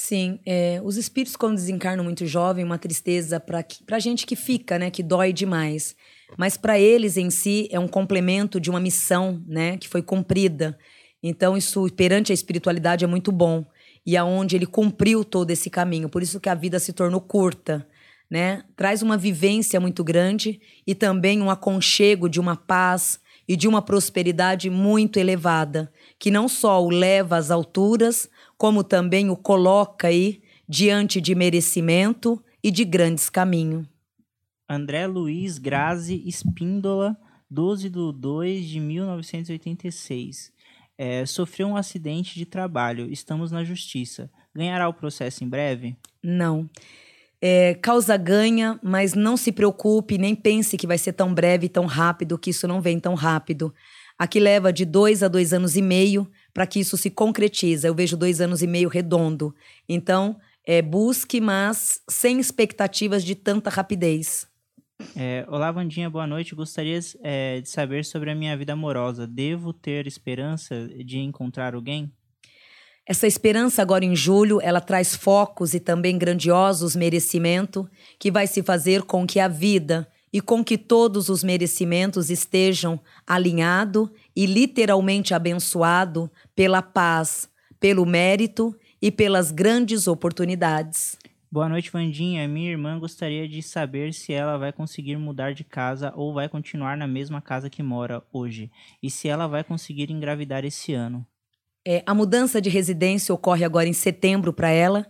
Sim, 0.00 0.38
é, 0.46 0.80
os 0.84 0.96
espíritos 0.96 1.34
quando 1.34 1.56
desencarnam 1.56 2.04
muito 2.04 2.24
jovem, 2.24 2.64
uma 2.64 2.78
tristeza 2.78 3.40
para 3.40 3.64
a 3.90 3.98
gente 3.98 4.26
que 4.26 4.36
fica, 4.36 4.78
né, 4.78 4.92
que 4.92 5.02
dói 5.02 5.32
demais. 5.32 5.96
Mas 6.38 6.56
para 6.56 6.78
eles 6.78 7.16
em 7.16 7.30
si 7.30 7.68
é 7.72 7.80
um 7.80 7.88
complemento 7.88 8.60
de 8.60 8.70
uma 8.70 8.78
missão, 8.78 9.42
né, 9.44 9.76
que 9.76 9.88
foi 9.88 10.00
cumprida. 10.00 10.78
Então 11.20 11.56
isso 11.56 11.84
perante 11.96 12.30
a 12.30 12.34
espiritualidade 12.34 13.04
é 13.04 13.08
muito 13.08 13.32
bom 13.32 13.66
e 14.06 14.16
aonde 14.16 14.54
ele 14.54 14.66
cumpriu 14.66 15.24
todo 15.24 15.50
esse 15.50 15.68
caminho. 15.68 16.08
Por 16.08 16.22
isso 16.22 16.38
que 16.38 16.48
a 16.48 16.54
vida 16.54 16.78
se 16.78 16.92
tornou 16.92 17.20
curta, 17.20 17.84
né? 18.30 18.62
Traz 18.76 19.02
uma 19.02 19.16
vivência 19.16 19.80
muito 19.80 20.04
grande 20.04 20.60
e 20.86 20.94
também 20.94 21.42
um 21.42 21.50
aconchego 21.50 22.28
de 22.28 22.38
uma 22.38 22.54
paz 22.54 23.18
e 23.48 23.56
de 23.56 23.66
uma 23.66 23.82
prosperidade 23.82 24.70
muito 24.70 25.18
elevada, 25.18 25.92
que 26.20 26.30
não 26.30 26.46
só 26.46 26.80
o 26.84 26.88
leva 26.88 27.36
às 27.36 27.50
alturas, 27.50 28.28
como 28.58 28.82
também 28.82 29.30
o 29.30 29.36
coloca 29.36 30.08
aí 30.08 30.42
diante 30.68 31.20
de 31.20 31.34
merecimento 31.34 32.42
e 32.62 32.70
de 32.70 32.84
grandes 32.84 33.30
caminhos. 33.30 33.86
André 34.68 35.06
Luiz 35.06 35.56
Grazi 35.56 36.22
Espíndola, 36.26 37.16
12 37.48 37.88
de 37.88 38.12
2 38.12 38.66
de 38.66 38.80
1986. 38.80 40.52
É, 40.98 41.24
sofreu 41.24 41.68
um 41.68 41.76
acidente 41.76 42.34
de 42.34 42.44
trabalho. 42.44 43.10
Estamos 43.10 43.50
na 43.52 43.62
justiça. 43.62 44.28
Ganhará 44.54 44.88
o 44.88 44.92
processo 44.92 45.44
em 45.44 45.48
breve? 45.48 45.96
Não. 46.22 46.68
É, 47.40 47.74
causa 47.74 48.16
ganha, 48.16 48.78
mas 48.82 49.14
não 49.14 49.36
se 49.36 49.52
preocupe, 49.52 50.18
nem 50.18 50.34
pense 50.34 50.76
que 50.76 50.88
vai 50.88 50.98
ser 50.98 51.12
tão 51.12 51.32
breve, 51.32 51.68
tão 51.68 51.86
rápido, 51.86 52.36
que 52.36 52.50
isso 52.50 52.66
não 52.66 52.82
vem 52.82 52.98
tão 52.98 53.14
rápido. 53.14 53.72
Aqui 54.18 54.40
leva 54.40 54.72
de 54.72 54.84
dois 54.84 55.22
a 55.22 55.28
dois 55.28 55.52
anos 55.52 55.76
e 55.76 55.82
meio 55.82 56.28
para 56.58 56.66
que 56.66 56.80
isso 56.80 56.96
se 56.96 57.08
concretize. 57.08 57.86
Eu 57.86 57.94
vejo 57.94 58.16
dois 58.16 58.40
anos 58.40 58.62
e 58.62 58.66
meio 58.66 58.88
redondo. 58.88 59.54
Então, 59.88 60.40
é, 60.66 60.82
busque, 60.82 61.40
mas 61.40 62.02
sem 62.10 62.40
expectativas 62.40 63.22
de 63.22 63.36
tanta 63.36 63.70
rapidez. 63.70 64.44
É, 65.14 65.46
Olá, 65.46 65.70
Vandinha, 65.70 66.10
boa 66.10 66.26
noite. 66.26 66.56
Gostaria 66.56 66.98
é, 67.22 67.60
de 67.60 67.70
saber 67.70 68.04
sobre 68.04 68.32
a 68.32 68.34
minha 68.34 68.56
vida 68.56 68.72
amorosa. 68.72 69.24
Devo 69.24 69.72
ter 69.72 70.08
esperança 70.08 70.88
de 71.04 71.20
encontrar 71.20 71.76
alguém? 71.76 72.10
Essa 73.06 73.28
esperança 73.28 73.80
agora 73.80 74.04
em 74.04 74.16
julho, 74.16 74.60
ela 74.60 74.80
traz 74.80 75.14
focos 75.14 75.74
e 75.74 75.78
também 75.78 76.18
grandiosos 76.18 76.96
merecimento 76.96 77.88
que 78.18 78.32
vai 78.32 78.48
se 78.48 78.64
fazer 78.64 79.02
com 79.02 79.24
que 79.24 79.38
a 79.38 79.46
vida 79.46 80.08
e 80.32 80.40
com 80.40 80.64
que 80.64 80.76
todos 80.76 81.28
os 81.28 81.42
merecimentos 81.42 82.30
estejam 82.30 83.00
alinhado 83.26 84.12
e 84.38 84.46
literalmente 84.46 85.34
abençoado 85.34 86.30
pela 86.54 86.80
paz, 86.80 87.50
pelo 87.80 88.06
mérito 88.06 88.72
e 89.02 89.10
pelas 89.10 89.50
grandes 89.50 90.06
oportunidades. 90.06 91.18
Boa 91.50 91.68
noite, 91.68 91.90
Vandinha. 91.90 92.46
Minha 92.46 92.70
irmã 92.70 93.00
gostaria 93.00 93.48
de 93.48 93.60
saber 93.64 94.14
se 94.14 94.32
ela 94.32 94.56
vai 94.56 94.72
conseguir 94.72 95.16
mudar 95.16 95.54
de 95.54 95.64
casa 95.64 96.12
ou 96.14 96.32
vai 96.32 96.48
continuar 96.48 96.96
na 96.96 97.08
mesma 97.08 97.42
casa 97.42 97.68
que 97.68 97.82
mora 97.82 98.22
hoje. 98.32 98.70
E 99.02 99.10
se 99.10 99.26
ela 99.26 99.48
vai 99.48 99.64
conseguir 99.64 100.08
engravidar 100.12 100.64
esse 100.64 100.94
ano. 100.94 101.26
É, 101.84 102.04
a 102.06 102.14
mudança 102.14 102.60
de 102.60 102.70
residência 102.70 103.34
ocorre 103.34 103.64
agora 103.64 103.88
em 103.88 103.92
setembro 103.92 104.52
para 104.52 104.70
ela. 104.70 105.04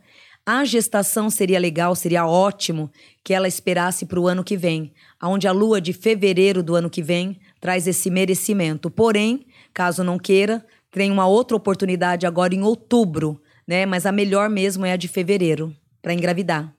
A 0.47 0.65
gestação 0.65 1.29
seria 1.29 1.59
legal, 1.59 1.95
seria 1.95 2.27
ótimo 2.27 2.91
que 3.23 3.35
ela 3.35 3.47
esperasse 3.47 4.07
para 4.07 4.19
o 4.19 4.27
ano 4.27 4.43
que 4.43 4.57
vem, 4.57 4.95
onde 5.23 5.47
a 5.47 5.53
lua 5.53 5.83
de 5.83 5.93
fevereiro 5.93 6.63
do 6.63 6.75
ano 6.75 6.89
que 6.89 7.03
vem 7.03 7.39
traz 7.61 7.87
esse 7.87 8.11
merecimento. 8.11 8.91
Porém, 8.91 9.47
caso 9.73 10.03
não 10.05 10.19
queira, 10.19 10.65
tem 10.91 11.11
uma 11.11 11.27
outra 11.27 11.57
oportunidade 11.57 12.27
agora 12.27 12.55
em 12.55 12.63
outubro, 12.63 13.41
né? 13.67 13.85
Mas 13.87 14.07
a 14.07 14.13
melhor 14.13 14.49
mesmo 14.49 14.87
é 14.87 14.93
a 14.93 14.97
de 14.97 15.09
fevereiro 15.09 15.75
para 16.01 16.15
engravidar. 16.15 16.75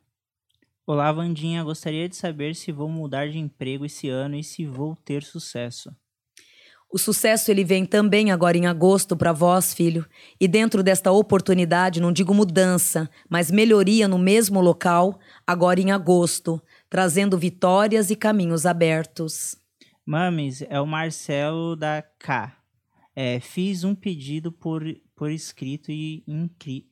Olá, 0.86 1.12
Vandinha. 1.12 1.64
Gostaria 1.64 2.10
de 2.10 2.16
saber 2.16 2.56
se 2.56 2.72
vou 2.72 2.90
mudar 2.90 3.30
de 3.30 3.38
emprego 3.38 3.86
esse 3.86 4.10
ano 4.10 4.36
e 4.36 4.44
se 4.44 4.66
vou 4.66 4.96
ter 4.96 5.22
sucesso. 5.22 5.92
O 6.92 6.98
sucesso 6.98 7.52
ele 7.52 7.64
vem 7.64 7.86
também 7.86 8.32
agora 8.32 8.58
em 8.58 8.66
agosto 8.66 9.16
para 9.16 9.32
vós, 9.32 9.72
filho. 9.76 10.04
E 10.42 10.48
dentro 10.48 10.82
desta 10.82 11.12
oportunidade, 11.12 12.02
não 12.02 12.12
digo 12.12 12.34
mudança, 12.34 13.08
mas 13.30 13.52
melhoria 13.52 14.08
no 14.08 14.18
mesmo 14.18 14.60
local, 14.60 15.20
agora 15.46 15.80
em 15.80 15.92
agosto, 15.92 16.60
trazendo 16.90 17.38
vitórias 17.38 18.10
e 18.10 18.16
caminhos 18.16 18.66
abertos. 18.66 19.59
Mames, 20.10 20.64
é 20.64 20.82
o 20.82 20.88
Marcelo 20.88 21.76
da 21.76 22.02
K. 22.02 22.58
É, 23.16 23.40
fiz 23.40 23.84
um 23.84 23.94
pedido 23.94 24.52
por, 24.52 24.84
por 25.16 25.30
escrito 25.30 25.92
e 25.92 26.24
incri... 26.28 26.88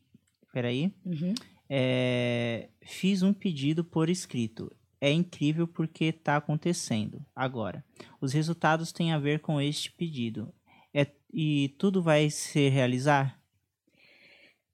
Peraí. 0.54 0.94
Uhum. 1.04 1.34
É, 1.68 2.70
fiz 2.84 3.24
um 3.24 3.34
pedido 3.34 3.84
por 3.84 4.08
escrito. 4.08 4.72
É 5.02 5.12
incrível 5.12 5.68
porque 5.68 6.06
está 6.06 6.36
acontecendo 6.36 7.26
agora. 7.36 7.84
Os 8.22 8.34
resultados 8.34 8.92
têm 8.92 9.12
a 9.12 9.18
ver 9.18 9.40
com 9.40 9.60
este 9.60 9.92
pedido. 9.94 10.54
É, 10.94 11.08
e 11.34 11.76
tudo 11.80 12.04
vai 12.04 12.30
se 12.30 12.70
realizar? 12.70 13.42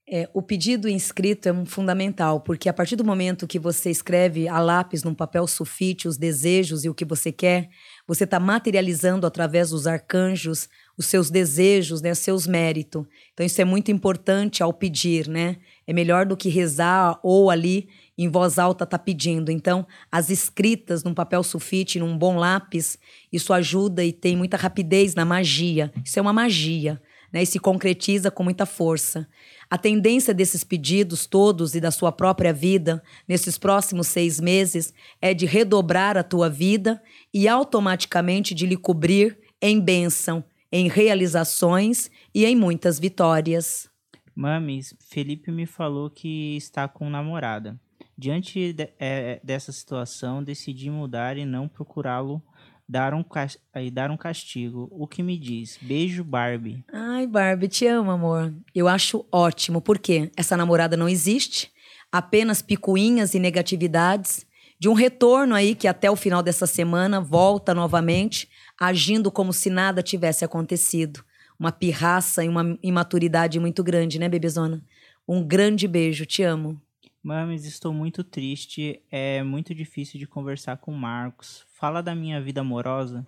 É, 0.05 0.29
o 0.33 0.41
pedido 0.41 0.89
inscrito 0.89 1.47
é 1.47 1.65
fundamental, 1.65 2.41
porque 2.41 2.67
a 2.67 2.73
partir 2.73 2.97
do 2.97 3.05
momento 3.05 3.47
que 3.47 3.57
você 3.57 3.89
escreve 3.89 4.49
a 4.49 4.59
lápis 4.59 5.01
num 5.01 5.15
papel 5.15 5.47
sulfite 5.47 6.09
os 6.09 6.17
desejos 6.17 6.83
e 6.83 6.89
o 6.89 6.93
que 6.93 7.05
você 7.05 7.31
quer, 7.31 7.69
você 8.07 8.25
está 8.25 8.39
materializando 8.39 9.25
através 9.25 9.69
dos 9.69 9.87
arcanjos 9.87 10.67
os 10.97 11.05
seus 11.05 11.29
desejos, 11.29 12.01
né, 12.01 12.13
seus 12.13 12.45
méritos. 12.45 13.05
Então 13.33 13.45
isso 13.45 13.61
é 13.61 13.65
muito 13.65 13.91
importante 13.91 14.61
ao 14.61 14.73
pedir, 14.73 15.27
né? 15.27 15.57
É 15.87 15.93
melhor 15.93 16.25
do 16.25 16.37
que 16.37 16.49
rezar 16.49 17.19
ou 17.23 17.49
ali 17.49 17.87
em 18.17 18.29
voz 18.29 18.59
alta 18.59 18.85
tá 18.85 18.99
pedindo. 18.99 19.51
Então, 19.51 19.87
as 20.11 20.29
escritas 20.29 21.03
num 21.03 21.13
papel 21.13 21.41
sulfite, 21.43 21.99
num 21.99 22.17
bom 22.17 22.37
lápis, 22.37 22.97
isso 23.31 23.53
ajuda 23.53 24.03
e 24.03 24.13
tem 24.13 24.35
muita 24.35 24.55
rapidez 24.55 25.15
na 25.15 25.25
magia. 25.25 25.91
Isso 26.05 26.19
é 26.19 26.21
uma 26.21 26.33
magia, 26.33 27.01
né? 27.31 27.41
E 27.41 27.45
se 27.45 27.59
concretiza 27.59 28.29
com 28.29 28.43
muita 28.43 28.65
força. 28.65 29.27
A 29.73 29.77
tendência 29.79 30.35
desses 30.35 30.63
pedidos 30.63 31.25
todos 31.25 31.73
e 31.73 31.81
da 31.81 31.89
sua 31.89 32.11
própria 32.11 32.53
vida 32.53 33.01
nesses 33.27 33.57
próximos 33.57 34.05
seis 34.05 34.39
meses 34.39 34.93
é 35.19 35.33
de 35.33 35.47
redobrar 35.47 36.15
a 36.15 36.21
tua 36.21 36.47
vida 36.47 37.01
e 37.33 37.47
automaticamente 37.47 38.53
de 38.53 38.67
lhe 38.67 38.77
cobrir 38.77 39.35
em 39.59 39.81
bênção, 39.81 40.43
em 40.71 40.87
realizações 40.87 42.11
e 42.35 42.45
em 42.45 42.55
muitas 42.55 42.99
vitórias. 42.99 43.89
Mames, 44.35 44.95
Felipe 45.09 45.51
me 45.51 45.65
falou 45.65 46.07
que 46.07 46.55
está 46.55 46.87
com 46.87 47.09
namorada. 47.09 47.75
Diante 48.15 48.73
de, 48.73 48.93
é, 48.99 49.41
dessa 49.43 49.71
situação, 49.71 50.43
decidi 50.43 50.91
mudar 50.91 51.35
e 51.35 51.45
não 51.45 51.67
procurá-lo 51.67 52.43
dar 52.93 53.15
um, 53.15 53.25
dar 53.91 54.11
um 54.11 54.17
castigo. 54.17 54.87
O 54.91 55.07
que 55.07 55.23
me 55.23 55.35
diz? 55.35 55.79
Beijo, 55.81 56.23
Barbie. 56.23 56.85
Ai, 56.93 57.25
Barbie, 57.25 57.67
te 57.67 57.87
amo, 57.87 58.11
amor. 58.11 58.53
Eu 58.73 58.87
acho 58.87 59.25
ótimo, 59.31 59.81
porque 59.81 60.31
essa 60.37 60.55
namorada 60.55 60.95
não 60.95 61.09
existe, 61.09 61.71
apenas 62.11 62.61
picuinhas 62.61 63.33
e 63.33 63.39
negatividades, 63.39 64.45
de 64.79 64.87
um 64.87 64.93
retorno 64.93 65.55
aí 65.55 65.73
que 65.73 65.87
até 65.87 66.11
o 66.11 66.15
final 66.15 66.43
dessa 66.43 66.67
semana 66.67 67.19
volta 67.19 67.73
novamente, 67.73 68.47
agindo 68.79 69.31
como 69.31 69.51
se 69.51 69.71
nada 69.71 70.03
tivesse 70.03 70.45
acontecido. 70.45 71.23
Uma 71.59 71.71
pirraça 71.71 72.45
e 72.45 72.49
uma 72.49 72.77
imaturidade 72.83 73.59
muito 73.59 73.83
grande, 73.83 74.19
né, 74.19 74.29
bebezona? 74.29 74.83
Um 75.27 75.43
grande 75.43 75.87
beijo, 75.87 76.27
te 76.27 76.43
amo. 76.43 76.79
Mames, 77.23 77.63
estou 77.63 77.93
muito 77.93 78.21
triste. 78.21 79.01
É 79.09 79.41
muito 79.43 79.73
difícil 79.73 80.19
de 80.19 80.27
conversar 80.27 80.75
com 80.77 80.91
o 80.91 80.97
Marcos. 80.97 81.63
Fala 81.73 82.03
da 82.03 82.13
minha 82.13 82.41
vida 82.41 82.59
amorosa. 82.59 83.25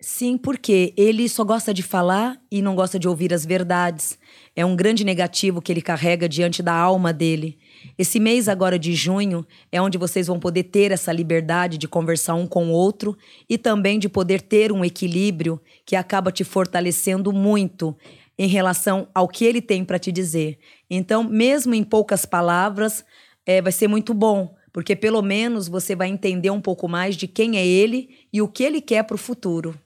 Sim, 0.00 0.38
porque 0.38 0.94
ele 0.96 1.28
só 1.28 1.42
gosta 1.42 1.74
de 1.74 1.82
falar 1.82 2.40
e 2.50 2.62
não 2.62 2.74
gosta 2.74 2.98
de 2.98 3.08
ouvir 3.08 3.34
as 3.34 3.44
verdades. 3.44 4.18
É 4.54 4.64
um 4.64 4.76
grande 4.76 5.04
negativo 5.04 5.60
que 5.60 5.72
ele 5.72 5.82
carrega 5.82 6.28
diante 6.28 6.62
da 6.62 6.74
alma 6.74 7.12
dele. 7.12 7.58
Esse 7.98 8.20
mês 8.20 8.48
agora 8.48 8.78
de 8.78 8.94
junho 8.94 9.46
é 9.70 9.80
onde 9.80 9.98
vocês 9.98 10.26
vão 10.26 10.38
poder 10.38 10.64
ter 10.64 10.90
essa 10.90 11.12
liberdade 11.12 11.78
de 11.78 11.88
conversar 11.88 12.34
um 12.34 12.46
com 12.46 12.68
o 12.68 12.72
outro 12.72 13.16
e 13.48 13.58
também 13.58 13.98
de 13.98 14.08
poder 14.08 14.40
ter 14.40 14.70
um 14.70 14.84
equilíbrio 14.84 15.60
que 15.84 15.96
acaba 15.96 16.30
te 16.30 16.44
fortalecendo 16.44 17.32
muito 17.32 17.96
em 18.38 18.48
relação 18.48 19.08
ao 19.14 19.26
que 19.28 19.44
ele 19.44 19.62
tem 19.62 19.84
para 19.84 19.98
te 19.98 20.12
dizer. 20.12 20.58
Então, 20.90 21.24
mesmo 21.24 21.74
em 21.74 21.82
poucas 21.82 22.24
palavras, 22.26 23.04
é, 23.44 23.62
vai 23.62 23.72
ser 23.72 23.88
muito 23.88 24.12
bom, 24.12 24.54
porque 24.72 24.94
pelo 24.94 25.22
menos 25.22 25.68
você 25.68 25.96
vai 25.96 26.08
entender 26.08 26.50
um 26.50 26.60
pouco 26.60 26.88
mais 26.88 27.16
de 27.16 27.26
quem 27.26 27.56
é 27.56 27.66
ele 27.66 28.26
e 28.32 28.42
o 28.42 28.48
que 28.48 28.62
ele 28.62 28.80
quer 28.80 29.04
para 29.04 29.14
o 29.14 29.18
futuro. 29.18 29.78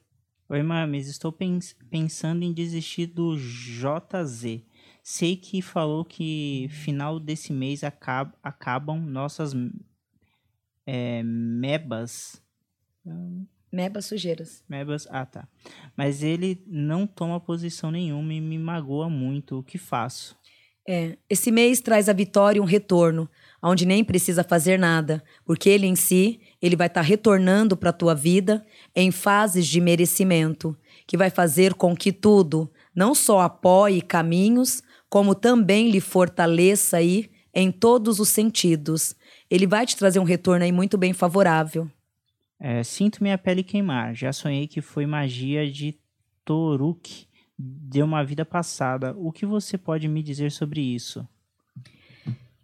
Oi, 0.49 0.61
Mames, 0.61 1.07
estou 1.07 1.31
pens- 1.31 1.75
pensando 1.89 2.43
em 2.43 2.51
desistir 2.51 3.05
do 3.05 3.37
JZ. 3.37 4.61
Sei 5.01 5.35
que 5.37 5.61
falou 5.61 6.03
que 6.03 6.67
final 6.69 7.19
desse 7.19 7.53
mês 7.53 7.83
acab- 7.85 8.33
acabam 8.43 8.99
nossas 8.99 9.53
é, 10.85 11.23
mebas. 11.23 12.41
Meba 13.71 14.01
sujeiras. 14.01 14.63
Mebas, 14.67 15.07
ah 15.09 15.25
tá. 15.25 15.47
Mas 15.95 16.21
ele 16.21 16.61
não 16.67 17.07
toma 17.07 17.39
posição 17.39 17.89
nenhuma 17.89 18.33
e 18.33 18.41
me 18.41 18.57
magoa 18.57 19.09
muito. 19.09 19.59
O 19.59 19.63
que 19.63 19.77
faço? 19.77 20.35
É, 20.87 21.17
esse 21.29 21.51
mês 21.51 21.79
traz 21.79 22.09
a 22.09 22.13
vitória 22.13 22.57
e 22.57 22.61
um 22.61 22.65
retorno, 22.65 23.29
onde 23.61 23.85
nem 23.85 24.03
precisa 24.03 24.43
fazer 24.43 24.79
nada, 24.79 25.23
porque 25.45 25.69
ele 25.69 25.85
em 25.85 25.95
si, 25.95 26.41
ele 26.61 26.75
vai 26.75 26.87
estar 26.87 27.01
retornando 27.01 27.77
para 27.77 27.91
a 27.91 27.93
tua 27.93 28.15
vida 28.15 28.65
em 28.95 29.11
fases 29.11 29.67
de 29.67 29.79
merecimento, 29.79 30.75
que 31.05 31.15
vai 31.15 31.29
fazer 31.29 31.75
com 31.75 31.95
que 31.95 32.11
tudo 32.11 32.69
não 32.95 33.13
só 33.13 33.41
apoie 33.41 34.01
caminhos, 34.01 34.81
como 35.07 35.35
também 35.35 35.89
lhe 35.91 36.01
fortaleça 36.01 36.97
aí 36.97 37.29
em 37.53 37.71
todos 37.71 38.19
os 38.19 38.29
sentidos. 38.29 39.15
Ele 39.49 39.67
vai 39.67 39.85
te 39.85 39.95
trazer 39.95 40.19
um 40.19 40.23
retorno 40.23 40.63
aí 40.63 40.71
muito 40.71 40.97
bem 40.97 41.13
favorável. 41.13 41.89
É, 42.63 42.83
sinto 42.83 43.23
minha 43.23 43.39
pele 43.39 43.63
queimar. 43.63 44.13
Já 44.13 44.31
sonhei 44.31 44.67
que 44.67 44.81
foi 44.81 45.07
magia 45.07 45.69
de 45.69 45.97
Toruk 46.45 47.25
de 47.57 48.03
uma 48.03 48.23
vida 48.23 48.45
passada. 48.45 49.15
O 49.17 49.31
que 49.31 49.47
você 49.47 49.79
pode 49.79 50.07
me 50.07 50.21
dizer 50.21 50.51
sobre 50.51 50.79
isso? 50.79 51.27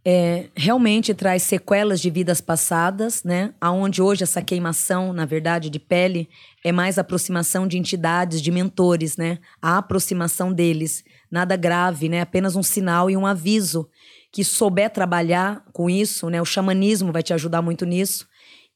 É, 0.05 0.49
realmente 0.55 1.15
traz 1.15 1.41
sequelas 1.43 1.99
de 1.99 2.11
vidas 2.11 2.39
passadas, 2.39 3.23
né? 3.23 3.55
Aonde 3.59 3.99
hoje 3.99 4.23
essa 4.23 4.41
queimação, 4.41 5.11
na 5.11 5.25
verdade, 5.25 5.67
de 5.67 5.79
pele 5.79 6.29
é 6.63 6.71
mais 6.71 6.99
aproximação 6.99 7.67
de 7.67 7.77
entidades, 7.77 8.39
de 8.39 8.51
mentores, 8.51 9.17
né? 9.17 9.39
A 9.59 9.79
aproximação 9.79 10.53
deles, 10.53 11.03
nada 11.29 11.55
grave, 11.57 12.07
né? 12.07 12.21
Apenas 12.21 12.55
um 12.55 12.63
sinal 12.63 13.09
e 13.09 13.17
um 13.17 13.25
aviso 13.25 13.89
que 14.31 14.43
souber 14.43 14.91
trabalhar 14.91 15.65
com 15.73 15.89
isso, 15.89 16.29
né? 16.29 16.39
O 16.39 16.45
xamanismo 16.45 17.11
vai 17.11 17.23
te 17.23 17.33
ajudar 17.33 17.63
muito 17.63 17.83
nisso 17.83 18.27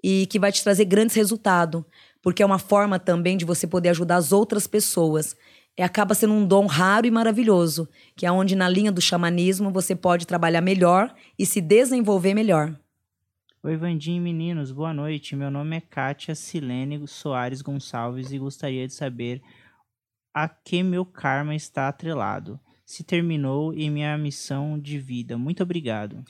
e 0.04 0.26
que 0.28 0.40
vai 0.40 0.52
te 0.52 0.64
trazer 0.64 0.86
grandes 0.86 1.16
resultados, 1.16 1.84
porque 2.22 2.44
é 2.44 2.46
uma 2.46 2.60
forma 2.60 3.00
também 3.00 3.38
de 3.38 3.46
você 3.46 3.68
poder 3.68 3.90
ajudar 3.90 4.18
as 4.18 4.32
outras 4.32 4.68
pessoas. 4.68 5.36
É, 5.76 5.84
acaba 5.84 6.14
sendo 6.14 6.34
um 6.34 6.46
dom 6.46 6.66
raro 6.66 7.08
e 7.08 7.12
maravilhoso, 7.12 7.88
que 8.16 8.26
é 8.26 8.32
onde 8.32 8.56
na 8.56 8.68
linha 8.68 8.92
do 8.92 9.02
xamanismo 9.02 9.72
você 9.72 9.96
pode 9.96 10.28
trabalhar 10.28 10.62
melhor 10.62 11.14
e 11.40 11.46
se 11.46 11.62
desenvolver 11.62 12.34
melhor. 12.34 12.76
Oi, 13.64 13.78
Vandinho 13.78 14.22
meninos, 14.22 14.72
boa 14.72 14.94
noite. 14.94 15.36
Meu 15.36 15.52
nome 15.52 15.78
é 15.78 15.82
Kátia 15.82 16.34
Silene 16.34 17.08
Soares 17.08 17.62
Gonçalves 17.62 18.32
e 18.32 18.40
gostaria 18.40 18.88
de 18.88 18.94
saber 18.94 19.42
a 20.34 20.50
que 20.50 20.82
meu 20.82 21.06
karma 21.06 21.56
está 21.56 21.88
atrelado. 21.88 22.60
Se 22.84 23.04
terminou 23.04 23.74
e 23.74 23.90
minha 23.90 24.18
missão 24.18 24.80
de 24.80 24.98
vida. 24.98 25.38
Muito 25.38 25.62
obrigado. 25.64 26.24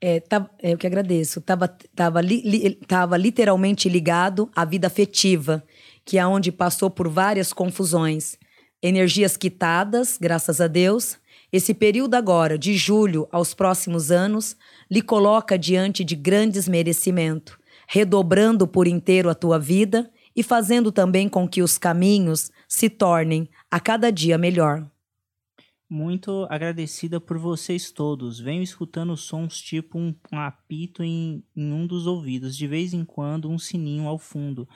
É, 0.00 0.18
tá, 0.18 0.48
é, 0.62 0.72
eu 0.72 0.78
que 0.78 0.86
agradeço. 0.86 1.40
Tava, 1.40 1.68
tava, 1.94 2.20
li, 2.20 2.40
li, 2.40 2.74
tava 2.86 3.16
literalmente 3.16 3.88
ligado 3.88 4.50
à 4.56 4.64
vida 4.64 4.86
afetiva, 4.86 5.62
que 6.04 6.18
é 6.18 6.26
onde 6.26 6.50
passou 6.50 6.88
por 6.88 7.08
várias 7.08 7.52
confusões. 7.52 8.38
Energias 8.82 9.36
quitadas, 9.36 10.16
graças 10.18 10.60
a 10.60 10.66
Deus. 10.66 11.18
Esse 11.52 11.74
período 11.74 12.14
agora, 12.14 12.56
de 12.56 12.74
julho 12.76 13.28
aos 13.30 13.52
próximos 13.52 14.10
anos, 14.10 14.56
lhe 14.90 15.02
coloca 15.02 15.58
diante 15.58 16.02
de 16.02 16.14
grandes 16.16 16.66
merecimentos, 16.66 17.56
redobrando 17.86 18.66
por 18.66 18.86
inteiro 18.86 19.28
a 19.28 19.34
tua 19.34 19.58
vida 19.58 20.10
e 20.34 20.42
fazendo 20.42 20.90
também 20.90 21.28
com 21.28 21.46
que 21.46 21.60
os 21.60 21.76
caminhos 21.76 22.50
se 22.68 22.88
tornem 22.88 23.48
a 23.70 23.80
cada 23.80 24.10
dia 24.10 24.38
melhor. 24.38 24.86
Muito 25.92 26.46
agradecida 26.48 27.20
por 27.20 27.36
vocês 27.36 27.90
todos. 27.90 28.38
Venho 28.38 28.62
escutando 28.62 29.16
sons 29.16 29.60
tipo 29.60 29.98
um, 29.98 30.14
um 30.32 30.38
apito 30.38 31.02
em, 31.02 31.42
em, 31.56 31.72
um 31.72 31.84
dos 31.84 32.06
ouvidos, 32.06 32.56
de 32.56 32.68
vez 32.68 32.94
em 32.94 33.04
quando 33.04 33.50
um 33.50 33.58
sininho 33.58 34.06
ao 34.06 34.16
fundo, 34.16 34.68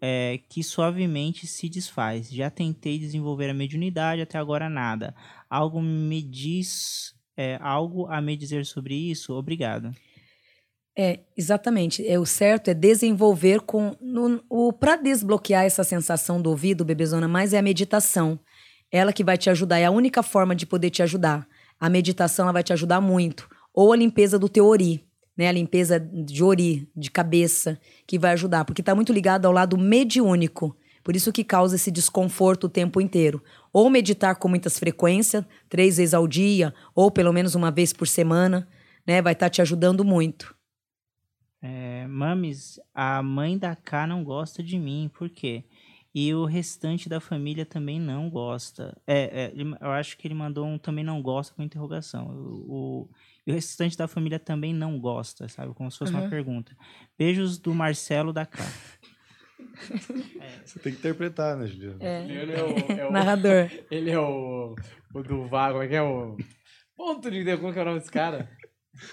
é, 0.00 0.40
que 0.48 0.62
suavemente 0.62 1.46
se 1.46 1.68
desfaz. 1.68 2.32
Já 2.32 2.48
tentei 2.48 2.98
desenvolver 2.98 3.50
a 3.50 3.54
mediunidade, 3.54 4.22
até 4.22 4.38
agora 4.38 4.70
nada. 4.70 5.14
Algo 5.50 5.82
me 5.82 6.22
diz. 6.22 7.14
É, 7.36 7.58
algo 7.60 8.06
a 8.06 8.18
me 8.22 8.34
dizer 8.34 8.64
sobre 8.64 8.94
isso? 8.94 9.34
Obrigado. 9.34 9.92
É, 10.96 11.20
exatamente. 11.36 12.06
É, 12.06 12.18
o 12.18 12.24
certo 12.24 12.68
é 12.68 12.74
desenvolver 12.74 13.60
com. 13.60 13.94
No, 14.00 14.42
o 14.48 14.72
Para 14.72 14.96
desbloquear 14.96 15.64
essa 15.64 15.84
sensação 15.84 16.40
do 16.40 16.48
ouvido, 16.48 16.86
bebezona, 16.86 17.28
mais 17.28 17.52
é 17.52 17.58
a 17.58 17.62
meditação. 17.62 18.40
Ela 18.96 19.12
que 19.12 19.24
vai 19.24 19.36
te 19.36 19.50
ajudar, 19.50 19.80
é 19.80 19.86
a 19.86 19.90
única 19.90 20.22
forma 20.22 20.54
de 20.54 20.64
poder 20.64 20.88
te 20.88 21.02
ajudar. 21.02 21.48
A 21.80 21.90
meditação 21.90 22.44
ela 22.44 22.52
vai 22.52 22.62
te 22.62 22.72
ajudar 22.72 23.00
muito. 23.00 23.50
Ou 23.74 23.92
a 23.92 23.96
limpeza 23.96 24.38
do 24.38 24.48
teu 24.48 24.64
ori, 24.64 25.04
né? 25.36 25.48
A 25.48 25.52
limpeza 25.52 25.98
de 25.98 26.44
ori, 26.44 26.88
de 26.94 27.10
cabeça, 27.10 27.76
que 28.06 28.20
vai 28.20 28.34
ajudar, 28.34 28.64
porque 28.64 28.82
está 28.82 28.94
muito 28.94 29.12
ligado 29.12 29.46
ao 29.46 29.52
lado 29.52 29.76
mediúnico. 29.76 30.76
Por 31.02 31.16
isso 31.16 31.32
que 31.32 31.42
causa 31.42 31.74
esse 31.74 31.90
desconforto 31.90 32.64
o 32.64 32.68
tempo 32.68 33.00
inteiro. 33.00 33.42
Ou 33.72 33.90
meditar 33.90 34.36
com 34.36 34.46
muitas 34.46 34.78
frequências, 34.78 35.44
três 35.68 35.96
vezes 35.96 36.14
ao 36.14 36.28
dia, 36.28 36.72
ou 36.94 37.10
pelo 37.10 37.32
menos 37.32 37.56
uma 37.56 37.72
vez 37.72 37.92
por 37.92 38.06
semana, 38.06 38.68
né? 39.04 39.20
Vai 39.20 39.32
estar 39.32 39.46
tá 39.46 39.50
te 39.50 39.60
ajudando 39.60 40.04
muito. 40.04 40.54
É, 41.60 42.06
mames, 42.06 42.78
a 42.94 43.20
mãe 43.24 43.58
da 43.58 43.74
K 43.74 44.06
não 44.06 44.22
gosta 44.22 44.62
de 44.62 44.78
mim, 44.78 45.10
por 45.12 45.28
quê? 45.28 45.64
E 46.14 46.32
o 46.32 46.44
restante 46.44 47.08
da 47.08 47.18
família 47.18 47.66
também 47.66 47.98
não 47.98 48.30
gosta. 48.30 48.96
É, 49.04 49.46
é, 49.46 49.52
eu 49.80 49.90
acho 49.90 50.16
que 50.16 50.28
ele 50.28 50.34
mandou 50.34 50.64
um 50.64 50.78
também 50.78 51.02
não 51.02 51.20
gosta 51.20 51.52
com 51.52 51.62
interrogação. 51.62 52.28
O, 52.28 52.72
o, 52.72 53.10
e 53.44 53.50
o 53.50 53.54
restante 53.54 53.98
da 53.98 54.06
família 54.06 54.38
também 54.38 54.72
não 54.72 54.96
gosta, 55.00 55.48
sabe? 55.48 55.74
Como 55.74 55.90
se 55.90 55.98
fosse 55.98 56.12
uhum. 56.14 56.20
uma 56.20 56.30
pergunta. 56.30 56.76
Beijos 57.18 57.58
do 57.58 57.74
Marcelo 57.74 58.32
da 58.32 58.46
K. 58.46 58.62
é. 60.40 60.60
Você 60.64 60.78
tem 60.78 60.92
que 60.92 60.98
interpretar, 60.98 61.56
né, 61.56 61.66
Juliano? 61.66 61.98
É. 62.00 62.24
Ele 62.24 62.52
é 62.52 62.62
o, 62.62 62.92
é 63.00 63.08
o 63.08 63.12
Narrador. 63.12 63.70
Ele 63.90 64.10
é 64.10 64.18
o, 64.18 64.76
o 65.12 65.22
do 65.22 65.48
Vago, 65.48 65.74
como 65.74 65.84
é 65.84 65.88
que 65.88 65.96
é 65.96 66.02
o... 66.02 66.36
Ponto 66.96 67.28
de 67.28 67.42
Deus, 67.42 67.58
como 67.58 67.72
que 67.72 67.78
é 67.80 67.82
o 67.82 67.84
nome 67.86 67.98
desse 67.98 68.12
cara? 68.12 68.48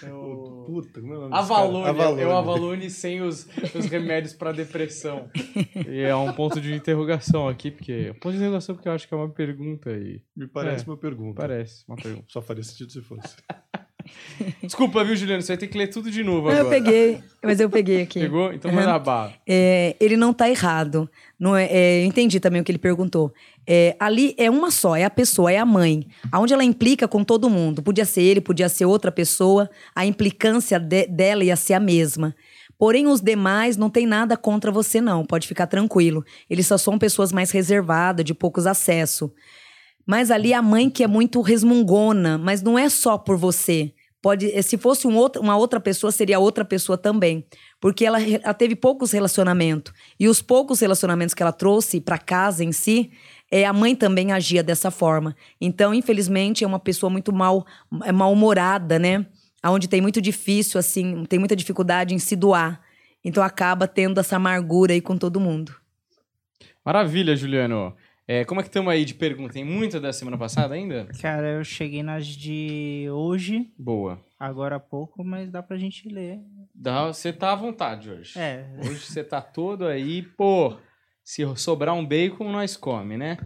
É 0.02 0.12
o... 0.12 0.64
Puta, 0.66 1.00
como 1.00 1.14
é 1.14 1.18
o 1.18 1.20
nome 1.22 1.34
Avalone, 1.34 1.88
Avalone. 1.88 2.22
É 2.22 2.26
o 2.26 2.36
Avalone 2.36 2.90
sem 2.90 3.20
os, 3.20 3.48
os 3.74 3.86
remédios 3.86 4.32
para 4.32 4.52
depressão. 4.52 5.28
E 5.88 6.00
é 6.00 6.14
um 6.14 6.32
ponto 6.32 6.60
de 6.60 6.74
interrogação 6.74 7.48
aqui, 7.48 7.70
porque. 7.70 8.14
Ponto 8.20 8.32
de 8.32 8.38
interrogação 8.38 8.74
porque 8.74 8.88
eu 8.88 8.92
acho 8.92 9.08
que 9.08 9.14
é 9.14 9.16
uma 9.16 9.30
pergunta 9.30 9.90
aí. 9.90 10.22
Me 10.36 10.46
parece 10.46 10.84
é, 10.84 10.86
uma 10.90 10.96
pergunta. 10.96 11.40
Parece 11.40 11.84
uma 11.88 11.96
pergunta. 11.96 12.26
Só 12.28 12.40
faria 12.40 12.62
sentido 12.62 12.92
se 12.92 13.02
fosse. 13.02 13.36
Desculpa, 14.62 15.04
viu, 15.04 15.16
Juliano? 15.16 15.42
Você 15.42 15.48
vai 15.48 15.56
ter 15.56 15.66
que 15.66 15.78
ler 15.78 15.88
tudo 15.88 16.10
de 16.10 16.22
novo 16.22 16.48
agora. 16.48 16.58
Eu 16.58 16.68
peguei, 16.68 17.20
mas 17.42 17.60
eu 17.60 17.68
peguei 17.68 18.02
aqui. 18.02 18.20
Pegou? 18.20 18.52
Então 18.52 18.72
manda 18.72 18.96
uhum. 18.96 19.02
barra. 19.02 19.34
É, 19.46 19.96
ele 20.00 20.16
não 20.16 20.32
tá 20.32 20.48
errado. 20.48 21.08
Não 21.38 21.56
é, 21.56 21.66
é, 21.66 22.02
eu 22.02 22.06
entendi 22.06 22.38
também 22.40 22.60
o 22.60 22.64
que 22.64 22.70
ele 22.70 22.78
perguntou. 22.78 23.32
É, 23.66 23.96
ali 23.98 24.34
é 24.38 24.50
uma 24.50 24.70
só, 24.70 24.96
é 24.96 25.04
a 25.04 25.10
pessoa, 25.10 25.52
é 25.52 25.58
a 25.58 25.66
mãe. 25.66 26.06
Onde 26.34 26.52
ela 26.52 26.64
implica 26.64 27.06
com 27.06 27.24
todo 27.24 27.50
mundo. 27.50 27.82
Podia 27.82 28.04
ser 28.04 28.22
ele, 28.22 28.40
podia 28.40 28.68
ser 28.68 28.84
outra 28.84 29.12
pessoa. 29.12 29.70
A 29.94 30.04
implicância 30.06 30.78
de, 30.78 31.06
dela 31.06 31.44
ia 31.44 31.56
ser 31.56 31.74
a 31.74 31.80
mesma. 31.80 32.34
Porém, 32.78 33.06
os 33.06 33.20
demais 33.20 33.76
não 33.76 33.88
tem 33.88 34.06
nada 34.06 34.36
contra 34.36 34.72
você, 34.72 35.00
não. 35.00 35.24
Pode 35.24 35.46
ficar 35.46 35.68
tranquilo. 35.68 36.24
Eles 36.50 36.66
só 36.66 36.76
são 36.76 36.98
pessoas 36.98 37.32
mais 37.32 37.52
reservadas, 37.52 38.24
de 38.24 38.34
poucos 38.34 38.66
acessos. 38.66 39.30
Mas 40.06 40.30
ali 40.30 40.52
a 40.52 40.62
mãe 40.62 40.90
que 40.90 41.02
é 41.02 41.06
muito 41.06 41.40
resmungona, 41.40 42.38
mas 42.38 42.62
não 42.62 42.78
é 42.78 42.88
só 42.88 43.16
por 43.16 43.36
você. 43.36 43.92
Pode, 44.20 44.62
se 44.62 44.78
fosse 44.78 45.06
um 45.06 45.16
outro, 45.16 45.42
uma 45.42 45.56
outra 45.56 45.80
pessoa, 45.80 46.12
seria 46.12 46.38
outra 46.38 46.64
pessoa 46.64 46.96
também. 46.96 47.44
Porque 47.80 48.04
ela, 48.04 48.22
ela 48.22 48.54
teve 48.54 48.76
poucos 48.76 49.10
relacionamentos. 49.10 49.92
E 50.18 50.28
os 50.28 50.40
poucos 50.40 50.78
relacionamentos 50.80 51.34
que 51.34 51.42
ela 51.42 51.52
trouxe 51.52 52.00
para 52.00 52.16
casa 52.18 52.62
em 52.62 52.70
si, 52.70 53.10
é, 53.50 53.64
a 53.66 53.72
mãe 53.72 53.96
também 53.96 54.30
agia 54.30 54.62
dessa 54.62 54.90
forma. 54.90 55.34
Então, 55.60 55.92
infelizmente, 55.92 56.62
é 56.62 56.66
uma 56.66 56.78
pessoa 56.78 57.10
muito 57.10 57.32
mal, 57.32 57.66
é 58.04 58.12
mal-humorada, 58.12 58.98
né? 58.98 59.26
Onde 59.64 59.88
tem 59.88 60.00
muito 60.00 60.20
difícil, 60.20 60.78
assim, 60.78 61.24
tem 61.24 61.38
muita 61.38 61.56
dificuldade 61.56 62.14
em 62.14 62.18
se 62.18 62.36
doar. 62.36 62.80
Então 63.24 63.42
acaba 63.42 63.86
tendo 63.86 64.18
essa 64.18 64.36
amargura 64.36 64.92
aí 64.92 65.00
com 65.00 65.16
todo 65.16 65.40
mundo. 65.40 65.74
Maravilha, 66.84 67.36
Juliano. 67.36 67.94
É, 68.32 68.46
como 68.46 68.60
é 68.60 68.62
que 68.62 68.70
estamos 68.70 68.90
aí 68.90 69.04
de 69.04 69.12
pergunta? 69.12 69.52
Tem 69.52 69.62
muita 69.62 70.00
da 70.00 70.10
semana 70.10 70.38
passada 70.38 70.72
ainda? 70.72 71.06
Cara, 71.20 71.48
eu 71.48 71.62
cheguei 71.62 72.02
nas 72.02 72.26
de 72.26 73.06
hoje, 73.10 73.70
Boa. 73.78 74.18
agora 74.40 74.76
há 74.76 74.80
pouco, 74.80 75.22
mas 75.22 75.50
dá 75.50 75.62
pra 75.62 75.76
gente 75.76 76.08
ler. 76.08 76.38
Dá, 76.74 77.08
você 77.08 77.30
tá 77.30 77.52
à 77.52 77.54
vontade 77.54 78.10
hoje. 78.10 78.38
É, 78.38 78.64
Hoje 78.78 79.00
você 79.00 79.22
tá 79.22 79.42
todo 79.42 79.84
aí, 79.84 80.22
pô. 80.22 80.78
Se 81.22 81.44
sobrar 81.56 81.94
um 81.94 82.06
bacon, 82.06 82.50
nós 82.50 82.74
come, 82.74 83.18
né? 83.18 83.36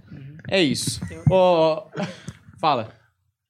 É 0.49 0.63
isso. 0.63 1.01
Ó, 1.29 1.89
fala. 2.61 2.95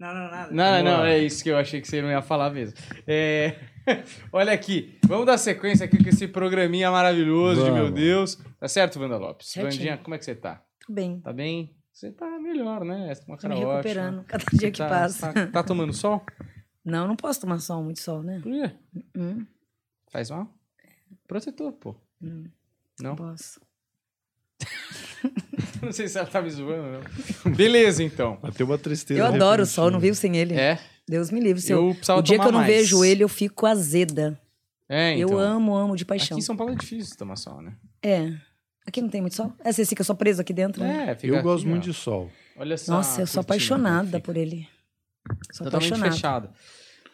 não, 0.00 0.14
não, 0.14 0.30
nada. 0.30 0.50
Não, 0.50 0.82
não, 0.82 1.04
é 1.04 1.18
isso 1.18 1.44
que 1.44 1.50
eu 1.50 1.58
achei 1.58 1.82
que 1.82 1.86
você 1.86 2.00
não 2.00 2.08
ia 2.08 2.22
falar 2.22 2.48
mesmo. 2.48 2.78
É, 3.06 3.56
Olha 4.32 4.52
aqui, 4.52 4.98
vamos 5.06 5.26
dar 5.26 5.36
sequência 5.38 5.84
aqui 5.84 6.02
com 6.02 6.08
esse 6.08 6.26
programinha 6.26 6.90
maravilhoso 6.90 7.62
de 7.62 7.70
meu 7.70 7.84
Vamos. 7.84 8.00
Deus. 8.00 8.44
Tá 8.58 8.66
certo, 8.68 8.98
Wanda 8.98 9.18
Lopes? 9.18 9.48
Certinho. 9.48 9.72
Vandinha, 9.72 9.98
como 9.98 10.14
é 10.14 10.18
que 10.18 10.24
você 10.24 10.34
tá? 10.34 10.62
Bem. 10.88 11.20
Tá 11.20 11.32
bem? 11.32 11.74
Você 11.92 12.12
tá 12.12 12.38
melhor, 12.38 12.84
né? 12.84 13.14
Você 13.14 13.20
tá 13.22 13.26
uma 13.28 13.36
Tô 13.36 13.42
cara 13.42 13.54
me 13.54 13.60
recuperando 13.64 14.18
ótima. 14.20 14.24
cada 14.24 14.44
dia 14.56 14.70
que 14.70 14.78
Tá- 14.78 14.88
passa. 14.88 15.32
Tá, 15.32 15.46
tá 15.46 15.62
tomando 15.62 15.92
sol? 15.92 16.22
Não, 16.84 17.08
não 17.08 17.16
posso 17.16 17.40
tomar 17.40 17.58
sol, 17.58 17.82
muito 17.82 18.00
sol, 18.00 18.22
né? 18.22 18.38
Por 18.42 18.52
quê? 18.52 18.70
Hum, 19.16 19.44
Faz 20.12 20.30
mal? 20.30 20.48
Protetor, 21.26 21.72
pô. 21.72 21.96
hum, 22.22 22.44
Não? 23.00 23.10
não 23.10 23.16
posso. 23.16 23.60
Não 25.82 25.92
sei 25.92 26.08
se 26.08 26.18
ela 26.18 26.26
tá 26.26 26.40
me 26.42 26.50
zoando, 26.50 27.00
não. 27.44 27.52
Beleza, 27.52 28.02
então. 28.02 28.36
Bateu 28.40 28.66
uma 28.66 28.78
tristeza. 28.78 29.20
Eu 29.20 29.26
adoro 29.26 29.62
o 29.62 29.66
sol, 29.66 29.90
não 29.90 30.00
vivo 30.00 30.14
sem 30.16 30.36
ele. 30.36 30.54
É, 30.54 30.78
Deus 31.08 31.30
me 31.30 31.40
livre. 31.40 31.60
Se 31.60 31.72
eu 31.72 31.88
eu, 31.88 31.94
precisava 31.94 32.20
o 32.20 32.22
dia 32.22 32.38
que 32.38 32.44
eu 32.46 32.52
não 32.52 32.60
mais. 32.60 32.72
vejo 32.74 33.04
ele, 33.04 33.22
eu 33.22 33.28
fico 33.28 33.66
azeda. 33.66 34.40
É, 34.88 35.14
então. 35.16 35.30
Eu 35.32 35.38
amo, 35.38 35.74
amo 35.76 35.96
de 35.96 36.04
paixão. 36.04 36.36
Aqui 36.36 36.42
em 36.42 36.44
São 36.46 36.56
Paulo 36.56 36.72
é 36.72 36.76
difícil 36.76 37.16
tomar 37.16 37.36
sol, 37.36 37.60
né? 37.60 37.76
É. 38.02 38.32
Aqui 38.86 39.02
não 39.02 39.08
tem 39.08 39.20
muito 39.20 39.34
sol? 39.34 39.52
É, 39.64 39.72
você 39.72 39.84
fica 39.84 40.04
só 40.04 40.14
preso 40.14 40.40
aqui 40.40 40.52
dentro, 40.52 40.82
né? 40.82 41.10
É, 41.10 41.14
fica 41.16 41.34
Eu 41.36 41.42
gosto 41.42 41.62
aqui, 41.62 41.68
muito 41.70 41.82
ó. 41.84 41.86
de 41.86 41.92
sol. 41.94 42.30
Olha 42.56 42.74
essa 42.74 42.92
Nossa, 42.92 43.20
eu 43.20 43.26
sou 43.26 43.40
apaixonada 43.40 44.20
por 44.20 44.36
ele. 44.36 44.66
Sou 45.52 45.64
Totalmente 45.64 45.88
apaixonada. 45.92 46.12
fechada. 46.14 46.50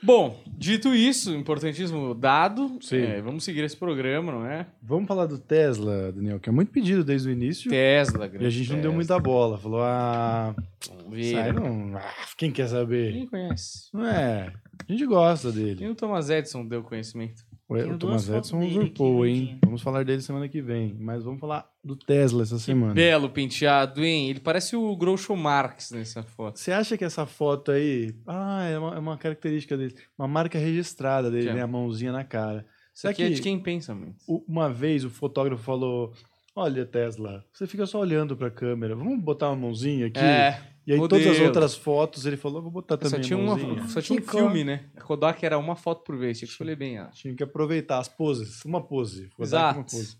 Bom, 0.05 0.43
dito 0.49 0.93
isso, 0.93 1.33
importantíssimo 1.33 2.13
dado, 2.13 2.77
Sim. 2.81 2.97
é, 2.99 3.23
vamos 3.23 3.45
seguir 3.45 3.63
esse 3.63 3.77
programa, 3.77 4.33
não 4.33 4.45
é? 4.45 4.67
Vamos 4.83 5.07
falar 5.07 5.27
do 5.27 5.39
Tesla, 5.39 6.11
Daniel, 6.11 6.41
que 6.41 6.49
é 6.49 6.53
muito 6.53 6.73
pedido 6.73 7.05
desde 7.05 7.29
o 7.29 7.33
início. 7.33 7.71
Tesla, 7.71 8.25
E 8.25 8.27
a 8.27 8.29
grande 8.29 8.51
gente 8.51 8.67
não 8.71 8.75
deu 8.81 8.91
Tesla. 8.91 8.97
muita 8.97 9.19
bola. 9.21 9.59
Falou, 9.59 9.81
ah, 9.81 10.57
Vamos 10.89 11.17
ver. 11.17 11.33
sai 11.33 11.53
não. 11.53 11.97
Ah, 11.97 12.13
quem 12.37 12.51
quer 12.51 12.67
saber? 12.67 13.13
Ninguém 13.13 13.29
conhece. 13.29 13.89
Não 13.95 14.05
é. 14.05 14.53
A 14.89 14.93
gente 14.93 15.07
gosta 15.07 15.51
E 15.51 15.53
dele. 15.53 15.89
o 15.89 15.95
Thomas 15.95 16.29
Edison 16.31 16.67
deu 16.67 16.83
conhecimento. 16.83 17.45
O, 17.73 17.99
Thomas 17.99 18.29
Edison 18.29 18.61
usurpou, 18.61 19.27
hein? 19.27 19.59
Vamos 19.65 19.83
falar 19.83 20.05
dele 20.05 20.21
semana 20.23 20.49
que 20.49 20.61
vem. 20.61 20.95
Mas 20.99 21.25
vamos 21.25 21.41
falar 21.41 21.67
do 21.83 21.97
Tesla 21.97 22.43
essa 22.43 22.59
semana. 22.59 22.95
Belo 22.95 23.29
penteado, 23.31 24.05
hein? 24.05 24.31
Ele 24.31 24.41
parece 24.41 24.77
o 24.77 24.95
Groucho 24.97 25.35
Marx 25.37 25.91
nessa 25.91 26.23
foto. 26.23 26.59
Você 26.59 26.73
acha 26.73 26.97
que 26.97 27.05
essa 27.05 27.27
foto 27.27 27.71
aí. 27.73 28.15
Ah, 28.27 28.65
é 28.65 28.79
uma, 28.79 28.95
é 28.97 28.99
uma 28.99 29.17
característica 29.17 29.77
dele. 29.77 29.95
Uma 30.19 30.29
marca 30.29 30.59
registrada 30.59 31.31
dele, 31.31 31.45
Que 31.45 31.49
é? 31.51 31.55
né? 31.55 31.63
A 31.63 31.67
mãozinha 31.67 32.13
na 32.13 32.25
cara. 32.25 32.67
Isso 32.95 33.03
Será 33.03 33.13
aqui 33.13 33.23
é 33.23 33.29
que 33.29 33.35
de 33.37 33.43
quem 33.43 33.59
pensa 33.59 33.95
muito. 33.95 34.17
uma 34.47 34.71
vez 34.71 35.05
o 35.05 35.11
fotógrafo 35.11 35.63
falou: 35.63 36.13
Olha, 36.55 36.85
Tesla, 36.85 37.43
você 37.53 37.67
fica 37.67 37.87
só 37.87 37.99
olhando 38.01 38.37
pra 38.37 38.51
câmera. 38.51 38.95
Vamos 38.95 39.19
botar 39.23 39.49
uma 39.49 39.57
mãozinha 39.57 40.09
aqui? 40.09 40.21
É, 40.21 40.61
e 40.87 40.93
aí, 40.93 40.99
todas 40.99 41.21
as 41.21 41.27
modelo. 41.27 41.47
outras 41.47 41.75
fotos, 41.77 42.27
ele 42.27 42.37
falou: 42.37 42.61
Vou 42.63 42.71
botar 42.71 42.95
só 42.97 43.11
também 43.11 43.21
tinha, 43.21 43.39
a 43.39 43.43
uma, 43.43 43.89
só 43.89 44.01
tinha 44.01 44.21
um 44.21 44.23
filme, 44.25 44.65
né? 44.65 44.91
A 44.97 45.01
Kodak 45.01 45.45
era 45.45 45.57
uma 45.59 45.77
foto 45.77 46.03
por 46.05 46.17
vez, 46.17 46.39
tinha 46.39 46.47
que 46.47 46.53
escolher 46.53 46.77
bem 46.77 46.97
ela. 46.97 47.09
Tinha 47.11 47.35
que 47.35 47.43
aproveitar 47.43 47.99
as 47.99 48.09
poses. 48.09 48.65
Uma 48.65 48.83
pose. 48.85 49.29
Kodak, 49.31 49.43
Exato. 49.43 49.79
Uma 49.79 49.85
pose. 49.85 50.17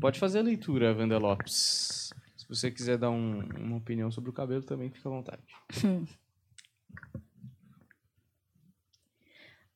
Pode 0.00 0.18
fazer 0.18 0.40
a 0.40 0.42
leitura, 0.42 0.94
Wanda 0.94 1.18
Lopes. 1.18 2.10
Se 2.36 2.46
você 2.48 2.70
quiser 2.70 2.98
dar 2.98 3.10
um- 3.10 3.40
uma 3.58 3.76
opinião 3.78 4.10
sobre 4.10 4.30
o 4.30 4.32
cabelo, 4.32 4.62
também 4.62 4.90
fica 4.90 5.08
à 5.08 5.12
vontade. 5.12 5.42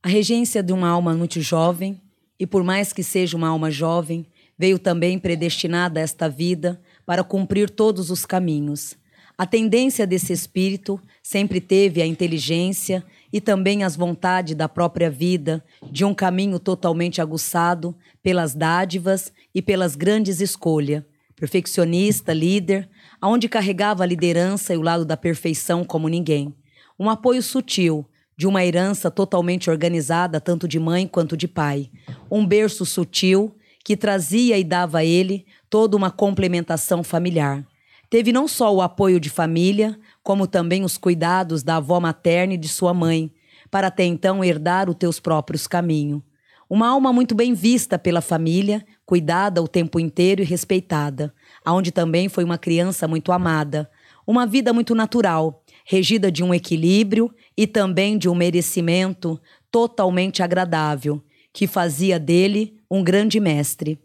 A 0.03 0.09
regência 0.09 0.63
de 0.63 0.73
uma 0.73 0.89
alma 0.89 1.15
muito 1.15 1.41
jovem, 1.41 2.01
e 2.39 2.47
por 2.47 2.63
mais 2.65 2.93
que 2.93 3.03
seja 3.03 3.37
uma 3.37 3.49
alma 3.49 3.71
jovem, 3.71 4.27
veio 4.59 4.79
também 4.79 5.19
predestinada 5.19 6.01
a 6.01 6.03
esta 6.03 6.29
vida 6.29 6.81
para 7.11 7.25
cumprir 7.25 7.69
todos 7.69 8.09
os 8.09 8.25
caminhos. 8.25 8.97
A 9.37 9.45
tendência 9.45 10.07
desse 10.07 10.33
espírito 10.33 11.01
sempre 11.21 11.61
teve 11.61 12.01
a 12.01 12.07
inteligência 12.07 13.05
e 13.33 13.41
também 13.41 13.83
as 13.83 13.97
vontades 13.97 14.55
da 14.55 14.69
própria 14.69 15.11
vida, 15.11 15.61
de 15.91 16.05
um 16.05 16.15
caminho 16.15 16.61
totalmente 16.61 17.21
aguçado 17.21 17.97
pelas 18.23 18.55
dádivas 18.55 19.33
e 19.53 19.61
pelas 19.61 19.97
grandes 19.97 20.41
escolhas. 20.41 21.03
Perfeccionista, 21.35 22.33
líder, 22.33 22.89
aonde 23.21 23.49
carregava 23.49 24.05
a 24.05 24.07
liderança 24.07 24.73
e 24.73 24.77
o 24.77 24.83
lado 24.83 25.05
da 25.05 25.17
perfeição 25.17 25.83
como 25.83 26.07
ninguém. 26.07 26.55
Um 26.97 27.11
apoio 27.11 27.43
sutil, 27.43 28.07
de 28.37 28.47
uma 28.47 28.65
herança 28.65 29.11
totalmente 29.11 29.69
organizada, 29.69 30.41
tanto 30.41 30.69
de 30.69 30.79
mãe 30.79 31.09
quanto 31.09 31.37
de 31.37 31.49
pai. 31.49 31.91
Um 32.31 32.47
berço 32.47 32.87
sutil 32.87 33.53
que 33.85 33.97
trazia 33.97 34.59
e 34.59 34.63
dava 34.63 34.99
a 34.99 35.05
ele 35.05 35.45
toda 35.71 35.97
uma 35.97 36.11
complementação 36.11 37.03
familiar. 37.05 37.65
Teve 38.11 38.33
não 38.33 38.49
só 38.49 38.75
o 38.75 38.83
apoio 38.83 39.21
de 39.21 39.31
família, 39.31 39.97
como 40.21 40.49
também 40.49 40.85
os 40.85 40.99
cuidados 40.99 41.63
da 41.63 41.77
avó 41.77 42.01
materna 42.01 42.55
e 42.55 42.59
de 42.59 42.69
sua 42.69 42.93
mãe, 42.93 43.33
para 43.71 43.87
até 43.87 44.05
então 44.05 44.45
herdar 44.45 44.91
os 44.91 44.97
teus 44.97 45.21
próprios 45.21 45.69
caminhos. 45.69 46.21
Uma 46.69 46.89
alma 46.89 47.13
muito 47.13 47.35
bem 47.35 47.55
vista 47.55 47.99
pela 47.99 48.21
família, 48.21 48.85
cuidada 49.07 49.63
o 49.63 49.69
tempo 49.69 49.99
inteiro 50.01 50.43
e 50.43 50.45
respeitada, 50.45 51.33
aonde 51.65 51.93
também 51.93 52.29
foi 52.29 52.43
uma 52.43 52.59
criança 52.59 53.07
muito 53.07 53.31
amada. 53.31 53.89
Uma 54.27 54.47
vida 54.47 54.73
muito 54.73 54.95
natural, 54.95 55.63
regida 55.85 56.31
de 56.31 56.43
um 56.43 56.53
equilíbrio 56.53 57.33
e 57.57 57.67
também 57.67 58.19
de 58.19 58.29
um 58.29 58.35
merecimento 58.35 59.41
totalmente 59.71 60.43
agradável, 60.43 61.23
que 61.53 61.67
fazia 61.67 62.19
dele 62.19 62.77
um 62.91 63.03
grande 63.03 63.39
mestre. 63.41 63.99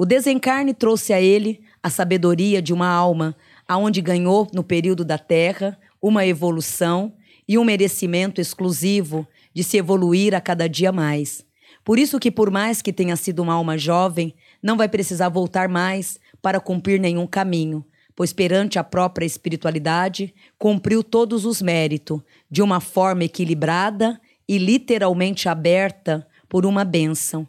O 0.00 0.06
desencarne 0.06 0.72
trouxe 0.72 1.12
a 1.12 1.20
ele 1.20 1.60
a 1.82 1.90
sabedoria 1.90 2.62
de 2.62 2.72
uma 2.72 2.86
alma, 2.86 3.34
aonde 3.66 4.00
ganhou 4.00 4.46
no 4.52 4.62
período 4.62 5.04
da 5.04 5.18
Terra 5.18 5.76
uma 6.00 6.24
evolução 6.24 7.12
e 7.48 7.58
um 7.58 7.64
merecimento 7.64 8.40
exclusivo 8.40 9.26
de 9.52 9.64
se 9.64 9.76
evoluir 9.76 10.36
a 10.36 10.40
cada 10.40 10.68
dia 10.68 10.92
mais. 10.92 11.44
Por 11.84 11.98
isso 11.98 12.20
que 12.20 12.30
por 12.30 12.48
mais 12.48 12.80
que 12.80 12.92
tenha 12.92 13.16
sido 13.16 13.42
uma 13.42 13.54
alma 13.54 13.76
jovem, 13.76 14.36
não 14.62 14.76
vai 14.76 14.88
precisar 14.88 15.30
voltar 15.30 15.68
mais 15.68 16.20
para 16.40 16.60
cumprir 16.60 17.00
nenhum 17.00 17.26
caminho, 17.26 17.84
pois 18.14 18.32
perante 18.32 18.78
a 18.78 18.84
própria 18.84 19.26
espiritualidade 19.26 20.32
cumpriu 20.56 21.02
todos 21.02 21.44
os 21.44 21.60
méritos 21.60 22.20
de 22.48 22.62
uma 22.62 22.78
forma 22.78 23.24
equilibrada 23.24 24.20
e 24.48 24.58
literalmente 24.58 25.48
aberta 25.48 26.24
por 26.48 26.64
uma 26.64 26.84
bênção. 26.84 27.48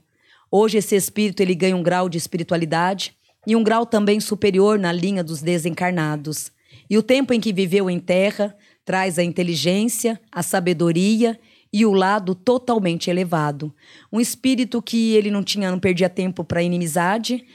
Hoje 0.51 0.77
esse 0.77 0.95
espírito 0.95 1.41
ele 1.41 1.53
ganha 1.53 1.75
um 1.75 1.83
grau 1.83 2.09
de 2.09 2.17
espiritualidade 2.17 3.13
e 3.45 3.55
um 3.55 3.63
grau 3.63 3.85
também 3.85 4.19
superior 4.19 4.79
na 4.79 4.91
linha 4.91 5.23
dos 5.23 5.41
desencarnados. 5.41 6.51
E 6.89 6.97
o 6.97 7.03
tempo 7.03 7.33
em 7.33 7.39
que 7.39 7.53
viveu 7.53 7.89
em 7.89 7.99
terra 7.99 8.55
traz 8.83 9.19
a 9.19 9.23
inteligência, 9.23 10.19
a 10.31 10.41
sabedoria 10.41 11.39
e 11.71 11.85
o 11.85 11.93
lado 11.93 12.33
totalmente 12.33 13.09
elevado. 13.09 13.73
Um 14.11 14.19
espírito 14.19 14.81
que 14.81 15.13
ele 15.15 15.29
não 15.29 15.43
tinha, 15.43 15.69
não 15.69 15.79
perdia 15.79 16.09
tempo 16.09 16.43
para 16.43 16.63
inimizade, 16.63 17.45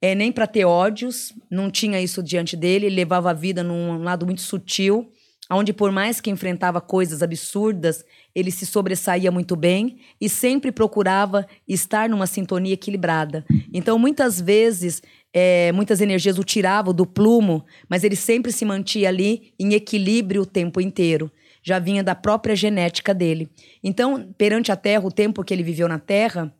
é, 0.00 0.14
nem 0.14 0.32
para 0.32 0.46
ter 0.46 0.64
ódios, 0.64 1.34
não 1.50 1.70
tinha 1.70 2.00
isso 2.00 2.22
diante 2.22 2.56
dele, 2.56 2.86
ele 2.86 2.96
levava 2.96 3.30
a 3.30 3.34
vida 3.34 3.62
num 3.62 4.02
lado 4.02 4.24
muito 4.24 4.40
sutil, 4.40 5.12
onde 5.50 5.72
por 5.72 5.90
mais 5.90 6.20
que 6.20 6.30
enfrentava 6.30 6.80
coisas 6.80 7.22
absurdas, 7.22 8.04
ele 8.34 8.50
se 8.50 8.64
sobressaía 8.64 9.30
muito 9.30 9.56
bem 9.56 9.98
e 10.20 10.28
sempre 10.28 10.70
procurava 10.70 11.46
estar 11.66 12.08
numa 12.08 12.26
sintonia 12.26 12.74
equilibrada. 12.74 13.44
Então, 13.72 13.98
muitas 13.98 14.40
vezes, 14.40 15.02
é, 15.32 15.72
muitas 15.72 16.00
energias 16.00 16.38
o 16.38 16.44
tiravam 16.44 16.94
do 16.94 17.04
plumo, 17.06 17.64
mas 17.88 18.04
ele 18.04 18.16
sempre 18.16 18.52
se 18.52 18.64
mantinha 18.64 19.08
ali 19.08 19.52
em 19.58 19.74
equilíbrio 19.74 20.42
o 20.42 20.46
tempo 20.46 20.80
inteiro. 20.80 21.30
já 21.62 21.78
vinha 21.78 22.02
da 22.02 22.14
própria 22.14 22.56
genética 22.56 23.12
dele. 23.12 23.48
Então, 23.84 24.32
perante 24.38 24.72
a 24.72 24.76
Terra, 24.76 25.06
o 25.06 25.12
tempo 25.12 25.44
que 25.44 25.52
ele 25.52 25.62
viveu 25.62 25.86
na 25.88 25.98
Terra, 25.98 26.50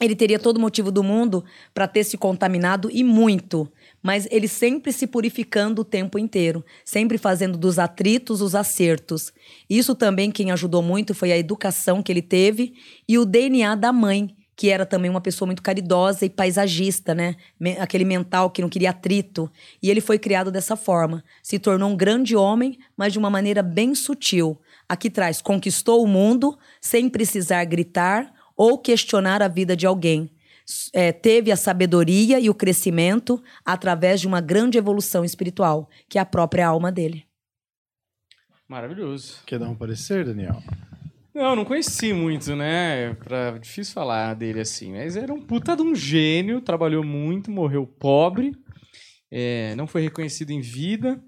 ele 0.00 0.16
teria 0.16 0.38
todo 0.38 0.58
motivo 0.58 0.90
do 0.90 1.02
mundo 1.02 1.44
para 1.74 1.86
ter 1.86 2.04
se 2.04 2.16
contaminado 2.16 2.88
e 2.90 3.04
muito, 3.04 3.70
mas 4.02 4.26
ele 4.30 4.48
sempre 4.48 4.92
se 4.92 5.06
purificando 5.06 5.82
o 5.82 5.84
tempo 5.84 6.18
inteiro, 6.18 6.64
sempre 6.84 7.18
fazendo 7.18 7.58
dos 7.58 7.78
atritos 7.78 8.40
os 8.40 8.54
acertos. 8.54 9.32
Isso 9.68 9.94
também 9.94 10.30
quem 10.30 10.50
ajudou 10.50 10.82
muito 10.82 11.14
foi 11.14 11.32
a 11.32 11.38
educação 11.38 12.02
que 12.02 12.10
ele 12.10 12.22
teve 12.22 12.74
e 13.08 13.18
o 13.18 13.24
DNA 13.24 13.74
da 13.74 13.92
mãe, 13.92 14.34
que 14.56 14.68
era 14.68 14.84
também 14.84 15.10
uma 15.10 15.22
pessoa 15.22 15.46
muito 15.46 15.62
caridosa 15.62 16.26
e 16.26 16.30
paisagista, 16.30 17.14
né? 17.14 17.34
Aquele 17.78 18.04
mental 18.04 18.50
que 18.50 18.60
não 18.60 18.68
queria 18.68 18.90
atrito. 18.90 19.50
E 19.82 19.90
ele 19.90 20.02
foi 20.02 20.18
criado 20.18 20.50
dessa 20.50 20.76
forma. 20.76 21.24
Se 21.42 21.58
tornou 21.58 21.88
um 21.88 21.96
grande 21.96 22.36
homem, 22.36 22.78
mas 22.94 23.12
de 23.12 23.18
uma 23.18 23.30
maneira 23.30 23.62
bem 23.62 23.94
sutil. 23.94 24.60
Aqui 24.86 25.08
traz, 25.08 25.40
conquistou 25.40 26.04
o 26.04 26.06
mundo 26.06 26.58
sem 26.78 27.08
precisar 27.08 27.64
gritar 27.64 28.30
ou 28.54 28.76
questionar 28.76 29.40
a 29.40 29.48
vida 29.48 29.74
de 29.74 29.86
alguém. 29.86 30.30
É, 30.92 31.12
teve 31.12 31.50
a 31.50 31.56
sabedoria 31.56 32.38
e 32.38 32.48
o 32.48 32.54
crescimento 32.54 33.42
através 33.64 34.20
de 34.20 34.26
uma 34.26 34.40
grande 34.40 34.78
evolução 34.78 35.24
espiritual, 35.24 35.88
que 36.08 36.18
é 36.18 36.20
a 36.20 36.26
própria 36.26 36.66
alma 36.66 36.90
dele. 36.92 37.24
Maravilhoso. 38.68 39.42
Quer 39.46 39.58
dar 39.58 39.68
um 39.68 39.74
parecer, 39.74 40.24
Daniel? 40.24 40.62
Não, 41.34 41.56
não 41.56 41.64
conheci 41.64 42.12
muito, 42.12 42.54
né? 42.54 43.14
Pra, 43.14 43.58
difícil 43.58 43.94
falar 43.94 44.34
dele 44.34 44.60
assim. 44.60 44.92
Mas 44.92 45.16
era 45.16 45.32
um 45.32 45.40
puta 45.40 45.76
de 45.76 45.82
um 45.82 45.94
gênio, 45.94 46.60
trabalhou 46.60 47.04
muito, 47.04 47.50
morreu 47.50 47.86
pobre, 47.86 48.52
é, 49.30 49.74
não 49.76 49.86
foi 49.86 50.02
reconhecido 50.02 50.50
em 50.50 50.60
vida. 50.60 51.22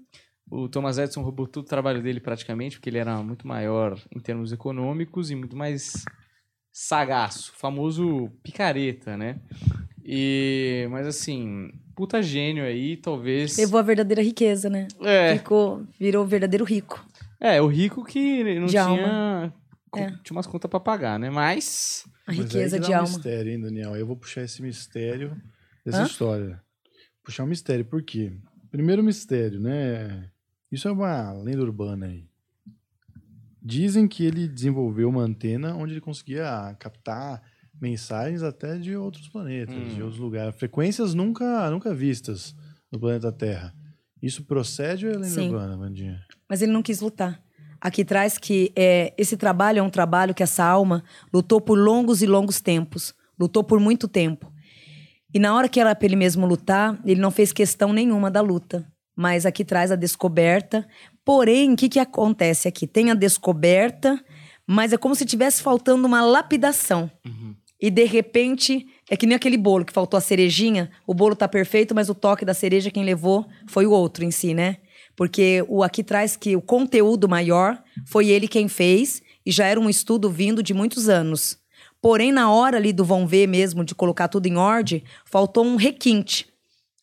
O 0.49 0.67
Thomas 0.67 0.97
Edison 0.97 1.21
roubou 1.21 1.47
todo 1.47 1.63
o 1.63 1.67
trabalho 1.67 2.03
dele 2.03 2.19
praticamente, 2.19 2.77
porque 2.77 2.89
ele 2.89 2.97
era 2.97 3.21
muito 3.23 3.47
maior 3.47 3.99
em 4.15 4.19
termos 4.19 4.51
econômicos 4.51 5.31
e 5.31 5.35
muito 5.35 5.55
mais 5.55 6.03
sagaço, 6.73 7.53
famoso 7.55 8.29
picareta, 8.41 9.15
né? 9.15 9.39
E, 10.03 10.87
mas 10.91 11.05
assim, 11.07 11.69
puta 11.95 12.21
gênio 12.21 12.63
aí, 12.65 12.97
talvez. 12.97 13.57
Levou 13.57 13.79
a 13.79 13.83
verdadeira 13.83 14.21
riqueza, 14.23 14.69
né? 14.69 14.87
É, 15.01 15.37
Ficou, 15.37 15.85
virou 15.99 16.25
verdadeiro 16.25 16.65
rico. 16.65 17.05
é, 17.39 17.61
o 17.61 17.67
rico 17.67 18.03
que 18.03 18.43
não 18.59 18.65
De 18.65 18.71
tinha. 18.71 18.83
alma. 18.83 19.53
É. 19.95 20.07
Tinha 20.23 20.31
umas 20.35 20.47
contas 20.47 20.69
pra 20.69 20.79
pagar, 20.79 21.19
né? 21.19 21.29
Mas. 21.29 22.03
A 22.25 22.31
Mas 22.31 22.39
aí 22.39 22.43
riqueza 22.45 22.77
que 22.77 22.81
dá 22.81 22.87
de 22.87 22.93
um 22.93 22.97
alma. 22.97 23.09
mistério, 23.09 23.51
hein, 23.51 23.61
Daniel? 23.61 23.95
Eu 23.95 24.07
vou 24.07 24.15
puxar 24.17 24.41
esse 24.41 24.61
mistério 24.61 25.39
dessa 25.85 25.99
Hã? 26.01 26.05
história. 26.05 26.61
Puxar 27.23 27.43
um 27.43 27.47
mistério, 27.47 27.85
por 27.85 28.01
quê? 28.01 28.33
Primeiro 28.71 29.03
mistério, 29.03 29.59
né? 29.59 30.29
Isso 30.71 30.87
é 30.87 30.91
uma 30.91 31.31
lenda 31.33 31.61
urbana 31.61 32.07
aí. 32.07 32.25
Dizem 33.63 34.07
que 34.07 34.25
ele 34.25 34.47
desenvolveu 34.47 35.07
uma 35.09 35.21
antena 35.21 35.73
onde 35.75 35.93
ele 35.93 36.01
conseguia 36.01 36.75
captar 36.79 37.41
mensagens 37.81 38.43
até 38.43 38.77
de 38.77 38.95
outros 38.95 39.27
planetas, 39.29 39.75
Hum. 39.75 39.95
de 39.95 40.01
outros 40.01 40.19
lugares. 40.19 40.55
Frequências 40.55 41.13
nunca, 41.13 41.69
nunca 41.71 41.93
vistas 41.93 42.55
no 42.91 42.99
planeta 42.99 43.31
Terra. 43.31 43.73
Isso 44.21 44.43
procede 44.43 45.05
ou 45.07 45.13
é 45.13 45.17
lenda 45.17 45.41
urbana, 45.41 45.77
Vandinha? 45.77 46.21
Mas 46.49 46.61
ele 46.61 46.71
não 46.71 46.81
quis 46.81 47.01
lutar. 47.01 47.41
Aqui 47.81 48.05
traz 48.05 48.37
que 48.37 48.71
é, 48.75 49.13
esse 49.17 49.35
trabalho 49.35 49.79
é 49.79 49.81
um 49.81 49.89
trabalho 49.89 50.33
que 50.33 50.43
essa 50.43 50.63
alma 50.63 51.03
lutou 51.33 51.59
por 51.59 51.77
longos 51.77 52.21
e 52.21 52.25
longos 52.25 52.61
tempos. 52.61 53.13
Lutou 53.37 53.63
por 53.63 53.79
muito 53.79 54.07
tempo. 54.07 54.53
E 55.33 55.39
na 55.39 55.53
hora 55.55 55.67
que 55.67 55.79
era 55.79 55.93
para 55.95 56.05
ele 56.05 56.15
mesmo 56.15 56.45
lutar, 56.45 56.97
ele 57.03 57.19
não 57.19 57.31
fez 57.31 57.51
questão 57.51 57.91
nenhuma 57.91 58.29
da 58.31 58.39
luta. 58.39 58.87
Mas 59.15 59.45
aqui 59.45 59.65
traz 59.65 59.91
a 59.91 59.95
descoberta. 59.95 60.87
Porém, 61.25 61.73
o 61.73 61.75
que, 61.75 61.89
que 61.89 61.99
acontece 61.99 62.67
aqui? 62.67 62.85
Tem 62.85 63.09
a 63.09 63.13
descoberta, 63.13 64.23
mas 64.67 64.91
é 64.93 64.97
como 64.97 65.15
se 65.15 65.25
tivesse 65.25 65.61
faltando 65.61 66.05
uma 66.05 66.21
lapidação. 66.21 67.09
E 67.79 67.89
de 67.89 68.05
repente, 68.05 68.87
é 69.09 69.17
que 69.17 69.25
nem 69.25 69.35
aquele 69.35 69.57
bolo 69.57 69.83
que 69.83 69.91
faltou 69.93 70.17
a 70.17 70.21
cerejinha. 70.21 70.89
O 71.05 71.13
bolo 71.13 71.35
tá 71.35 71.47
perfeito, 71.47 71.93
mas 71.93 72.09
o 72.09 72.15
toque 72.15 72.45
da 72.45 72.53
cereja 72.53 72.89
quem 72.91 73.03
levou 73.03 73.45
foi 73.67 73.85
o 73.85 73.91
outro 73.91 74.23
em 74.23 74.31
si, 74.31 74.53
né? 74.53 74.77
Porque 75.15 75.63
o 75.67 75.83
aqui 75.83 76.03
traz 76.03 76.35
que 76.35 76.55
o 76.55 76.61
conteúdo 76.61 77.27
maior 77.27 77.81
foi 78.05 78.29
ele 78.29 78.47
quem 78.47 78.67
fez 78.67 79.21
e 79.45 79.51
já 79.51 79.65
era 79.65 79.79
um 79.79 79.89
estudo 79.89 80.29
vindo 80.29 80.63
de 80.63 80.73
muitos 80.73 81.09
anos. 81.09 81.57
Porém, 82.01 82.31
na 82.31 82.51
hora 82.51 82.77
ali 82.77 82.91
do 82.91 83.05
vão 83.05 83.27
ver 83.27 83.47
mesmo, 83.47 83.83
de 83.83 83.93
colocar 83.95 84.27
tudo 84.27 84.47
em 84.47 84.57
ordem, 84.57 85.03
faltou 85.25 85.63
um 85.63 85.75
requinte. 85.75 86.47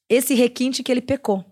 Esse 0.09 0.35
requinte 0.35 0.83
que 0.83 0.91
ele 0.91 1.01
pecou. 1.01 1.45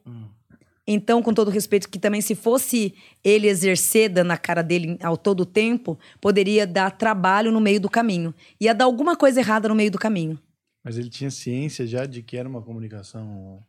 Então, 0.90 1.22
com 1.22 1.34
todo 1.34 1.50
respeito, 1.50 1.86
que 1.86 1.98
também 1.98 2.22
se 2.22 2.34
fosse 2.34 2.94
ele 3.22 3.46
exercer 3.46 4.08
dando 4.08 4.30
a 4.30 4.38
cara 4.38 4.62
dele 4.62 4.96
ao 5.02 5.18
todo 5.18 5.44
tempo, 5.44 5.98
poderia 6.18 6.66
dar 6.66 6.90
trabalho 6.90 7.52
no 7.52 7.60
meio 7.60 7.78
do 7.78 7.90
caminho. 7.90 8.34
Ia 8.58 8.74
dar 8.74 8.86
alguma 8.86 9.14
coisa 9.14 9.38
errada 9.38 9.68
no 9.68 9.74
meio 9.74 9.90
do 9.90 9.98
caminho. 9.98 10.40
Mas 10.82 10.96
ele 10.96 11.10
tinha 11.10 11.30
ciência 11.30 11.86
já 11.86 12.06
de 12.06 12.22
que 12.22 12.38
era 12.38 12.48
uma 12.48 12.62
comunicação. 12.62 13.62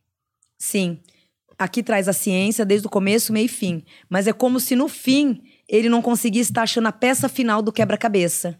Sim. 0.58 0.98
Aqui 1.58 1.82
traz 1.82 2.08
a 2.08 2.14
ciência 2.14 2.64
desde 2.64 2.86
o 2.86 2.90
começo, 2.90 3.34
meio 3.34 3.44
e 3.44 3.48
fim. 3.48 3.84
Mas 4.08 4.26
é 4.26 4.32
como 4.32 4.58
se 4.58 4.74
no 4.74 4.88
fim 4.88 5.42
ele 5.68 5.90
não 5.90 6.00
conseguisse 6.00 6.50
estar 6.50 6.62
achando 6.62 6.88
a 6.88 6.92
peça 6.92 7.28
final 7.28 7.60
do 7.60 7.70
quebra-cabeça. 7.70 8.58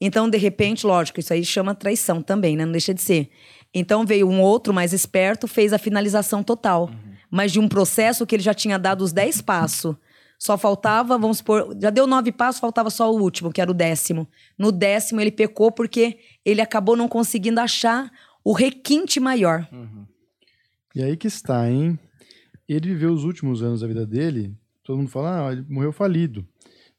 Então, 0.00 0.30
de 0.30 0.38
repente, 0.38 0.86
lógico, 0.86 1.20
isso 1.20 1.34
aí 1.34 1.44
chama 1.44 1.74
traição 1.74 2.22
também, 2.22 2.56
né? 2.56 2.64
Não 2.64 2.72
deixa 2.72 2.94
de 2.94 3.02
ser. 3.02 3.28
Então 3.74 4.06
veio 4.06 4.26
um 4.26 4.40
outro 4.40 4.72
mais 4.72 4.94
esperto, 4.94 5.46
fez 5.46 5.74
a 5.74 5.78
finalização 5.78 6.42
total. 6.42 6.90
Mas 7.30 7.52
de 7.52 7.60
um 7.60 7.68
processo 7.68 8.26
que 8.26 8.34
ele 8.34 8.42
já 8.42 8.54
tinha 8.54 8.78
dado 8.78 9.02
os 9.02 9.12
10 9.12 9.42
passos. 9.42 9.96
Só 10.38 10.56
faltava, 10.56 11.18
vamos 11.18 11.38
supor, 11.38 11.76
já 11.80 11.90
deu 11.90 12.06
nove 12.06 12.30
passos, 12.30 12.60
faltava 12.60 12.90
só 12.90 13.12
o 13.12 13.20
último, 13.20 13.52
que 13.52 13.60
era 13.60 13.70
o 13.70 13.74
décimo. 13.74 14.28
No 14.56 14.70
décimo 14.70 15.20
ele 15.20 15.32
pecou 15.32 15.72
porque 15.72 16.18
ele 16.44 16.60
acabou 16.60 16.96
não 16.96 17.08
conseguindo 17.08 17.60
achar 17.60 18.10
o 18.44 18.52
requinte 18.52 19.18
maior. 19.18 19.68
E 20.94 21.02
aí 21.02 21.16
que 21.16 21.26
está, 21.26 21.68
hein? 21.68 21.98
Ele 22.68 22.88
viveu 22.88 23.12
os 23.12 23.24
últimos 23.24 23.62
anos 23.62 23.80
da 23.80 23.86
vida 23.88 24.06
dele, 24.06 24.54
todo 24.84 24.98
mundo 24.98 25.10
fala, 25.10 25.48
ah, 25.48 25.52
ele 25.52 25.64
morreu 25.68 25.92
falido. 25.92 26.46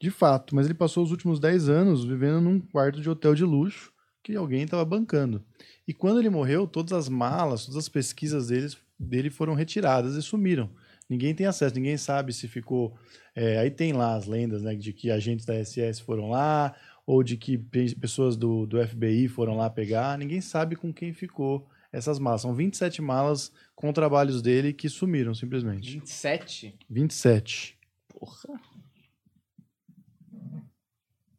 De 0.02 0.10
fato, 0.10 0.56
mas 0.56 0.66
ele 0.66 0.74
passou 0.74 1.04
os 1.04 1.12
últimos 1.12 1.40
10 1.40 1.70
anos 1.70 2.04
vivendo 2.04 2.42
num 2.42 2.60
quarto 2.60 3.02
de 3.02 3.10
hotel 3.10 3.36
de 3.36 3.44
luxo 3.44 3.92
que 4.24 4.36
alguém 4.36 4.64
estava 4.64 4.84
bancando. 4.86 5.44
E 5.88 5.94
quando 5.94 6.20
ele 6.20 6.30
morreu, 6.30 6.68
todas 6.68 6.94
as 6.94 7.10
malas, 7.10 7.66
todas 7.66 7.78
as 7.78 7.90
pesquisas 7.90 8.48
deles, 8.48 8.78
dele 9.00 9.30
foram 9.30 9.54
retiradas 9.54 10.16
e 10.16 10.22
sumiram. 10.22 10.70
Ninguém 11.10 11.34
tem 11.34 11.46
acesso, 11.48 11.74
ninguém 11.76 11.98
sabe 11.98 12.34
se 12.34 12.48
ficou. 12.48 12.96
é, 13.36 13.58
aí 13.60 13.72
tem 13.72 13.94
lá 13.94 14.16
as 14.16 14.26
lendas, 14.28 14.62
né, 14.62 14.76
de 14.76 14.94
que 14.94 15.10
agentes 15.10 15.46
da 15.46 15.56
SS 15.56 16.02
foram 16.02 16.30
lá, 16.30 16.76
ou 17.06 17.24
de 17.24 17.36
que 17.38 17.58
pe- 17.58 17.96
pessoas 17.96 18.36
do, 18.38 18.66
do 18.68 18.78
FBI 18.86 19.28
foram 19.28 19.56
lá 19.58 19.70
pegar. 19.70 20.18
Ninguém 20.18 20.42
sabe 20.42 20.76
com 20.76 20.94
quem 20.94 21.12
ficou 21.14 21.68
essas 21.92 22.20
malas. 22.20 22.42
São 22.42 22.54
27 22.54 23.02
malas 23.02 23.52
com 23.76 23.92
trabalhos 23.92 24.42
dele 24.44 24.72
que 24.74 24.88
sumiram 24.90 25.34
simplesmente. 25.34 25.92
27? 25.94 26.76
27. 26.88 27.80
Porra. 28.10 28.60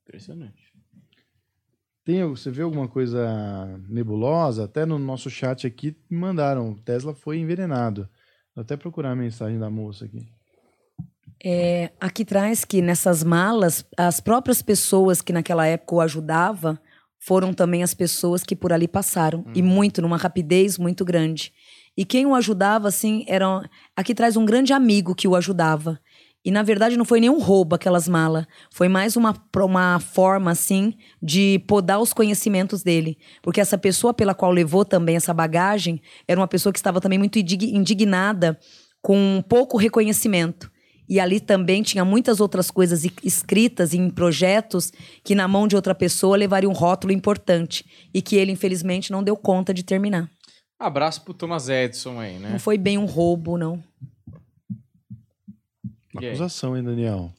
Impressionante. 0.02 0.59
Tem, 2.10 2.24
você 2.24 2.50
vê 2.50 2.62
alguma 2.62 2.88
coisa 2.88 3.80
nebulosa? 3.88 4.64
Até 4.64 4.84
no 4.84 4.98
nosso 4.98 5.30
chat 5.30 5.64
aqui 5.64 5.96
me 6.10 6.18
mandaram. 6.18 6.74
Tesla 6.84 7.14
foi 7.14 7.38
envenenado. 7.38 8.08
Vou 8.52 8.62
até 8.62 8.76
procurar 8.76 9.12
a 9.12 9.16
mensagem 9.16 9.60
da 9.60 9.70
moça 9.70 10.06
aqui. 10.06 10.26
É, 11.42 11.92
aqui 12.00 12.24
traz 12.24 12.64
que 12.64 12.82
nessas 12.82 13.22
malas, 13.22 13.84
as 13.96 14.18
próprias 14.18 14.60
pessoas 14.60 15.22
que 15.22 15.32
naquela 15.32 15.64
época 15.66 15.94
o 15.94 16.00
ajudavam 16.00 16.76
foram 17.16 17.54
também 17.54 17.84
as 17.84 17.94
pessoas 17.94 18.42
que 18.42 18.56
por 18.56 18.72
ali 18.72 18.88
passaram. 18.88 19.44
E 19.54 19.62
muito, 19.62 20.02
numa 20.02 20.16
rapidez 20.16 20.78
muito 20.78 21.04
grande. 21.04 21.52
E 21.96 22.04
quem 22.04 22.26
o 22.26 22.34
ajudava, 22.34 22.88
assim, 22.88 23.24
era. 23.28 23.62
Aqui 23.94 24.16
traz 24.16 24.36
um 24.36 24.44
grande 24.44 24.72
amigo 24.72 25.14
que 25.14 25.28
o 25.28 25.36
ajudava. 25.36 26.00
E 26.44 26.50
na 26.50 26.62
verdade 26.62 26.96
não 26.96 27.04
foi 27.04 27.20
nenhum 27.20 27.38
roubo 27.38 27.74
aquelas 27.74 28.08
malas. 28.08 28.46
Foi 28.72 28.88
mais 28.88 29.14
uma, 29.14 29.34
uma 29.56 30.00
forma, 30.00 30.50
assim, 30.50 30.94
de 31.22 31.58
podar 31.66 32.00
os 32.00 32.12
conhecimentos 32.12 32.82
dele. 32.82 33.18
Porque 33.42 33.60
essa 33.60 33.76
pessoa 33.76 34.14
pela 34.14 34.34
qual 34.34 34.50
levou 34.50 34.84
também 34.84 35.16
essa 35.16 35.34
bagagem 35.34 36.00
era 36.26 36.40
uma 36.40 36.48
pessoa 36.48 36.72
que 36.72 36.78
estava 36.78 37.00
também 37.00 37.18
muito 37.18 37.38
indig- 37.38 37.74
indignada 37.74 38.58
com 39.02 39.44
pouco 39.48 39.76
reconhecimento. 39.76 40.70
E 41.06 41.18
ali 41.18 41.40
também 41.40 41.82
tinha 41.82 42.04
muitas 42.04 42.40
outras 42.40 42.70
coisas 42.70 43.04
escritas 43.24 43.92
em 43.92 44.08
projetos 44.08 44.92
que 45.24 45.34
na 45.34 45.48
mão 45.48 45.66
de 45.66 45.74
outra 45.74 45.94
pessoa 45.94 46.36
levaria 46.36 46.70
um 46.70 46.72
rótulo 46.72 47.12
importante 47.12 47.84
e 48.14 48.22
que 48.22 48.36
ele 48.36 48.52
infelizmente 48.52 49.10
não 49.10 49.22
deu 49.22 49.36
conta 49.36 49.74
de 49.74 49.82
terminar. 49.82 50.30
Abraço 50.78 51.22
pro 51.22 51.34
Thomas 51.34 51.68
Edison 51.68 52.18
aí, 52.18 52.38
né? 52.38 52.50
Não 52.52 52.58
foi 52.60 52.78
bem 52.78 52.96
um 52.96 53.04
roubo, 53.04 53.58
não. 53.58 53.82
Uma 56.12 56.26
acusação, 56.28 56.76
hein, 56.76 56.82
Daniel? 56.82 57.32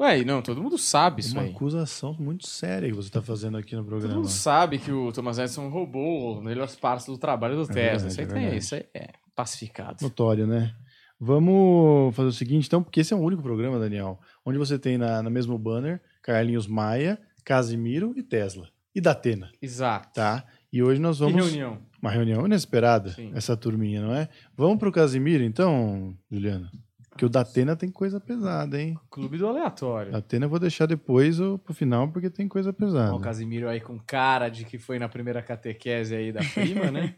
Ué, 0.00 0.24
não, 0.24 0.40
todo 0.42 0.62
mundo 0.62 0.78
sabe 0.78 1.20
isso 1.22 1.32
Uma 1.34 1.42
aí. 1.42 1.50
acusação 1.50 2.14
muito 2.20 2.46
séria 2.46 2.88
que 2.88 2.94
você 2.94 3.08
está 3.08 3.20
fazendo 3.20 3.56
aqui 3.58 3.74
no 3.74 3.82
Todo 3.82 3.88
programa. 3.90 4.14
mundo 4.14 4.28
sabe 4.28 4.78
que 4.78 4.92
o 4.92 5.10
Thomas 5.12 5.38
Edison 5.38 5.68
roubou 5.68 6.40
melhores 6.40 6.76
partes 6.76 7.06
do 7.06 7.18
trabalho 7.18 7.56
do 7.56 7.66
Tesla. 7.66 8.08
verdade, 8.08 8.12
isso 8.12 8.20
aí 8.20 8.26
é 8.26 8.28
tem, 8.50 8.56
isso 8.58 8.74
aí 8.76 8.84
é 8.94 9.08
pacificado. 9.34 9.96
Notório, 10.02 10.46
né? 10.46 10.72
Vamos 11.20 12.14
fazer 12.14 12.28
o 12.28 12.32
seguinte, 12.32 12.66
então, 12.68 12.80
porque 12.80 13.00
esse 13.00 13.12
é 13.12 13.16
o 13.16 13.20
único 13.20 13.42
programa, 13.42 13.76
Daniel, 13.78 14.20
onde 14.46 14.56
você 14.56 14.78
tem 14.78 14.96
na, 14.96 15.20
no 15.20 15.30
mesmo 15.30 15.58
banner 15.58 16.00
Carlinhos 16.22 16.68
Maia, 16.68 17.18
Casimiro 17.44 18.14
e 18.16 18.22
Tesla. 18.22 18.68
E 18.94 19.00
Datena, 19.00 19.50
Exato. 19.60 20.12
tá? 20.14 20.44
E 20.72 20.80
hoje 20.80 21.00
nós 21.00 21.18
Que 21.18 21.24
vamos. 21.24 21.46
reunião. 21.46 21.78
Uma 22.00 22.10
reunião 22.12 22.46
inesperada, 22.46 23.10
Sim. 23.10 23.32
essa 23.34 23.56
turminha, 23.56 24.00
não 24.00 24.14
é? 24.14 24.28
Vamos 24.56 24.78
pro 24.78 24.92
Casimiro, 24.92 25.42
então, 25.42 26.16
Juliana? 26.30 26.70
Porque 27.18 27.26
o 27.26 27.28
Datena 27.28 27.74
tem 27.74 27.90
coisa 27.90 28.20
pesada, 28.20 28.80
hein? 28.80 28.96
Clube 29.10 29.38
do 29.38 29.48
aleatório. 29.48 30.12
Datena 30.12 30.44
eu 30.44 30.48
vou 30.48 30.60
deixar 30.60 30.86
depois 30.86 31.40
ó, 31.40 31.58
pro 31.58 31.74
final, 31.74 32.12
porque 32.12 32.30
tem 32.30 32.46
coisa 32.46 32.72
pesada. 32.72 33.12
Ó, 33.12 33.16
o 33.16 33.20
Casimiro 33.20 33.68
aí 33.68 33.80
com 33.80 33.98
cara 33.98 34.48
de 34.48 34.64
que 34.64 34.78
foi 34.78 35.00
na 35.00 35.08
primeira 35.08 35.42
catequese 35.42 36.14
aí 36.14 36.30
da 36.30 36.38
prima, 36.54 36.92
né? 36.92 37.16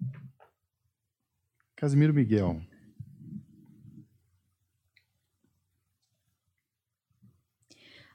Casimiro 1.74 2.12
Miguel. 2.12 2.60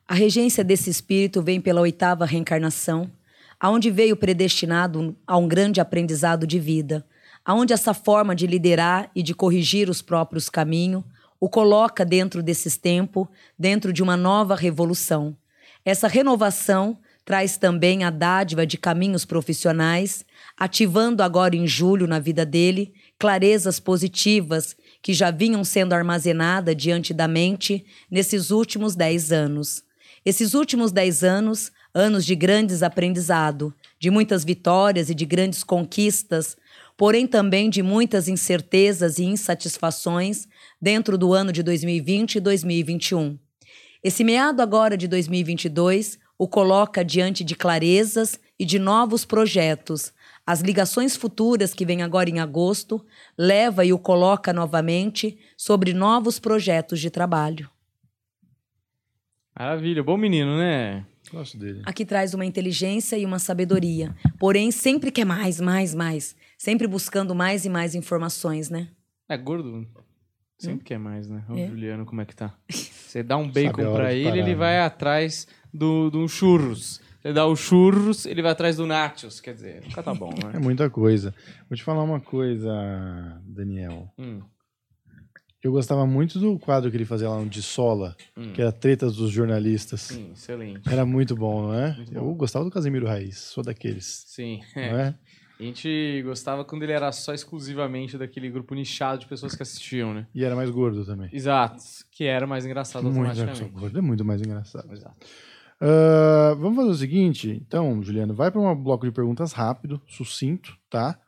A 0.07 0.13
regência 0.13 0.63
desse 0.63 0.91
espírito 0.91 1.41
vem 1.41 1.59
pela 1.59 1.81
oitava 1.81 2.23
reencarnação, 2.23 3.11
aonde 3.59 3.89
veio 3.89 4.15
predestinado 4.15 5.17
a 5.25 5.35
um 5.37 5.47
grande 5.47 5.81
aprendizado 5.81 6.45
de 6.45 6.59
vida, 6.59 7.03
aonde 7.45 7.73
essa 7.73 7.93
forma 7.93 8.35
de 8.35 8.47
liderar 8.47 9.09
e 9.15 9.23
de 9.23 9.33
corrigir 9.33 9.89
os 9.89 10.01
próprios 10.01 10.49
caminhos 10.49 11.03
o 11.39 11.47
coloca 11.47 12.03
dentro 12.03 12.43
desses 12.43 12.75
tempos, 12.75 13.27
dentro 13.57 13.93
de 13.93 14.03
uma 14.03 14.17
nova 14.17 14.55
revolução. 14.55 15.35
Essa 15.85 16.07
renovação 16.07 16.97
traz 17.23 17.57
também 17.57 18.03
a 18.03 18.09
dádiva 18.09 18.65
de 18.65 18.77
caminhos 18.77 19.23
profissionais, 19.23 20.25
ativando 20.57 21.23
agora 21.23 21.55
em 21.55 21.67
julho 21.67 22.07
na 22.07 22.19
vida 22.19 22.45
dele 22.45 22.93
clarezas 23.17 23.79
positivas 23.79 24.75
que 25.01 25.13
já 25.13 25.31
vinham 25.31 25.63
sendo 25.63 25.93
armazenadas 25.93 26.75
diante 26.75 27.13
da 27.13 27.27
mente 27.27 27.85
nesses 28.09 28.49
últimos 28.49 28.95
dez 28.95 29.31
anos. 29.31 29.83
Esses 30.25 30.53
últimos 30.53 30.91
dez 30.91 31.23
anos, 31.23 31.71
anos 31.93 32.25
de 32.25 32.35
grandes 32.35 32.83
aprendizado, 32.83 33.73
de 33.99 34.09
muitas 34.09 34.43
vitórias 34.43 35.09
e 35.09 35.15
de 35.15 35.25
grandes 35.25 35.63
conquistas, 35.63 36.57
porém 36.99 37.25
também 37.25 37.69
de 37.69 37.81
muitas 37.81 38.27
incertezas 38.27 39.19
e 39.19 39.23
insatisfações 39.23 40.49
dentro 40.81 41.17
do 41.17 41.33
ano 41.33 41.49
de 41.49 41.63
2020 41.63 42.35
e 42.35 42.39
2021. 42.41 43.39
Esse 44.03 44.21
meado 44.21 44.59
agora 44.59 44.97
de 44.97 45.07
2022 45.07 46.19
o 46.37 46.45
coloca 46.45 47.01
diante 47.01 47.41
de 47.41 47.55
clarezas 47.55 48.37
e 48.59 48.65
de 48.65 48.77
novos 48.77 49.23
projetos. 49.23 50.11
As 50.45 50.59
ligações 50.59 51.15
futuras 51.15 51.73
que 51.73 51.85
vêm 51.85 52.01
agora 52.01 52.29
em 52.29 52.41
agosto 52.41 53.05
leva 53.37 53.85
e 53.85 53.93
o 53.93 53.97
coloca 53.97 54.51
novamente 54.51 55.39
sobre 55.55 55.93
novos 55.93 56.37
projetos 56.37 56.99
de 56.99 57.09
trabalho. 57.09 57.69
Maravilha. 59.57 60.03
Bom 60.03 60.17
menino, 60.17 60.57
né? 60.57 61.05
Gosto 61.31 61.57
dele. 61.57 61.81
Aqui 61.85 62.03
traz 62.03 62.33
uma 62.33 62.45
inteligência 62.45 63.17
e 63.17 63.25
uma 63.25 63.39
sabedoria, 63.39 64.13
porém 64.37 64.69
sempre 64.69 65.11
quer 65.11 65.25
mais, 65.25 65.61
mais, 65.61 65.93
mais, 65.93 66.35
sempre 66.59 66.85
buscando 66.85 67.33
mais 67.33 67.63
e 67.65 67.69
mais 67.69 67.95
informações, 67.95 68.69
né? 68.69 68.89
É 69.29 69.37
gordo. 69.37 69.87
Sempre 70.57 70.83
quer 70.83 70.99
mais, 70.99 71.29
né? 71.29 71.45
O 71.49 71.55
É. 71.57 71.67
Juliano, 71.67 72.05
como 72.05 72.19
é 72.19 72.25
que 72.25 72.35
tá? 72.35 72.53
Você 72.69 73.23
dá 73.23 73.37
um 73.37 73.49
bacon 73.49 73.69
Sabe 73.71 73.83
a 73.85 73.89
hora 73.89 74.03
pra 74.03 74.09
de 74.11 74.15
ele, 74.17 74.23
parar, 74.25 74.37
ele 74.37 74.49
né? 74.49 74.55
vai 74.55 74.79
atrás 74.81 75.47
do, 75.73 76.09
do 76.09 76.27
churros. 76.27 76.99
Você 77.21 77.33
dá 77.33 77.45
o 77.45 77.55
churros, 77.55 78.25
ele 78.25 78.41
vai 78.41 78.51
atrás 78.51 78.75
do 78.77 78.85
nachos. 78.85 79.39
Quer 79.39 79.53
dizer, 79.53 79.83
nunca 79.85 80.03
tá 80.03 80.13
bom, 80.13 80.31
É 80.53 80.53
né? 80.53 80.59
muita 80.59 80.89
coisa. 80.89 81.33
Vou 81.69 81.77
te 81.77 81.83
falar 81.83 82.03
uma 82.03 82.19
coisa, 82.19 82.69
Daniel. 83.45 84.13
Hum, 84.17 84.41
Eu 85.63 85.71
gostava 85.71 86.05
muito 86.05 86.39
do 86.39 86.57
quadro 86.59 86.89
que 86.91 86.95
ele 86.97 87.03
fazia 87.05 87.29
lá 87.29 87.37
no 87.39 87.49
De 87.49 87.61
Sola, 87.61 88.15
hum. 88.37 88.53
que 88.53 88.61
era 88.61 88.71
Tretas 88.71 89.15
dos 89.15 89.31
Jornalistas. 89.31 90.01
Sim, 90.01 90.31
excelente. 90.33 90.87
Era 90.89 91.05
muito 91.05 91.35
bom, 91.35 91.63
não 91.63 91.73
é? 91.73 91.93
Muito 91.95 92.13
Eu 92.13 92.23
bom. 92.23 92.33
gostava 92.35 92.63
do 92.65 92.71
Casimiro 92.71 93.05
Raiz, 93.07 93.37
sou 93.37 93.63
daqueles. 93.63 94.23
Sim. 94.27 94.61
Não 94.75 94.97
é. 94.99 95.15
A 95.59 95.63
gente 95.63 96.21
gostava 96.23 96.63
quando 96.63 96.83
ele 96.83 96.93
era 96.93 97.11
só 97.11 97.33
exclusivamente 97.33 98.17
daquele 98.17 98.49
grupo 98.49 98.73
nichado 98.73 99.19
de 99.19 99.27
pessoas 99.27 99.55
que 99.55 99.61
assistiam, 99.61 100.13
né? 100.13 100.25
E 100.33 100.45
era 100.45 100.55
mais 100.55 100.69
gordo 100.69 101.05
também. 101.05 101.29
Exato. 101.33 101.83
Que 102.09 102.23
era 102.23 102.47
mais 102.47 102.65
engraçado 102.65 103.03
Muito, 103.03 103.27
automaticamente. 103.27 103.79
gordo 103.79 103.97
é 103.97 104.01
muito 104.01 104.23
mais 104.23 104.41
engraçado. 104.41 104.89
Exato. 104.91 105.17
Ah, 105.81 106.55
vamos 106.57 106.77
fazer 106.77 106.89
o 106.89 106.95
seguinte, 106.95 107.49
então, 107.49 108.01
Juliano, 108.03 108.33
vai 108.33 108.51
para 108.51 108.59
um 108.59 108.75
bloco 108.75 109.05
de 109.05 109.11
perguntas 109.11 109.53
rápido, 109.53 110.01
sucinto, 110.07 110.77
tá? 110.89 111.19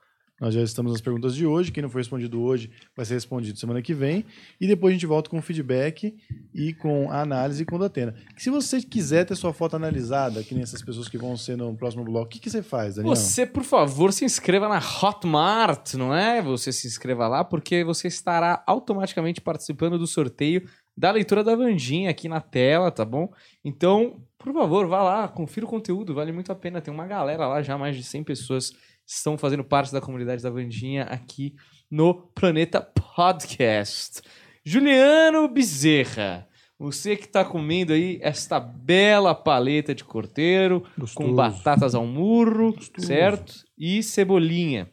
Nós 0.42 0.56
já 0.56 0.62
estamos 0.64 0.92
nas 0.92 1.02
perguntas 1.02 1.36
de 1.36 1.46
hoje. 1.46 1.72
Quem 1.72 1.84
não 1.84 1.90
foi 1.90 2.02
respondido 2.02 2.42
hoje 2.42 2.72
vai 2.96 3.06
ser 3.06 3.14
respondido 3.14 3.60
semana 3.60 3.80
que 3.80 3.94
vem. 3.94 4.26
E 4.60 4.66
depois 4.66 4.92
a 4.92 4.96
gente 4.96 5.06
volta 5.06 5.30
com 5.30 5.38
o 5.38 5.42
feedback 5.42 6.18
e 6.52 6.74
com 6.74 7.12
a 7.12 7.22
análise 7.22 7.64
com 7.64 7.76
o 7.76 7.80
Datena. 7.80 8.16
Se 8.36 8.50
você 8.50 8.82
quiser 8.82 9.24
ter 9.24 9.36
sua 9.36 9.54
foto 9.54 9.76
analisada, 9.76 10.42
que 10.42 10.56
nem 10.56 10.64
essas 10.64 10.82
pessoas 10.82 11.08
que 11.08 11.16
vão 11.16 11.38
ser 11.38 11.56
no 11.56 11.78
próximo 11.78 12.04
bloco, 12.04 12.26
o 12.26 12.30
que, 12.30 12.40
que 12.40 12.50
você 12.50 12.64
faz, 12.64 12.96
Daniel? 12.96 13.16
Você, 13.16 13.46
por 13.46 13.64
favor, 13.64 14.12
se 14.12 14.26
inscreva 14.26 14.68
na 14.68 14.80
Hotmart, 14.80 15.94
não 15.94 16.12
é? 16.12 16.42
Você 16.42 16.72
se 16.72 16.88
inscreva 16.88 17.28
lá, 17.28 17.44
porque 17.44 17.84
você 17.84 18.08
estará 18.08 18.64
automaticamente 18.66 19.40
participando 19.42 20.00
do 20.00 20.08
sorteio 20.08 20.68
da 20.98 21.12
leitura 21.12 21.44
da 21.44 21.56
Vandinha 21.56 22.10
aqui 22.10 22.28
na 22.28 22.42
tela, 22.42 22.90
tá 22.92 23.06
bom? 23.06 23.32
Então, 23.64 24.24
por 24.40 24.52
favor, 24.54 24.88
vá 24.88 25.04
lá, 25.04 25.28
confira 25.28 25.66
o 25.66 25.70
conteúdo, 25.70 26.16
vale 26.16 26.32
muito 26.32 26.52
a 26.52 26.56
pena. 26.56 26.82
Tem 26.82 26.94
uma 26.94 27.06
galera 27.06 27.48
lá, 27.48 27.62
já 27.62 27.78
mais 27.78 27.96
de 27.96 28.04
100 28.04 28.24
pessoas 28.24 28.74
estão 29.06 29.38
fazendo 29.38 29.64
parte 29.64 29.92
da 29.92 30.02
comunidade 30.02 30.42
da 30.44 30.50
Vandinha 30.50 31.04
aqui 31.04 31.56
no 31.90 32.14
Planeta 32.14 32.82
Podcast. 32.82 34.22
Juliano 34.64 35.48
Bezerra, 35.48 36.48
você 36.78 37.16
que 37.16 37.26
está 37.26 37.44
comendo 37.44 37.94
aí 37.94 38.20
esta 38.22 38.60
bela 38.60 39.36
paleta 39.36 39.94
de 39.94 40.04
corteiro, 40.04 40.82
com 40.82 41.02
Gostoso. 41.02 41.34
batatas 41.36 41.96
ao 41.96 42.06
murro, 42.06 42.74
Gostoso. 42.74 43.08
certo? 43.08 43.54
E 43.78 44.02
cebolinha. 44.02 44.90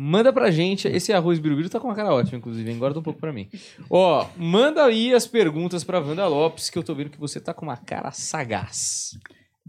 Manda 0.00 0.32
pra 0.32 0.50
gente, 0.52 0.86
esse 0.86 1.12
arroz 1.12 1.40
birubiru 1.40 1.68
tá 1.68 1.80
com 1.80 1.88
uma 1.88 1.94
cara 1.96 2.14
ótima, 2.14 2.38
inclusive, 2.38 2.70
engorda 2.70 3.00
um 3.00 3.02
pouco 3.02 3.18
pra 3.18 3.32
mim. 3.32 3.48
Ó, 3.90 4.24
manda 4.36 4.84
aí 4.84 5.12
as 5.12 5.26
perguntas 5.26 5.82
pra 5.82 5.98
Wanda 5.98 6.24
Lopes, 6.28 6.70
que 6.70 6.78
eu 6.78 6.84
tô 6.84 6.94
vendo 6.94 7.10
que 7.10 7.18
você 7.18 7.40
tá 7.40 7.52
com 7.52 7.66
uma 7.66 7.76
cara 7.76 8.12
sagaz. 8.12 9.18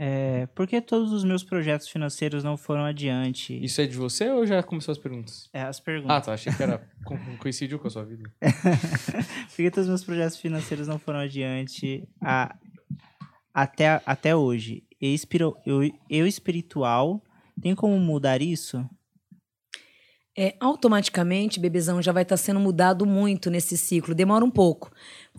É, 0.01 0.45
por 0.55 0.65
que 0.65 0.79
todos 0.79 1.11
os 1.11 1.25
meus 1.25 1.43
projetos 1.43 1.89
financeiros 1.89 2.41
não 2.41 2.55
foram 2.55 2.85
adiante? 2.85 3.61
Isso 3.61 3.81
é 3.81 3.85
de 3.85 3.97
você 3.97 4.29
ou 4.29 4.45
já 4.45 4.63
começou 4.63 4.93
as 4.93 4.97
perguntas? 4.97 5.49
É, 5.51 5.61
as 5.63 5.77
perguntas. 5.81 6.15
Ah, 6.15 6.21
tá, 6.21 6.33
achei 6.33 6.53
que 6.53 6.63
era 6.63 6.77
co- 7.03 7.17
coincidiu 7.37 7.77
com 7.77 7.87
a 7.87 7.91
sua 7.91 8.05
vida. 8.05 8.31
Por 8.41 9.55
que 9.57 9.69
todos 9.69 9.83
os 9.85 9.89
meus 9.89 10.03
projetos 10.05 10.37
financeiros 10.37 10.87
não 10.87 10.97
foram 10.97 11.19
adiante 11.19 12.07
a- 12.21 12.55
até, 13.53 14.01
até 14.05 14.33
hoje? 14.33 14.83
Eu, 15.01 15.13
espiro- 15.13 15.57
eu, 15.65 15.81
eu 16.09 16.25
espiritual, 16.25 17.21
tem 17.61 17.75
como 17.75 17.99
mudar 17.99 18.41
isso? 18.41 18.89
É, 20.37 20.55
automaticamente, 20.61 21.59
bebezão 21.59 22.01
já 22.01 22.13
vai 22.13 22.23
estar 22.23 22.37
sendo 22.37 22.61
mudado 22.61 23.05
muito 23.05 23.49
nesse 23.49 23.77
ciclo. 23.77 24.15
Demora 24.15 24.45
um 24.45 24.49
pouco, 24.51 24.89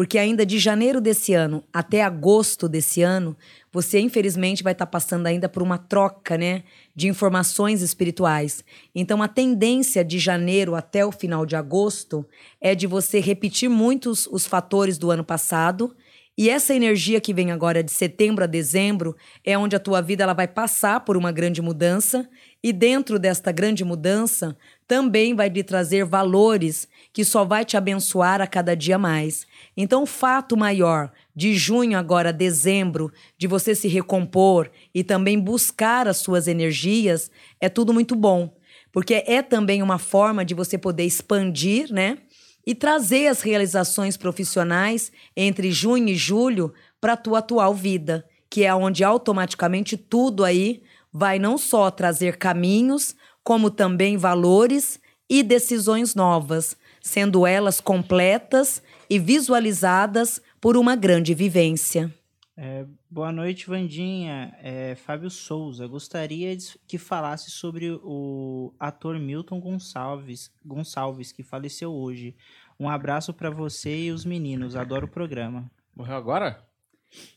porque 0.01 0.17
ainda 0.17 0.47
de 0.47 0.59
janeiro 0.59 0.99
desse 0.99 1.35
ano 1.35 1.63
até 1.71 2.03
agosto 2.03 2.67
desse 2.71 3.03
ano, 3.03 3.37
você 3.71 4.01
infelizmente 4.01 4.63
vai 4.63 4.73
estar 4.73 4.87
passando 4.87 5.27
ainda 5.27 5.47
por 5.47 5.63
uma 5.63 5.77
troca, 5.77 6.39
né, 6.39 6.63
de 6.97 7.07
informações 7.07 7.83
espirituais. 7.83 8.65
Então, 8.95 9.23
a 9.23 9.29
tendência 9.29 10.03
de 10.03 10.19
janeiro 10.19 10.75
até 10.75 11.05
o 11.05 11.13
final 11.13 11.45
de 11.45 11.55
agosto 11.55 12.27
é 12.63 12.75
de 12.75 12.87
você 12.87 13.21
repetir 13.21 13.69
muitos 13.69 14.27
os 14.27 14.47
fatores 14.47 14.97
do 14.97 15.11
ano 15.11 15.23
passado. 15.23 15.95
E 16.39 16.49
essa 16.49 16.75
energia 16.75 17.21
que 17.21 17.35
vem 17.35 17.53
agora 17.53 17.83
de 17.83 17.93
setembro 17.93 18.45
a 18.45 18.47
dezembro 18.47 19.15
é 19.45 19.59
onde 19.59 19.77
a 19.77 19.79
tua 19.79 20.01
vida 20.01 20.23
ela 20.23 20.33
vai 20.33 20.49
passar 20.49 21.01
por 21.01 21.15
uma 21.15 21.31
grande 21.31 21.61
mudança 21.61 22.27
e 22.63 22.73
dentro 22.73 23.19
desta 23.19 23.53
grande 23.53 23.85
mudança 23.85 24.57
também 24.89 25.35
vai 25.35 25.51
lhe 25.51 25.63
trazer 25.63 26.07
valores 26.07 26.89
que 27.13 27.23
só 27.23 27.45
vai 27.45 27.67
te 27.67 27.77
abençoar 27.77 28.41
a 28.41 28.47
cada 28.47 28.75
dia 28.75 28.97
mais. 28.97 29.47
Então, 29.82 30.02
o 30.02 30.07
fato 30.07 30.59
maior 30.59 31.11
de 31.35 31.55
junho 31.55 31.97
agora 31.97 32.28
a 32.28 32.32
dezembro, 32.32 33.11
de 33.39 33.47
você 33.47 33.74
se 33.74 33.89
recompor 33.89 34.70
e 34.94 35.02
também 35.02 35.40
buscar 35.40 36.07
as 36.07 36.19
suas 36.19 36.47
energias, 36.47 37.31
é 37.59 37.66
tudo 37.66 37.90
muito 37.94 38.15
bom, 38.15 38.55
porque 38.93 39.24
é 39.27 39.40
também 39.40 39.82
uma 39.82 39.97
forma 39.97 40.44
de 40.44 40.52
você 40.52 40.77
poder 40.77 41.05
expandir, 41.05 41.90
né? 41.90 42.19
E 42.66 42.74
trazer 42.74 43.28
as 43.28 43.40
realizações 43.40 44.19
profissionais 44.19 45.11
entre 45.35 45.73
junho 45.73 46.11
e 46.11 46.15
julho 46.15 46.74
para 47.01 47.15
a 47.15 47.16
tua 47.16 47.39
atual 47.39 47.74
vida, 47.74 48.27
que 48.51 48.65
é 48.65 48.74
onde 48.74 49.02
automaticamente 49.02 49.97
tudo 49.97 50.44
aí 50.44 50.82
vai 51.11 51.39
não 51.39 51.57
só 51.57 51.90
trazer 51.90 52.36
caminhos, 52.36 53.16
como 53.43 53.70
também 53.70 54.19
valores 54.19 55.01
e 55.27 55.43
decisões 55.43 56.15
novas, 56.15 56.77
sendo 57.01 57.47
elas 57.47 57.81
completas 57.81 58.83
e 59.09 59.19
visualizadas 59.19 60.41
por 60.61 60.77
uma 60.77 60.95
grande 60.97 61.35
vivência. 61.35 62.13
É, 62.57 62.85
boa 63.11 63.33
noite, 63.33 63.67
Vandinha. 63.67 64.55
É, 64.61 64.95
Fábio 64.95 65.31
Souza. 65.31 65.87
Gostaria 65.87 66.55
de- 66.57 66.79
que 66.87 66.99
falasse 66.99 67.51
sobre 67.51 67.91
o 68.03 68.75
ator 68.79 69.19
Milton 69.19 69.59
Gonçalves, 69.61 70.51
Gonçalves, 70.65 71.33
que 71.33 71.43
faleceu 71.43 71.91
hoje. 71.93 72.37
Um 72.79 72.89
abraço 72.89 73.33
pra 73.33 73.51
você 73.51 74.05
e 74.07 74.11
os 74.11 74.25
meninos. 74.25 74.77
Adoro 74.77 75.07
o 75.07 75.11
programa. 75.11 75.71
Morreu 75.97 76.17
agora? 76.17 76.63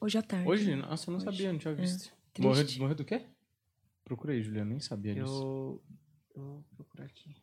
Hoje 0.01 0.17
à 0.17 0.21
tarde. 0.21 0.47
Hoje? 0.47 0.75
Nossa, 0.75 1.09
eu 1.09 1.11
não 1.13 1.17
Hoje. 1.17 1.25
sabia, 1.25 1.51
não 1.53 1.59
tinha 1.59 1.73
É, 1.73 1.75
visto. 1.75 2.11
triste. 2.33 2.41
morreu, 2.41 2.65
morreu 2.79 2.95
do 2.95 3.05
quê? 3.05 3.21
Procura 4.03 4.33
aí, 4.33 4.43
Juliano, 4.43 4.71
nem 4.71 4.79
sabia 4.79 5.13
disso. 5.15 5.25
Eu, 5.25 5.81
eu 6.35 6.43
vou 6.43 6.63
procurar 6.75 7.05
aqui. 7.05 7.33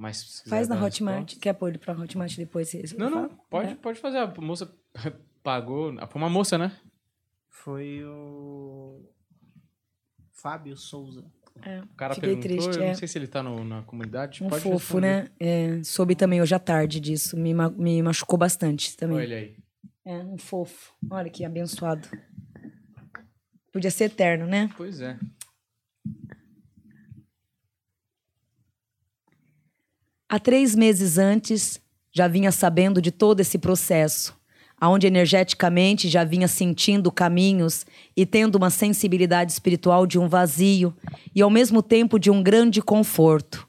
Mas 0.00 0.16
se 0.16 0.48
Faz 0.48 0.66
na 0.66 0.82
Hotmart. 0.82 1.16
resposta- 1.18 1.40
Quer 1.40 1.52
pôr 1.52 1.68
ele 1.68 1.76
pra 1.78 1.92
Hotmart 1.92 2.34
depois? 2.34 2.72
Não, 2.96 3.10
não, 3.10 3.28
pode, 3.50 3.72
É. 3.72 3.74
pode 3.74 4.00
fazer. 4.00 4.16
A 4.16 4.26
moça 4.40 4.74
pagou. 5.42 5.92
Foi 6.08 6.22
uma 6.22 6.30
moça, 6.30 6.56
né? 6.56 6.72
Foi 7.50 8.02
o 8.02 9.04
Fábio 10.32 10.74
Souza. 10.74 11.22
É, 11.62 11.80
O 11.82 11.88
cara 11.88 12.14
Fiquei 12.14 12.30
perguntou, 12.36 12.48
triste, 12.56 12.78
eu 12.80 12.84
não 12.86 12.92
é. 12.92 12.94
sei 12.94 13.06
se 13.06 13.18
ele 13.18 13.26
tá 13.26 13.42
no- 13.42 13.62
na 13.62 13.82
comunidade. 13.82 14.42
Um 14.42 14.48
pode 14.48 14.62
fofo, 14.62 14.76
responder. 14.96 15.24
né? 15.24 15.28
É, 15.38 15.82
soube 15.84 16.14
também 16.16 16.40
hoje 16.40 16.54
à 16.54 16.58
tarde 16.58 16.98
disso. 16.98 17.36
Me, 17.36 17.52
ma- 17.52 17.68
me 17.68 18.02
machucou 18.02 18.38
bastante 18.38 18.96
também. 18.96 19.18
Olha 19.18 19.24
ele 19.24 19.34
aí. 19.34 19.56
É, 20.06 20.16
um 20.24 20.38
fofo. 20.38 20.94
Olha 21.10 21.28
que 21.28 21.44
abençoado. 21.44 22.08
Podia 23.70 23.90
ser 23.90 24.04
eterno, 24.04 24.46
né? 24.46 24.70
Pois 24.78 25.02
é. 25.02 25.18
Há 30.32 30.38
três 30.38 30.76
meses 30.76 31.18
antes, 31.18 31.80
já 32.12 32.28
vinha 32.28 32.52
sabendo 32.52 33.02
de 33.02 33.10
todo 33.10 33.40
esse 33.40 33.58
processo, 33.58 34.32
aonde 34.80 35.08
energeticamente 35.08 36.08
já 36.08 36.22
vinha 36.22 36.46
sentindo 36.46 37.10
caminhos 37.10 37.84
e 38.16 38.24
tendo 38.24 38.54
uma 38.54 38.70
sensibilidade 38.70 39.50
espiritual 39.50 40.06
de 40.06 40.20
um 40.20 40.28
vazio 40.28 40.94
e 41.34 41.42
ao 41.42 41.50
mesmo 41.50 41.82
tempo 41.82 42.16
de 42.16 42.30
um 42.30 42.44
grande 42.44 42.80
conforto. 42.80 43.66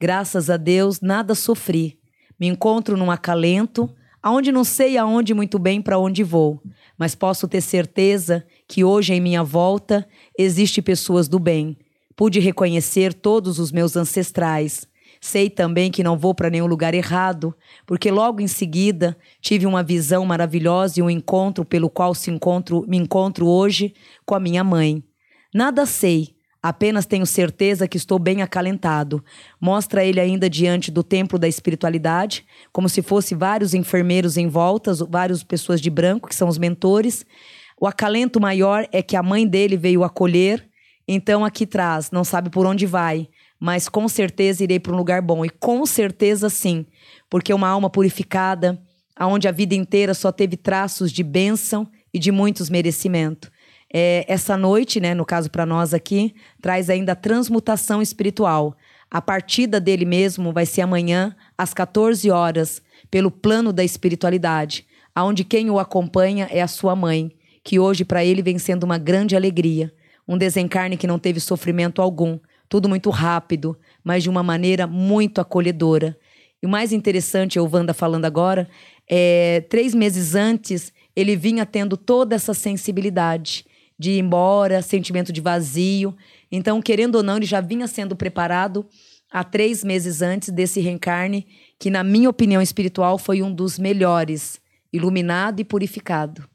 Graças 0.00 0.50
a 0.50 0.56
Deus, 0.56 1.00
nada 1.00 1.32
sofri. 1.36 1.96
Me 2.40 2.48
encontro 2.48 2.96
num 2.96 3.08
acalento, 3.12 3.88
aonde 4.20 4.50
não 4.50 4.64
sei 4.64 4.98
aonde 4.98 5.32
muito 5.32 5.60
bem 5.60 5.80
para 5.80 5.96
onde 5.96 6.24
vou, 6.24 6.60
mas 6.98 7.14
posso 7.14 7.46
ter 7.46 7.60
certeza 7.60 8.44
que 8.66 8.82
hoje 8.82 9.14
em 9.14 9.20
minha 9.20 9.44
volta 9.44 10.04
existe 10.36 10.82
pessoas 10.82 11.28
do 11.28 11.38
bem. 11.38 11.78
Pude 12.16 12.40
reconhecer 12.40 13.14
todos 13.14 13.60
os 13.60 13.70
meus 13.70 13.94
ancestrais. 13.94 14.89
Sei 15.20 15.50
também 15.50 15.90
que 15.90 16.02
não 16.02 16.16
vou 16.16 16.34
para 16.34 16.48
nenhum 16.48 16.66
lugar 16.66 16.94
errado, 16.94 17.54
porque 17.86 18.10
logo 18.10 18.40
em 18.40 18.46
seguida 18.46 19.16
tive 19.40 19.66
uma 19.66 19.82
visão 19.82 20.24
maravilhosa 20.24 20.98
e 20.98 21.02
um 21.02 21.10
encontro 21.10 21.62
pelo 21.62 21.90
qual 21.90 22.14
se 22.14 22.30
encontro, 22.30 22.86
me 22.88 22.96
encontro 22.96 23.46
hoje 23.46 23.92
com 24.24 24.34
a 24.34 24.40
minha 24.40 24.64
mãe. 24.64 25.04
Nada 25.52 25.84
sei, 25.84 26.34
apenas 26.62 27.04
tenho 27.04 27.26
certeza 27.26 27.86
que 27.86 27.98
estou 27.98 28.18
bem 28.18 28.40
acalentado. 28.40 29.22
Mostra 29.60 30.02
ele 30.02 30.20
ainda 30.20 30.48
diante 30.48 30.90
do 30.90 31.02
templo 31.02 31.38
da 31.38 31.46
espiritualidade, 31.46 32.46
como 32.72 32.88
se 32.88 33.02
fosse 33.02 33.34
vários 33.34 33.74
enfermeiros 33.74 34.38
em 34.38 34.48
volta, 34.48 34.94
várias 35.06 35.42
pessoas 35.42 35.82
de 35.82 35.90
branco, 35.90 36.30
que 36.30 36.34
são 36.34 36.48
os 36.48 36.56
mentores. 36.56 37.26
O 37.78 37.86
acalento 37.86 38.40
maior 38.40 38.88
é 38.90 39.02
que 39.02 39.16
a 39.16 39.22
mãe 39.22 39.46
dele 39.46 39.76
veio 39.76 40.02
acolher, 40.02 40.66
então 41.06 41.44
aqui 41.44 41.66
traz, 41.66 42.10
não 42.10 42.24
sabe 42.24 42.48
por 42.48 42.64
onde 42.64 42.86
vai, 42.86 43.28
mas 43.60 43.90
com 43.90 44.08
certeza 44.08 44.64
irei 44.64 44.80
para 44.80 44.94
um 44.94 44.96
lugar 44.96 45.20
bom. 45.20 45.44
E 45.44 45.50
com 45.50 45.84
certeza 45.84 46.48
sim, 46.48 46.86
porque 47.28 47.52
uma 47.52 47.68
alma 47.68 47.90
purificada, 47.90 48.80
aonde 49.14 49.46
a 49.46 49.52
vida 49.52 49.74
inteira 49.74 50.14
só 50.14 50.32
teve 50.32 50.56
traços 50.56 51.12
de 51.12 51.22
bênção 51.22 51.86
e 52.12 52.18
de 52.18 52.32
muitos 52.32 52.70
merecimento. 52.70 53.52
É, 53.92 54.24
essa 54.26 54.56
noite, 54.56 54.98
né, 55.00 55.14
no 55.14 55.26
caso 55.26 55.50
para 55.50 55.66
nós 55.66 55.92
aqui, 55.92 56.34
traz 56.62 56.88
ainda 56.88 57.12
a 57.12 57.16
transmutação 57.16 58.00
espiritual. 58.00 58.74
A 59.10 59.20
partida 59.20 59.80
dele 59.80 60.04
mesmo 60.04 60.52
vai 60.52 60.64
ser 60.64 60.80
amanhã, 60.80 61.34
às 61.58 61.74
14 61.74 62.30
horas, 62.30 62.80
pelo 63.10 63.30
plano 63.30 63.72
da 63.72 63.84
espiritualidade, 63.84 64.86
aonde 65.14 65.44
quem 65.44 65.68
o 65.68 65.78
acompanha 65.78 66.48
é 66.50 66.62
a 66.62 66.68
sua 66.68 66.94
mãe, 66.94 67.32
que 67.64 67.78
hoje 67.78 68.04
para 68.04 68.24
ele 68.24 68.42
vem 68.42 68.58
sendo 68.58 68.84
uma 68.84 68.96
grande 68.96 69.36
alegria. 69.36 69.92
Um 70.26 70.38
desencarne 70.38 70.96
que 70.96 71.08
não 71.08 71.18
teve 71.18 71.40
sofrimento 71.40 72.00
algum, 72.00 72.38
tudo 72.70 72.88
muito 72.88 73.10
rápido, 73.10 73.76
mas 74.02 74.22
de 74.22 74.30
uma 74.30 74.44
maneira 74.44 74.86
muito 74.86 75.40
acolhedora. 75.40 76.16
E 76.62 76.66
o 76.66 76.68
mais 76.68 76.92
interessante, 76.92 77.58
o 77.58 77.68
Wanda 77.70 77.92
falando 77.92 78.26
agora, 78.26 78.70
é 79.08 79.64
três 79.68 79.92
meses 79.92 80.36
antes, 80.36 80.92
ele 81.16 81.34
vinha 81.34 81.66
tendo 81.66 81.96
toda 81.96 82.36
essa 82.36 82.54
sensibilidade 82.54 83.66
de 83.98 84.12
ir 84.12 84.20
embora, 84.20 84.80
sentimento 84.82 85.32
de 85.32 85.40
vazio. 85.40 86.16
Então, 86.50 86.80
querendo 86.80 87.16
ou 87.16 87.22
não, 87.24 87.38
ele 87.38 87.44
já 87.44 87.60
vinha 87.60 87.88
sendo 87.88 88.14
preparado 88.14 88.86
há 89.30 89.42
três 89.42 89.82
meses 89.82 90.22
antes 90.22 90.50
desse 90.50 90.80
reencarne, 90.80 91.48
que, 91.76 91.90
na 91.90 92.04
minha 92.04 92.30
opinião 92.30 92.62
espiritual, 92.62 93.18
foi 93.18 93.42
um 93.42 93.52
dos 93.52 93.80
melhores, 93.80 94.60
iluminado 94.92 95.58
e 95.58 95.64
purificado. 95.64 96.49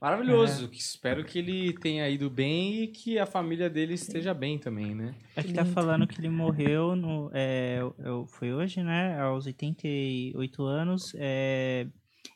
Maravilhoso. 0.00 0.68
Que 0.68 0.78
espero 0.78 1.24
que 1.24 1.38
ele 1.38 1.72
tenha 1.74 2.08
ido 2.08 2.30
bem 2.30 2.82
e 2.84 2.86
que 2.88 3.18
a 3.18 3.26
família 3.26 3.68
dele 3.68 3.94
esteja 3.94 4.32
bem 4.32 4.58
também, 4.58 4.94
né? 4.94 5.14
Aqui 5.36 5.52
tá 5.52 5.62
lindo. 5.62 5.74
falando 5.74 6.06
que 6.06 6.20
ele 6.20 6.28
morreu 6.28 6.94
no. 6.94 7.30
É, 7.34 7.80
eu- 7.98 8.26
foi 8.26 8.52
hoje, 8.52 8.82
né? 8.82 9.18
Aos 9.20 9.46
88 9.46 10.62
anos. 10.64 11.12
é, 11.16 11.86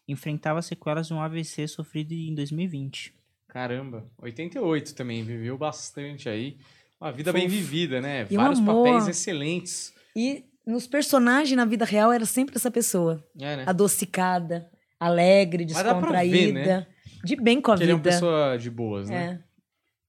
enfrentava 0.08 0.60
sequelas 0.62 1.06
de 1.06 1.14
um 1.14 1.20
AVC 1.20 1.66
sofrido 1.68 2.12
em 2.12 2.34
2020. 2.34 3.14
Caramba. 3.48 4.04
88 4.18 4.94
também, 4.94 5.22
viveu 5.22 5.56
bastante 5.56 6.28
aí. 6.28 6.56
Uma 7.00 7.12
vida 7.12 7.32
bem 7.32 7.46
vivida, 7.48 8.00
né? 8.00 8.26
E 8.30 8.36
Vários 8.36 8.58
amor. 8.58 8.84
papéis 8.84 9.08
excelentes. 9.08 9.92
E 10.16 10.44
nos 10.66 10.86
personagens 10.86 11.56
na 11.56 11.64
vida 11.64 11.84
real 11.84 12.12
era 12.12 12.24
sempre 12.24 12.56
essa 12.56 12.70
pessoa. 12.70 13.22
É, 13.38 13.56
né? 13.58 13.64
Adocicada, 13.66 14.68
alegre, 14.98 15.64
Mas 15.64 15.72
dá 15.74 15.82
pra 15.82 15.92
ver, 16.22 16.30
descontraída. 16.30 16.52
né? 16.80 16.86
De 17.24 17.36
bem 17.36 17.60
com 17.60 17.72
a 17.72 17.76
Que 17.76 17.82
ele 17.84 17.92
é 17.92 17.94
uma 17.94 18.00
vida. 18.02 18.10
pessoa 18.10 18.56
de 18.58 18.70
boas, 18.70 19.08
né? 19.08 19.24
É. 19.24 19.52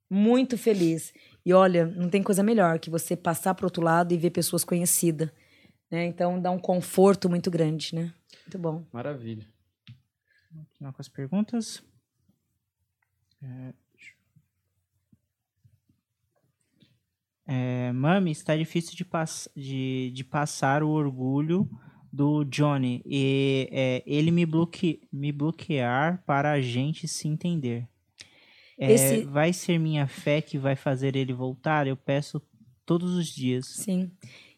Muito 0.10 0.58
feliz. 0.58 1.14
E 1.46 1.54
olha, 1.54 1.86
não 1.86 2.10
tem 2.10 2.22
coisa 2.24 2.44
melhor 2.44 2.80
que 2.80 2.90
você 2.90 3.16
passar 3.16 3.54
pro 3.56 3.66
outro 3.66 3.84
lado 3.84 4.14
e 4.14 4.18
ver 4.18 4.30
pessoas 4.30 4.64
conhecidas. 4.64 5.30
Né? 5.92 6.06
Então 6.06 6.42
dá 6.42 6.50
um 6.52 6.60
conforto 6.60 7.30
muito 7.30 7.52
grande, 7.52 7.94
né? 7.96 8.14
Muito 8.46 8.58
bom. 8.60 8.86
Maravilha. 8.92 9.48
Continuar 10.56 10.94
com 10.94 11.02
as 11.02 11.10
perguntas. 11.10 11.84
É, 13.42 13.74
É, 17.46 17.92
Mami, 17.92 18.32
está 18.32 18.56
difícil 18.56 18.96
de, 18.96 19.04
pass 19.04 19.50
de, 19.56 20.12
de 20.14 20.24
passar 20.24 20.82
o 20.82 20.90
orgulho 20.90 21.70
do 22.16 22.44
Johnny 22.44 23.02
e 23.08 23.68
é, 23.72 24.04
ele 24.06 24.30
me, 24.30 24.46
bloque 24.46 25.02
me 25.12 25.32
bloquear 25.32 26.24
para 26.28 26.52
a 26.52 26.62
gente 26.62 27.08
se 27.08 27.28
entender. 27.28 27.88
É, 28.78 28.92
Esse- 28.92 29.24
Vai 29.26 29.52
ser 29.52 29.80
minha 29.80 30.06
fé 30.06 30.40
que 30.40 30.60
vai 30.60 30.76
fazer 30.76 31.16
ele 31.16 31.34
voltar? 31.34 31.88
Eu 31.88 31.98
peço 31.98 32.40
todos 32.86 33.16
os 33.16 33.28
dias. 33.28 33.66
Sim. 33.66 34.12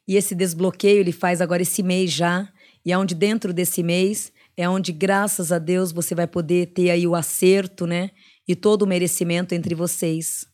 E 0.05 0.17
esse 0.17 0.35
desbloqueio 0.35 0.99
ele 0.99 1.13
faz 1.13 1.39
agora 1.39 1.61
esse 1.61 1.81
mês 1.81 2.11
já. 2.11 2.51
E 2.85 2.91
é 2.91 2.97
onde 2.97 3.15
dentro 3.15 3.53
desse 3.53 3.81
mês 3.81 4.33
é 4.57 4.67
onde, 4.69 4.91
graças 4.91 5.51
a 5.51 5.57
Deus, 5.57 5.91
você 5.93 6.13
vai 6.13 6.27
poder 6.27 6.67
ter 6.73 6.89
aí 6.89 7.07
o 7.07 7.15
acerto, 7.15 7.87
né? 7.87 8.11
E 8.47 8.53
todo 8.55 8.81
o 8.83 8.87
merecimento 8.87 9.55
entre 9.55 9.73
vocês. 9.73 10.45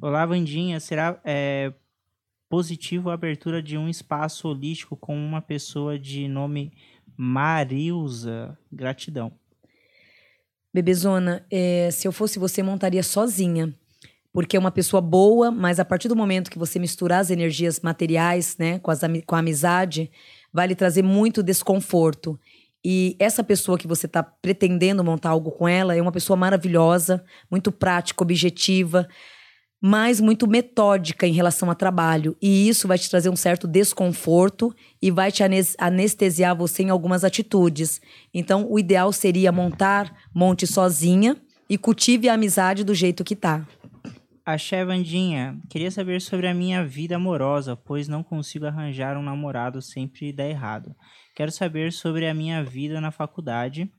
Olá, 0.00 0.24
Vandinha. 0.24 0.78
Será 0.80 1.20
é, 1.24 1.72
positivo 2.50 3.08
a 3.08 3.14
abertura 3.14 3.62
de 3.62 3.78
um 3.78 3.88
espaço 3.88 4.48
holístico 4.48 4.96
com 4.96 5.16
uma 5.16 5.40
pessoa 5.40 5.96
de 5.96 6.26
nome 6.26 6.72
Marilza? 7.16 8.58
Gratidão. 8.70 9.32
Bebezona, 10.74 11.46
é, 11.50 11.90
se 11.92 12.06
eu 12.06 12.12
fosse 12.12 12.38
você, 12.40 12.62
montaria 12.62 13.04
sozinha. 13.04 13.72
Porque 14.32 14.56
é 14.56 14.60
uma 14.60 14.70
pessoa 14.70 15.00
boa, 15.00 15.50
mas 15.50 15.80
a 15.80 15.84
partir 15.84 16.08
do 16.08 16.14
momento 16.14 16.50
que 16.50 16.58
você 16.58 16.78
misturar 16.78 17.20
as 17.20 17.30
energias 17.30 17.80
materiais, 17.80 18.56
né, 18.58 18.78
com, 18.78 18.90
as 18.90 19.00
com 19.26 19.34
a 19.34 19.38
amizade, 19.38 20.10
vai 20.52 20.68
lhe 20.68 20.74
trazer 20.74 21.02
muito 21.02 21.42
desconforto. 21.42 22.38
E 22.84 23.16
essa 23.18 23.42
pessoa 23.44 23.76
que 23.76 23.88
você 23.88 24.06
está 24.06 24.22
pretendendo 24.22 25.04
montar 25.04 25.30
algo 25.30 25.50
com 25.50 25.68
ela 25.68 25.94
é 25.96 26.02
uma 26.02 26.12
pessoa 26.12 26.36
maravilhosa, 26.36 27.24
muito 27.50 27.70
prática, 27.70 28.22
objetiva, 28.22 29.08
mas 29.80 30.20
muito 30.20 30.46
metódica 30.46 31.26
em 31.26 31.32
relação 31.32 31.70
a 31.70 31.74
trabalho. 31.74 32.36
E 32.40 32.68
isso 32.68 32.86
vai 32.86 32.98
te 32.98 33.08
trazer 33.08 33.30
um 33.30 33.36
certo 33.36 33.66
desconforto 33.66 34.74
e 35.00 35.10
vai 35.10 35.32
te 35.32 35.42
anes- 35.42 35.74
anestesiar 35.78 36.54
você 36.54 36.82
em 36.82 36.90
algumas 36.90 37.24
atitudes. 37.24 38.00
Então, 38.34 38.66
o 38.70 38.78
ideal 38.78 39.12
seria 39.12 39.50
montar, 39.50 40.14
monte 40.34 40.66
sozinha 40.66 41.36
e 41.68 41.78
cultive 41.78 42.28
a 42.28 42.34
amizade 42.34 42.84
do 42.84 42.94
jeito 42.94 43.24
que 43.24 43.34
tá. 43.36 43.66
Axé 44.44 44.84
Vandinha, 44.84 45.58
queria 45.68 45.90
saber 45.90 46.20
sobre 46.20 46.48
a 46.48 46.54
minha 46.54 46.84
vida 46.84 47.14
amorosa, 47.16 47.76
pois 47.76 48.08
não 48.08 48.22
consigo 48.22 48.66
arranjar 48.66 49.16
um 49.16 49.22
namorado, 49.22 49.80
sempre 49.80 50.32
dá 50.32 50.44
errado. 50.44 50.94
Quero 51.36 51.52
saber 51.52 51.92
sobre 51.92 52.26
a 52.26 52.34
minha 52.34 52.64
vida 52.64 53.00
na 53.00 53.10
faculdade. 53.12 53.90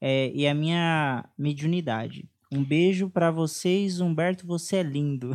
é, 0.00 0.30
e 0.34 0.46
a 0.46 0.54
minha 0.54 1.24
mediunidade. 1.38 2.28
Um 2.54 2.62
beijo 2.64 3.08
pra 3.10 3.30
vocês, 3.30 4.00
Humberto, 4.00 4.46
você 4.46 4.76
é 4.76 4.82
lindo. 4.82 5.32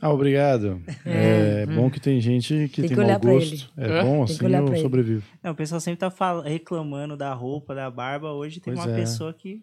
Ah, 0.00 0.10
obrigado. 0.10 0.82
É, 1.04 1.64
bom 1.66 1.88
que 1.88 2.00
tem 2.00 2.20
gente 2.20 2.68
que 2.72 2.80
Tem 2.82 2.88
tem, 2.88 2.96
que 2.96 3.04
mau 3.04 3.20
gosto. 3.20 3.72
É, 3.76 3.98
É? 3.98 4.02
bom, 4.02 4.24
assim 4.24 4.38
eu 4.44 4.76
sobrevivo. 4.78 5.22
Não, 5.42 5.52
o 5.52 5.54
pessoal 5.54 5.80
sempre 5.80 6.00
tá 6.00 6.10
fal- 6.10 6.40
reclamando 6.42 7.16
da 7.16 7.32
roupa, 7.32 7.74
da 7.74 7.88
barba. 7.90 8.32
Hoje 8.32 8.58
tem 8.60 8.74
Pois 8.74 8.84
uma 8.84 8.92
é. 8.92 8.96
pessoa 9.00 9.32
que. 9.32 9.62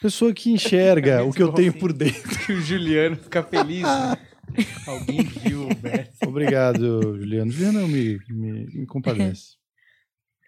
Pessoa 0.00 0.32
que 0.32 0.50
enxerga 0.50 1.22
o 1.24 1.32
que 1.32 1.42
eu 1.42 1.52
tenho 1.52 1.72
por 1.78 1.92
dentro. 1.92 2.38
que 2.46 2.52
o 2.52 2.60
Juliano 2.62 3.16
fica 3.16 3.42
feliz. 3.42 3.82
né? 3.82 4.16
Alguém 4.86 5.22
viu, 5.22 5.68
Humberto. 5.68 6.12
Obrigado, 6.26 7.18
Juliano. 7.18 7.50
Juliano 7.50 7.86
me, 7.86 8.18
me, 8.30 8.66
me 8.72 8.86
compadece. 8.86 9.56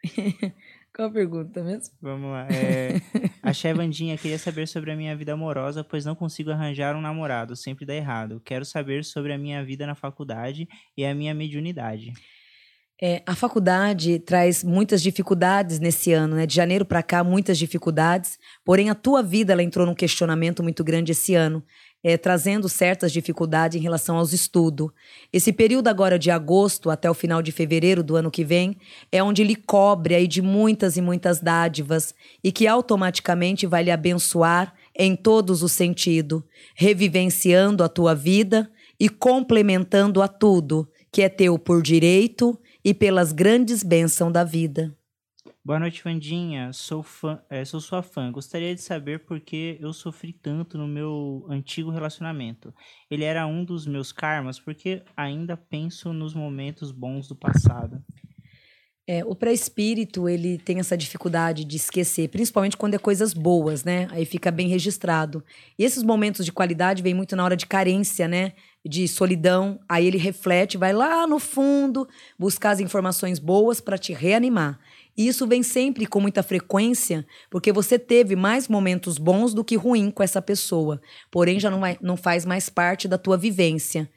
Qual 0.94 1.08
a 1.08 1.10
pergunta 1.10 1.62
mesmo? 1.62 1.94
Vamos 2.02 2.30
lá. 2.30 2.46
É... 2.48 3.00
A 3.42 3.52
Chevandinha 3.52 4.16
queria 4.16 4.38
saber 4.38 4.68
sobre 4.68 4.92
a 4.92 4.96
minha 4.96 5.16
vida 5.16 5.32
amorosa, 5.32 5.82
pois 5.82 6.04
não 6.04 6.14
consigo 6.14 6.50
arranjar 6.50 6.94
um 6.94 7.00
namorado, 7.00 7.56
sempre 7.56 7.84
dá 7.84 7.94
errado. 7.94 8.40
Quero 8.44 8.64
saber 8.64 9.04
sobre 9.04 9.32
a 9.32 9.38
minha 9.38 9.64
vida 9.64 9.84
na 9.84 9.96
faculdade 9.96 10.68
e 10.96 11.04
a 11.04 11.12
minha 11.12 11.34
mediunidade. 11.34 12.12
É, 13.04 13.20
a 13.26 13.34
faculdade 13.34 14.20
traz 14.20 14.62
muitas 14.62 15.02
dificuldades 15.02 15.80
nesse 15.80 16.12
ano, 16.12 16.36
né? 16.36 16.46
De 16.46 16.54
janeiro 16.54 16.84
para 16.84 17.02
cá, 17.02 17.24
muitas 17.24 17.58
dificuldades. 17.58 18.38
Porém, 18.64 18.90
a 18.90 18.94
tua 18.94 19.24
vida 19.24 19.52
ela 19.52 19.62
entrou 19.62 19.84
num 19.84 19.94
questionamento 19.94 20.62
muito 20.62 20.84
grande 20.84 21.10
esse 21.10 21.34
ano, 21.34 21.64
é, 22.02 22.16
trazendo 22.16 22.68
certas 22.68 23.12
dificuldades 23.12 23.78
em 23.78 23.82
relação 23.82 24.16
aos 24.16 24.32
estudos. 24.32 24.90
Esse 25.32 25.52
período 25.52 25.88
agora 25.88 26.18
de 26.18 26.30
agosto 26.30 26.90
até 26.90 27.10
o 27.10 27.14
final 27.14 27.42
de 27.42 27.52
fevereiro 27.52 28.02
do 28.02 28.16
ano 28.16 28.30
que 28.30 28.44
vem 28.44 28.76
é 29.10 29.22
onde 29.22 29.42
ele 29.42 29.54
cobre 29.54 30.14
aí 30.14 30.26
de 30.26 30.42
muitas 30.42 30.96
e 30.96 31.00
muitas 31.00 31.40
dádivas 31.40 32.14
e 32.42 32.50
que 32.50 32.66
automaticamente 32.66 33.66
vai 33.66 33.84
lhe 33.84 33.90
abençoar 33.90 34.74
em 34.94 35.16
todos 35.16 35.62
os 35.62 35.72
sentidos, 35.72 36.42
revivenciando 36.74 37.82
a 37.82 37.88
tua 37.88 38.14
vida 38.14 38.70
e 38.98 39.08
complementando 39.08 40.20
a 40.20 40.28
tudo 40.28 40.88
que 41.10 41.22
é 41.22 41.28
teu 41.28 41.58
por 41.58 41.82
direito 41.82 42.58
e 42.84 42.94
pelas 42.94 43.32
grandes 43.32 43.82
bênçãos 43.82 44.32
da 44.32 44.44
vida. 44.44 44.94
Boa 45.64 45.78
noite, 45.78 46.02
Vandinha. 46.02 46.72
Sou, 46.72 47.04
fã, 47.04 47.40
é, 47.48 47.64
sou 47.64 47.80
sua 47.80 48.02
fã. 48.02 48.32
Gostaria 48.32 48.74
de 48.74 48.80
saber 48.80 49.20
por 49.20 49.38
que 49.38 49.78
eu 49.80 49.92
sofri 49.92 50.32
tanto 50.32 50.76
no 50.76 50.88
meu 50.88 51.46
antigo 51.48 51.88
relacionamento. 51.88 52.74
Ele 53.08 53.22
era 53.22 53.46
um 53.46 53.64
dos 53.64 53.86
meus 53.86 54.10
karmas, 54.10 54.58
porque 54.58 55.04
ainda 55.16 55.56
penso 55.56 56.12
nos 56.12 56.34
momentos 56.34 56.90
bons 56.90 57.28
do 57.28 57.36
passado. 57.36 58.02
É, 59.06 59.24
o 59.24 59.36
pré-espírito, 59.36 60.28
ele 60.28 60.58
tem 60.58 60.80
essa 60.80 60.96
dificuldade 60.96 61.64
de 61.64 61.76
esquecer, 61.76 62.28
principalmente 62.28 62.76
quando 62.76 62.94
é 62.94 62.98
coisas 62.98 63.32
boas, 63.32 63.84
né? 63.84 64.08
Aí 64.10 64.24
fica 64.24 64.50
bem 64.50 64.66
registrado. 64.66 65.44
E 65.78 65.84
esses 65.84 66.02
momentos 66.02 66.44
de 66.44 66.50
qualidade 66.50 67.04
vêm 67.04 67.14
muito 67.14 67.36
na 67.36 67.44
hora 67.44 67.56
de 67.56 67.66
carência, 67.66 68.26
né? 68.26 68.52
De 68.84 69.06
solidão. 69.06 69.78
Aí 69.88 70.08
ele 70.08 70.18
reflete, 70.18 70.76
vai 70.76 70.92
lá 70.92 71.24
no 71.24 71.38
fundo 71.38 72.08
buscar 72.36 72.70
as 72.72 72.80
informações 72.80 73.38
boas 73.38 73.80
para 73.80 73.96
te 73.96 74.12
reanimar. 74.12 74.80
E 75.16 75.28
isso 75.28 75.46
vem 75.46 75.62
sempre 75.62 76.06
com 76.06 76.20
muita 76.20 76.42
frequência, 76.42 77.26
porque 77.50 77.72
você 77.72 77.98
teve 77.98 78.34
mais 78.34 78.66
momentos 78.68 79.18
bons 79.18 79.52
do 79.52 79.62
que 79.62 79.76
ruim 79.76 80.10
com 80.10 80.22
essa 80.22 80.40
pessoa. 80.40 81.00
Porém, 81.30 81.60
já 81.60 81.70
não, 81.70 81.80
vai, 81.80 81.98
não 82.00 82.16
faz 82.16 82.44
mais 82.46 82.68
parte 82.70 83.06
da 83.06 83.18
tua 83.18 83.36
vivência. 83.36 84.10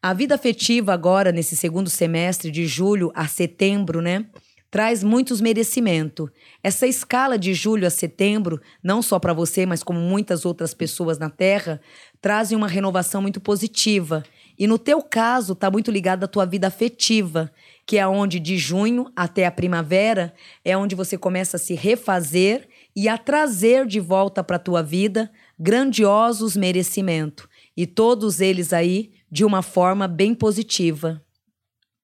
A 0.00 0.12
vida 0.14 0.36
afetiva 0.36 0.94
agora, 0.94 1.32
nesse 1.32 1.56
segundo 1.56 1.90
semestre, 1.90 2.52
de 2.52 2.66
julho 2.66 3.10
a 3.16 3.26
setembro, 3.26 4.00
né? 4.00 4.26
Traz 4.70 5.02
muitos 5.02 5.40
merecimentos. 5.40 6.30
Essa 6.62 6.86
escala 6.86 7.36
de 7.36 7.52
julho 7.52 7.84
a 7.84 7.90
setembro, 7.90 8.60
não 8.80 9.02
só 9.02 9.18
para 9.18 9.32
você, 9.32 9.66
mas 9.66 9.82
como 9.82 9.98
muitas 9.98 10.44
outras 10.44 10.72
pessoas 10.72 11.18
na 11.18 11.28
Terra, 11.28 11.80
trazem 12.20 12.56
uma 12.56 12.68
renovação 12.68 13.20
muito 13.20 13.40
positiva. 13.40 14.22
E 14.56 14.68
no 14.68 14.78
teu 14.78 15.02
caso, 15.02 15.54
está 15.54 15.68
muito 15.68 15.90
ligado 15.90 16.22
à 16.22 16.28
tua 16.28 16.44
vida 16.44 16.68
afetiva, 16.68 17.50
que 17.88 17.96
é 17.96 18.06
onde 18.06 18.38
de 18.38 18.58
junho 18.58 19.10
até 19.16 19.46
a 19.46 19.50
primavera 19.50 20.34
é 20.62 20.76
onde 20.76 20.94
você 20.94 21.16
começa 21.16 21.56
a 21.56 21.58
se 21.58 21.74
refazer 21.74 22.68
e 22.94 23.08
a 23.08 23.16
trazer 23.16 23.86
de 23.86 23.98
volta 23.98 24.44
para 24.44 24.56
a 24.56 24.58
tua 24.58 24.82
vida 24.82 25.32
grandiosos 25.58 26.54
merecimentos. 26.54 27.48
E 27.74 27.86
todos 27.86 28.42
eles 28.42 28.74
aí 28.74 29.14
de 29.30 29.42
uma 29.42 29.62
forma 29.62 30.06
bem 30.06 30.34
positiva. 30.34 31.24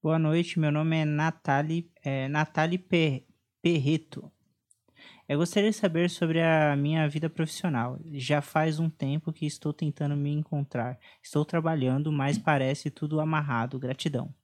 Boa 0.02 0.18
noite, 0.18 0.58
meu 0.58 0.72
nome 0.72 0.96
é 0.96 1.04
Nathalie, 1.04 1.90
é, 2.02 2.28
Nathalie 2.28 2.78
Per- 2.78 3.22
Perreto. 3.60 4.32
Eu 5.28 5.36
gostaria 5.36 5.68
de 5.70 5.76
saber 5.76 6.08
sobre 6.08 6.40
a 6.40 6.74
minha 6.76 7.06
vida 7.10 7.28
profissional. 7.28 7.98
Já 8.12 8.40
faz 8.40 8.78
um 8.78 8.88
tempo 8.88 9.34
que 9.34 9.44
estou 9.44 9.70
tentando 9.72 10.16
me 10.16 10.30
encontrar. 10.32 10.98
Estou 11.22 11.44
trabalhando, 11.44 12.10
mas 12.10 12.38
parece 12.38 12.90
tudo 12.90 13.20
amarrado. 13.20 13.78
Gratidão. 13.78 14.34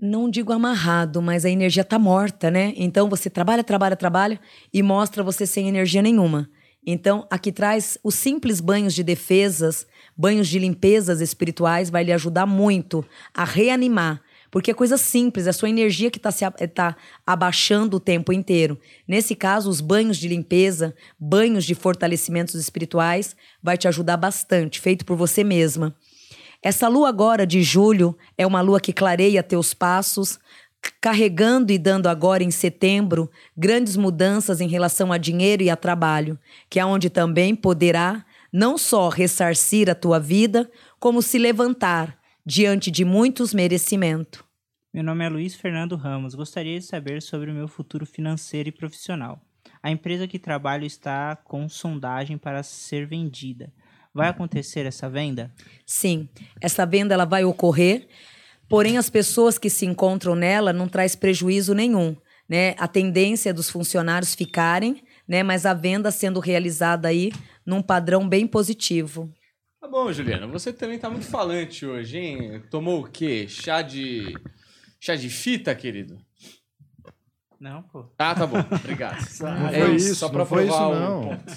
Não 0.00 0.30
digo 0.30 0.52
amarrado, 0.52 1.20
mas 1.20 1.44
a 1.44 1.50
energia 1.50 1.82
tá 1.82 1.98
morta, 1.98 2.52
né? 2.52 2.72
Então 2.76 3.08
você 3.08 3.28
trabalha, 3.28 3.64
trabalha, 3.64 3.96
trabalha 3.96 4.40
e 4.72 4.80
mostra 4.80 5.24
você 5.24 5.44
sem 5.44 5.68
energia 5.68 6.00
nenhuma. 6.00 6.48
Então, 6.86 7.26
aqui 7.28 7.50
traz 7.50 7.98
os 8.02 8.14
simples 8.14 8.60
banhos 8.60 8.94
de 8.94 9.02
defesas, 9.02 9.86
banhos 10.16 10.46
de 10.46 10.58
limpezas 10.58 11.20
espirituais, 11.20 11.90
vai 11.90 12.04
lhe 12.04 12.12
ajudar 12.12 12.46
muito 12.46 13.04
a 13.34 13.44
reanimar. 13.44 14.22
Porque 14.50 14.70
é 14.70 14.74
coisa 14.74 14.96
simples, 14.96 15.46
é 15.46 15.50
a 15.50 15.52
sua 15.52 15.68
energia 15.68 16.10
que 16.10 16.18
está 16.18 16.30
eh, 16.58 16.66
tá 16.66 16.96
abaixando 17.26 17.96
o 17.96 18.00
tempo 18.00 18.32
inteiro. 18.32 18.78
Nesse 19.06 19.34
caso, 19.34 19.68
os 19.68 19.80
banhos 19.80 20.16
de 20.16 20.28
limpeza, 20.28 20.94
banhos 21.18 21.64
de 21.64 21.74
fortalecimentos 21.74 22.54
espirituais, 22.54 23.36
vai 23.62 23.76
te 23.76 23.86
ajudar 23.88 24.16
bastante, 24.16 24.80
feito 24.80 25.04
por 25.04 25.16
você 25.16 25.44
mesma. 25.44 25.94
Essa 26.62 26.88
lua 26.88 27.08
agora 27.08 27.46
de 27.46 27.62
julho 27.62 28.16
é 28.36 28.46
uma 28.46 28.60
lua 28.60 28.80
que 28.80 28.92
clareia 28.92 29.42
teus 29.42 29.72
passos, 29.72 30.38
carregando 31.00 31.72
e 31.72 31.78
dando 31.78 32.08
agora 32.08 32.42
em 32.42 32.50
setembro 32.50 33.30
grandes 33.56 33.96
mudanças 33.96 34.60
em 34.60 34.68
relação 34.68 35.12
a 35.12 35.18
dinheiro 35.18 35.62
e 35.62 35.70
a 35.70 35.76
trabalho, 35.76 36.38
que 36.68 36.80
é 36.80 36.84
onde 36.84 37.08
também 37.08 37.54
poderá 37.54 38.24
não 38.52 38.76
só 38.78 39.08
ressarcir 39.08 39.88
a 39.88 39.94
tua 39.94 40.18
vida, 40.18 40.70
como 40.98 41.22
se 41.22 41.38
levantar 41.38 42.18
diante 42.44 42.90
de 42.90 43.04
muitos 43.04 43.52
merecimentos. 43.52 44.42
Meu 44.92 45.04
nome 45.04 45.24
é 45.24 45.28
Luiz 45.28 45.54
Fernando 45.54 45.96
Ramos. 45.96 46.34
Gostaria 46.34 46.78
de 46.78 46.84
saber 46.84 47.20
sobre 47.20 47.50
o 47.50 47.54
meu 47.54 47.68
futuro 47.68 48.06
financeiro 48.06 48.70
e 48.70 48.72
profissional. 48.72 49.40
A 49.82 49.90
empresa 49.90 50.26
que 50.26 50.38
trabalho 50.38 50.84
está 50.84 51.36
com 51.36 51.68
sondagem 51.68 52.38
para 52.38 52.62
ser 52.62 53.06
vendida. 53.06 53.72
Vai 54.18 54.28
acontecer 54.30 54.84
essa 54.84 55.08
venda? 55.08 55.54
Sim, 55.86 56.28
essa 56.60 56.84
venda 56.84 57.14
ela 57.14 57.24
vai 57.24 57.44
ocorrer, 57.44 58.08
porém 58.68 58.98
as 58.98 59.08
pessoas 59.08 59.56
que 59.58 59.70
se 59.70 59.86
encontram 59.86 60.34
nela 60.34 60.72
não 60.72 60.88
traz 60.88 61.14
prejuízo 61.14 61.72
nenhum, 61.72 62.16
né? 62.48 62.74
A 62.78 62.88
tendência 62.88 63.50
é 63.50 63.52
dos 63.52 63.70
funcionários 63.70 64.34
ficarem, 64.34 65.04
né? 65.26 65.44
Mas 65.44 65.64
a 65.64 65.72
venda 65.72 66.10
sendo 66.10 66.40
realizada 66.40 67.06
aí 67.06 67.30
num 67.64 67.80
padrão 67.80 68.28
bem 68.28 68.44
positivo. 68.44 69.32
Tá 69.80 69.86
bom, 69.86 70.12
Juliana, 70.12 70.48
você 70.48 70.72
também 70.72 70.98
tá 70.98 71.08
muito 71.08 71.26
falante 71.26 71.86
hoje, 71.86 72.18
hein? 72.18 72.60
Tomou 72.68 73.02
o 73.04 73.08
quê? 73.08 73.46
Chá 73.48 73.82
de. 73.82 74.34
Chá 74.98 75.14
de 75.14 75.30
fita, 75.30 75.72
querido? 75.76 76.18
Não, 77.60 77.82
pô. 77.84 78.04
Ah, 78.18 78.34
tá 78.34 78.44
bom. 78.48 78.58
Obrigado. 78.58 79.24
Não 79.40 79.68
É 79.68 79.80
foi 79.86 79.94
isso, 79.94 80.14
só 80.16 80.26
não 80.26 80.32
pra 80.34 80.44
foi 80.44 80.64
isso, 80.66 80.76
provar 80.76 80.88
o 80.88 81.00
não. 81.00 81.22
ponto. 81.28 81.52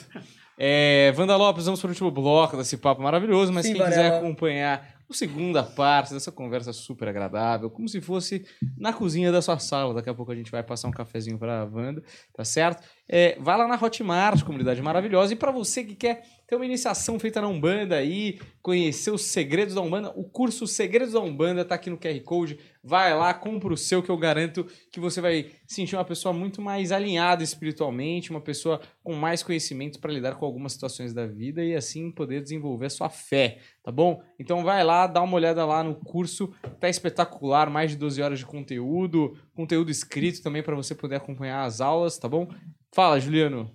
É, 0.63 1.11
Wanda 1.17 1.35
Lopes, 1.35 1.65
vamos 1.65 1.81
para 1.81 1.87
o 1.87 1.89
último 1.89 2.11
bloco 2.11 2.55
desse 2.55 2.77
papo 2.77 3.01
maravilhoso, 3.01 3.51
mas 3.51 3.65
Sim, 3.65 3.73
quem 3.73 3.83
quiser 3.83 4.03
Varela. 4.03 4.17
acompanhar 4.19 4.95
a 5.09 5.13
segunda 5.13 5.63
parte 5.63 6.13
dessa 6.13 6.31
conversa 6.31 6.71
super 6.71 7.07
agradável, 7.07 7.67
como 7.67 7.89
se 7.89 7.99
fosse 7.99 8.45
na 8.77 8.93
cozinha 8.93 9.31
da 9.31 9.41
sua 9.41 9.57
sala, 9.57 9.95
daqui 9.95 10.11
a 10.11 10.13
pouco 10.13 10.31
a 10.31 10.35
gente 10.35 10.51
vai 10.51 10.61
passar 10.61 10.87
um 10.87 10.91
cafezinho 10.91 11.39
pra 11.39 11.65
Wanda, 11.65 12.03
tá 12.31 12.45
certo? 12.45 12.87
É, 13.09 13.35
vai 13.39 13.57
lá 13.57 13.67
na 13.67 13.73
Hotmart, 13.75 14.43
comunidade 14.43 14.79
maravilhosa, 14.83 15.33
e 15.33 15.35
para 15.35 15.51
você 15.51 15.83
que 15.83 15.95
quer 15.95 16.21
ter 16.51 16.57
uma 16.57 16.65
iniciação 16.65 17.17
feita 17.17 17.39
na 17.39 17.47
Umbanda 17.47 17.95
aí, 17.95 18.37
conhecer 18.61 19.09
os 19.09 19.21
segredos 19.21 19.73
da 19.73 19.79
Umbanda, 19.79 20.11
o 20.17 20.25
curso 20.25 20.67
Segredos 20.67 21.13
da 21.13 21.21
Umbanda 21.21 21.63
tá 21.63 21.75
aqui 21.75 21.89
no 21.89 21.97
QR 21.97 22.19
Code, 22.25 22.59
vai 22.83 23.17
lá, 23.17 23.33
compra 23.33 23.73
o 23.73 23.77
seu 23.77 24.03
que 24.03 24.09
eu 24.09 24.17
garanto 24.17 24.67
que 24.91 24.99
você 24.99 25.21
vai 25.21 25.49
sentir 25.65 25.95
uma 25.95 26.03
pessoa 26.03 26.33
muito 26.33 26.61
mais 26.61 26.91
alinhada 26.91 27.41
espiritualmente, 27.41 28.31
uma 28.31 28.41
pessoa 28.41 28.81
com 29.01 29.13
mais 29.13 29.41
conhecimentos 29.41 29.97
para 29.97 30.11
lidar 30.11 30.35
com 30.35 30.45
algumas 30.45 30.73
situações 30.73 31.13
da 31.13 31.25
vida 31.25 31.63
e 31.63 31.73
assim 31.73 32.11
poder 32.11 32.41
desenvolver 32.41 32.87
a 32.87 32.89
sua 32.89 33.09
fé, 33.09 33.59
tá 33.81 33.89
bom? 33.89 34.21
Então 34.37 34.61
vai 34.61 34.83
lá, 34.83 35.07
dá 35.07 35.21
uma 35.21 35.35
olhada 35.35 35.65
lá 35.65 35.81
no 35.81 35.95
curso, 35.95 36.53
tá 36.81 36.89
espetacular, 36.89 37.69
mais 37.69 37.91
de 37.91 37.95
12 37.95 38.21
horas 38.21 38.39
de 38.39 38.45
conteúdo, 38.45 39.37
conteúdo 39.53 39.89
escrito 39.89 40.43
também 40.43 40.61
para 40.61 40.75
você 40.75 40.93
poder 40.93 41.15
acompanhar 41.15 41.63
as 41.63 41.79
aulas, 41.79 42.17
tá 42.17 42.27
bom? 42.27 42.49
Fala, 42.93 43.21
Juliano. 43.21 43.73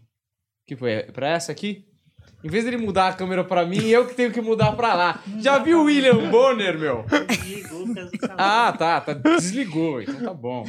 que 0.66 0.77
foi? 0.77 1.05
Pra 1.05 1.31
essa 1.31 1.53
aqui? 1.53 1.95
Em 2.44 2.48
vez 2.48 2.64
dele 2.64 2.76
mudar 2.76 3.08
a 3.08 3.12
câmera 3.12 3.42
pra 3.42 3.64
mim, 3.66 3.86
eu 3.88 4.06
que 4.06 4.14
tenho 4.14 4.30
que 4.30 4.40
mudar 4.40 4.72
pra 4.72 4.94
lá. 4.94 5.22
Já 5.40 5.58
viu 5.58 5.80
o 5.80 5.84
William 5.84 6.30
Bonner, 6.30 6.78
meu? 6.78 7.04
Desligou, 7.28 7.94
caso 7.94 8.10
do 8.10 8.18
calor. 8.18 8.36
Ah, 8.38 8.72
tá, 8.72 9.00
tá. 9.00 9.12
Desligou, 9.14 10.02
então 10.02 10.20
tá 10.20 10.34
bom. 10.34 10.64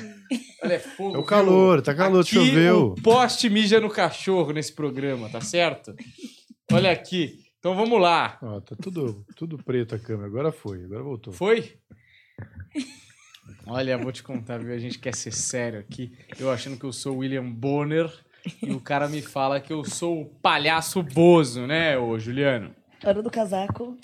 Olha, 0.63 0.73
é 0.73 0.79
fogo. 0.79 1.09
É 1.09 1.17
o 1.17 1.21
viu? 1.21 1.23
calor, 1.23 1.81
tá 1.81 1.93
calor, 1.93 2.21
Aqui, 2.21 2.35
choveu. 2.35 2.93
O 2.97 3.01
poste 3.01 3.49
mija 3.49 3.79
no 3.79 3.89
cachorro 3.89 4.53
nesse 4.53 4.73
programa, 4.73 5.29
tá 5.29 5.41
certo? 5.41 5.93
Olha 6.71 6.91
aqui. 6.91 7.39
Então 7.59 7.75
vamos 7.75 7.99
lá. 8.01 8.37
Ó, 8.41 8.59
tá 8.61 8.75
tudo, 8.81 9.25
tudo 9.35 9.57
preto 9.57 9.93
a 9.93 9.99
câmera. 9.99 10.27
Agora 10.27 10.51
foi, 10.51 10.83
agora 10.83 11.03
voltou. 11.03 11.33
Foi? 11.33 11.73
Olha, 13.65 13.97
vou 13.97 14.11
te 14.11 14.23
contar, 14.23 14.59
viu? 14.59 14.73
A 14.73 14.79
gente 14.79 14.97
quer 14.97 15.13
ser 15.13 15.33
sério 15.33 15.79
aqui. 15.79 16.11
Eu 16.39 16.49
achando 16.49 16.77
que 16.77 16.85
eu 16.85 16.93
sou 16.93 17.15
o 17.15 17.17
William 17.19 17.49
Bonner 17.49 18.09
e 18.61 18.71
o 18.71 18.79
cara 18.79 19.07
me 19.07 19.21
fala 19.21 19.59
que 19.59 19.71
eu 19.71 19.83
sou 19.83 20.21
o 20.21 20.25
palhaço 20.25 21.01
Bozo, 21.03 21.67
né, 21.67 21.97
ô 21.97 22.17
Juliano? 22.17 22.75
Hora 23.03 23.21
do 23.21 23.29
casaco. 23.29 23.97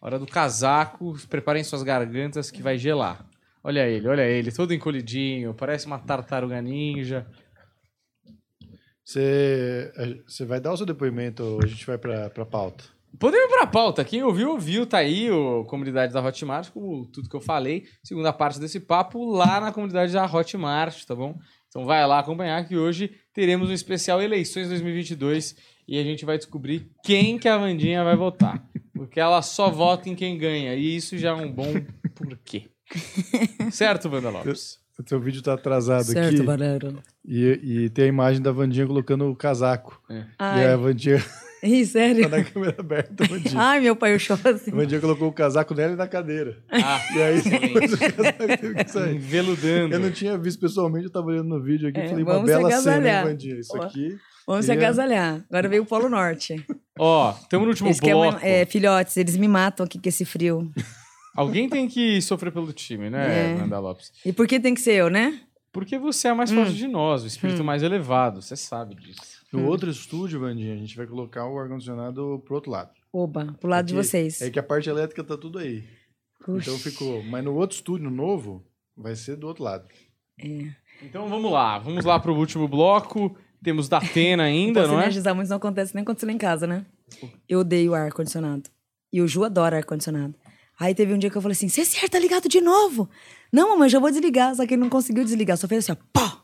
Hora 0.00 0.18
do 0.18 0.26
casaco, 0.26 1.14
preparem 1.28 1.62
suas 1.62 1.82
gargantas 1.82 2.50
que 2.50 2.62
vai 2.62 2.78
gelar. 2.78 3.26
Olha 3.62 3.86
ele, 3.86 4.08
olha 4.08 4.22
ele, 4.22 4.50
todo 4.50 4.72
encolhidinho, 4.72 5.54
parece 5.54 5.86
uma 5.86 5.98
tartaruga 5.98 6.60
ninja. 6.62 7.26
Você, 9.04 9.92
você 10.26 10.44
vai 10.44 10.60
dar 10.60 10.72
o 10.72 10.76
seu 10.76 10.86
depoimento 10.86 11.42
ou 11.42 11.60
a 11.62 11.66
gente 11.66 11.84
vai 11.86 11.98
pra, 11.98 12.30
pra 12.30 12.46
pauta? 12.46 12.84
Podemos 13.18 13.46
ir 13.46 13.48
pra 13.48 13.66
pauta. 13.66 14.04
Quem 14.04 14.22
ouviu, 14.22 14.50
ouviu. 14.50 14.86
Tá 14.86 14.98
aí 14.98 15.30
o 15.30 15.64
comunidade 15.64 16.12
da 16.12 16.22
Hotmart, 16.22 16.70
com 16.70 17.04
tudo 17.12 17.28
que 17.28 17.34
eu 17.34 17.40
falei. 17.40 17.84
Segunda 18.04 18.32
parte 18.32 18.60
desse 18.60 18.78
papo 18.78 19.24
lá 19.24 19.60
na 19.60 19.72
comunidade 19.72 20.12
da 20.12 20.24
Hotmart, 20.24 21.04
tá 21.04 21.14
bom? 21.14 21.36
Então 21.68 21.84
vai 21.84 22.06
lá 22.06 22.20
acompanhar 22.20 22.66
que 22.66 22.76
hoje 22.76 23.12
teremos 23.32 23.68
um 23.70 23.72
especial 23.72 24.20
Eleições 24.22 24.68
2022 24.68 25.56
e 25.88 25.98
a 25.98 26.02
gente 26.02 26.24
vai 26.24 26.36
descobrir 26.36 26.88
quem 27.02 27.38
que 27.38 27.48
a 27.48 27.58
Vandinha 27.58 28.04
vai 28.04 28.16
votar. 28.16 28.64
Porque 28.94 29.18
ela 29.18 29.40
só 29.42 29.70
vota 29.70 30.08
em 30.08 30.14
quem 30.14 30.36
ganha. 30.36 30.74
E 30.74 30.96
isso 30.96 31.16
já 31.16 31.30
é 31.30 31.34
um 31.34 31.50
bom 31.50 31.72
porquê. 32.14 32.70
certo, 33.72 34.08
Wanda 34.08 34.30
Lopes? 34.30 34.78
O 34.98 35.02
teu 35.02 35.18
vídeo 35.18 35.40
tá 35.40 35.54
atrasado 35.54 36.04
Certo, 36.04 36.34
aqui 36.34 36.42
Barero. 36.42 37.02
e, 37.24 37.58
e 37.62 37.88
tem 37.90 38.04
a 38.04 38.08
imagem 38.08 38.42
da 38.42 38.52
Vandinha 38.52 38.86
colocando 38.86 39.30
o 39.30 39.34
casaco. 39.34 39.98
E 40.10 40.22
Ai, 40.38 40.72
a 40.72 40.76
Vandinha 40.76 41.24
Ih, 41.62 41.84
sério? 41.84 42.28
tá 42.28 42.38
na 42.38 42.44
câmera 42.44 42.76
aberta. 42.78 43.24
A 43.24 43.26
Vandinha. 43.26 43.60
Ai, 43.60 43.80
meu 43.80 43.94
pai, 43.94 44.14
eu 44.14 44.18
choro 44.18 44.40
assim. 44.48 44.70
A 44.70 44.74
Vandinha 44.74 45.00
colocou 45.00 45.28
o 45.28 45.32
casaco 45.32 45.74
nela 45.74 45.92
e 45.92 45.96
na 45.96 46.08
cadeira. 46.08 46.56
Ah, 46.70 47.00
E 47.14 47.22
aí 47.22 47.42
depois 47.42 47.92
o 47.94 47.98
casaco 47.98 48.38
teve 48.60 48.74
que 48.84 48.88
sair. 48.90 49.16
Enveludando. 49.16 49.94
Eu 49.94 50.00
não 50.00 50.10
tinha 50.10 50.38
visto 50.38 50.58
pessoalmente, 50.60 51.06
eu 51.06 51.12
tava 51.12 51.26
olhando 51.26 51.48
no 51.48 51.62
vídeo 51.62 51.88
aqui 51.88 51.98
e 51.98 52.02
É, 52.02 52.08
falei, 52.08 52.24
uma 52.24 52.32
vamos 52.34 52.50
se 52.50 52.56
bela 52.56 52.70
cena, 52.70 52.78
hein, 52.78 52.98
agasalhar. 52.98 53.24
Vandinha? 53.26 53.60
Isso 53.60 53.76
Ó. 53.76 53.82
aqui. 53.82 54.16
Vamos 54.46 54.64
se 54.64 54.72
agasalhar. 54.72 55.44
Agora 55.48 55.68
veio 55.68 55.82
o 55.82 55.86
Polo 55.86 56.08
Norte. 56.08 56.64
Ó, 56.98 57.30
estamos 57.40 57.64
no 57.66 57.70
último 57.70 57.88
Esse 57.90 58.00
que 58.00 58.10
é, 58.10 58.14
bloco. 58.14 58.38
é, 58.42 58.64
filhotes, 58.66 59.16
eles 59.16 59.36
me 59.36 59.46
matam 59.46 59.84
aqui 59.86 59.98
com 59.98 60.08
esse 60.08 60.24
frio. 60.24 60.70
Alguém 61.36 61.68
tem 61.68 61.86
que 61.86 62.20
sofrer 62.20 62.50
pelo 62.52 62.72
time, 62.72 63.08
né, 63.10 63.52
É. 63.52 63.54
Wanda 63.60 63.78
Lopes? 63.78 64.10
E 64.24 64.32
por 64.32 64.46
que 64.48 64.58
tem 64.58 64.74
que 64.74 64.80
ser 64.80 64.94
eu, 64.94 65.08
né? 65.08 65.40
Porque 65.72 65.96
você 65.98 66.26
é 66.26 66.30
a 66.32 66.34
mais 66.34 66.50
forte 66.50 66.74
de 66.74 66.88
nós, 66.88 67.22
o 67.22 67.26
espírito 67.28 67.62
mais 67.62 67.82
elevado, 67.84 68.42
você 68.42 68.56
sabe 68.56 68.96
disso. 68.96 69.39
No 69.52 69.66
outro 69.66 69.90
estúdio, 69.90 70.40
Vandinha, 70.40 70.74
a 70.74 70.76
gente 70.76 70.96
vai 70.96 71.06
colocar 71.06 71.46
o 71.46 71.58
ar-condicionado 71.58 72.40
pro 72.44 72.54
outro 72.54 72.70
lado. 72.70 72.92
Oba, 73.12 73.56
pro 73.60 73.68
lado 73.68 73.86
de 73.86 73.94
Porque 73.94 74.06
vocês. 74.06 74.40
É 74.40 74.50
que 74.50 74.58
a 74.58 74.62
parte 74.62 74.88
elétrica 74.88 75.24
tá 75.24 75.36
tudo 75.36 75.58
aí. 75.58 75.84
Puxa. 76.44 76.70
Então 76.70 76.78
ficou. 76.78 77.22
Mas 77.24 77.44
no 77.44 77.54
outro 77.54 77.74
estúdio 77.74 78.08
novo, 78.10 78.64
vai 78.96 79.16
ser 79.16 79.36
do 79.36 79.46
outro 79.48 79.64
lado. 79.64 79.88
Então 81.02 81.28
vamos 81.28 81.50
lá, 81.50 81.78
vamos 81.78 82.04
lá 82.04 82.18
pro 82.20 82.34
último 82.34 82.68
bloco. 82.68 83.36
Temos 83.62 83.88
da 83.88 83.98
Atena 83.98 84.44
ainda, 84.44 84.86
não 84.86 84.98
é? 84.98 85.02
energizar 85.02 85.34
muito, 85.34 85.44
isso 85.44 85.50
não 85.50 85.58
acontece 85.58 85.94
nem 85.94 86.02
quando 86.02 86.18
você 86.18 86.24
lá 86.24 86.32
em 86.32 86.38
casa, 86.38 86.66
né? 86.66 86.86
Eu 87.46 87.60
odeio 87.60 87.92
ar-condicionado. 87.92 88.70
E 89.12 89.20
o 89.20 89.28
Ju 89.28 89.44
adora 89.44 89.76
ar-condicionado. 89.76 90.34
Aí 90.78 90.94
teve 90.94 91.12
um 91.12 91.18
dia 91.18 91.28
que 91.28 91.36
eu 91.36 91.42
falei 91.42 91.54
assim: 91.54 91.68
Cê 91.68 92.08
tá 92.08 92.18
ligado 92.18 92.48
de 92.48 92.60
novo? 92.60 93.10
Não, 93.52 93.70
mamãe, 93.70 93.88
já 93.90 93.98
vou 93.98 94.10
desligar. 94.10 94.54
Só 94.54 94.66
que 94.66 94.74
ele 94.74 94.80
não 94.80 94.88
conseguiu 94.88 95.24
desligar, 95.24 95.58
só 95.58 95.68
fez 95.68 95.84
assim, 95.84 95.92
ó, 95.92 96.04
pá! 96.10 96.40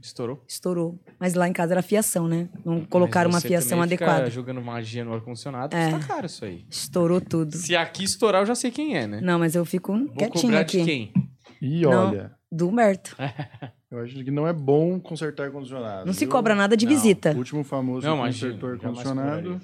Estourou. 0.00 0.42
Estourou. 0.46 0.98
Mas 1.18 1.34
lá 1.34 1.48
em 1.48 1.52
casa 1.52 1.74
era 1.74 1.82
fiação, 1.82 2.28
né? 2.28 2.48
Não 2.64 2.84
colocaram 2.84 3.28
uma 3.30 3.40
fiação 3.40 3.78
também 3.80 3.90
fica 3.98 4.04
adequada. 4.06 4.30
jogando 4.30 4.62
magia 4.62 5.04
no 5.04 5.12
ar-condicionado, 5.12 5.76
É. 5.76 5.90
tá 5.90 5.98
caro 6.00 6.26
isso 6.26 6.44
aí. 6.44 6.64
Estourou 6.70 7.20
tudo. 7.20 7.56
Se 7.56 7.74
aqui 7.74 8.04
estourar, 8.04 8.42
eu 8.42 8.46
já 8.46 8.54
sei 8.54 8.70
quem 8.70 8.96
é, 8.96 9.06
né? 9.06 9.20
Não, 9.20 9.38
mas 9.38 9.54
eu 9.56 9.64
fico 9.64 9.92
Vou 9.92 10.08
quietinha 10.14 10.42
cobrar 10.42 10.60
aqui. 10.60 10.78
de 10.78 10.84
quem? 10.84 11.12
E 11.60 11.82
Não. 11.82 12.08
olha, 12.10 12.32
Do 12.50 12.68
Humberto. 12.68 13.16
eu 13.90 13.98
acho 14.00 14.14
que 14.24 14.30
não 14.30 14.46
é 14.46 14.52
bom 14.52 15.00
consertar 15.00 15.44
ar-condicionado. 15.46 16.06
Não 16.06 16.12
se 16.12 16.20
viu? 16.20 16.30
cobra 16.30 16.54
nada 16.54 16.76
de 16.76 16.86
Não. 16.86 16.92
visita. 16.92 17.32
O 17.32 17.38
último 17.38 17.64
famoso 17.64 18.06
Não, 18.06 18.16
jamais 18.16 18.42
ar-condicionado 18.44 19.60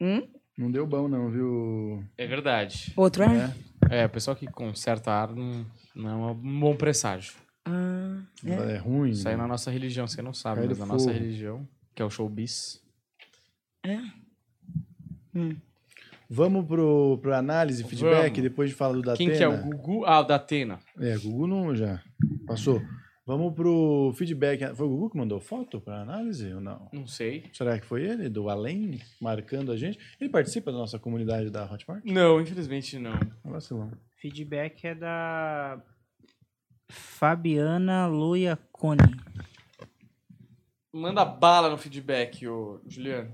Hum? 0.00 0.22
não 0.58 0.70
deu 0.70 0.86
bom, 0.86 1.06
não, 1.08 1.28
viu? 1.30 2.02
É 2.16 2.26
verdade. 2.26 2.92
Outro 2.96 3.22
ar? 3.24 3.34
É, 3.90 4.02
É, 4.02 4.06
o 4.06 4.08
pessoal 4.08 4.34
que 4.36 4.46
conserta 4.46 5.10
ar 5.10 5.34
não, 5.34 5.66
não 5.94 6.28
é 6.28 6.32
um 6.32 6.34
bom 6.60 6.74
presságio. 6.74 7.34
Ah, 7.64 8.22
é. 8.44 8.74
é 8.74 8.76
ruim. 8.76 9.10
Isso 9.10 9.28
aí 9.28 9.36
na 9.36 9.46
nossa 9.46 9.70
religião, 9.70 10.06
você 10.06 10.20
não 10.22 10.34
sabe, 10.34 10.60
Cai 10.60 10.68
mas 10.68 10.78
na 10.78 10.86
nossa 10.86 11.12
religião, 11.12 11.66
que 11.94 12.02
é 12.02 12.04
o 12.04 12.10
showbiz. 12.10 12.82
Vamos 16.28 16.66
pro, 16.66 17.18
pro 17.18 17.34
análise, 17.34 17.84
feedback, 17.84 18.30
Vamos. 18.30 18.42
depois 18.42 18.70
de 18.70 18.76
falar 18.76 18.94
do 18.94 19.02
da 19.02 19.16
Quem 19.16 19.30
que 19.30 19.42
é 19.42 19.48
o 19.48 19.62
Gugu? 19.62 20.04
Ah, 20.06 20.20
o 20.20 20.24
da 20.24 20.36
Atena. 20.36 20.78
É, 20.98 21.16
Gugu 21.18 21.46
não 21.46 21.74
já. 21.74 22.02
Passou. 22.46 22.80
Vamos 23.26 23.54
pro 23.54 24.12
feedback. 24.16 24.74
Foi 24.74 24.86
o 24.86 24.90
Gugu 24.90 25.10
que 25.10 25.18
mandou 25.18 25.38
foto 25.38 25.80
pra 25.80 26.00
análise 26.00 26.52
ou 26.52 26.60
não? 26.60 26.88
Não 26.92 27.06
sei. 27.06 27.44
Será 27.52 27.78
que 27.78 27.86
foi 27.86 28.02
ele, 28.02 28.28
do 28.28 28.48
Além, 28.48 28.98
marcando 29.20 29.70
a 29.70 29.76
gente? 29.76 29.98
Ele 30.20 30.30
participa 30.30 30.72
da 30.72 30.78
nossa 30.78 30.98
comunidade 30.98 31.50
da 31.50 31.70
Hotmart? 31.70 32.02
Não, 32.04 32.40
infelizmente 32.40 32.98
não. 32.98 33.18
Vacilão. 33.44 33.92
Feedback 34.16 34.86
é 34.86 34.94
da 34.94 35.82
Fabiana 36.92 38.06
Luia 38.06 38.58
Cone. 38.70 39.16
Manda 40.92 41.24
bala 41.24 41.70
no 41.70 41.78
feedback, 41.78 42.46
ô 42.46 42.80
Juliano. 42.86 43.32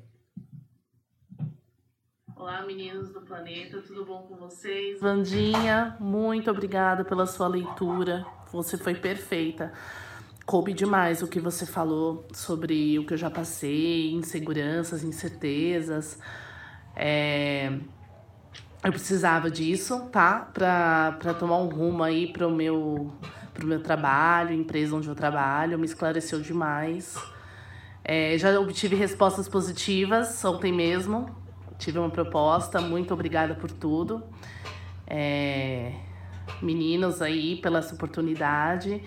Olá, 2.36 2.64
meninos 2.64 3.12
do 3.12 3.20
planeta, 3.22 3.82
tudo 3.82 4.04
bom 4.04 4.22
com 4.22 4.36
vocês? 4.36 5.00
Vandinha, 5.00 5.96
muito 5.98 6.48
obrigada 6.50 7.04
pela 7.04 7.26
sua 7.26 7.48
leitura. 7.48 8.24
Você 8.52 8.78
foi 8.78 8.94
perfeita. 8.94 9.72
Coube 10.46 10.72
demais 10.72 11.20
o 11.20 11.26
que 11.26 11.40
você 11.40 11.66
falou 11.66 12.26
sobre 12.32 12.96
o 12.98 13.04
que 13.04 13.12
eu 13.12 13.18
já 13.18 13.28
passei, 13.28 14.12
inseguranças, 14.12 15.02
incertezas. 15.02 16.18
É, 16.94 17.72
Eu 18.84 18.92
precisava 18.92 19.50
disso, 19.50 20.08
tá? 20.10 20.48
Pra, 20.54 21.16
pra 21.18 21.34
tomar 21.34 21.58
um 21.58 21.68
rumo 21.68 22.02
aí 22.04 22.32
pro 22.32 22.48
meu, 22.50 23.12
pro 23.58 23.66
meu 23.66 23.82
trabalho, 23.82 24.54
empresa 24.54 24.94
onde 24.94 25.08
eu 25.08 25.16
trabalho. 25.16 25.76
Me 25.78 25.84
esclareceu 25.84 26.40
demais. 26.40 27.16
É, 28.04 28.38
já 28.38 28.58
obtive 28.58 28.94
respostas 28.94 29.48
positivas 29.48 30.44
ontem 30.44 30.72
mesmo. 30.72 31.28
Tive 31.76 31.98
uma 31.98 32.08
proposta. 32.08 32.80
Muito 32.80 33.12
obrigada 33.12 33.56
por 33.56 33.70
tudo. 33.70 34.22
É, 35.06 35.92
meninos 36.62 37.20
aí, 37.20 37.56
pela 37.56 37.80
essa 37.80 37.94
oportunidade. 37.96 39.02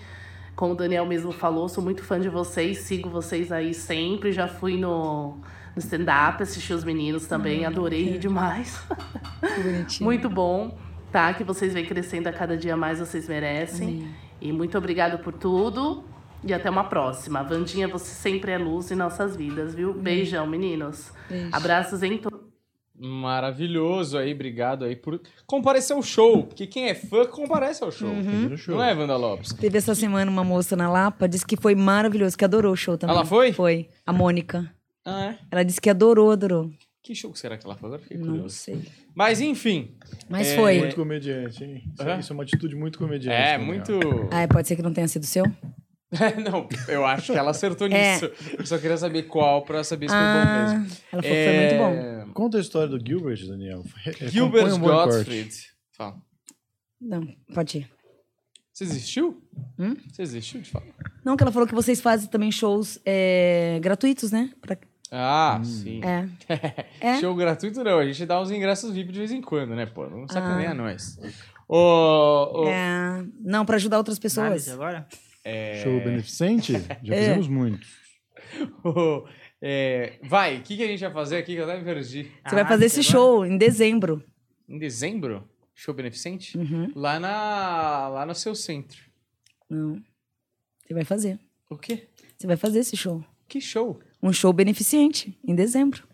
Como 0.54 0.74
o 0.74 0.76
Daniel 0.76 1.06
mesmo 1.06 1.32
falou, 1.32 1.66
sou 1.66 1.82
muito 1.82 2.04
fã 2.04 2.20
de 2.20 2.28
vocês, 2.28 2.78
sigo 2.80 3.08
vocês 3.08 3.50
aí 3.50 3.72
sempre. 3.72 4.32
Já 4.32 4.46
fui 4.46 4.76
no, 4.76 5.38
no 5.74 5.78
stand-up, 5.78 6.42
assisti 6.42 6.74
os 6.74 6.84
meninos 6.84 7.26
também, 7.26 7.64
adorei 7.64 8.04
rir 8.04 8.18
demais. 8.18 8.78
Bonitinho. 9.40 10.04
Muito 10.04 10.28
bom, 10.28 10.76
tá? 11.10 11.32
Que 11.32 11.42
vocês 11.42 11.72
vêm 11.72 11.86
crescendo 11.86 12.28
a 12.28 12.32
cada 12.32 12.54
dia 12.54 12.76
mais, 12.76 12.98
vocês 12.98 13.26
merecem. 13.26 14.06
E 14.42 14.50
muito 14.52 14.76
obrigado 14.76 15.22
por 15.22 15.32
tudo. 15.32 16.02
E 16.44 16.52
até 16.52 16.68
uma 16.68 16.82
próxima. 16.84 17.44
Vandinha, 17.44 17.86
você 17.86 18.12
sempre 18.12 18.50
é 18.50 18.58
luz 18.58 18.90
em 18.90 18.96
nossas 18.96 19.36
vidas, 19.36 19.72
viu? 19.72 19.94
Beijão, 19.94 20.44
meninos. 20.44 21.12
Beijo. 21.30 21.48
Abraços 21.52 22.02
em 22.02 22.18
todos. 22.18 22.40
Maravilhoso 22.94 24.18
aí, 24.18 24.32
obrigado 24.32 24.84
aí 24.84 24.96
por 24.96 25.20
comparecer 25.46 25.94
ao 25.94 26.02
show. 26.02 26.44
Porque 26.44 26.66
quem 26.66 26.88
é 26.88 26.94
fã 26.94 27.24
comparece 27.26 27.84
ao 27.84 27.92
show. 27.92 28.08
Uhum. 28.08 28.56
Show. 28.56 28.74
Não 28.74 28.82
é, 28.82 28.92
Wanda 28.92 29.16
Lopes? 29.16 29.52
Teve 29.52 29.78
essa 29.78 29.94
semana 29.94 30.30
uma 30.30 30.42
moça 30.42 30.74
na 30.74 30.90
Lapa, 30.90 31.28
disse 31.28 31.46
que 31.46 31.56
foi 31.56 31.76
maravilhoso, 31.76 32.36
que 32.36 32.44
adorou 32.44 32.72
o 32.72 32.76
show 32.76 32.98
também. 32.98 33.14
Ela 33.14 33.24
foi? 33.24 33.52
Foi. 33.52 33.88
A 34.04 34.12
Mônica. 34.12 34.68
Ah, 35.04 35.26
é? 35.26 35.38
Ela 35.50 35.64
disse 35.64 35.80
que 35.80 35.90
adorou, 35.90 36.30
adorou. 36.32 36.70
Que 37.02 37.14
show 37.14 37.32
que 37.32 37.38
será 37.38 37.56
que 37.56 37.64
ela 37.66 37.76
foi? 37.76 37.88
Agora 37.88 38.02
fiquei 38.02 38.18
Não 38.18 38.26
curioso. 38.26 38.54
sei. 38.56 38.82
Mas 39.14 39.40
enfim. 39.40 39.96
Mas 40.28 40.48
É, 40.48 40.56
foi. 40.56 40.78
Muito 40.78 40.96
comediante, 40.96 41.64
hein? 41.64 41.82
Isso, 41.92 42.02
Aham. 42.02 42.18
isso 42.20 42.32
é 42.32 42.34
uma 42.34 42.42
atitude 42.42 42.74
muito 42.74 42.98
comediante. 42.98 43.36
É, 43.36 43.58
muito. 43.58 43.92
Ah, 44.30 44.46
pode 44.48 44.68
ser 44.68 44.76
que 44.76 44.82
não 44.82 44.92
tenha 44.92 45.08
sido 45.08 45.26
seu? 45.26 45.44
não, 46.44 46.68
eu 46.88 47.04
acho 47.06 47.32
que 47.32 47.38
ela 47.38 47.50
acertou 47.50 47.86
É. 47.92 48.14
nisso. 48.14 48.30
Eu 48.58 48.66
só 48.66 48.78
queria 48.78 48.96
saber 48.96 49.22
qual 49.24 49.62
pra 49.62 49.82
saber 49.84 50.08
se 50.08 50.14
foi 50.14 50.20
bom 50.22 50.26
Ah, 50.26 50.62
mesmo. 50.84 50.96
ela 51.12 51.22
falou 51.22 51.36
que 51.36 51.44
foi 51.44 51.56
muito 51.58 52.26
bom. 52.26 52.32
Conta 52.34 52.58
a 52.58 52.60
história 52.60 52.88
do 52.88 52.98
Gilbert, 53.06 53.46
Daniel. 53.46 53.84
É, 54.06 54.28
Gilbert 54.28 54.74
um. 54.74 54.78
Gottfried. 54.80 55.54
Fala. 55.96 56.16
Não, 57.00 57.26
pode 57.54 57.78
ir. 57.78 57.90
Você 58.72 58.84
existiu? 58.84 59.42
Hum? 59.78 59.94
Você 60.10 60.22
existiu 60.22 60.60
de 60.62 60.70
falar? 60.70 60.86
Não, 61.24 61.36
que 61.36 61.42
ela 61.42 61.52
falou 61.52 61.68
que 61.68 61.74
vocês 61.74 62.00
fazem 62.00 62.28
também 62.28 62.50
shows 62.50 62.98
é, 63.04 63.78
gratuitos, 63.82 64.32
né? 64.32 64.50
Pra- 64.62 64.78
Ah, 65.14 65.60
sim. 65.62 66.00
É. 66.02 66.26
É? 67.00 67.20
Show 67.20 67.34
gratuito 67.34 67.84
não, 67.84 67.98
a 67.98 68.06
gente 68.06 68.24
dá 68.24 68.40
uns 68.40 68.50
ingressos 68.50 68.92
VIP 68.94 69.12
de 69.12 69.18
vez 69.18 69.30
em 69.32 69.42
quando, 69.42 69.74
né, 69.74 69.84
pô? 69.86 70.06
Não 70.08 70.26
sacaneia 70.26 70.70
Ah. 70.70 70.74
nós. 70.74 71.18
Ô, 71.68 71.76
ô, 72.62 72.68
É, 72.68 73.24
Não, 73.40 73.64
pra 73.66 73.76
ajudar 73.76 73.98
outras 73.98 74.18
pessoas. 74.18 74.68
Agora? 74.68 75.06
é, 75.44 75.82
Show 75.82 76.00
beneficente? 76.02 76.72
Já 77.02 77.14
É. 77.14 77.18
fizemos 77.18 77.48
muitos. 77.48 77.88
ô, 78.84 79.26
é, 79.60 80.18
vai, 80.22 80.58
o 80.58 80.62
que, 80.62 80.76
que 80.76 80.82
a 80.82 80.86
gente 80.86 81.00
vai 81.00 81.12
fazer 81.12 81.36
aqui 81.36 81.54
que 81.54 81.60
eu 81.60 81.64
até 81.64 81.78
me 81.78 81.84
perdi? 81.84 82.24
Você 82.46 82.54
vai 82.54 82.64
Ah, 82.64 82.68
fazer 82.68 82.86
esse 82.86 83.00
agora? 83.00 83.12
show 83.12 83.44
em 83.46 83.58
dezembro. 83.58 84.24
Em 84.68 84.78
dezembro? 84.78 85.48
Show 85.74 85.92
beneficente? 85.94 86.56
Uhum. 86.56 86.90
Lá, 86.94 87.18
na, 87.20 88.08
lá 88.08 88.24
no 88.26 88.34
seu 88.34 88.54
centro. 88.54 88.98
Não. 89.68 90.00
Você 90.86 90.94
vai 90.94 91.04
fazer. 91.04 91.38
O 91.68 91.76
quê? 91.76 92.08
Você 92.36 92.46
vai 92.46 92.56
fazer 92.56 92.78
esse 92.80 92.96
show. 92.96 93.24
Que 93.48 93.60
show? 93.60 94.00
Um 94.22 94.32
show 94.32 94.52
beneficente, 94.52 95.36
em 95.46 95.54
dezembro. 95.54 96.04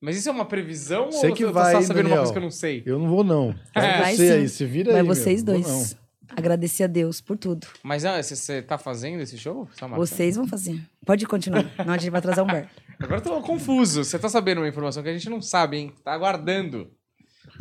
Mas 0.00 0.16
isso 0.16 0.28
é 0.28 0.32
uma 0.32 0.44
previsão 0.44 1.10
Você 1.10 1.28
ou 1.28 1.34
que 1.34 1.44
você 1.44 1.52
vai, 1.52 1.72
tá 1.72 1.80
sabendo 1.82 1.96
uma 1.96 2.02
Daniel. 2.02 2.18
coisa 2.18 2.32
que 2.32 2.38
eu 2.38 2.42
não 2.42 2.50
sei? 2.50 2.82
Eu 2.84 2.98
não 2.98 3.08
vou, 3.08 3.24
não. 3.24 3.54
Vai 3.74 4.00
Vai 4.00 4.16
você 4.16 4.26
sim. 4.26 4.32
aí, 4.34 4.48
se 4.48 4.66
vira 4.66 4.92
Vai 4.92 5.00
aí. 5.00 5.06
vocês 5.06 5.42
meu. 5.42 5.54
Vou 5.54 5.62
dois. 5.62 5.96
Agradecer 6.36 6.84
a 6.84 6.86
Deus 6.86 7.20
por 7.20 7.38
tudo. 7.38 7.66
Mas 7.82 8.04
ah, 8.04 8.20
você, 8.22 8.34
você 8.34 8.60
tá 8.60 8.76
fazendo 8.76 9.20
esse 9.22 9.38
show? 9.38 9.68
Tá? 9.78 9.86
Vocês 9.86 10.36
vão 10.36 10.46
fazer. 10.46 10.80
Pode 11.06 11.24
continuar. 11.26 11.64
Não, 11.86 11.94
a 11.94 11.98
gente 11.98 12.10
vai 12.10 12.18
atrasar 12.18 12.44
um 12.44 12.48
bar. 12.48 12.68
Agora 12.98 13.18
eu 13.18 13.22
tô 13.22 13.40
confuso. 13.40 14.04
Você 14.04 14.18
tá 14.18 14.28
sabendo 14.28 14.60
uma 14.60 14.68
informação 14.68 15.02
que 15.02 15.08
a 15.08 15.12
gente 15.12 15.30
não 15.30 15.40
sabe, 15.40 15.76
hein? 15.78 15.92
Tá 16.02 16.12
aguardando. 16.12 16.90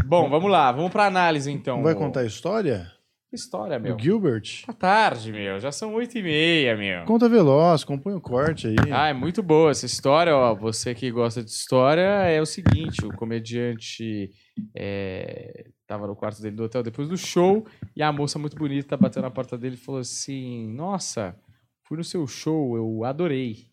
Bom, 0.05 0.29
vamos 0.29 0.49
lá. 0.51 0.71
Vamos 0.71 0.91
pra 0.91 1.05
análise, 1.05 1.51
então. 1.51 1.77
Não 1.77 1.83
vai 1.83 1.95
contar 1.95 2.21
a 2.21 2.25
história? 2.25 2.91
História, 3.35 3.79
meu? 3.79 3.95
O 3.95 3.99
Gilbert? 3.99 4.63
Tá 4.65 4.73
tarde, 4.73 5.31
meu. 5.31 5.59
Já 5.59 5.71
são 5.71 5.93
oito 5.95 6.17
e 6.17 6.21
meia, 6.21 6.77
meu. 6.77 7.03
Conta 7.05 7.27
veloz, 7.27 7.83
compõe 7.83 8.13
o 8.13 8.21
corte 8.21 8.67
aí. 8.67 8.75
Ah, 8.91 9.07
é 9.07 9.13
muito 9.13 9.41
boa 9.41 9.71
essa 9.71 9.87
história, 9.87 10.35
ó. 10.35 10.53
Você 10.53 10.93
que 10.93 11.09
gosta 11.09 11.43
de 11.43 11.49
história, 11.49 12.01
é 12.01 12.39
o 12.39 12.45
seguinte: 12.45 13.03
o 13.03 13.15
comediante 13.15 14.29
é, 14.75 15.65
tava 15.87 16.05
no 16.05 16.15
quarto 16.15 16.41
dele 16.41 16.55
do 16.55 16.63
hotel 16.63 16.83
depois 16.83 17.09
do 17.09 17.17
show 17.17 17.65
e 17.95 18.03
a 18.03 18.11
moça 18.11 18.37
muito 18.37 18.55
bonita 18.55 18.95
bateu 18.95 19.21
na 19.21 19.31
porta 19.31 19.57
dele 19.57 19.75
e 19.75 19.79
falou 19.79 20.01
assim: 20.01 20.71
Nossa, 20.73 21.35
fui 21.83 21.97
no 21.97 22.03
seu 22.03 22.27
show, 22.27 22.77
eu 22.77 23.03
adorei. 23.03 23.67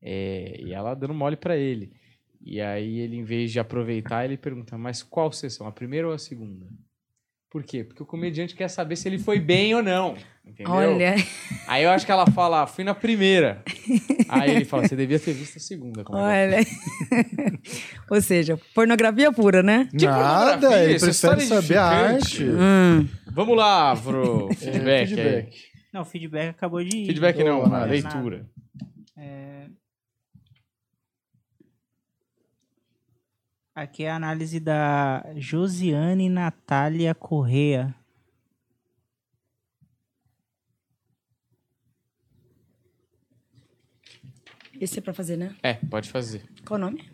É, 0.00 0.60
e 0.62 0.72
ela 0.72 0.94
dando 0.94 1.14
mole 1.14 1.36
pra 1.36 1.56
ele. 1.56 1.92
E 2.40 2.60
aí 2.60 3.00
ele, 3.00 3.16
em 3.16 3.24
vez 3.24 3.50
de 3.50 3.58
aproveitar, 3.58 4.24
ele 4.24 4.36
pergunta: 4.36 4.78
Mas 4.78 5.02
qual 5.02 5.32
sessão, 5.32 5.66
a 5.66 5.72
primeira 5.72 6.06
ou 6.06 6.14
a 6.14 6.18
segunda? 6.18 6.66
Por 7.50 7.62
quê? 7.62 7.82
Porque 7.82 8.02
o 8.02 8.06
comediante 8.06 8.54
quer 8.54 8.68
saber 8.68 8.94
se 8.96 9.08
ele 9.08 9.18
foi 9.18 9.40
bem 9.40 9.74
ou 9.74 9.82
não. 9.82 10.16
Entendeu? 10.46 10.72
Olha, 10.72 11.14
Aí 11.66 11.84
eu 11.84 11.90
acho 11.90 12.04
que 12.06 12.12
ela 12.12 12.26
fala, 12.30 12.62
"Ah, 12.62 12.66
fui 12.66 12.82
na 12.84 12.94
primeira. 12.94 13.62
Aí 14.28 14.50
ele 14.50 14.64
fala, 14.64 14.86
você 14.88 14.96
devia 14.96 15.18
ter 15.18 15.32
visto 15.32 15.56
a 15.56 15.60
segunda. 15.60 16.04
como 16.04 16.18
é 16.18 16.46
olha. 16.46 16.66
Ou 18.10 18.20
seja, 18.20 18.58
pornografia 18.74 19.30
pura, 19.32 19.62
né? 19.62 19.88
que 19.96 20.06
Nada, 20.06 20.82
ele 20.84 20.94
essa 20.94 21.06
prefere 21.06 21.46
saber 21.46 21.76
a 21.76 21.84
arte. 21.84 22.44
Hum. 22.44 23.06
é? 23.26 23.30
Vamos 23.30 23.56
lá 23.56 23.94
pro 23.96 24.48
É, 24.50 24.54
feedback. 24.54 25.00
aí. 25.00 25.06
feedback. 25.16 25.56
Não, 25.92 26.02
o 26.02 26.04
feedback 26.04 26.48
acabou 26.50 26.82
de 26.82 26.96
ir. 26.96 27.06
Feedback 27.06 27.42
não, 27.44 27.62
a 27.74 27.84
leitura. 27.84 28.46
É... 29.16 29.57
Aqui 33.78 34.02
é 34.02 34.10
a 34.10 34.16
análise 34.16 34.58
da 34.58 35.24
Josiane 35.36 36.28
Natália 36.28 37.14
Correa. 37.14 37.94
Esse 44.80 44.98
é 44.98 45.00
pra 45.00 45.14
fazer, 45.14 45.36
né? 45.36 45.54
É, 45.62 45.74
pode 45.74 46.10
fazer. 46.10 46.42
Qual 46.66 46.76
o 46.76 46.80
nome? 46.80 47.08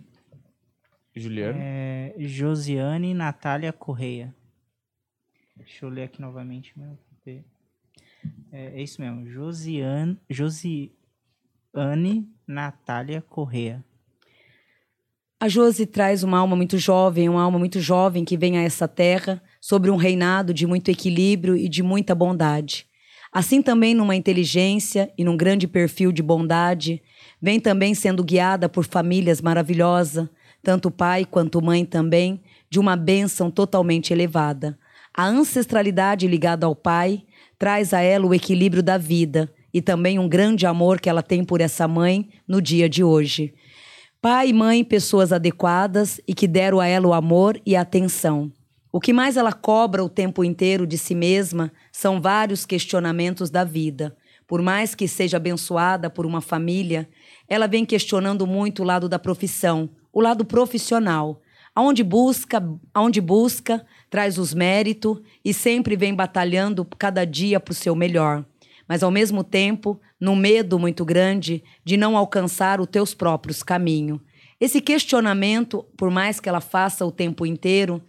Juliano. 1.15 1.59
É... 1.61 2.15
Josiane 2.17 3.13
Natália 3.13 3.71
Correa. 3.71 4.35
Deixa 5.55 5.85
eu 5.85 5.91
ler 5.91 6.05
aqui 6.05 6.19
novamente. 6.19 6.75
É, 7.27 7.43
é 8.51 8.83
isso 8.83 9.03
mesmo. 9.03 9.29
Josiane, 9.29 10.19
Josiane 10.31 12.27
Natália 12.47 13.21
Correa. 13.21 13.85
A 15.45 15.49
Josi 15.49 15.85
traz 15.85 16.23
uma 16.23 16.39
alma 16.39 16.57
muito 16.57 16.79
jovem, 16.79 17.29
uma 17.29 17.43
alma 17.43 17.59
muito 17.59 17.79
jovem 17.79 18.25
que 18.25 18.35
vem 18.35 18.57
a 18.57 18.63
essa 18.63 18.89
terra 18.89 19.43
sobre 19.61 19.91
um 19.91 19.97
reinado 19.97 20.55
de 20.55 20.67
muito 20.67 20.91
equilíbrio 20.91 21.55
e 21.55 21.69
de 21.69 21.83
muita 21.83 22.15
bondade. 22.15 22.87
Assim 23.31 23.61
também 23.61 23.93
numa 23.93 24.17
inteligência 24.17 25.13
e 25.19 25.23
num 25.23 25.37
grande 25.37 25.69
perfil 25.69 26.13
de 26.13 26.23
bondade, 26.23 27.03
vem 27.43 27.61
também 27.61 27.95
sendo 27.95 28.25
guiada 28.25 28.71
por 28.71 28.87
famílias 28.87 29.43
maravilhosas, 29.43 30.27
tanto 30.63 30.91
pai 30.91 31.27
quanto 31.27 31.61
mãe 31.61 31.85
também, 31.85 32.41
de 32.71 32.81
uma 32.81 32.97
bênção 32.97 33.51
totalmente 33.51 34.15
elevada. 34.15 34.79
A 35.13 35.27
ancestralidade 35.27 36.27
ligada 36.27 36.65
ao 36.65 36.75
pai 36.75 37.23
traz 37.59 37.93
a 37.93 38.01
ela 38.01 38.25
o 38.25 38.33
equilíbrio 38.33 38.83
da 38.83 38.97
vida 38.97 39.53
e 39.75 39.83
também 39.83 40.19
um 40.19 40.27
grande 40.27 40.65
amor 40.65 40.99
que 40.99 41.11
ela 41.11 41.23
tem 41.23 41.45
por 41.45 41.61
essa 41.61 41.87
mãe 41.87 42.31
no 42.49 42.63
dia 42.63 42.89
de 42.89 43.05
hoje. 43.05 43.53
Pai 44.25 44.49
e 44.49 44.53
mãe, 44.55 44.83
pessoas 44.83 45.35
adequadas 45.35 46.19
e 46.27 46.33
que 46.33 46.49
deram 46.49 46.81
a 46.81 46.87
ela 46.87 47.09
o 47.09 47.13
amor 47.13 47.61
e 47.67 47.77
a 47.77 47.83
atenção. 47.83 48.51
O 48.91 48.99
que 48.99 49.13
mais 49.13 49.37
ela 49.37 49.53
cobra 49.53 50.03
o 50.03 50.09
tempo 50.09 50.43
inteiro 50.43 50.87
de 50.87 50.97
si 50.97 51.15
mesma 51.15 51.71
são 51.93 52.23
vários 52.23 52.65
questionamentos 52.65 53.51
da 53.51 53.65
vida. 53.65 54.17
Por 54.47 54.63
mais 54.63 54.95
que 54.95 55.07
seja 55.07 55.37
abençoada 55.37 56.09
por 56.09 56.25
uma 56.25 56.41
família, 56.41 57.07
ela 57.47 57.67
vem 57.67 57.85
questionando 57.85 58.47
muito 58.47 58.81
o 58.81 58.87
lado 58.87 59.11
da 59.11 59.19
profissão, 59.19 59.91
o 60.11 60.23
lado 60.23 60.43
profissional. 60.43 61.43
Aonde 61.75 62.03
busca, 62.03 62.67
aonde 62.95 63.21
busca, 63.21 63.85
traz 64.09 64.39
os 64.39 64.55
méritos 64.55 65.21
e 65.45 65.53
sempre 65.53 65.97
vem 65.97 66.15
batalhando 66.15 66.83
cada 66.99 67.27
dia 67.27 67.61
para 67.61 67.73
o 67.73 67.75
seu 67.75 67.95
melhor 67.95 68.43
mas 68.89 69.03
ao 69.03 69.11
mesmo 69.11 69.43
tempo, 69.43 70.01
num 70.21 70.37
medo 70.37 70.79
muito 70.79 71.05
grande 71.05 71.63
de 71.85 71.97
não 71.97 72.17
alcançar 72.17 72.81
os 72.81 72.87
teus 72.87 73.15
próprios 73.15 73.63
caminhos. 73.63 74.21
Esse 74.61 74.81
questionamento, 74.81 75.85
por 75.97 76.11
mais 76.11 76.41
que 76.41 76.49
ela 76.49 76.61
faça 76.61 77.05
o 77.05 77.13
tempo 77.13 77.45
inteiro, 77.45 78.03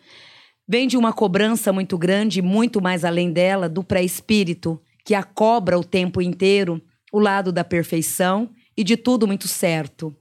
vem 0.68 0.88
de 0.88 0.98
uma 0.98 1.12
cobrança 1.12 1.74
muito 1.74 1.98
grande, 1.98 2.42
muito 2.42 2.82
mais 2.82 3.04
além 3.04 3.32
dela, 3.32 3.68
do 3.68 3.84
pré-espírito, 3.84 4.82
que 5.04 5.14
a 5.14 5.24
cobra 5.24 5.78
o 5.78 5.84
tempo 5.84 6.22
inteiro, 6.22 6.82
o 7.12 7.20
lado 7.20 7.52
da 7.52 7.64
perfeição 7.64 8.50
e 8.76 8.84
de 8.84 8.98
tudo 8.98 9.28
muito 9.28 9.48
certo. 9.48 10.16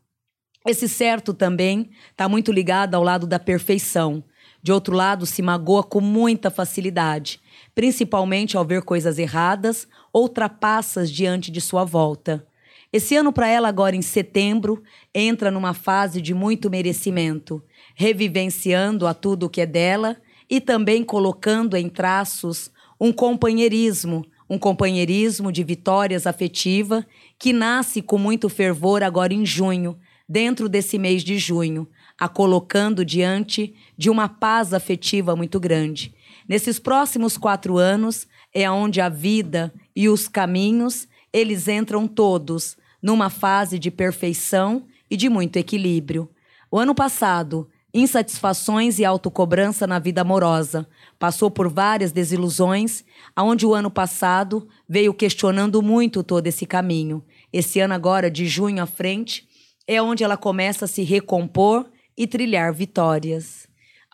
Esse 0.67 0.89
certo 0.89 1.35
também 1.35 1.91
está 2.11 2.29
muito 2.29 2.51
ligado 2.51 2.95
ao 2.95 3.03
lado 3.03 3.27
da 3.27 3.39
perfeição. 3.39 4.25
De 4.63 4.73
outro 4.73 4.97
lado, 4.97 5.27
se 5.27 5.43
magoa 5.43 5.83
com 5.83 6.01
muita 6.01 6.51
facilidade, 6.51 7.39
principalmente 7.75 8.57
ao 8.57 8.65
ver 8.65 8.83
coisas 8.83 9.19
erradas 9.19 9.87
ou 10.13 10.29
trapaças 10.29 11.11
diante 11.11 11.51
de 11.51 11.61
sua 11.61 11.85
volta. 11.85 12.47
Esse 12.93 13.17
ano 13.17 13.33
para 13.33 13.49
ela, 13.49 13.69
agora 13.69 13.97
em 13.97 14.03
setembro, 14.03 14.83
entra 15.13 15.51
numa 15.51 15.75
fase 15.75 16.23
de 16.23 16.33
muito 16.33 16.71
merecimento, 16.71 17.61
revivenciando 17.95 19.07
a 19.07 19.13
tudo 19.13 19.47
o 19.47 19.51
que 19.51 19.61
é 19.61 19.67
dela 19.67 20.17
e 20.49 20.61
também 20.61 21.03
colocando 21.03 21.77
em 21.77 21.89
traços 21.89 22.71
um 23.01 23.13
companheirismo, 23.13 24.25
um 24.49 24.59
companheirismo 24.59 25.51
de 25.51 25.65
vitórias 25.65 26.27
afetiva 26.27 27.05
que 27.37 27.53
nasce 27.53 28.01
com 28.01 28.17
muito 28.17 28.49
fervor 28.49 29.03
agora 29.03 29.35
em 29.35 29.45
junho, 29.45 29.99
dentro 30.29 30.69
desse 30.69 30.97
mês 30.97 31.25
de 31.25 31.37
junho, 31.37 31.89
a 32.19 32.29
colocando 32.29 33.05
diante 33.05 33.75
de 33.99 34.09
uma 34.09 34.29
paz 34.29 34.73
afetiva 34.73 35.35
muito 35.35 35.59
grande. 35.59 36.15
Nesses 36.49 36.79
próximos 36.79 37.37
quatro 37.37 37.79
anos 37.79 38.27
é 38.53 38.71
onde 38.71 39.01
a 39.01 39.09
vida 39.09 39.73
e 39.97 40.09
os 40.09 40.29
caminhos 40.29 41.09
eles 41.33 41.67
entram 41.67 42.07
todos 42.07 42.77
numa 43.03 43.29
fase 43.29 43.79
de 43.79 43.91
perfeição 43.91 44.85
e 45.11 45.17
de 45.17 45.29
muito 45.29 45.57
equilíbrio. 45.57 46.31
O 46.71 46.79
ano 46.79 46.95
passado, 46.95 47.69
insatisfações 47.93 48.99
e 48.99 49.05
autocobrança 49.05 49.87
na 49.87 49.99
vida 49.99 50.23
amorosa. 50.23 50.89
Passou 51.19 51.51
por 51.51 51.69
várias 51.69 52.13
desilusões, 52.13 53.05
aonde 53.35 53.65
o 53.65 53.73
ano 53.73 53.91
passado 53.91 54.69
veio 54.89 55.15
questionando 55.15 55.81
muito 55.81 56.23
todo 56.23 56.47
esse 56.47 56.67
caminho. 56.67 57.25
Esse 57.53 57.79
ano 57.81 57.95
agora, 57.95 58.31
de 58.31 58.47
junho 58.47 58.83
à 58.83 58.87
frente, 58.87 59.47
é 59.87 60.03
onde 60.03 60.25
ela 60.25 60.37
começa 60.37 60.87
a 60.87 60.89
se 60.89 61.03
recompor 61.03 61.87
e 62.17 62.27
trilhar 62.27 62.73
vitórias. 62.73 63.64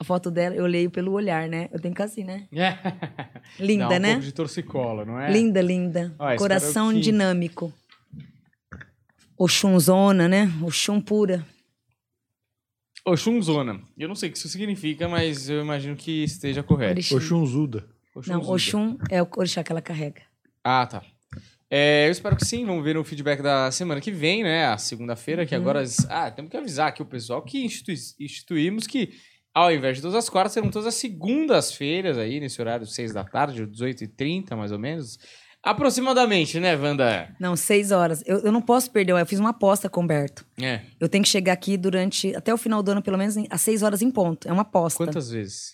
A 0.01 0.05
foto 0.05 0.31
dela, 0.31 0.55
eu 0.57 0.65
leio 0.67 0.91
pelo 0.91 1.13
olhar, 1.13 1.47
né? 1.47 1.69
Eu 1.71 1.79
tenho 1.79 1.95
que 1.95 2.01
assim, 2.01 2.25
né? 2.25 2.49
Linda, 3.61 3.89
Dá 3.91 3.97
um 3.97 3.99
né? 3.99 4.09
pouco 4.13 4.25
de 4.25 4.33
torcicolo, 4.33 5.05
não 5.05 5.21
é? 5.21 5.31
Linda, 5.31 5.61
linda. 5.61 6.15
Ó, 6.19 6.35
Coração 6.37 6.87
é 6.87 6.93
o 6.93 6.95
Kim. 6.95 7.01
dinâmico. 7.01 7.71
Oxunzona, 9.37 10.27
né? 10.27 10.51
Oxum 10.63 11.01
pura. 11.01 11.47
Oxunzona. 13.05 13.81
Eu 13.99 14.09
não 14.09 14.15
sei 14.15 14.29
o 14.29 14.33
que 14.33 14.39
isso 14.39 14.49
significa, 14.49 15.09
mas 15.09 15.49
eu 15.49 15.61
imagino 15.61 15.97
que 15.97 16.25
esteja 16.25 16.63
correto. 16.63 16.93
Orixá. 16.93 17.17
Oxunzuda. 17.17 17.81
Não, 18.27 18.39
Oxunzuda. 18.41 18.53
Oxum 18.53 18.99
é 19.11 19.23
o 19.23 19.29
orixá 19.37 19.63
que 19.65 19.73
ela 19.73 19.81
carrega. 19.83 20.23
Ah, 20.65 20.87
tá. 20.87 21.03
É, 21.71 22.07
eu 22.09 22.11
espero 22.13 22.37
que 22.37 22.45
sim. 22.45 22.65
Vamos 22.67 22.83
ver 22.85 22.97
o 22.97 23.05
feedback 23.05 23.41
da 23.43 23.71
semana 23.71 24.01
que 24.01 24.11
vem, 24.11 24.43
né? 24.43 24.67
A 24.67 24.77
segunda-feira, 24.77 25.47
que 25.47 25.55
Uhum. 25.55 25.61
agora. 25.61 25.83
Ah, 26.09 26.31
temos 26.31 26.51
que 26.51 26.57
avisar 26.57 26.89
aqui 26.89 27.01
o 27.03 27.07
pessoal 27.07 27.43
que 27.43 27.65
institui- 27.65 27.95
instituímos 28.19 28.87
que, 28.87 29.13
ao 29.55 29.73
invés 29.73 29.97
de 29.97 30.03
todas 30.03 30.17
as 30.17 30.29
quartas, 30.29 30.53
serão 30.53 30.71
todas 30.71 30.87
as 30.89 30.95
segundas-feiras 30.95 32.17
aí, 32.19 32.39
nesse 32.41 32.61
horário, 32.61 32.87
6 32.87 33.13
da 33.13 33.25
tarde, 33.25 33.67
18h30, 33.67 34.55
mais 34.57 34.73
ou 34.73 34.79
menos. 34.79 35.19
Aproximadamente, 35.63 36.59
né, 36.59 36.75
Wanda? 36.75 37.35
Não, 37.39 37.55
seis 37.55 37.91
horas. 37.91 38.23
Eu, 38.27 38.39
eu 38.39 38.51
não 38.53 38.63
posso 38.63 38.91
perder. 38.91 39.13
Eu 39.13 39.27
fiz 39.27 39.39
uma 39.39 39.51
aposta 39.51 39.91
com 39.91 40.01
o 40.01 40.05
Humberto. 40.05 40.43
É. 40.61 40.81
Eu 40.99 41.07
tenho 41.07 41.23
que 41.23 41.29
chegar 41.29 41.53
aqui 41.53 41.77
durante. 41.77 42.35
Até 42.35 42.53
o 42.53 42.57
final 42.57 42.83
do 42.83 42.91
ano, 42.93 43.03
pelo 43.03 43.19
menos, 43.19 43.37
às 43.51 43.61
seis 43.61 43.83
horas 43.83 44.01
em 44.01 44.11
ponto. 44.11 44.49
É 44.49 44.53
uma 44.53 44.63
aposta. 44.63 44.97
Quantas 45.05 45.31
vezes? 45.31 45.73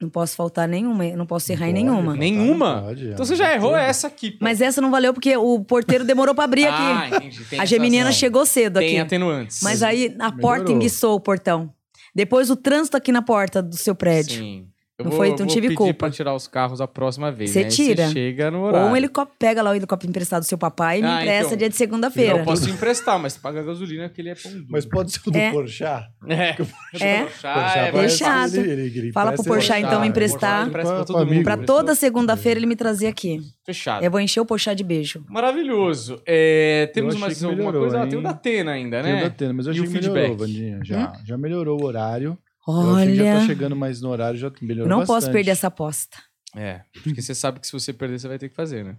Não 0.00 0.10
posso 0.10 0.36
faltar 0.36 0.68
nenhuma. 0.68 1.06
eu 1.06 1.16
Não 1.16 1.24
posso 1.24 1.50
errar 1.50 1.68
em 1.70 1.72
Pode, 1.72 1.84
nenhuma. 1.84 2.16
Nenhuma? 2.16 2.82
pode, 2.82 3.08
é. 3.08 3.12
Então 3.12 3.24
você 3.24 3.34
já 3.34 3.54
errou 3.54 3.74
essa 3.74 4.08
aqui. 4.08 4.32
pô. 4.32 4.38
Mas 4.42 4.60
essa 4.60 4.80
não 4.82 4.90
valeu 4.90 5.14
porque 5.14 5.34
o 5.38 5.64
porteiro 5.64 6.04
demorou 6.04 6.34
pra 6.34 6.44
abrir 6.44 6.66
Ah, 6.68 7.04
aqui. 7.06 7.16
entendi. 7.16 7.44
Tem 7.46 7.58
a 7.60 7.64
geminiana 7.64 8.12
chegou 8.12 8.44
cedo 8.44 8.78
Tem 8.78 8.90
aqui. 8.90 8.98
atenuantes. 8.98 9.60
Mas 9.62 9.82
aí 9.82 10.14
a 10.20 10.30
porta 10.30 10.64
Melhorou. 10.64 10.76
enguiçou 10.76 11.14
o 11.16 11.20
portão. 11.20 11.72
Depois 12.14 12.50
o 12.50 12.56
trânsito 12.56 12.96
aqui 12.96 13.12
na 13.12 13.22
porta 13.22 13.62
do 13.62 13.76
seu 13.76 13.94
prédio. 13.94 14.40
Sim. 14.40 14.68
Eu 14.98 15.04
Não 15.04 15.10
vou, 15.12 15.18
foi- 15.18 15.28
eu 15.28 15.30
não 15.30 15.36
vou 15.38 15.46
tive 15.46 15.68
pedir 15.68 15.76
culpa. 15.76 15.94
pra 15.94 16.10
tirar 16.10 16.34
os 16.34 16.48
carros 16.48 16.80
a 16.80 16.88
próxima 16.88 17.30
vez. 17.30 17.50
Você 17.50 17.62
né? 17.62 17.68
Tira. 17.68 18.08
Chega 18.08 18.50
no 18.50 18.62
horário. 18.62 18.86
Ou 18.88 18.92
um 18.92 18.96
helicóptero, 18.96 19.36
pega 19.38 19.62
lá 19.62 19.70
o 19.70 19.74
helicóptero 19.76 20.10
emprestado 20.10 20.42
do 20.42 20.46
seu 20.46 20.58
papai 20.58 20.98
e 20.98 21.02
me 21.02 21.08
Ah, 21.08 21.22
empresta 21.22 21.46
então. 21.46 21.56
dia 21.58 21.68
de 21.70 21.76
segunda-feira. 21.76 22.38
Eu 22.38 22.44
posso 22.44 22.68
emprestar, 22.68 23.16
mas 23.16 23.34
você 23.34 23.38
paga 23.40 23.60
a 23.60 23.62
gasolina 23.62 24.08
porque 24.08 24.20
ele 24.22 24.30
é 24.30 24.34
pão 24.34 24.50
duro. 24.50 24.66
Mas 24.68 24.84
pode 24.84 25.12
ser 25.12 25.20
o 25.24 25.30
do 25.30 25.38
É. 25.38 25.52
Porchat? 25.52 26.08
É. 26.28 26.56
É. 27.00 27.22
Porchat 27.22 27.46
é 27.78 27.92
parece- 27.92 28.58
ele- 28.58 28.70
ele- 28.72 28.98
ele 28.98 29.12
Fala 29.12 29.32
pro 29.34 29.44
Porchat, 29.44 29.78
então, 29.78 29.90
Porchat, 29.90 30.08
emprestar. 30.08 30.66
Empresta 30.66 30.94
pra 30.96 31.04
todo 31.04 31.26
mundo. 31.26 31.64
toda 31.64 31.94
segunda-feira 31.94 32.58
ele 32.58 32.66
me 32.66 32.74
trazia 32.74 33.08
aqui. 33.08 33.38
Fechado. 33.64 34.04
Eu 34.04 34.10
vou 34.10 34.18
encher 34.20 34.40
o 34.40 34.44
Porchat 34.46 34.76
de 34.76 34.82
beijo. 34.82 35.24
Maravilhoso. 35.28 36.20
É, 36.26 36.90
temos 36.92 37.14
mais 37.14 37.42
alguma 37.44 37.56
melhorou, 37.70 37.82
coisa? 37.82 38.02
Ah, 38.02 38.06
tem 38.08 38.18
o 38.18 38.22
da 38.22 38.30
Atena 38.30 38.72
ainda, 38.72 39.00
Tem 39.02 39.12
o 39.12 39.16
né? 39.16 39.22
da 39.22 39.30
Tena, 39.30 39.52
mas 39.52 39.66
eu 39.66 39.72
E 39.72 39.76
achei 39.76 39.84
o 39.86 39.88
que 39.92 39.94
melhorou, 40.00 40.16
feedback? 40.24 40.38
Vandinha. 40.40 40.80
Já, 40.82 41.12
já 41.24 41.38
melhorou 41.38 41.80
o 41.80 41.84
horário. 41.84 42.36
Eu 42.68 42.96
achei 42.96 43.08
que 43.12 43.16
já 43.16 43.22
Olha, 43.24 43.40
tá 43.40 43.46
chegando 43.46 43.76
mais 43.76 44.00
no 44.00 44.08
horário, 44.10 44.38
já 44.38 44.52
melhorou 44.60 44.84
eu 44.84 44.88
não 44.88 44.98
posso 45.00 45.12
bastante. 45.12 45.32
perder 45.32 45.50
essa 45.52 45.66
aposta. 45.68 46.18
É, 46.56 46.82
porque 47.02 47.20
você 47.22 47.34
sabe 47.34 47.60
que 47.60 47.66
se 47.66 47.72
você 47.72 47.92
perder, 47.92 48.18
você 48.20 48.28
vai 48.28 48.38
ter 48.38 48.48
que 48.48 48.54
fazer, 48.54 48.84
né? 48.84 48.96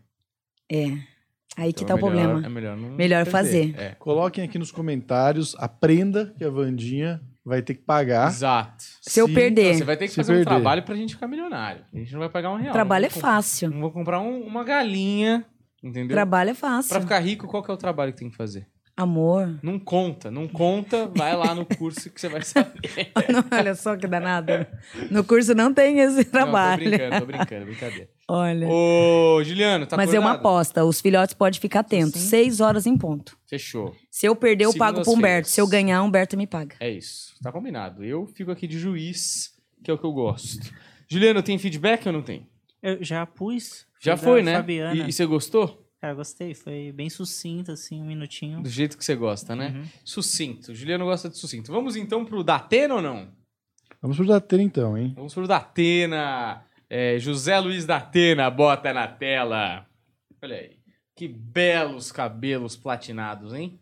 É. 0.72 0.86
Aí 1.58 1.74
que 1.74 1.84
Então 1.84 1.98
tá 1.98 2.06
o 2.06 2.08
é 2.08 2.12
melhor- 2.12 2.24
problema. 2.30 2.46
É 2.46 2.50
melhor 2.50 2.78
não 2.78 2.90
Melhor 2.92 3.26
fazer. 3.26 3.74
É. 3.78 3.96
Coloquem 4.00 4.44
aqui 4.44 4.58
nos 4.60 4.72
comentários 4.72 5.56
a 5.58 5.68
prenda 5.68 6.34
que 6.38 6.44
a 6.44 6.50
Vandinha 6.50 7.20
vai 7.44 7.62
ter 7.62 7.74
que 7.74 7.82
pagar. 7.82 8.30
Exato. 8.30 8.84
Se 9.02 9.20
eu 9.20 9.28
Se- 9.28 9.34
perder. 9.34 9.76
Você 9.76 9.84
vai 9.84 9.98
ter 9.98 10.06
que 10.06 10.12
Se 10.12 10.16
fazer 10.18 10.32
um 10.34 10.36
perder. 10.36 10.50
trabalho 10.50 10.84
pra 10.84 10.96
gente 10.96 11.16
ficar 11.16 11.28
milionário. 11.28 11.84
A 11.92 11.98
gente 11.98 12.14
não 12.14 12.20
vai 12.20 12.30
pagar 12.30 12.52
um 12.52 12.56
real. 12.56 12.70
O 12.70 12.74
trabalho 12.74 13.06
é 13.08 13.10
fácil. 13.10 13.72
Não 13.72 13.80
vou 13.82 13.92
comprar 13.92 14.20
um- 14.22 14.42
uma 14.46 14.64
galinha, 14.64 15.44
entendeu? 15.84 16.16
Trabalho 16.16 16.52
é 16.52 16.54
fácil. 16.54 16.90
Pra 16.90 17.02
ficar 17.02 17.20
rico, 17.20 17.48
qual 17.48 17.64
que 17.64 17.72
é 17.72 17.74
o 17.74 17.78
trabalho 17.78 18.14
que 18.14 18.20
tem 18.20 18.30
que 18.30 18.36
fazer? 18.38 18.68
Amor. 19.02 19.58
Não 19.64 19.80
conta, 19.80 20.30
não 20.30 20.46
conta, 20.46 21.08
vai 21.16 21.34
lá 21.36 21.56
no 21.56 21.66
curso 21.66 22.10
que 22.10 22.20
você 22.20 22.28
vai 22.28 22.42
saber. 22.42 23.12
Não, 23.32 23.58
olha 23.58 23.74
só 23.74 23.96
que 23.96 24.06
danado. 24.06 24.52
No 25.10 25.24
curso 25.24 25.54
não 25.54 25.74
tem 25.74 26.00
esse 26.00 26.26
trabalho. 26.26 26.84
Não, 26.84 26.92
tô 26.92 26.98
brincando, 26.98 27.20
tô 27.20 27.26
brincando, 27.26 27.66
brincadeira. 27.66 28.10
Olha. 28.28 28.68
Ô, 28.68 29.42
Juliano, 29.44 29.88
tá 29.88 29.96
Mas 29.96 30.14
é 30.14 30.20
uma 30.20 30.32
acordado? 30.32 30.48
aposta. 30.54 30.84
Os 30.86 31.00
filhotes 31.00 31.34
podem 31.34 31.60
ficar 31.60 31.80
atentos. 31.80 32.20
Sim. 32.20 32.28
Seis 32.28 32.60
horas 32.60 32.86
em 32.86 32.98
ponto. 32.98 33.38
Fechou. 33.48 33.96
Se 34.12 34.26
eu 34.26 34.36
perder, 34.36 34.66
eu 34.66 34.74
pago 34.74 35.02
pro. 35.02 35.12
Humberto. 35.14 35.48
Se 35.48 35.62
eu 35.62 35.68
ganhar, 35.68 36.04
Humberto 36.04 36.36
me 36.36 36.46
paga. 36.46 36.76
É 36.80 36.90
isso. 36.90 37.34
Tá 37.42 37.52
combinado. 37.52 38.04
Eu 38.04 38.26
fico 38.28 38.52
aqui 38.52 38.68
de 38.68 38.78
juiz, 38.78 39.54
que 39.84 39.90
é 39.90 39.94
o 39.94 39.98
que 39.98 40.06
eu 40.06 40.12
gosto. 40.12 40.70
Juliano, 41.08 41.42
tem 41.42 41.58
feedback 41.58 42.06
ou 42.06 42.12
não 42.14 42.22
tem? 42.22 42.46
Eu 42.84 43.02
já 43.04 43.26
pus. 43.26 43.86
Já 44.02 44.18
foi, 44.18 44.42
né? 44.44 44.56
Fabiana. 44.56 44.96
E, 44.96 45.10
e 45.10 45.14
você 45.14 45.26
gostou? 45.26 45.89
Cara, 46.02 46.14
gostei. 46.14 46.54
Foi 46.54 46.92
bem 46.94 47.10
sucinto, 47.10 47.72
assim, 47.72 48.02
um 48.02 48.06
minutinho. 48.06 48.62
Do 48.62 48.70
jeito 48.70 48.98
que 48.98 49.04
você 49.04 49.16
gosta, 49.16 49.56
né? 49.56 49.74
Uhum. 49.76 49.84
Sucinto. 50.06 50.74
Juliano 50.74 51.06
gosta 51.06 51.30
de 51.30 51.38
sucinto. 51.38 51.72
Vamos 51.72 51.96
então 51.96 52.24
pro 52.24 52.44
Datena 52.44 52.96
ou 52.96 53.02
não? 53.02 53.28
Vamos 54.02 54.16
pro 54.16 54.26
Datena 54.26 54.64
então, 54.64 54.98
hein? 54.98 55.14
Vamos 55.16 55.34
pro 55.34 55.48
Datena. 55.48 56.64
É, 56.90 57.20
José 57.20 57.60
Luiz 57.60 57.86
Datena, 57.86 58.50
bota 58.50 58.94
na 58.94 59.08
tela. 59.08 59.86
Olha 60.42 60.56
aí. 60.56 60.80
Que 61.16 61.28
belos 61.28 62.14
cabelos 62.14 62.78
platinados, 62.78 63.54
hein? 63.54 63.78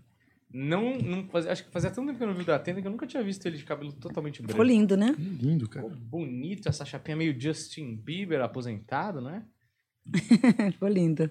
Não, 0.51 0.97
não 0.97 1.27
fazia, 1.27 1.51
acho 1.51 1.65
que 1.65 1.71
fazia 1.71 1.91
tanto 1.91 2.07
tempo 2.07 2.17
que 2.17 2.23
eu 2.23 2.27
não 2.27 2.33
vi 2.33 2.41
o 2.41 2.45
Datena 2.45 2.81
que 2.81 2.87
eu 2.87 2.91
nunca 2.91 3.05
tinha 3.05 3.21
visto 3.21 3.45
ele 3.45 3.57
de 3.57 3.63
cabelo 3.63 3.93
totalmente 3.93 4.41
branco. 4.41 4.53
Ficou 4.53 4.65
lindo, 4.65 4.97
né? 4.97 5.13
Que 5.13 5.21
lindo, 5.21 5.69
cara. 5.69 5.87
Ficou 5.87 5.99
bonito 5.99 6.67
essa 6.67 6.83
chapinha 6.83 7.15
meio 7.15 7.39
Justin 7.39 7.95
Bieber 7.95 8.41
aposentado, 8.41 9.21
né? 9.21 9.45
Ficou 10.73 10.87
lindo. 10.87 11.29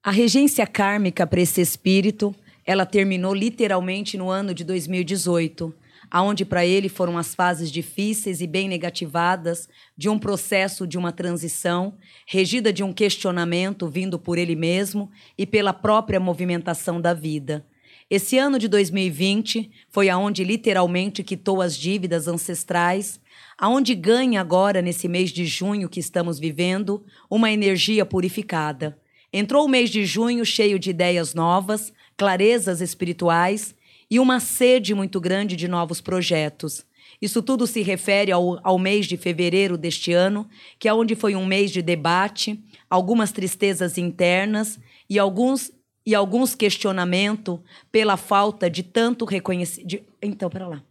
A 0.00 0.12
regência 0.12 0.64
kármica 0.64 1.26
para 1.26 1.40
esse 1.40 1.60
espírito, 1.60 2.32
ela 2.64 2.86
terminou 2.86 3.34
literalmente 3.34 4.16
no 4.16 4.30
ano 4.30 4.54
de 4.54 4.62
2018, 4.62 5.74
aonde 6.08 6.44
para 6.44 6.64
ele 6.64 6.88
foram 6.88 7.18
as 7.18 7.34
fases 7.34 7.70
difíceis 7.70 8.40
e 8.40 8.46
bem 8.46 8.68
negativadas 8.68 9.68
de 9.96 10.08
um 10.08 10.16
processo 10.16 10.86
de 10.86 10.96
uma 10.96 11.10
transição, 11.10 11.94
regida 12.26 12.72
de 12.72 12.84
um 12.84 12.92
questionamento 12.92 13.88
vindo 13.88 14.20
por 14.20 14.38
ele 14.38 14.54
mesmo 14.54 15.10
e 15.36 15.44
pela 15.44 15.72
própria 15.72 16.20
movimentação 16.20 17.00
da 17.00 17.12
vida. 17.12 17.66
Esse 18.08 18.38
ano 18.38 18.56
de 18.56 18.68
2020 18.68 19.68
foi 19.90 20.08
aonde 20.08 20.44
literalmente 20.44 21.24
quitou 21.24 21.60
as 21.60 21.76
dívidas 21.76 22.28
ancestrais, 22.28 23.20
aonde 23.58 23.96
ganha 23.96 24.40
agora 24.40 24.80
nesse 24.80 25.08
mês 25.08 25.30
de 25.30 25.44
junho 25.44 25.88
que 25.88 25.98
estamos 25.98 26.38
vivendo 26.38 27.04
uma 27.28 27.50
energia 27.50 28.06
purificada. 28.06 28.96
Entrou 29.32 29.64
o 29.64 29.68
mês 29.68 29.90
de 29.90 30.04
junho 30.04 30.44
cheio 30.44 30.78
de 30.78 30.90
ideias 30.90 31.34
novas, 31.34 31.92
clarezas 32.16 32.80
espirituais 32.80 33.74
e 34.10 34.18
uma 34.18 34.40
sede 34.40 34.94
muito 34.94 35.20
grande 35.20 35.54
de 35.54 35.68
novos 35.68 36.00
projetos. 36.00 36.86
Isso 37.20 37.42
tudo 37.42 37.66
se 37.66 37.82
refere 37.82 38.30
ao, 38.32 38.60
ao 38.62 38.78
mês 38.78 39.06
de 39.06 39.16
fevereiro 39.16 39.76
deste 39.76 40.12
ano, 40.12 40.48
que 40.78 40.88
é 40.88 40.94
onde 40.94 41.14
foi 41.14 41.34
um 41.34 41.44
mês 41.44 41.70
de 41.70 41.82
debate, 41.82 42.58
algumas 42.88 43.32
tristezas 43.32 43.98
internas 43.98 44.78
e 45.08 45.18
alguns 45.18 45.72
e 46.06 46.14
alguns 46.14 46.54
questionamentos 46.54 47.58
pela 47.92 48.16
falta 48.16 48.70
de 48.70 48.82
tanto 48.82 49.26
reconhecimento. 49.26 50.02
Então, 50.22 50.48
pera 50.48 50.66
lá. 50.66 50.82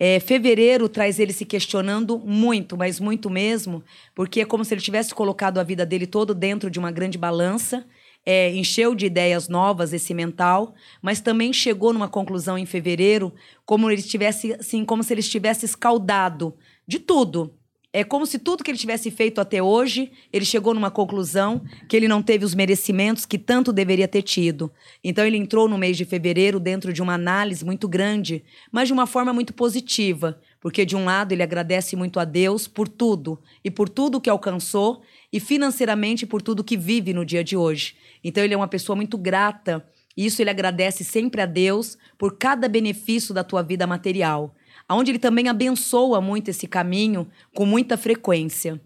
É, 0.00 0.20
fevereiro 0.20 0.88
traz 0.88 1.18
ele 1.18 1.32
se 1.32 1.44
questionando 1.44 2.18
muito, 2.18 2.76
mas 2.76 3.00
muito 3.00 3.28
mesmo, 3.28 3.82
porque 4.14 4.40
é 4.42 4.44
como 4.44 4.64
se 4.64 4.72
ele 4.72 4.80
tivesse 4.80 5.12
colocado 5.12 5.58
a 5.58 5.64
vida 5.64 5.84
dele 5.84 6.06
todo 6.06 6.34
dentro 6.34 6.70
de 6.70 6.78
uma 6.78 6.92
grande 6.92 7.18
balança, 7.18 7.84
é, 8.24 8.54
encheu 8.54 8.94
de 8.94 9.06
ideias 9.06 9.48
novas 9.48 9.92
esse 9.92 10.14
mental, 10.14 10.74
mas 11.02 11.20
também 11.20 11.52
chegou 11.52 11.92
numa 11.92 12.08
conclusão 12.08 12.56
em 12.56 12.66
fevereiro, 12.66 13.34
como 13.64 13.90
ele 13.90 14.00
estivesse, 14.00 14.52
assim, 14.54 14.84
como 14.84 15.02
se 15.02 15.12
ele 15.14 15.20
estivesse 15.20 15.64
escaldado 15.64 16.54
de 16.86 16.98
tudo. 16.98 17.57
É 17.90 18.04
como 18.04 18.26
se 18.26 18.38
tudo 18.38 18.62
que 18.62 18.70
ele 18.70 18.76
tivesse 18.76 19.10
feito 19.10 19.40
até 19.40 19.62
hoje, 19.62 20.12
ele 20.30 20.44
chegou 20.44 20.74
numa 20.74 20.90
conclusão 20.90 21.62
que 21.88 21.96
ele 21.96 22.06
não 22.06 22.22
teve 22.22 22.44
os 22.44 22.54
merecimentos 22.54 23.24
que 23.24 23.38
tanto 23.38 23.72
deveria 23.72 24.06
ter 24.06 24.20
tido. 24.20 24.70
Então 25.02 25.24
ele 25.24 25.38
entrou 25.38 25.66
no 25.66 25.78
mês 25.78 25.96
de 25.96 26.04
fevereiro 26.04 26.60
dentro 26.60 26.92
de 26.92 27.00
uma 27.00 27.14
análise 27.14 27.64
muito 27.64 27.88
grande, 27.88 28.44
mas 28.70 28.88
de 28.88 28.92
uma 28.92 29.06
forma 29.06 29.32
muito 29.32 29.54
positiva, 29.54 30.38
porque 30.60 30.84
de 30.84 30.94
um 30.94 31.06
lado 31.06 31.32
ele 31.32 31.42
agradece 31.42 31.96
muito 31.96 32.20
a 32.20 32.26
Deus 32.26 32.68
por 32.68 32.88
tudo 32.88 33.40
e 33.64 33.70
por 33.70 33.88
tudo 33.88 34.20
que 34.20 34.28
alcançou 34.28 35.00
e 35.32 35.40
financeiramente 35.40 36.26
por 36.26 36.42
tudo 36.42 36.62
que 36.62 36.76
vive 36.76 37.14
no 37.14 37.24
dia 37.24 37.42
de 37.42 37.56
hoje. 37.56 37.96
Então 38.22 38.44
ele 38.44 38.52
é 38.52 38.56
uma 38.56 38.68
pessoa 38.68 38.96
muito 38.96 39.16
grata. 39.16 39.82
Isso 40.14 40.42
ele 40.42 40.50
agradece 40.50 41.04
sempre 41.04 41.40
a 41.40 41.46
Deus 41.46 41.96
por 42.18 42.36
cada 42.36 42.68
benefício 42.68 43.32
da 43.32 43.42
tua 43.42 43.62
vida 43.62 43.86
material 43.86 44.54
onde 44.94 45.10
ele 45.10 45.18
também 45.18 45.48
abençoa 45.48 46.20
muito 46.20 46.48
esse 46.48 46.66
caminho 46.66 47.28
com 47.54 47.66
muita 47.66 47.96
frequência. 47.96 48.80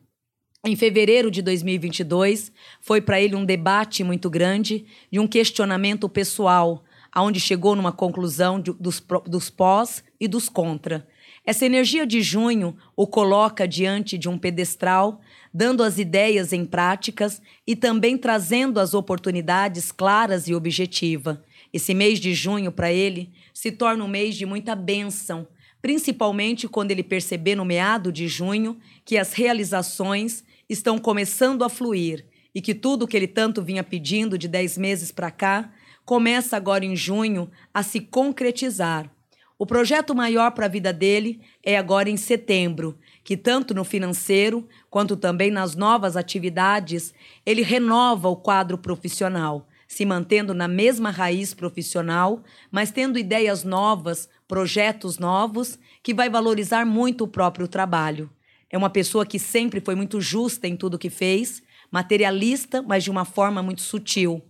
Em 0.65 0.77
fevereiro 0.77 1.31
de 1.31 1.43
2022, 1.43 2.53
foi 2.81 3.01
para 3.01 3.21
ele 3.21 3.35
um 3.35 3.45
debate 3.45 4.05
muito 4.05 4.31
grande 4.31 4.87
e 5.11 5.19
um 5.19 5.27
questionamento 5.27 6.09
pessoal, 6.09 6.85
aonde 7.11 7.41
chegou 7.41 7.75
numa 7.75 7.91
conclusão 7.91 8.61
de, 8.61 8.73
dos, 8.73 9.05
dos 9.27 9.51
pós 9.51 10.05
e 10.21 10.29
dos 10.29 10.49
contra. 10.49 11.07
Essa 11.45 11.67
energia 11.67 12.07
de 12.07 12.23
junho 12.23 12.77
o 12.97 13.09
coloca 13.09 13.67
diante 13.67 14.17
de 14.17 14.29
um 14.29 14.39
pedestral, 14.39 15.21
dando 15.53 15.83
as 15.83 15.99
ideias 15.99 16.53
em 16.53 16.65
práticas 16.65 17.43
e 17.67 17.75
também 17.75 18.17
trazendo 18.17 18.79
as 18.79 18.95
oportunidades 18.95 19.91
claras 19.91 20.47
e 20.47 20.55
objetiva. 20.55 21.43
Esse 21.73 21.93
mês 21.93 22.21
de 22.21 22.33
junho, 22.35 22.71
para 22.71 22.93
ele, 22.93 23.33
se 23.53 23.73
torna 23.73 24.05
um 24.05 24.09
mês 24.09 24.37
de 24.37 24.47
muita 24.47 24.77
bênção, 24.77 25.49
principalmente 25.83 26.69
quando 26.69 26.93
ele 26.93 27.03
perceber 27.03 27.57
no 27.57 27.65
meado 27.65 28.13
de 28.13 28.29
junho 28.29 28.79
que 29.05 29.19
as 29.19 29.33
realizações 29.33 30.45
estão 30.69 30.97
começando 30.97 31.65
a 31.65 31.69
fluir 31.69 32.25
e 32.55 32.63
que 32.63 32.75
tudo 32.75 33.07
que 33.07 33.17
ele 33.17 33.27
tanto 33.27 33.61
vinha 33.61 33.83
pedindo 33.83 34.39
de 34.39 34.47
10 34.47 34.79
meses 34.79 35.11
para 35.11 35.31
cá 35.31 35.73
começa 36.05 36.57
agora 36.57 36.85
em 36.85 36.95
junho 36.95 37.51
a 37.75 37.83
se 37.83 38.01
concretizar. 38.01 39.11
O 39.59 39.67
projeto 39.67 40.15
maior 40.15 40.51
para 40.53 40.67
a 40.67 40.69
vida 40.69 40.93
dele 40.93 41.41
é 41.63 41.77
agora 41.77 42.11
em 42.11 42.17
setembro, 42.17 42.99
que 43.23 43.37
tanto 43.37 43.73
no 43.75 43.85
financeiro 43.85 44.67
quanto 44.91 45.17
também 45.17 45.51
nas 45.51 45.77
novas 45.77 46.17
atividades, 46.17 47.15
ele 47.47 47.63
renova 47.63 48.29
o 48.29 48.37
quadro 48.37 48.77
profissional, 48.77 49.69
se 49.87 50.05
mantendo 50.05 50.53
na 50.53 50.67
mesma 50.67 51.11
raiz 51.11 51.55
profissional, 51.55 52.43
mas 52.71 52.91
tendo 52.91 53.19
ideias 53.19 53.63
novas, 53.63 54.29
projetos 54.53 55.19
novos, 55.19 55.79
que 56.03 56.13
vai 56.13 56.29
valorizar 56.29 56.85
muito 56.85 57.25
o 57.25 57.27
próprio 57.27 57.67
trabalho. 57.67 58.29
É 58.69 58.77
uma 58.77 58.91
pessoa 58.91 59.25
que 59.25 59.39
sempre 59.39 59.81
foi 59.81 59.95
muito 59.95 60.21
justa 60.21 60.69
em 60.69 60.77
tudo 60.77 60.99
que 60.99 61.09
fez, 61.09 61.63
materialista, 61.91 62.83
mas 62.83 63.03
de 63.03 63.11
uma 63.11 63.25
forma 63.25 63.63
muito 63.63 63.81
sutil. 63.81 64.43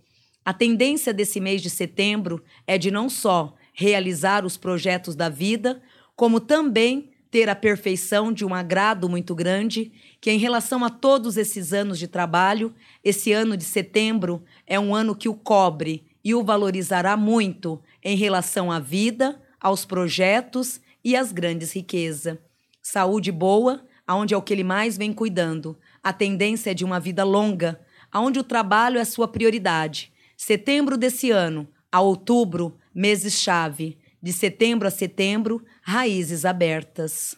A 0.43 0.51
tendência 0.51 1.13
desse 1.13 1.39
mês 1.39 1.61
de 1.61 1.69
setembro 1.69 2.43
é 2.67 2.77
de 2.77 2.91
não 2.91 3.07
só 3.07 3.55
realizar 3.73 4.45
os 4.45 4.57
projetos 4.57 5.15
da 5.15 5.29
vida, 5.29 5.81
como 6.17 6.41
também 6.41 7.09
ter 7.31 7.47
a 7.47 7.55
perfeição 7.55 8.33
de 8.33 8.43
um 8.43 8.53
agrado 8.53 9.07
muito 9.07 9.33
grande, 9.33 9.89
que 10.19 10.29
em 10.29 10.37
relação 10.37 10.83
a 10.83 10.89
todos 10.89 11.37
esses 11.37 11.71
anos 11.71 11.97
de 11.97 12.09
trabalho, 12.09 12.75
esse 13.05 13.31
ano 13.31 13.55
de 13.55 13.63
setembro 13.63 14.43
é 14.67 14.77
um 14.77 14.93
ano 14.93 15.15
que 15.15 15.29
o 15.29 15.33
cobre 15.33 16.03
e 16.21 16.35
o 16.35 16.43
valorizará 16.43 17.15
muito 17.15 17.81
em 18.03 18.17
relação 18.17 18.69
à 18.69 18.79
vida, 18.79 19.41
aos 19.63 19.85
projetos 19.85 20.81
e 21.03 21.15
às 21.15 21.31
grandes 21.31 21.71
riquezas. 21.71 22.37
Saúde 22.81 23.31
boa, 23.31 23.83
aonde 24.05 24.33
é 24.33 24.37
o 24.37 24.41
que 24.41 24.53
ele 24.53 24.63
mais 24.63 24.97
vem 24.97 25.13
cuidando. 25.13 25.77
A 26.03 26.11
tendência 26.11 26.71
é 26.71 26.73
de 26.73 26.83
uma 26.83 26.99
vida 26.99 27.23
longa, 27.23 27.79
aonde 28.11 28.37
o 28.37 28.43
trabalho 28.43 28.99
é 28.99 29.05
sua 29.05 29.27
prioridade. 29.27 30.11
Setembro 30.35 30.97
desse 30.97 31.31
ano 31.31 31.67
a 31.89 32.01
outubro, 32.01 32.77
meses-chave. 32.93 33.97
De 34.21 34.33
setembro 34.33 34.87
a 34.87 34.91
setembro, 34.91 35.63
raízes 35.81 36.43
abertas. 36.43 37.35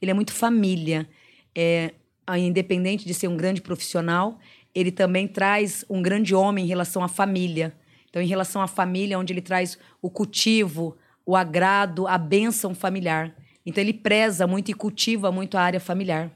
Ele 0.00 0.10
é 0.10 0.14
muito 0.14 0.32
família. 0.32 1.08
É, 1.54 1.92
independente 2.38 3.04
de 3.04 3.12
ser 3.12 3.28
um 3.28 3.36
grande 3.36 3.60
profissional, 3.60 4.38
ele 4.74 4.90
também 4.90 5.28
traz 5.28 5.84
um 5.88 6.00
grande 6.00 6.34
homem 6.34 6.64
em 6.64 6.68
relação 6.68 7.04
à 7.04 7.08
família. 7.08 7.76
Então, 8.08 8.22
em 8.22 8.26
relação 8.26 8.62
à 8.62 8.66
família, 8.66 9.18
onde 9.18 9.32
ele 9.32 9.40
traz 9.40 9.78
o 10.00 10.08
cultivo, 10.08 10.96
o 11.24 11.36
agrado, 11.36 12.06
a 12.06 12.18
bênção 12.18 12.74
familiar. 12.74 13.34
Então, 13.64 13.82
ele 13.82 13.94
preza 13.94 14.46
muito 14.46 14.70
e 14.70 14.74
cultiva 14.74 15.30
muito 15.30 15.56
a 15.56 15.62
área 15.62 15.80
familiar. 15.80 16.30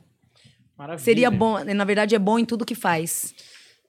Maravilha. 0.78 1.04
Seria 1.04 1.30
bom, 1.30 1.62
na 1.64 1.84
verdade, 1.84 2.14
é 2.14 2.18
bom 2.18 2.38
em 2.38 2.44
tudo 2.44 2.64
que 2.64 2.74
faz. 2.74 3.34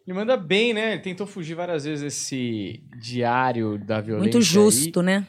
Ele 0.07 0.15
manda 0.15 0.38
bem, 0.38 0.74
né? 0.74 0.94
Ele 0.94 1.02
tentou 1.02 1.28
fugir 1.28 1.53
várias 1.53 1.84
vezes 1.84 2.14
esse 2.14 2.82
diário 2.99 3.78
da 3.78 3.99
violência. 3.99 4.32
Muito 4.32 4.41
justo, 4.41 5.02
aí, 5.02 5.06
né? 5.06 5.28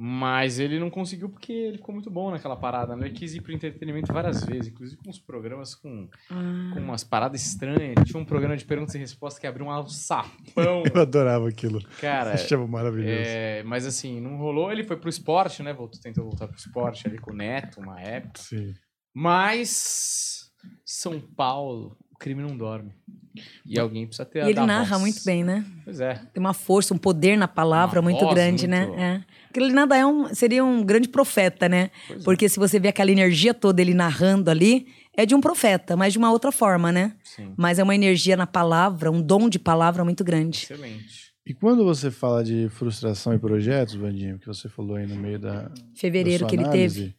Mas 0.00 0.60
ele 0.60 0.78
não 0.78 0.90
conseguiu 0.90 1.28
porque 1.28 1.52
ele 1.52 1.78
ficou 1.78 1.92
muito 1.92 2.08
bom 2.08 2.30
naquela 2.30 2.54
parada. 2.56 2.94
Né? 2.94 3.06
Ele 3.08 3.14
quis 3.16 3.34
ir 3.34 3.40
pro 3.42 3.52
entretenimento 3.52 4.12
várias 4.12 4.44
vezes, 4.44 4.68
inclusive 4.68 4.96
com 5.02 5.10
uns 5.10 5.18
programas 5.18 5.74
com, 5.74 6.08
Ah. 6.30 6.70
com 6.72 6.78
umas 6.78 7.02
paradas 7.02 7.44
estranhas. 7.44 7.96
Tinha 8.06 8.20
um 8.20 8.24
programa 8.24 8.56
de 8.56 8.64
perguntas 8.64 8.94
e 8.94 8.98
respostas 8.98 9.40
que 9.40 9.46
abriu 9.48 9.66
um 9.66 9.70
alçapão. 9.72 10.30
Eu 10.94 11.02
adorava 11.02 11.48
aquilo. 11.48 11.80
Cara, 12.00 12.34
Achava 12.34 12.64
maravilhoso. 12.68 13.10
é, 13.12 13.64
mas 13.64 13.84
assim, 13.84 14.20
não 14.20 14.36
rolou. 14.36 14.70
Ele 14.70 14.84
foi 14.84 14.96
pro 14.96 15.08
esporte, 15.10 15.64
né? 15.64 15.72
Voltou, 15.72 16.00
tentou 16.00 16.24
voltar 16.24 16.46
pro 16.46 16.56
esporte 16.56 17.08
ali 17.08 17.18
com 17.18 17.32
o 17.32 17.36
Neto, 17.36 17.80
uma 17.80 18.00
época. 18.00 18.38
Sim. 18.40 18.74
Mas 19.12 20.48
São 20.84 21.20
Paulo, 21.20 21.96
o 22.18 22.20
crime 22.20 22.42
não 22.42 22.56
dorme. 22.56 22.90
E 23.64 23.78
alguém 23.78 24.04
precisa 24.04 24.24
ter 24.24 24.40
a 24.40 24.44
E 24.44 24.48
ele 24.48 24.54
dar 24.54 24.66
narra 24.66 24.98
voz. 24.98 25.00
muito 25.00 25.24
bem, 25.24 25.44
né? 25.44 25.64
Pois 25.84 26.00
é. 26.00 26.14
Tem 26.32 26.40
uma 26.40 26.52
força, 26.52 26.92
um 26.92 26.98
poder 26.98 27.36
na 27.38 27.46
palavra 27.46 28.00
Uma 28.00 28.10
muito 28.10 28.24
voz 28.24 28.34
grande, 28.34 28.66
muito- 28.66 28.96
né? 28.96 29.22
É. 29.24 29.38
Porque 29.46 29.60
ele 29.60 29.72
nada 29.72 29.96
é 29.96 30.04
um, 30.04 30.34
seria 30.34 30.64
um 30.64 30.82
grande 30.84 31.08
profeta, 31.08 31.68
né? 31.68 31.90
Pois 32.08 32.20
é. 32.20 32.24
Porque 32.24 32.48
se 32.48 32.58
você 32.58 32.80
vê 32.80 32.88
aquela 32.88 33.12
energia 33.12 33.54
toda 33.54 33.80
ele 33.80 33.94
narrando 33.94 34.50
ali, 34.50 34.88
é 35.16 35.24
de 35.24 35.34
um 35.36 35.40
profeta, 35.40 35.96
mas 35.96 36.12
de 36.12 36.18
uma 36.18 36.32
outra 36.32 36.50
forma, 36.50 36.90
né? 36.90 37.14
Sim. 37.22 37.54
Mas 37.56 37.78
é 37.78 37.82
uma 37.84 37.94
energia 37.94 38.36
na 38.36 38.46
palavra, 38.46 39.08
um 39.10 39.22
dom 39.22 39.48
de 39.48 39.58
palavra 39.60 40.02
muito 40.04 40.24
grande. 40.24 40.64
Excelente. 40.64 41.28
E 41.46 41.54
quando 41.54 41.82
você 41.84 42.10
fala 42.10 42.42
de 42.44 42.68
frustração 42.70 43.32
e 43.34 43.38
projetos, 43.38 43.94
Vandinho, 43.94 44.38
que 44.38 44.46
você 44.46 44.68
falou 44.68 44.96
aí 44.96 45.06
no 45.06 45.14
meio 45.16 45.38
da, 45.38 45.70
Fevereiro 45.94 46.40
da 46.40 46.46
sua 46.46 46.48
que 46.50 46.56
ele 46.56 46.64
análise, 46.64 47.00
teve. 47.02 47.16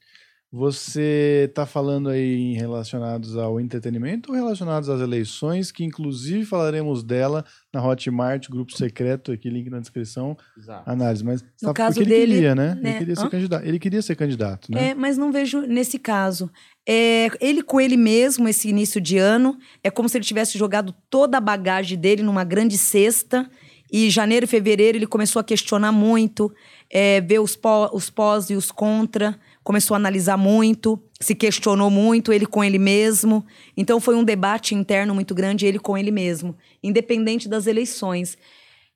Você 0.51 1.45
está 1.47 1.63
falando 1.67 2.09
aí 2.09 2.34
em 2.35 2.53
relacionados 2.55 3.38
ao 3.38 3.59
entretenimento 3.61 4.31
ou 4.31 4.35
relacionados 4.35 4.89
às 4.89 4.99
eleições, 4.99 5.71
que 5.71 5.84
inclusive 5.84 6.43
falaremos 6.43 7.03
dela 7.03 7.45
na 7.71 7.85
Hotmart, 7.85 8.49
grupo 8.49 8.76
secreto, 8.76 9.31
aqui 9.31 9.47
link 9.47 9.69
na 9.69 9.80
descrição, 9.80 10.35
Exato. 10.57 10.89
análise. 10.89 11.23
Mas 11.23 11.43
No 11.61 11.67
tá- 11.67 11.73
caso 11.73 11.99
porque 11.99 12.09
ele 12.11 12.19
dele, 12.19 12.34
queria, 12.34 12.55
né? 12.55 12.80
né? 12.81 12.89
Ele 12.89 12.97
queria 12.97 13.15
ser 13.15 13.26
Hã? 13.26 13.30
candidato. 13.30 13.63
Ele 13.67 13.80
queria 13.80 14.01
ser 14.01 14.15
candidato, 14.15 14.71
né? 14.71 14.89
É, 14.89 14.93
mas 14.95 15.19
não 15.19 15.31
vejo 15.31 15.61
nesse 15.61 15.99
caso. 15.99 16.49
É, 16.88 17.27
ele 17.39 17.61
com 17.61 17.80
ele 17.80 17.95
mesmo, 17.95 18.47
esse 18.47 18.67
início 18.69 18.99
de 18.99 19.19
ano, 19.19 19.55
é 19.84 19.91
como 19.91 20.09
se 20.09 20.17
ele 20.17 20.26
tivesse 20.26 20.57
jogado 20.57 20.95
toda 21.11 21.38
a 21.38 21.41
bagagem 21.41 21.95
dele 21.95 22.23
numa 22.23 22.43
grande 22.43 22.76
cesta. 22.76 23.47
E 23.91 24.07
janeiro 24.09 24.45
e 24.45 24.47
fevereiro 24.47 24.97
ele 24.99 25.07
começou 25.07 25.39
a 25.39 25.43
questionar 25.43 25.91
muito, 25.91 26.51
é, 26.91 27.21
ver 27.21 27.39
os, 27.39 27.55
pó, 27.55 27.89
os 27.91 28.07
pós 28.09 28.49
e 28.51 28.55
os 28.55 28.71
contra, 28.71 29.35
começou 29.69 29.93
a 29.93 29.97
analisar 29.97 30.35
muito, 30.35 30.99
se 31.21 31.35
questionou 31.35 31.91
muito, 31.91 32.33
ele 32.33 32.47
com 32.47 32.63
ele 32.63 32.79
mesmo. 32.79 33.45
Então 33.77 33.99
foi 33.99 34.15
um 34.15 34.23
debate 34.23 34.73
interno 34.73 35.13
muito 35.13 35.35
grande, 35.35 35.63
ele 35.63 35.77
com 35.77 35.95
ele 35.95 36.09
mesmo, 36.09 36.57
independente 36.81 37.47
das 37.47 37.67
eleições. 37.67 38.35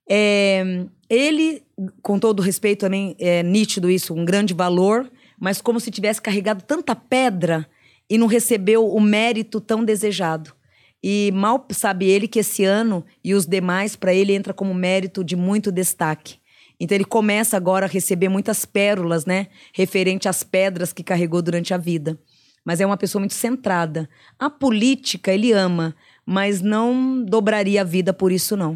É, 0.09 0.83
ele, 1.07 1.61
com 2.01 2.17
todo 2.17 2.41
respeito 2.41 2.79
também, 2.79 3.15
é 3.19 3.43
nítido 3.43 3.87
isso, 3.87 4.15
um 4.15 4.25
grande 4.25 4.55
valor, 4.55 5.07
mas 5.39 5.61
como 5.61 5.79
se 5.79 5.91
tivesse 5.91 6.19
carregado 6.19 6.63
tanta 6.63 6.95
pedra 6.95 7.69
e 8.09 8.17
não 8.17 8.25
recebeu 8.25 8.87
o 8.87 8.99
mérito 8.99 9.61
tão 9.61 9.85
desejado. 9.85 10.55
E 11.03 11.31
mal 11.35 11.67
sabe 11.69 12.09
ele 12.09 12.27
que 12.27 12.39
esse 12.39 12.65
ano 12.65 13.05
e 13.23 13.35
os 13.35 13.45
demais, 13.45 13.95
para 13.95 14.11
ele, 14.11 14.33
entra 14.33 14.55
como 14.55 14.73
mérito 14.73 15.23
de 15.23 15.35
muito 15.35 15.71
destaque. 15.71 16.37
Então 16.79 16.95
ele 16.95 17.05
começa 17.05 17.55
agora 17.57 17.85
a 17.85 17.89
receber 17.89 18.29
muitas 18.29 18.65
pérolas, 18.65 19.25
né? 19.25 19.47
Referente 19.73 20.27
às 20.27 20.43
pedras 20.43 20.91
que 20.91 21.03
carregou 21.03 21.41
durante 21.41 21.73
a 21.73 21.77
vida. 21.77 22.19
Mas 22.65 22.79
é 22.81 22.85
uma 22.85 22.97
pessoa 22.97 23.19
muito 23.19 23.33
centrada. 23.33 24.09
A 24.39 24.49
política 24.49 25.31
ele 25.33 25.51
ama, 25.51 25.95
mas 26.25 26.61
não 26.61 27.23
dobraria 27.23 27.81
a 27.81 27.83
vida 27.83 28.13
por 28.13 28.31
isso, 28.31 28.55
não. 28.57 28.75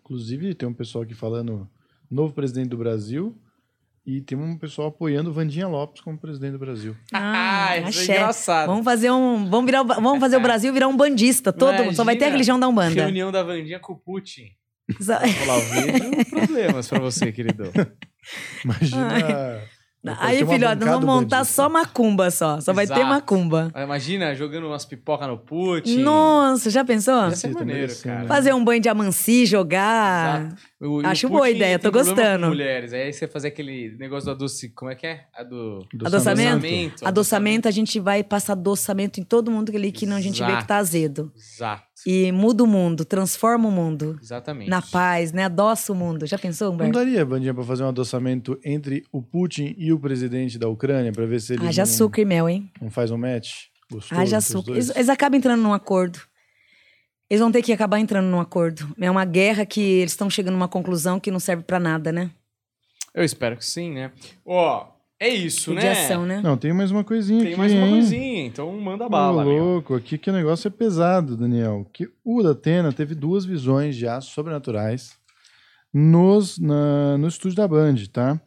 Inclusive, 0.00 0.54
tem 0.54 0.68
um 0.68 0.74
pessoal 0.74 1.02
aqui 1.04 1.14
falando 1.14 1.68
novo 2.10 2.32
presidente 2.32 2.68
do 2.68 2.76
Brasil 2.76 3.36
e 4.06 4.20
tem 4.20 4.38
um 4.38 4.56
pessoal 4.56 4.88
apoiando 4.88 5.32
Vandinha 5.32 5.66
Lopes 5.66 6.00
como 6.00 6.16
presidente 6.16 6.52
do 6.52 6.58
Brasil. 6.58 6.94
Ah, 7.12 7.76
isso 7.88 8.00
é 8.12 8.14
engraçado. 8.18 8.66
Vamos 8.68 8.84
fazer 8.84 9.10
um. 9.10 9.48
Vamos, 9.50 9.66
virar, 9.66 9.82
o- 9.82 9.86
vamos 9.86 10.20
fazer 10.20 10.36
o 10.36 10.40
Brasil 10.42 10.72
virar 10.72 10.86
um 10.88 10.96
bandista. 10.96 11.52
Todo, 11.52 11.92
só 11.94 12.04
vai 12.04 12.14
ter 12.16 12.26
a 12.26 12.30
religião 12.30 12.60
da 12.60 12.68
Umbanda. 12.68 12.94
Reunião 13.02 13.32
da 13.32 13.42
Vandinha 13.42 13.80
com 13.80 13.94
o 13.94 13.96
Putin. 13.96 14.50
Só- 15.00 15.18
Vou 15.18 15.46
lá, 15.46 15.58
eu 15.58 15.60
vejo 15.92 16.30
problemas 16.30 16.88
pra 16.88 16.98
você, 17.00 17.32
querido. 17.32 17.72
Imagina. 18.64 19.60
Aí, 20.20 20.46
filhote, 20.46 20.76
nós 20.76 20.88
vamos 20.88 21.04
montar 21.04 21.38
bandista. 21.38 21.44
só 21.54 21.68
macumba 21.68 22.30
só. 22.30 22.60
Só 22.60 22.72
vai 22.72 22.86
ter 22.86 22.92
Exato. 22.92 23.08
macumba. 23.08 23.72
Imagina 23.76 24.32
jogando 24.36 24.68
umas 24.68 24.84
pipoca 24.84 25.26
no 25.26 25.36
Putin. 25.36 25.98
Nossa, 26.02 26.70
já 26.70 26.84
pensou? 26.84 27.24
Ia 27.28 27.34
ser 27.34 27.50
maneiro, 27.52 27.92
cara. 28.04 28.20
né? 28.20 28.28
Fazer 28.28 28.54
um 28.54 28.64
banho 28.64 28.80
de 28.80 28.88
amansi, 28.88 29.44
jogar. 29.44 30.46
Exato. 30.46 30.56
O- 30.80 31.04
Acho 31.04 31.28
boa 31.28 31.50
ideia, 31.50 31.76
tô 31.76 31.90
gostando. 31.90 32.46
Mulheres. 32.46 32.92
Aí 32.92 33.12
você 33.12 33.26
fazer 33.26 33.48
aquele 33.48 33.96
negócio 33.98 34.26
do 34.26 34.30
adoce... 34.30 34.68
Como 34.76 34.92
é 34.92 34.94
que 34.94 35.08
é? 35.08 35.24
A 35.34 35.42
do... 35.42 35.84
Adoçamento? 36.04 36.64
Adoçamento, 37.04 37.66
a 37.66 37.72
gente 37.72 37.98
vai 37.98 38.22
passar 38.22 38.52
adoçamento 38.52 39.18
em 39.18 39.24
todo 39.24 39.50
mundo 39.50 39.72
que 39.72 39.76
ali 39.76 39.90
que 39.90 40.06
não 40.06 40.16
a 40.16 40.20
gente 40.20 40.38
vê 40.38 40.44
Exato. 40.46 40.62
que 40.62 40.68
tá 40.68 40.76
azedo. 40.76 41.32
Exato. 41.34 41.82
E 42.06 42.30
muda 42.30 42.62
o 42.62 42.66
mundo, 42.66 43.04
transforma 43.04 43.68
o 43.68 43.72
mundo. 43.72 44.16
Exatamente. 44.22 44.70
Na 44.70 44.80
paz, 44.80 45.32
né? 45.32 45.44
Adoça 45.44 45.92
o 45.92 45.96
mundo. 45.96 46.24
Já 46.24 46.38
pensou, 46.38 46.68
Não 46.68 46.74
Humberto? 46.74 46.92
daria, 46.92 47.24
Vandinha, 47.24 47.52
pra 47.52 47.64
fazer 47.64 47.82
um 47.82 47.88
adoçamento 47.88 48.58
entre 48.64 49.04
o 49.10 49.20
Putin 49.20 49.74
e 49.76 49.92
o 49.92 49.98
presidente 49.98 50.56
da 50.58 50.68
Ucrânia, 50.68 51.10
pra 51.10 51.26
ver 51.26 51.40
se 51.40 51.54
eles 51.54 51.66
Haja 51.66 51.82
não, 51.82 51.90
açúcar 51.90 52.20
e 52.20 52.24
mel, 52.24 52.48
hein? 52.48 52.70
não 52.80 52.90
faz 52.90 53.10
um 53.10 53.18
match? 53.18 53.64
Gostoso 53.90 54.20
Haja 54.20 54.38
os 54.38 54.44
açúcar. 54.44 54.72
Eles, 54.72 54.90
eles 54.94 55.08
acabam 55.08 55.36
entrando 55.38 55.60
num 55.62 55.72
acordo. 55.72 56.20
Eles 57.28 57.40
vão 57.40 57.50
ter 57.50 57.60
que 57.62 57.72
acabar 57.72 57.98
entrando 57.98 58.26
num 58.26 58.40
acordo. 58.40 58.88
É 59.00 59.10
uma 59.10 59.24
guerra 59.24 59.66
que 59.66 59.80
eles 59.80 60.12
estão 60.12 60.30
chegando 60.30 60.54
numa 60.54 60.68
conclusão 60.68 61.18
que 61.18 61.30
não 61.30 61.40
serve 61.40 61.64
pra 61.64 61.80
nada, 61.80 62.12
né? 62.12 62.30
Eu 63.12 63.24
espero 63.24 63.56
que 63.56 63.64
sim, 63.64 63.92
né? 63.92 64.12
Ó, 64.44 64.86
é 65.18 65.28
isso, 65.28 65.70
né? 65.72 65.76
Mediação, 65.76 66.26
né? 66.26 66.40
Não, 66.42 66.56
tem 66.56 66.72
mais 66.72 66.90
uma 66.90 67.02
coisinha 67.04 67.40
Tem 67.40 67.48
aqui, 67.52 67.58
mais 67.58 67.72
uma 67.72 67.86
hein? 67.86 67.90
coisinha, 67.92 68.46
então 68.46 68.72
manda 68.80 69.08
bala, 69.08 69.42
Ô, 69.42 69.48
meu. 69.48 69.64
louco, 69.64 69.94
aqui 69.94 70.18
que 70.18 70.28
o 70.30 70.32
negócio 70.32 70.68
é 70.68 70.70
pesado, 70.70 71.36
Daniel. 71.36 71.88
Que 71.92 72.08
o 72.24 72.42
Datena 72.42 72.92
teve 72.92 73.14
duas 73.14 73.44
visões 73.44 73.96
já 73.96 74.20
sobrenaturais 74.20 75.12
nos, 75.92 76.58
na- 76.58 77.16
no 77.18 77.28
estúdio 77.28 77.56
da 77.56 77.66
Band, 77.68 77.94
tá? 78.12 78.40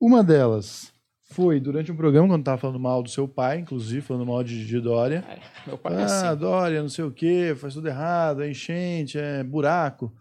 Uma 0.00 0.22
delas 0.24 0.92
foi 1.30 1.58
durante 1.58 1.90
um 1.90 1.96
programa, 1.96 2.28
quando 2.28 2.44
tava 2.44 2.58
falando 2.58 2.78
mal 2.78 3.02
do 3.02 3.10
seu 3.10 3.26
pai, 3.26 3.58
inclusive, 3.58 4.00
falando 4.00 4.24
mal 4.26 4.42
de, 4.44 4.64
de 4.66 4.80
Dória. 4.80 5.24
Meu 5.66 5.76
pai 5.76 5.94
é 5.94 6.02
Ah, 6.02 6.04
assim. 6.30 6.38
Dória, 6.40 6.80
não 6.82 6.88
sei 6.88 7.04
o 7.04 7.10
quê, 7.10 7.54
faz 7.56 7.74
tudo 7.74 7.88
errado, 7.88 8.42
é 8.42 8.50
enchente, 8.50 9.18
é 9.18 9.42
buraco. 9.42 10.06
O 10.06 10.12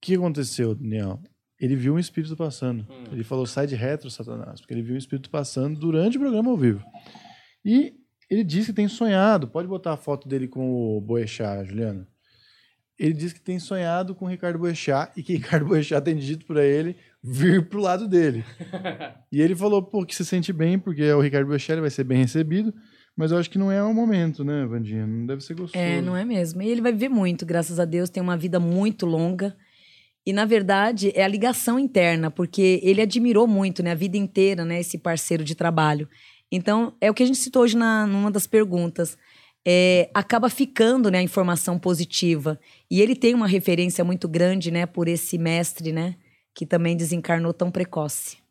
que 0.00 0.16
aconteceu, 0.16 0.74
Daniel? 0.74 1.20
Ele 1.64 1.76
viu 1.76 1.94
um 1.94 1.98
espírito 1.98 2.36
passando. 2.36 2.86
Hum. 2.90 3.04
Ele 3.10 3.24
falou, 3.24 3.46
sai 3.46 3.66
de 3.66 3.74
retro, 3.74 4.10
Satanás, 4.10 4.60
porque 4.60 4.74
ele 4.74 4.82
viu 4.82 4.94
um 4.94 4.98
espírito 4.98 5.30
passando 5.30 5.80
durante 5.80 6.18
o 6.18 6.20
programa 6.20 6.50
ao 6.50 6.58
vivo. 6.58 6.84
E 7.64 7.94
ele 8.30 8.44
disse 8.44 8.66
que 8.66 8.74
tem 8.74 8.86
sonhado. 8.86 9.48
Pode 9.48 9.66
botar 9.66 9.94
a 9.94 9.96
foto 9.96 10.28
dele 10.28 10.46
com 10.46 10.70
o 10.70 11.00
Boechat, 11.00 11.66
Juliana. 11.66 12.06
Ele 12.98 13.14
disse 13.14 13.34
que 13.34 13.40
tem 13.40 13.58
sonhado 13.58 14.14
com 14.14 14.26
o 14.26 14.28
Ricardo 14.28 14.58
Boechat 14.58 15.10
e 15.16 15.22
que 15.22 15.32
Ricardo 15.40 15.64
Boechat 15.64 16.04
tem 16.04 16.16
dito 16.16 16.44
para 16.44 16.62
ele 16.62 16.96
vir 17.22 17.66
pro 17.66 17.80
lado 17.80 18.06
dele. 18.06 18.44
e 19.32 19.40
ele 19.40 19.56
falou, 19.56 19.82
pô, 19.82 20.04
que 20.04 20.14
se 20.14 20.24
sente 20.24 20.52
bem, 20.52 20.78
porque 20.78 21.02
é 21.02 21.14
o 21.14 21.20
Ricardo 21.22 21.46
Boechat, 21.46 21.72
ele 21.72 21.80
vai 21.80 21.90
ser 21.90 22.04
bem 22.04 22.18
recebido. 22.18 22.74
Mas 23.16 23.32
eu 23.32 23.38
acho 23.38 23.48
que 23.48 23.58
não 23.58 23.72
é 23.72 23.82
o 23.82 23.94
momento, 23.94 24.44
né, 24.44 24.66
Vandinha? 24.66 25.06
Não 25.06 25.24
deve 25.24 25.42
ser 25.42 25.54
gostoso. 25.54 25.82
É, 25.82 26.02
não 26.02 26.14
é 26.14 26.26
mesmo. 26.26 26.60
E 26.60 26.68
ele 26.68 26.82
vai 26.82 26.92
viver 26.92 27.08
muito, 27.08 27.46
graças 27.46 27.80
a 27.80 27.86
Deus, 27.86 28.10
tem 28.10 28.22
uma 28.22 28.36
vida 28.36 28.60
muito 28.60 29.06
longa. 29.06 29.56
E, 30.26 30.32
na 30.32 30.44
verdade, 30.44 31.12
é 31.14 31.22
a 31.22 31.28
ligação 31.28 31.78
interna, 31.78 32.30
porque 32.30 32.80
ele 32.82 33.02
admirou 33.02 33.46
muito, 33.46 33.82
né, 33.82 33.92
a 33.92 33.94
vida 33.94 34.16
inteira, 34.16 34.64
né, 34.64 34.80
esse 34.80 34.96
parceiro 34.96 35.44
de 35.44 35.54
trabalho. 35.54 36.08
Então, 36.50 36.94
é 37.00 37.10
o 37.10 37.14
que 37.14 37.22
a 37.22 37.26
gente 37.26 37.38
citou 37.38 37.62
hoje 37.62 37.76
na, 37.76 38.06
numa 38.06 38.30
das 38.30 38.46
perguntas. 38.46 39.18
É, 39.66 40.10
acaba 40.14 40.48
ficando, 40.48 41.10
né, 41.10 41.18
a 41.18 41.22
informação 41.22 41.78
positiva. 41.78 42.58
E 42.90 43.00
ele 43.00 43.14
tem 43.14 43.34
uma 43.34 43.46
referência 43.46 44.04
muito 44.04 44.28
grande, 44.28 44.70
né, 44.70 44.86
por 44.86 45.08
esse 45.08 45.36
mestre, 45.36 45.92
né, 45.92 46.14
que 46.54 46.64
também 46.64 46.96
desencarnou 46.96 47.52
tão 47.52 47.70
precoce. 47.70 48.43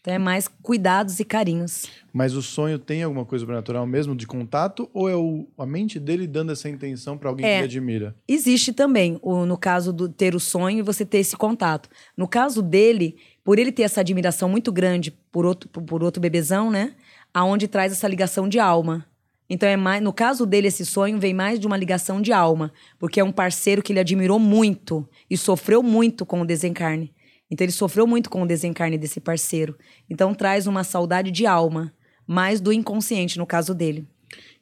Então, 0.00 0.14
é 0.14 0.18
mais 0.18 0.48
cuidados 0.62 1.18
e 1.18 1.24
carinhos. 1.24 1.86
Mas 2.12 2.34
o 2.34 2.42
sonho 2.42 2.78
tem 2.78 3.02
alguma 3.02 3.24
coisa 3.24 3.42
sobrenatural 3.42 3.86
mesmo 3.86 4.14
de 4.14 4.26
contato? 4.26 4.88
Ou 4.94 5.08
é 5.08 5.16
o, 5.16 5.46
a 5.58 5.66
mente 5.66 5.98
dele 5.98 6.26
dando 6.26 6.52
essa 6.52 6.68
intenção 6.68 7.18
para 7.18 7.28
alguém 7.28 7.44
É. 7.44 7.48
que 7.48 7.56
ele 7.56 7.64
admira? 7.64 8.16
Existe 8.26 8.72
também, 8.72 9.18
o, 9.22 9.44
no 9.44 9.58
caso 9.58 9.92
do 9.92 10.08
ter 10.08 10.34
o 10.34 10.40
sonho 10.40 10.78
e 10.78 10.82
você 10.82 11.04
ter 11.04 11.18
esse 11.18 11.36
contato. 11.36 11.88
No 12.16 12.28
caso 12.28 12.62
dele, 12.62 13.16
por 13.42 13.58
ele 13.58 13.72
ter 13.72 13.82
essa 13.82 14.00
admiração 14.00 14.48
muito 14.48 14.70
grande 14.70 15.10
por 15.10 15.44
outro, 15.44 15.68
por, 15.68 15.82
por 15.82 16.02
outro 16.02 16.20
bebezão, 16.22 16.70
né? 16.70 16.94
Aonde 17.34 17.66
traz 17.66 17.92
essa 17.92 18.06
ligação 18.08 18.48
de 18.48 18.58
alma. 18.58 19.04
Então, 19.50 19.68
é 19.68 19.76
mais, 19.76 20.02
no 20.02 20.12
caso 20.12 20.44
dele, 20.46 20.68
esse 20.68 20.84
sonho 20.84 21.18
vem 21.18 21.32
mais 21.34 21.58
de 21.58 21.66
uma 21.66 21.76
ligação 21.76 22.20
de 22.20 22.32
alma. 22.32 22.72
Porque 22.98 23.18
é 23.18 23.24
um 23.24 23.32
parceiro 23.32 23.82
que 23.82 23.92
ele 23.92 24.00
admirou 24.00 24.38
muito 24.38 25.08
e 25.28 25.36
sofreu 25.36 25.82
muito 25.82 26.24
com 26.24 26.40
o 26.42 26.46
desencarne. 26.46 27.12
Então, 27.50 27.64
ele 27.64 27.72
sofreu 27.72 28.06
muito 28.06 28.28
com 28.28 28.42
o 28.42 28.46
desencarne 28.46 28.98
desse 28.98 29.20
parceiro. 29.20 29.76
Então, 30.08 30.34
traz 30.34 30.66
uma 30.66 30.84
saudade 30.84 31.30
de 31.30 31.46
alma, 31.46 31.92
mais 32.26 32.60
do 32.60 32.72
inconsciente, 32.72 33.38
no 33.38 33.46
caso 33.46 33.74
dele. 33.74 34.06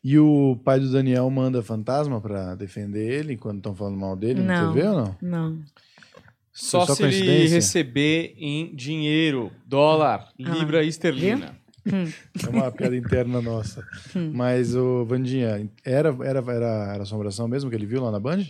E 0.05 0.17
o 0.19 0.57
pai 0.65 0.79
do 0.79 0.91
Daniel 0.91 1.29
manda 1.31 1.63
fantasma 1.63 2.21
pra 2.21 2.55
defender 2.55 3.11
ele 3.11 3.37
quando 3.37 3.57
estão 3.57 3.75
falando 3.75 3.97
mal 3.99 4.15
dele 4.15 4.41
Não. 4.41 4.47
na 4.47 4.73
TV 4.73 4.87
ou 4.89 4.95
não? 4.95 5.17
Não. 5.21 5.59
Só, 6.53 6.87
só 6.87 6.95
se 6.95 7.03
ele 7.03 7.49
receber 7.49 8.35
em 8.39 8.75
dinheiro, 8.75 9.51
dólar, 9.67 10.29
Ah, 10.45 10.51
libra 10.55 10.85
esterlina. 10.85 11.57
É 11.87 12.49
uma 12.49 12.73
piada 12.73 12.97
interna 12.97 13.41
nossa. 13.41 13.81
Mas, 14.35 14.75
o 14.75 15.05
Vandinha, 15.05 15.71
era, 15.85 16.09
era, 16.25 16.41
era, 16.41 16.93
era 16.95 17.03
assombração 17.05 17.47
mesmo 17.47 17.71
que 17.71 17.77
ele 17.77 17.87
viu 17.87 18.03
lá 18.03 18.11
na 18.11 18.19
Band? 18.19 18.45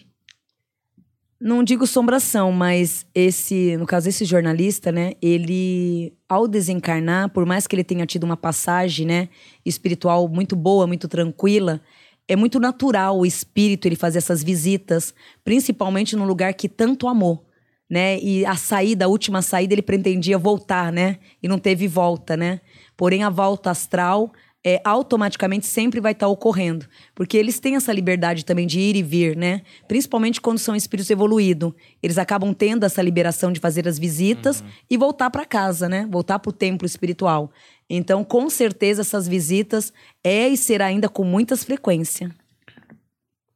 Não 1.38 1.62
digo 1.62 1.86
sombração, 1.86 2.50
mas 2.50 3.04
esse, 3.14 3.76
no 3.76 3.84
caso, 3.84 4.08
esse 4.08 4.24
jornalista, 4.24 4.90
né? 4.90 5.12
Ele, 5.20 6.14
ao 6.26 6.48
desencarnar, 6.48 7.28
por 7.28 7.44
mais 7.44 7.66
que 7.66 7.76
ele 7.76 7.84
tenha 7.84 8.06
tido 8.06 8.24
uma 8.24 8.38
passagem, 8.38 9.06
né, 9.06 9.28
espiritual 9.64 10.28
muito 10.28 10.56
boa, 10.56 10.86
muito 10.86 11.06
tranquila, 11.06 11.80
é 12.26 12.34
muito 12.34 12.58
natural 12.58 13.18
o 13.18 13.26
espírito 13.26 13.86
ele 13.86 13.96
fazer 13.96 14.18
essas 14.18 14.42
visitas, 14.42 15.14
principalmente 15.44 16.16
num 16.16 16.24
lugar 16.24 16.54
que 16.54 16.68
tanto 16.70 17.06
amou, 17.06 17.44
né? 17.88 18.18
E 18.18 18.44
a 18.46 18.56
saída, 18.56 19.04
a 19.04 19.08
última 19.08 19.42
saída, 19.42 19.74
ele 19.74 19.82
pretendia 19.82 20.38
voltar, 20.38 20.90
né? 20.90 21.18
E 21.42 21.46
não 21.46 21.58
teve 21.58 21.86
volta, 21.86 22.34
né? 22.34 22.60
Porém, 22.96 23.22
a 23.22 23.30
volta 23.30 23.70
astral 23.70 24.32
é, 24.66 24.80
automaticamente 24.82 25.64
sempre 25.64 26.00
vai 26.00 26.10
estar 26.10 26.26
ocorrendo. 26.26 26.86
Porque 27.14 27.36
eles 27.36 27.60
têm 27.60 27.76
essa 27.76 27.92
liberdade 27.92 28.44
também 28.44 28.66
de 28.66 28.80
ir 28.80 28.96
e 28.96 29.02
vir, 29.02 29.36
né? 29.36 29.62
Principalmente 29.86 30.40
quando 30.40 30.58
são 30.58 30.74
espíritos 30.74 31.08
evoluídos. 31.08 31.72
Eles 32.02 32.18
acabam 32.18 32.52
tendo 32.52 32.84
essa 32.84 33.00
liberação 33.00 33.52
de 33.52 33.60
fazer 33.60 33.86
as 33.86 33.96
visitas 33.96 34.64
e 34.90 34.96
voltar 34.96 35.30
para 35.30 35.44
casa, 35.44 35.88
né? 35.88 36.08
Voltar 36.10 36.40
para 36.40 36.50
o 36.50 36.52
templo 36.52 36.84
espiritual. 36.84 37.52
Então, 37.88 38.24
com 38.24 38.50
certeza, 38.50 39.02
essas 39.02 39.28
visitas 39.28 39.92
é 40.24 40.48
e 40.48 40.56
será 40.56 40.86
ainda 40.86 41.08
com 41.08 41.22
muitas 41.22 41.62
frequência. 41.62 42.34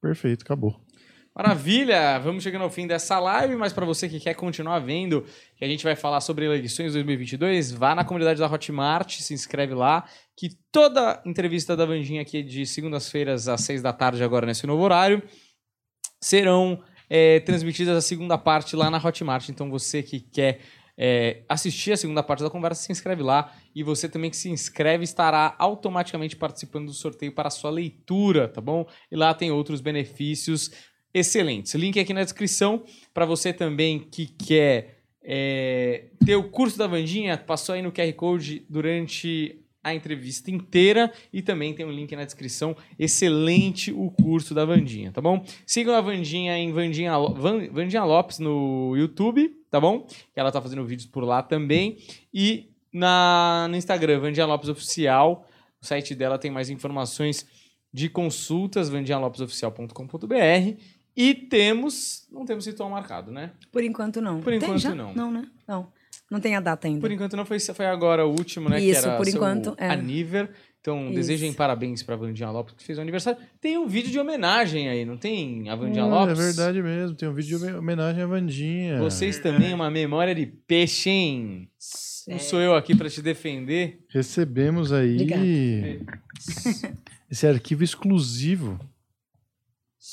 Perfeito, 0.01 0.43
acabou. 0.43 0.81
Maravilha! 1.43 2.19
Vamos 2.19 2.43
chegando 2.43 2.65
ao 2.65 2.71
fim 2.71 2.87
dessa 2.87 3.19
live, 3.19 3.57
mas 3.57 3.73
para 3.73 3.87
você 3.87 4.07
que 4.07 4.21
quer 4.21 4.35
continuar 4.35 4.79
vendo, 4.81 5.25
que 5.57 5.65
a 5.65 5.67
gente 5.67 5.83
vai 5.83 5.97
falar 5.97 6.21
sobre 6.21 6.45
eleições 6.45 6.93
2022, 6.93 7.73
vá 7.73 7.95
na 7.95 8.05
comunidade 8.05 8.39
da 8.39 8.47
Hotmart, 8.47 9.21
se 9.21 9.33
inscreve 9.33 9.73
lá, 9.73 10.07
que 10.37 10.51
toda 10.71 11.23
entrevista 11.25 11.75
da 11.75 11.87
Vandinha 11.87 12.21
aqui 12.21 12.43
de 12.43 12.67
segundas-feiras 12.67 13.49
às 13.49 13.63
seis 13.63 13.81
da 13.81 13.91
tarde, 13.91 14.23
agora 14.23 14.45
nesse 14.45 14.67
novo 14.67 14.83
horário, 14.83 15.23
serão 16.23 16.85
é, 17.09 17.41
transmitidas 17.41 17.97
a 17.97 18.03
segunda 18.03 18.37
parte 18.37 18.77
lá 18.77 18.91
na 18.91 18.99
Hotmart. 18.99 19.49
Então 19.49 19.71
você 19.71 20.03
que 20.03 20.21
quer 20.21 20.61
é, 21.03 21.45
assistir 21.49 21.93
a 21.93 21.97
segunda 21.97 22.23
parte 22.23 22.43
da 22.43 22.51
conversa, 22.51 22.83
se 22.83 22.93
inscreve 22.93 23.23
lá. 23.23 23.51
E 23.75 23.83
você 23.83 24.07
também 24.07 24.29
que 24.29 24.37
se 24.37 24.51
inscreve 24.51 25.05
estará 25.05 25.55
automaticamente 25.59 26.37
participando 26.37 26.89
do 26.89 26.93
sorteio 26.93 27.35
para 27.35 27.49
a 27.49 27.51
sua 27.51 27.71
leitura, 27.71 28.47
tá 28.47 28.61
bom? 28.61 28.87
E 29.11 29.17
lá 29.17 29.33
tem 29.33 29.51
outros 29.51 29.81
benefícios 29.81 30.71
excelentes. 31.13 31.75
Link 31.75 31.99
aqui 31.99 32.13
na 32.13 32.23
descrição 32.23 32.83
para 33.13 33.25
você 33.25 33.53
também 33.53 33.99
que 33.99 34.27
quer 34.27 35.01
é, 35.23 36.07
ter 36.25 36.37
o 36.37 36.45
curso 36.45 36.79
da 36.79 36.87
Vandinha, 36.87 37.37
passou 37.37 37.75
aí 37.75 37.83
no 37.83 37.93
QR 37.93 38.13
Code 38.15 38.65
durante 38.69 39.61
a 39.83 39.95
entrevista 39.95 40.51
inteira 40.51 41.11
e 41.33 41.41
também 41.41 41.73
tem 41.75 41.87
um 41.87 41.91
link 41.91 42.15
na 42.15 42.25
descrição. 42.25 42.77
Excelente 42.99 43.91
o 43.93 44.11
curso 44.11 44.55
da 44.55 44.65
Vandinha, 44.65 45.11
tá 45.11 45.21
bom? 45.21 45.45
Sigam 45.67 45.95
a 45.95 46.01
Vandinha 46.01 46.57
em 46.59 46.73
Vandinha, 46.73 47.13
Vandinha 47.73 48.05
Lopes 48.05 48.39
no 48.39 48.95
YouTube, 48.97 49.49
tá 49.71 49.81
bom? 49.81 50.07
Ela 50.37 50.53
tá 50.53 50.61
fazendo 50.61 50.85
vídeos 50.85 51.07
por 51.07 51.25
lá 51.25 51.43
também. 51.43 51.97
E 52.33 52.71
na, 52.93 53.69
no 53.71 53.77
Instagram, 53.77 54.21
Vandinha 54.21 54.47
Lopes 54.47 54.69
Oficial. 54.69 55.47
O 55.81 55.87
site 55.87 56.15
dela 56.15 56.39
tem 56.39 56.51
mais 56.51 56.69
informações 56.69 57.47
de 57.93 58.09
consultas, 58.09 58.89
vandinhalopesoficial.com.br. 58.91 60.77
E 61.17 61.35
temos. 61.35 62.27
Não 62.31 62.45
temos 62.45 62.67
ritual 62.67 62.89
marcado, 62.91 63.31
né? 63.31 63.53
Por 63.73 63.83
enquanto, 63.83 64.21
não. 64.21 64.41
Por 64.41 64.53
enquanto, 64.53 64.79
já? 64.79 64.95
não. 64.95 65.15
Não, 65.15 65.31
né? 65.33 65.47
Não. 65.67 65.89
Não 66.31 66.41
tem 66.41 66.55
a 66.55 66.61
data 66.61 66.87
ainda. 66.87 67.01
Por 67.01 67.11
enquanto 67.11 67.37
não 67.37 67.45
foi, 67.45 67.59
foi 67.59 67.87
agora 67.87 68.25
o 68.25 68.31
último, 68.31 68.69
né? 68.69 68.81
Isso, 68.81 69.03
que 69.03 69.09
era 69.09 69.17
por 69.17 69.27
seu 69.27 69.35
enquanto, 69.35 69.75
é. 69.77 69.89
Aniver. 69.91 70.51
Então, 70.81 71.07
Isso. 71.07 71.15
desejem 71.15 71.53
parabéns 71.53 72.03
pra 72.03 72.17
Vandinha 72.17 72.51
Lopes, 72.51 72.75
que 72.75 72.83
fez 72.83 72.97
o 72.97 73.03
aniversário. 73.03 73.39
Tem 73.61 73.77
um 73.77 73.87
vídeo 73.87 74.11
de 74.11 74.19
homenagem 74.19 74.89
aí, 74.89 75.05
não 75.05 75.19
tem? 75.19 75.69
A 75.69 75.77
Vandinha 75.77 76.07
Hum, 76.07 76.09
Lopes? 76.11 76.39
É 76.39 76.43
verdade 76.43 76.83
mesmo, 76.83 77.15
tem 77.15 77.29
um 77.29 77.35
vídeo 77.35 77.59
de 77.59 77.67
homenagem 77.75 78.23
à 78.23 78.27
Vandinha. 78.27 78.99
Vocês 78.99 79.39
também, 79.39 79.75
uma 79.75 79.91
memória 79.91 80.35
de 80.35 80.47
peixe, 80.47 81.11
hein? 81.11 81.69
Não 82.27 82.39
sou 82.39 82.61
eu 82.61 82.75
aqui 82.75 82.95
pra 82.95 83.11
te 83.11 83.21
defender. 83.21 84.01
Recebemos 84.09 84.91
aí 84.91 85.15
Obrigada. 85.17 85.45
esse 87.31 87.47
arquivo 87.47 87.85
exclusivo. 87.85 88.81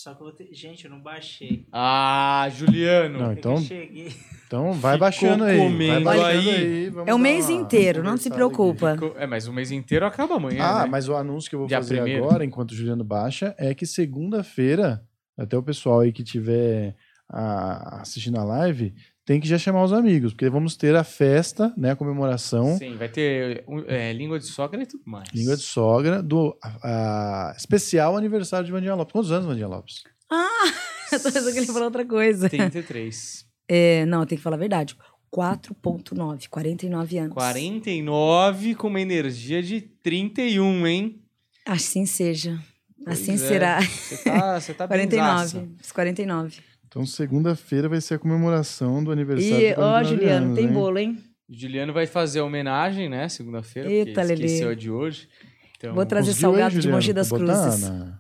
Só 0.07 0.13
que 0.13 0.21
eu 0.21 0.27
vou 0.27 0.31
ter... 0.34 0.47
Gente, 0.53 0.85
eu 0.85 0.91
não 0.91 1.01
baixei. 1.01 1.65
Ah, 1.69 2.47
Juliano. 2.49 3.19
Não, 3.19 3.31
É 3.31 3.34
então, 3.34 3.55
eu 3.55 3.61
cheguei. 3.61 4.13
então 4.47 4.71
vai 4.71 4.93
Ficou 4.93 4.99
baixando 5.05 5.43
aí. 5.43 5.57
Vai 5.57 6.01
baixando 6.01 6.49
aí. 6.49 6.55
aí. 6.55 6.93
É 7.05 7.13
o 7.13 7.19
mês 7.19 7.49
inteiro, 7.49 8.01
não 8.01 8.15
se 8.15 8.29
preocupa. 8.29 8.93
Ficou- 8.93 9.15
É, 9.17 9.27
mas 9.27 9.47
o 9.49 9.51
mês 9.53 9.69
inteiro 9.69 10.05
acaba 10.05 10.35
amanhã, 10.35 10.63
Ah, 10.63 10.84
né? 10.84 10.89
mas 10.89 11.09
o 11.09 11.15
anúncio 11.17 11.49
que 11.49 11.55
eu 11.55 11.59
vou 11.59 11.67
Dia 11.67 11.79
fazer 11.79 11.95
primeiro. 11.95 12.23
agora, 12.23 12.45
enquanto 12.45 12.71
o 12.71 12.73
Juliano 12.75 13.03
baixa, 13.03 13.53
é 13.57 13.75
que 13.75 13.85
segunda-feira, 13.85 15.03
até 15.38 15.57
o 15.57 15.61
pessoal 15.63 15.99
aí 15.99 16.13
que 16.13 16.23
tiver 16.23 16.95
ah, 17.29 17.99
assistindo 18.01 18.38
a 18.39 18.45
live, 18.45 18.93
tem 19.27 19.39
que 19.41 19.47
já 19.47 19.57
chamar 19.57 19.83
os 19.83 19.91
amigos, 19.91 20.31
porque 20.33 20.49
vamos 20.49 20.75
ter 20.77 20.95
a 20.95 21.03
festa, 21.03 21.73
né, 21.77 21.91
a 21.91 21.95
comemoração, 21.97 22.77
Sim, 22.77 22.95
vai 22.95 23.09
ter 23.09 23.63
é, 23.87 24.13
língua 24.13 24.39
de 24.39 24.45
sogra 24.45 24.81
e 24.81 24.85
tudo 24.85 25.03
mais. 25.05 25.27
língua 25.33 25.55
de 25.57 25.61
sogra, 25.63 26.23
do 26.23 26.57
a- 26.63 27.49
a 27.51 27.55
especial 27.57 28.15
aniversário 28.15 28.65
de 28.65 28.71
Vandinha 28.71 28.95
Lopes. 28.95 29.11
Quantos 29.11 29.31
anos, 29.31 29.45
Vandinha 29.45 29.67
Lopes? 29.67 30.03
Ah, 30.31 30.47
eu 31.11 31.19
tô 31.21 31.29
pensando 31.31 31.51
que 31.51 31.59
ele 31.59 31.65
falou 31.67 31.83
outra 31.83 32.05
coisa. 32.05 32.49
33. 32.49 33.45
É, 33.67 34.05
não, 34.05 34.25
tem 34.25 34.37
que 34.37 34.43
falar 34.43 34.55
a 34.55 34.59
verdade. 34.59 34.95
4.9, 35.35 36.47
49 36.49 37.17
anos. 37.17 37.33
49 37.33 38.75
com 38.75 38.87
uma 38.87 39.01
energia 39.01 39.61
de 39.61 39.81
31, 39.81 40.87
hein? 40.87 41.21
Assim 41.65 42.05
seja. 42.05 42.57
Pois 43.03 43.19
Assim 43.21 43.33
é. 43.33 43.37
será. 43.37 43.81
Você 43.81 44.17
tá, 44.23 44.59
você 44.59 44.73
tá 44.73 44.87
benzaça. 44.87 45.59
49. 45.59 45.75
Os 45.83 45.91
49. 45.91 46.57
Então, 46.88 47.05
segunda-feira 47.05 47.89
vai 47.89 47.99
ser 48.01 48.15
a 48.15 48.19
comemoração 48.19 49.03
do 49.03 49.11
aniversário 49.11 49.55
E, 49.55 49.73
de 49.73 49.80
ó, 49.80 49.91
49 50.01 50.05
Juliano, 50.09 50.45
anos, 50.45 50.55
tem 50.57 50.68
hein? 50.68 50.73
bolo, 50.73 50.97
hein? 50.99 51.23
Juliano 51.49 51.93
vai 51.93 52.07
fazer 52.07 52.39
a 52.39 52.43
homenagem, 52.45 53.09
né? 53.09 53.27
Segunda-feira, 53.30 53.88
porque 53.89 54.09
Eita, 54.09 54.22
Lelê. 54.22 54.45
esqueceu 54.45 54.69
a 54.69 54.73
de 54.76 54.89
hoje. 54.91 55.30
Então, 55.77 55.93
Vou 55.93 56.05
trazer 56.05 56.31
aí, 56.31 56.35
salgado 56.35 56.80
de 56.80 56.89
Mogi 56.89 57.14
das 57.14 57.30
botar 57.30 57.43
Cruzes. 57.45 57.81
na- 57.89 58.19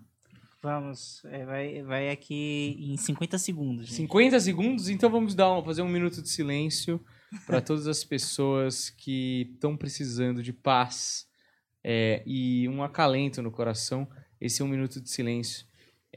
Vamos, 0.61 1.23
é, 1.25 1.45
vai, 1.45 1.81
vai 1.83 2.09
aqui 2.09 2.75
em 2.79 2.97
50 2.97 3.37
segundos, 3.37 3.85
gente. 3.85 3.95
50 3.97 4.39
segundos, 4.39 4.89
então 4.89 5.09
vamos 5.09 5.33
dar 5.35 5.53
um- 5.55 5.63
fazer 5.63 5.81
um 5.81 5.87
minuto 5.87 6.21
de 6.21 6.27
silêncio 6.29 6.99
para 7.45 7.61
todas 7.61 7.87
as 7.87 8.03
pessoas 8.03 8.89
que 8.89 9.49
estão 9.53 9.77
precisando 9.77 10.41
de 10.43 10.51
paz 10.51 11.25
é, 11.83 12.21
e 12.25 12.67
um 12.69 12.83
acalento 12.83 13.41
no 13.41 13.51
coração. 13.51 14.07
Esse 14.41 14.61
um 14.61 14.67
minuto 14.67 14.99
de 14.99 15.09
silêncio 15.09 15.65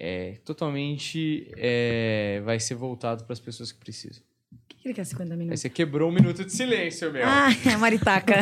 é, 0.01 0.39
totalmente 0.45 1.47
é, 1.57 2.41
vai 2.45 2.59
ser 2.59 2.75
voltado 2.75 3.25
para 3.25 3.33
as 3.35 3.41
pessoas 3.41 3.71
que 3.71 3.79
precisam. 3.79 4.23
O 4.53 4.57
que, 4.73 4.77
que 4.85 4.89
ele 4.89 4.95
quer 4.95 5.05
50 5.05 5.33
Aí 5.33 5.39
minutos? 5.39 5.61
você 5.61 5.69
quebrou 5.69 6.09
um 6.09 6.13
minuto 6.13 6.43
de 6.45 6.51
silêncio, 6.53 7.13
meu. 7.13 7.23
Ah, 7.27 7.49
é 7.71 7.77
maritaca. 7.77 8.35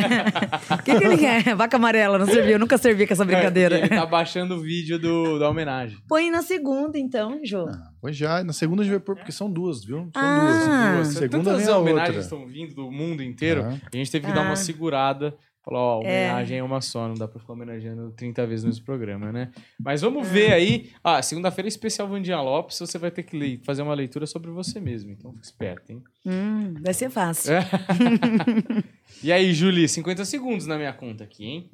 O 0.79 0.83
que, 0.83 0.97
que 0.97 1.03
ele 1.03 1.17
quer? 1.17 1.53
Vaca 1.55 1.75
amarela, 1.75 2.17
não 2.17 2.25
serviu. 2.25 2.53
Eu 2.53 2.59
nunca 2.59 2.77
servi 2.77 3.05
com 3.05 3.11
essa 3.13 3.25
brincadeira. 3.25 3.77
Ele 3.79 3.89
tá 3.89 4.05
baixando 4.05 4.55
o 4.55 4.61
vídeo 4.61 4.97
do, 4.97 5.37
da 5.37 5.49
homenagem. 5.49 5.97
Põe 6.07 6.31
na 6.31 6.41
segunda, 6.41 6.97
então, 6.97 7.41
Jô. 7.43 7.67
Ah, 7.67 7.89
pois 7.99 8.15
já, 8.15 8.41
na 8.43 8.53
segunda 8.53 8.81
a 8.83 8.85
gente 8.85 8.93
vai 8.93 9.01
pôr, 9.01 9.15
porque 9.17 9.31
são 9.33 9.51
duas, 9.51 9.83
viu? 9.83 9.97
São 9.97 10.11
Ah. 10.15 10.93
duas. 10.93 11.07
Duas. 11.07 11.07
Segunda 11.17 11.43
Tantas 11.51 11.65
vem 11.65 11.73
a 11.73 11.77
homenagens 11.77 12.07
outra. 12.15 12.21
estão 12.21 12.47
vindo 12.47 12.73
do 12.73 12.89
mundo 12.89 13.21
inteiro. 13.21 13.63
Ah. 13.65 13.77
A 13.93 13.97
gente 13.97 14.09
teve 14.09 14.25
que 14.27 14.31
dar 14.33 14.41
uma 14.43 14.53
Ah. 14.53 14.55
segurada. 14.55 15.35
Falou, 15.69 15.99
ó, 15.99 16.01
É. 16.03 16.25
homenagem 16.27 16.57
é. 16.57 16.63
uma 16.63 16.81
só, 16.81 17.07
não 17.07 17.13
dá 17.13 17.27
pra 17.27 17.39
ficar 17.39 17.53
homenageando 17.53 18.11
30 18.13 18.47
vezes 18.47 18.65
nesse 18.65 18.81
programa, 18.81 19.31
né? 19.31 19.51
Mas 19.79 20.01
vamos 20.01 20.27
É. 20.27 20.31
ver 20.31 20.53
aí. 20.53 20.91
Ah, 21.03 21.21
segunda-feira 21.21 21.67
é 21.67 21.69
especial 21.69 22.07
Vandinha 22.07 22.41
Lopes, 22.41 22.79
você 22.79 22.97
vai 22.97 23.11
ter 23.11 23.21
que 23.23 23.37
ler- 23.37 23.59
fazer 23.63 23.83
uma 23.83 23.93
leitura 23.93 24.25
sobre 24.25 24.49
você 24.49 24.79
mesmo. 24.79 25.11
Então 25.11 25.31
fica 25.33 25.45
esperto, 25.45 25.91
hein? 25.91 26.03
Hum, 26.25 26.73
vai 26.81 26.93
ser 26.93 27.09
fácil. 27.11 27.53
É. 27.53 27.59
e 29.23 29.31
aí, 29.31 29.53
Julie, 29.53 29.87
50 29.87 30.25
segundos 30.25 30.65
na 30.65 30.75
minha 30.77 30.91
conta 30.93 31.23
aqui, 31.23 31.45
hein? 31.45 31.71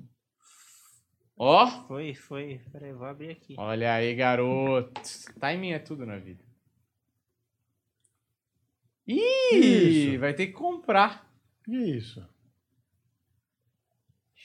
Ó, 1.38 1.67
Foi, 1.88 2.13
foi. 2.15 2.59
Peraí, 2.72 2.91
vou 2.93 3.05
abrir 3.07 3.31
aqui. 3.31 3.55
olha 3.57 3.93
aí, 3.93 4.13
garoto. 4.15 4.91
Timing 5.39 5.72
é 5.72 5.80
tudo 5.80 6.05
na 6.05 6.17
vida. 6.17 6.43
Ih, 9.07 10.11
Isso. 10.11 10.19
vai 10.19 10.34
ter 10.34 10.47
que 10.47 10.53
comprar. 10.53 11.30
Que 11.63 11.76
isso? 11.76 12.26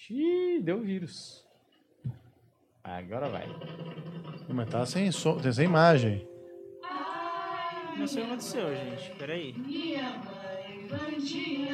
Xiii, 0.06 0.62
deu 0.62 0.80
vírus. 0.80 1.44
Agora 2.82 3.28
vai. 3.28 3.46
Mas 4.48 4.68
tá 4.68 4.84
sem, 4.86 5.10
som, 5.12 5.36
tem 5.38 5.52
sem 5.52 5.66
imagem. 5.66 6.26
Não 7.96 8.06
sei 8.06 8.22
o 8.22 8.26
que 8.26 8.30
aconteceu, 8.32 8.74
gente. 8.74 9.10
Peraí. 9.18 9.54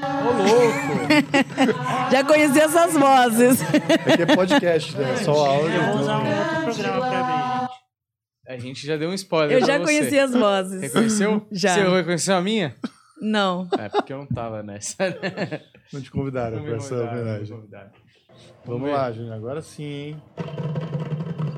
Ô, 0.02 0.32
louco! 0.42 2.10
Já 2.10 2.24
conheci 2.24 2.58
essas 2.60 2.94
vozes. 2.94 3.62
Aqui 3.62 4.22
é 4.22 4.26
podcast, 4.34 4.96
né? 4.96 5.16
Só 5.18 5.32
áudio. 5.46 5.74
Eu 5.76 5.92
vou 5.92 6.00
usar 6.00 6.18
um 6.18 6.38
outro 6.38 6.64
programa 6.64 7.06
pra 7.08 7.20
abrir, 7.20 7.68
gente. 7.68 7.76
A 8.48 8.58
gente 8.58 8.86
já 8.86 8.96
deu 8.96 9.10
um 9.10 9.14
spoiler 9.14 9.56
Eu 9.56 9.60
já 9.60 9.66
pra 9.66 9.78
você. 9.78 9.84
conheci 9.98 10.18
as 10.18 10.32
vozes. 10.32 10.80
Reconheceu? 10.82 11.46
Já. 11.50 11.74
Você 11.74 11.88
reconheceu 11.88 12.36
a 12.36 12.40
minha? 12.42 12.76
Não. 13.20 13.68
É, 13.78 13.88
porque 13.88 14.12
eu 14.12 14.18
não 14.18 14.26
tava 14.26 14.62
nessa. 14.62 14.96
né? 15.08 15.62
Não 15.92 16.00
te 16.02 16.10
convidaram 16.10 16.56
Não 16.56 16.62
me 16.64 16.68
pra 16.68 16.76
essa 16.76 16.88
convidaram, 16.90 17.16
não 17.16 17.22
me 17.24 17.30
homenagem. 17.30 17.56
convidaram. 17.56 17.90
Vamos 18.64 18.90
lá, 18.90 19.10
Júnior. 19.12 19.34
Agora 19.34 19.62
sim, 19.62 19.84
hein? 19.84 20.22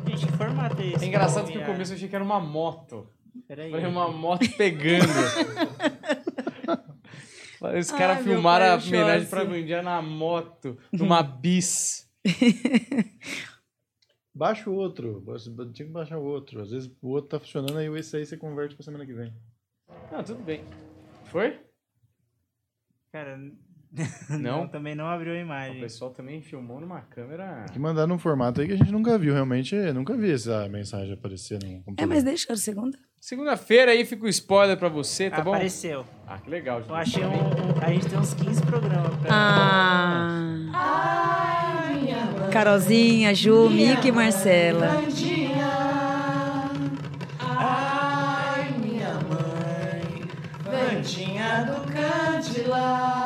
Gente, 0.07 0.27
que 0.27 0.33
formato 0.33 0.81
é 0.81 0.87
esse? 0.87 1.05
É 1.05 1.09
engraçado 1.09 1.51
que 1.51 1.59
no 1.59 1.65
começo 1.65 1.93
eu 1.93 1.97
achei 1.97 2.09
que 2.09 2.15
era 2.15 2.25
uma 2.25 2.41
moto. 2.41 3.09
Peraí. 3.47 3.71
Foi 3.71 3.87
uma 3.87 4.11
moto 4.11 4.47
pegando. 4.57 5.07
Os 7.79 7.91
caras 7.91 8.23
filmaram 8.23 8.67
a 8.67 8.77
homenagem 8.77 9.29
pra 9.29 9.43
assim. 9.43 9.51
Vandinha 9.51 9.83
na 9.83 10.01
moto, 10.01 10.79
numa 10.93 11.23
bis. 11.23 12.09
Baixa 14.35 14.71
o 14.71 14.75
outro. 14.75 15.25
Tinha 15.73 15.87
que 15.87 15.93
baixar 15.93 16.19
o 16.19 16.25
outro. 16.25 16.61
Às 16.61 16.71
vezes 16.71 16.91
o 17.03 17.09
outro 17.09 17.31
tá 17.31 17.41
funcionando, 17.41 17.77
aí 17.77 17.89
esse 17.99 18.17
aí 18.17 18.25
você 18.25 18.37
converte 18.37 18.77
pra 18.77 18.85
semana 18.85 19.05
que 19.05 19.13
vem. 19.13 19.35
Não, 20.13 20.23
tudo 20.23 20.41
bem. 20.45 20.65
Foi? 21.25 21.59
Cara, 23.11 23.37
Não? 24.29 24.69
também 24.69 24.95
não 24.95 25.07
abriu 25.07 25.33
a 25.33 25.37
O 25.37 25.41
imagem. 25.41 25.81
pessoal 25.81 26.11
também 26.11 26.43
filmou 26.43 26.81
numa 26.81 27.01
câmera. 27.01 27.63
Tem 27.67 27.73
que 27.75 27.79
mandar 27.79 28.07
num 28.07 28.19
formato 28.19 28.61
aí 28.61 28.67
que 28.67 28.75
a 28.75 28.77
gente 28.77 28.93
nunca 28.93 29.17
viu. 29.19 29.33
Realmente, 29.33 29.75
nunca 29.93 30.15
vi 30.17 30.31
essa 30.33 30.69
mensagem 30.69 31.15
aparecer 31.15 31.59
no 31.63 31.83
computador. 31.83 32.03
É, 32.03 32.07
mas 32.07 32.23
deixa, 32.23 32.47
cara, 32.49 32.59
segunda. 32.59 32.99
Segunda-feira 33.21 33.91
aí 33.93 34.05
fica 34.05 34.25
o 34.25 34.29
spoiler 34.29 34.77
pra 34.77 34.89
você, 34.89 35.29
tá 35.31 35.41
bom? 35.43 35.51
Apareceu. 35.51 36.05
Ah, 36.27 36.39
que 36.39 36.49
legal. 36.51 36.83
Eu 36.87 36.95
achei 36.95 37.25
um, 37.25 37.29
um- 37.29 37.75
A 37.83 37.91
gente 37.91 38.07
tem 38.09 38.19
uns 38.19 38.33
15 38.35 38.63
programas 38.63 39.17
pra. 39.17 39.29
Ah. 40.73 42.49
Carolzinha, 42.53 43.35
Ju, 43.35 43.69
Mica 43.71 44.07
e 44.07 44.13
Marcela. 44.13 44.89
Vandinha 50.65 51.65
do 51.65 51.81
Cândila, 51.93 53.18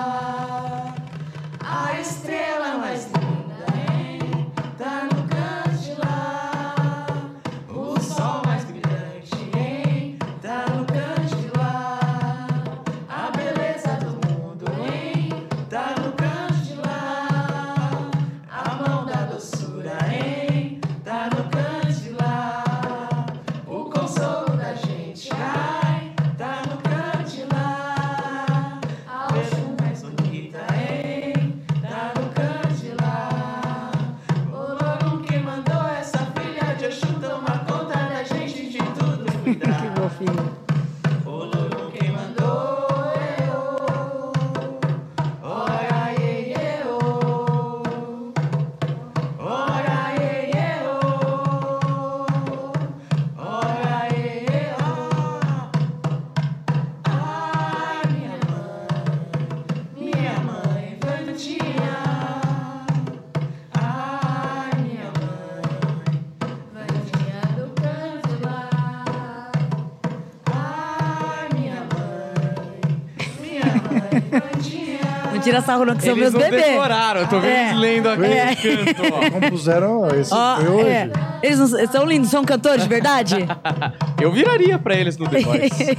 Sarro 75.62 75.84
não, 75.84 75.96
que 75.96 76.02
são 76.02 76.16
Eles 76.16 76.32
meus 76.32 76.44
bebês. 76.44 76.66
decoraram, 76.66 77.20
eu 77.22 77.28
tô 77.28 77.40
vendo 77.40 77.52
É. 77.52 77.68
eles 77.70 77.78
lendo 77.80 78.08
aqui 78.08 78.24
É. 78.24 78.76
no 78.76 78.94
canto, 78.94 79.14
ó. 79.14 79.30
Compuseram, 79.40 80.00
ó, 80.02 80.08
esse 80.14 80.32
Ó, 80.34 80.56
foi 80.56 80.68
hoje. 80.68 80.88
é. 80.88 81.10
Eles 81.42 81.58
não, 81.58 81.78
eles 81.78 81.90
são 81.90 82.04
lindos, 82.04 82.30
são 82.30 82.44
cantores 82.44 82.82
de 82.82 82.88
verdade? 82.88 83.36
Eu 84.20 84.30
viraria 84.32 84.78
pra 84.78 84.94
eles 84.94 85.16
no 85.16 85.28
The 85.28 85.40
Voice. 85.40 85.96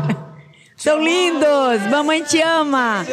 são 0.76 1.02
lindos! 1.02 1.86
Mamãe 1.90 2.22
te 2.22 2.40
ama! 2.40 3.04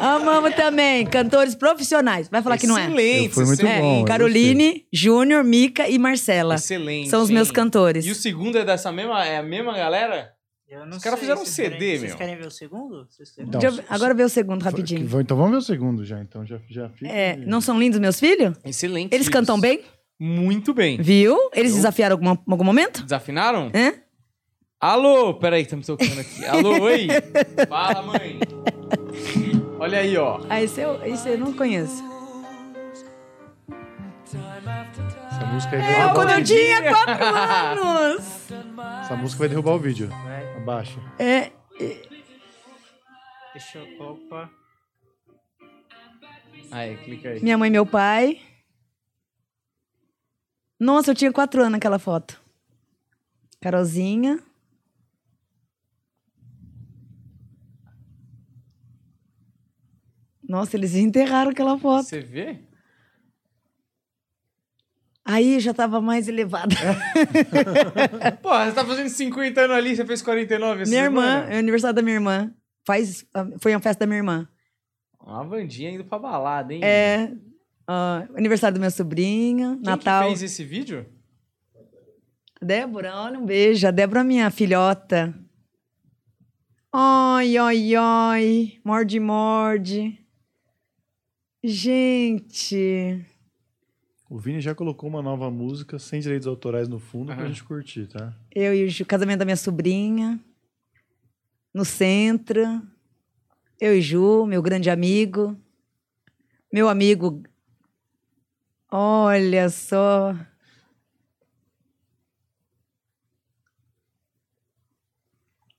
Amamos 0.00 0.54
também. 0.54 1.04
Cantores 1.06 1.54
profissionais. 1.54 2.28
Vai 2.28 2.42
falar 2.42 2.56
que 2.58 2.66
não 2.66 2.78
é? 2.78 2.84
Excelente. 2.86 3.34
Foi 3.34 3.44
muito 3.44 3.60
excelente. 3.60 3.80
bom. 3.82 4.04
Caroline, 4.04 4.84
Júnior, 4.92 5.42
Mica 5.44 5.88
e 5.88 5.98
Marcela. 5.98 6.54
Excelente. 6.54 7.10
São 7.10 7.22
os 7.22 7.30
meus 7.30 7.50
cantores. 7.50 8.06
E 8.06 8.10
o 8.10 8.14
segundo 8.14 8.56
é 8.58 8.64
dessa 8.64 8.92
mesma, 8.92 9.24
é 9.26 9.38
a 9.38 9.42
mesma 9.42 9.72
galera? 9.76 10.30
Eu 10.70 10.86
não 10.86 10.96
Os 10.98 11.02
caras 11.02 11.18
fizeram 11.18 11.42
um 11.42 11.46
CD, 11.46 11.70
querem, 11.70 11.90
meu. 11.90 11.98
Vocês 12.00 12.14
querem 12.14 12.36
ver 12.36 12.46
o 12.46 12.50
segundo? 12.50 13.06
Vocês 13.10 13.30
querem? 13.32 13.48
Então, 13.48 13.60
Deixa 13.60 13.76
eu 13.76 13.82
ver- 13.82 13.86
agora 13.92 14.14
vê 14.14 14.22
o 14.22 14.28
segundo 14.28 14.62
rapidinho. 14.62 15.08
que- 15.08 15.16
Então 15.16 15.36
vamos 15.36 15.50
ver 15.50 15.56
o 15.58 15.62
segundo 15.62 16.04
já. 16.04 16.20
Então 16.20 16.46
já, 16.46 16.60
já 16.70 16.88
fica. 16.90 17.10
É, 17.10 17.36
não 17.36 17.60
são 17.60 17.76
lindos 17.78 17.98
meus 17.98 18.20
filhos? 18.20 18.56
Excelente. 18.64 19.12
Eles 19.12 19.28
cantam 19.28 19.58
bem? 19.58 19.82
Muito 20.18 20.72
bem. 20.72 20.96
Viu? 21.02 21.36
Eles 21.52 21.74
desafiaram 21.74 22.14
algum, 22.16 22.36
algum 22.52 22.64
momento? 22.64 23.02
Desafinaram? 23.02 23.72
Hã? 23.74 23.94
Alô, 24.80 25.34
peraí, 25.34 25.62
estamos 25.62 25.86
tocando 25.86 26.20
aqui. 26.20 26.44
Alô, 26.46 26.80
oi. 26.84 27.08
Fala, 27.68 28.02
mãe. 28.02 28.38
Olha 29.78 29.98
aí, 29.98 30.16
ó. 30.16 30.40
Ah, 30.48 30.62
esse 30.62 30.80
eu, 30.80 31.04
esse 31.04 31.28
eu 31.30 31.38
não 31.38 31.52
conheço. 31.52 32.02
Essa 35.32 35.46
música 35.46 35.76
É, 35.76 35.80
derrubar 35.80 36.14
quando 36.14 36.30
eu 36.30 36.44
tinha 36.44 36.82
quatro 36.94 37.84
anos. 37.88 38.24
Essa 39.02 39.16
música 39.16 39.38
vai 39.40 39.48
derrubar 39.48 39.72
o 39.74 39.78
vídeo. 39.78 40.08
Vai. 40.08 40.49
Abaixa. 40.62 41.00
É, 41.18 41.52
Deixa 43.52 43.78
eu. 43.78 44.00
Opa. 44.02 44.50
Aí, 46.70 46.96
clica 46.98 47.30
aí. 47.30 47.42
minha 47.42 47.58
mãe 47.58 47.68
e 47.68 47.72
meu 47.72 47.84
pai. 47.86 48.40
Nossa, 50.78 51.10
eu 51.10 51.14
tinha 51.14 51.32
quatro 51.32 51.60
anos 51.60 51.72
naquela 51.72 51.98
foto. 51.98 52.40
Carolzinha. 53.60 54.38
Nossa, 60.46 60.76
eles 60.76 60.94
enterraram 60.94 61.50
aquela 61.50 61.78
foto. 61.78 62.04
Você 62.04 62.20
vê? 62.20 62.58
Aí 65.24 65.60
já 65.60 65.72
tava 65.74 66.00
mais 66.00 66.28
elevada. 66.28 66.74
Pô, 68.42 68.48
você 68.50 68.72
tá 68.72 68.84
fazendo 68.84 69.08
50 69.08 69.60
anos 69.60 69.76
ali, 69.76 69.94
você 69.94 70.04
fez 70.04 70.22
49 70.22 70.82
essa 70.82 70.90
minha 70.90 71.02
irmã, 71.04 71.46
é 71.48 71.56
o 71.56 71.58
aniversário 71.58 71.94
da 71.94 72.02
minha 72.02 72.16
irmã. 72.16 72.52
Faz, 72.86 73.24
foi 73.60 73.74
uma 73.74 73.80
festa 73.80 74.00
da 74.00 74.06
minha 74.06 74.18
irmã. 74.18 74.48
Uma 75.22 75.44
Vandinha 75.44 75.90
indo 75.90 76.04
pra 76.04 76.18
balada, 76.18 76.72
hein? 76.72 76.80
É. 76.82 77.30
ó, 77.86 78.22
aniversário 78.36 78.74
do 78.74 78.80
meu 78.80 78.90
sobrinho, 78.90 79.74
Quem 79.76 79.82
Natal. 79.84 80.22
que 80.22 80.28
fez 80.28 80.42
esse 80.42 80.64
vídeo? 80.64 81.06
Débora, 82.60 83.14
olha 83.16 83.38
um 83.38 83.44
beijo. 83.44 83.86
A 83.86 83.90
Débora, 83.90 84.24
minha 84.24 84.50
filhota. 84.50 85.34
Ai, 86.92 87.56
ai, 87.56 87.94
ai. 87.94 88.72
Morde, 88.84 89.20
morde. 89.20 90.18
Gente. 91.62 93.24
O 94.30 94.38
Vini 94.38 94.60
já 94.60 94.76
colocou 94.76 95.08
uma 95.10 95.20
nova 95.20 95.50
música 95.50 95.98
sem 95.98 96.20
direitos 96.20 96.46
autorais 96.46 96.86
no 96.86 97.00
fundo 97.00 97.26
pra 97.26 97.42
Aham. 97.42 97.48
gente 97.48 97.64
curtir, 97.64 98.06
tá? 98.06 98.32
Eu 98.54 98.72
e 98.72 98.84
o 98.84 98.88
Ju, 98.88 99.04
casamento 99.04 99.40
da 99.40 99.44
minha 99.44 99.56
sobrinha. 99.56 100.38
No 101.74 101.84
centro. 101.84 102.80
Eu 103.80 103.92
e 103.96 104.00
Ju, 104.00 104.46
meu 104.46 104.62
grande 104.62 104.88
amigo. 104.88 105.56
Meu 106.72 106.88
amigo. 106.88 107.42
Olha 108.88 109.68
só. 109.68 110.36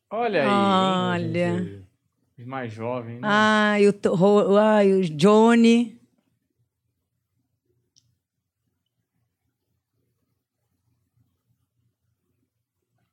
Olha 0.10 0.42
aí. 0.42 0.50
Olha. 0.50 1.86
Os 2.38 2.46
Mais 2.46 2.74
jovem, 2.74 3.16
né? 3.16 3.22
Ai, 3.24 3.88
o, 3.88 4.58
ai, 4.58 4.92
o 4.92 5.02
Johnny. 5.10 6.01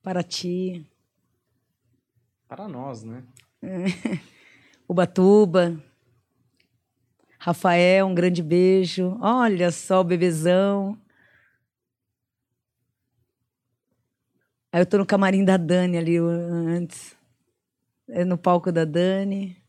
Para 0.08 0.22
ti. 0.22 0.90
Para 2.48 2.66
nós, 2.66 3.04
né? 3.04 3.22
Ubatuba. 4.88 5.78
Rafael, 7.38 8.06
um 8.06 8.14
grande 8.14 8.42
beijo. 8.42 9.18
Olha 9.20 9.70
só 9.70 10.00
o 10.00 10.04
bebezão. 10.04 10.98
Aí 14.72 14.80
eu 14.80 14.86
tô 14.86 14.96
no 14.96 15.04
camarim 15.04 15.44
da 15.44 15.58
Dani 15.58 15.98
ali 15.98 16.16
antes. 16.16 17.14
É 18.08 18.24
no 18.24 18.38
palco 18.38 18.72
da 18.72 18.86
Dani. 18.86 19.62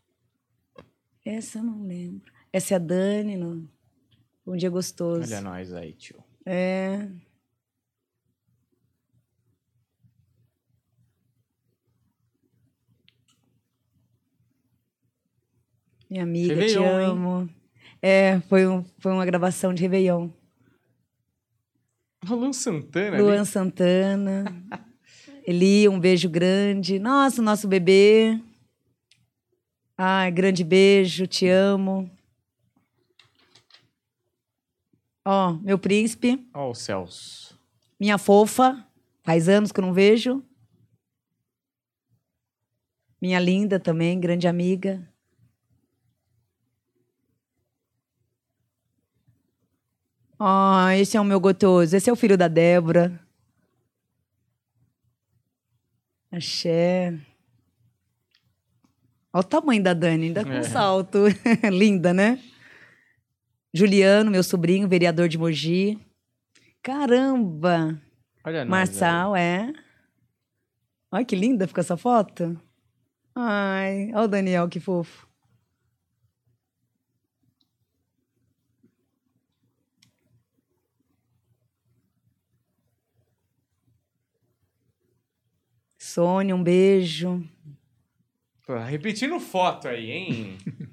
Essa 1.26 1.60
eu 1.60 1.64
não 1.66 1.84
lembro. 1.86 2.32
Essa 2.54 2.76
é 2.76 2.78
a 2.78 2.80
Dani 2.80 3.36
no 3.36 3.70
Um 4.48 4.56
Dia 4.56 4.70
Gostoso. 4.70 5.34
Olha 5.34 5.42
nós 5.42 5.74
aí, 5.74 5.92
tio. 5.92 6.24
É. 6.46 7.10
Minha 16.10 16.24
amiga, 16.24 16.56
te 16.56 16.60
Réveillon, 16.60 17.00
hein? 17.00 17.06
amo. 17.08 17.50
É, 18.02 18.40
foi, 18.50 18.66
um, 18.66 18.84
foi 18.98 19.12
uma 19.12 19.26
gravação 19.26 19.74
de 19.74 19.82
Réveillon. 19.82 20.30
O 22.28 22.36
Luan 22.36 22.52
Santana 22.54 23.18
Luan 23.18 23.38
ali. 23.38 23.46
Santana. 23.46 24.46
Eli, 25.46 25.88
um 25.88 26.00
beijo 26.00 26.30
grande. 26.30 27.00
Nossa, 27.00 27.42
nosso 27.42 27.68
bebê. 27.68 28.40
Ai, 29.98 30.32
grande 30.32 30.64
beijo, 30.64 31.28
te 31.28 31.48
amo. 31.48 32.10
Ó, 35.26 35.54
meu 35.54 35.78
príncipe. 35.78 36.48
Ó, 36.54 36.72
o 36.72 36.76
Celso. 36.76 37.60
Minha 38.00 38.18
fofa, 38.18 38.86
faz 39.24 39.50
anos 39.50 39.72
que 39.72 39.80
eu 39.80 39.86
não 39.86 39.94
vejo. 39.94 40.44
Minha 43.22 43.40
linda 43.40 43.80
também, 43.80 44.20
grande 44.20 44.48
amiga. 44.48 45.06
Ah, 50.40 50.96
esse 50.96 51.18
é 51.18 51.22
o 51.22 51.26
meu 51.26 51.40
gotoso. 51.40 51.96
Esse 51.96 52.10
é 52.10 52.14
o 52.14 52.16
filho 52.16 52.38
da 52.38 52.48
Débora. 52.48 53.20
Axé. 56.32 57.14
Olha 59.34 59.42
o 59.42 59.44
tamanho 59.44 59.84
da 59.84 59.94
Dani, 59.94 60.28
ainda 60.28 60.44
com 60.44 60.52
É. 60.52 60.64
salto. 60.64 61.20
Linda, 61.72 62.14
né? 62.14 62.40
Juliano, 63.74 64.32
meu 64.32 64.44
sobrinho, 64.44 64.88
vereador 64.88 65.28
de 65.28 65.38
Mogi. 65.38 66.00
Caramba! 66.82 68.02
Olha 68.44 68.64
nós. 68.66 68.70
Marçal, 68.70 69.36
é. 69.36 69.72
Olha 71.12 71.26
que 71.26 71.36
linda 71.36 71.68
ficou 71.68 71.82
essa 71.82 71.98
foto. 71.98 72.60
Ai, 73.36 74.12
olha 74.14 74.24
o 74.24 74.28
Daniel, 74.28 74.68
que 74.70 74.80
fofo. 74.80 75.28
Sônia, 86.10 86.56
um 86.56 86.64
beijo. 86.64 87.48
Tô 88.66 88.76
repetindo 88.80 89.40
foto 89.40 89.88
aí, 89.88 90.10
hein? 90.10 90.58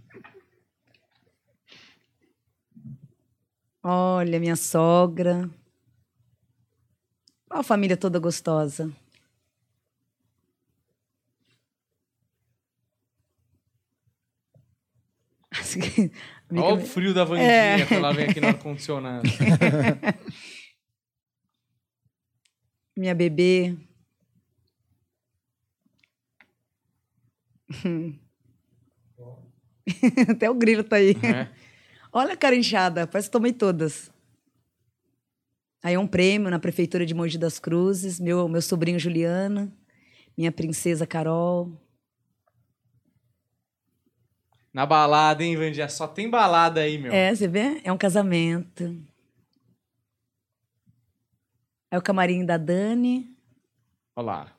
Olha, 3.83 4.39
minha 4.39 4.57
sogra. 4.57 5.49
Olha 7.49 7.61
a 7.61 7.63
família 7.63 7.97
toda 7.97 8.19
gostosa. 8.19 8.93
Olha 16.53 16.75
o 16.75 16.81
frio 16.87 17.15
da 17.15 17.25
Vandinha 17.25 17.49
É. 17.49 17.87
que 17.87 17.95
ela 17.95 18.13
vem 18.13 18.27
aqui 18.29 18.39
no 18.39 18.49
ar-condicionado. 18.49 19.27
minha 22.95 23.15
bebê. 23.15 23.86
Até 30.29 30.51
o 30.51 30.55
grilo 30.55 30.85
tá 30.85 30.97
aí. 30.97 31.13
É. 31.23 31.49
Olha 32.13 32.35
a 32.35 32.37
cara 32.37 32.57
inchada, 32.57 33.07
parece 33.07 33.29
que 33.29 33.33
tomei 33.33 33.53
todas. 33.53 34.11
Aí 35.83 35.97
um 35.97 36.07
prêmio 36.07 36.51
na 36.51 36.59
Prefeitura 36.59 37.07
de 37.07 37.15
Mogi 37.15 37.39
das 37.39 37.59
Cruzes, 37.59 38.19
meu, 38.19 38.49
meu 38.49 38.63
sobrinho 38.63 38.99
Juliana, 38.99 39.73
minha 40.37 40.51
princesa 40.51 41.07
Carol. 41.07 41.81
Na 44.73 44.85
balada, 44.85 45.43
hein, 45.43 45.57
Vandinha? 45.57 45.89
Só 45.89 46.07
tem 46.07 46.29
balada 46.29 46.81
aí, 46.81 46.99
meu. 46.99 47.13
É, 47.13 47.35
você 47.35 47.49
vê? 47.49 47.81
É 47.83 47.93
um 47.93 47.97
casamento. 47.97 49.01
É 51.91 51.97
o 51.97 52.03
camarim 52.03 52.45
da 52.45 52.59
Dani. 52.59 53.35
Olha 54.15 54.56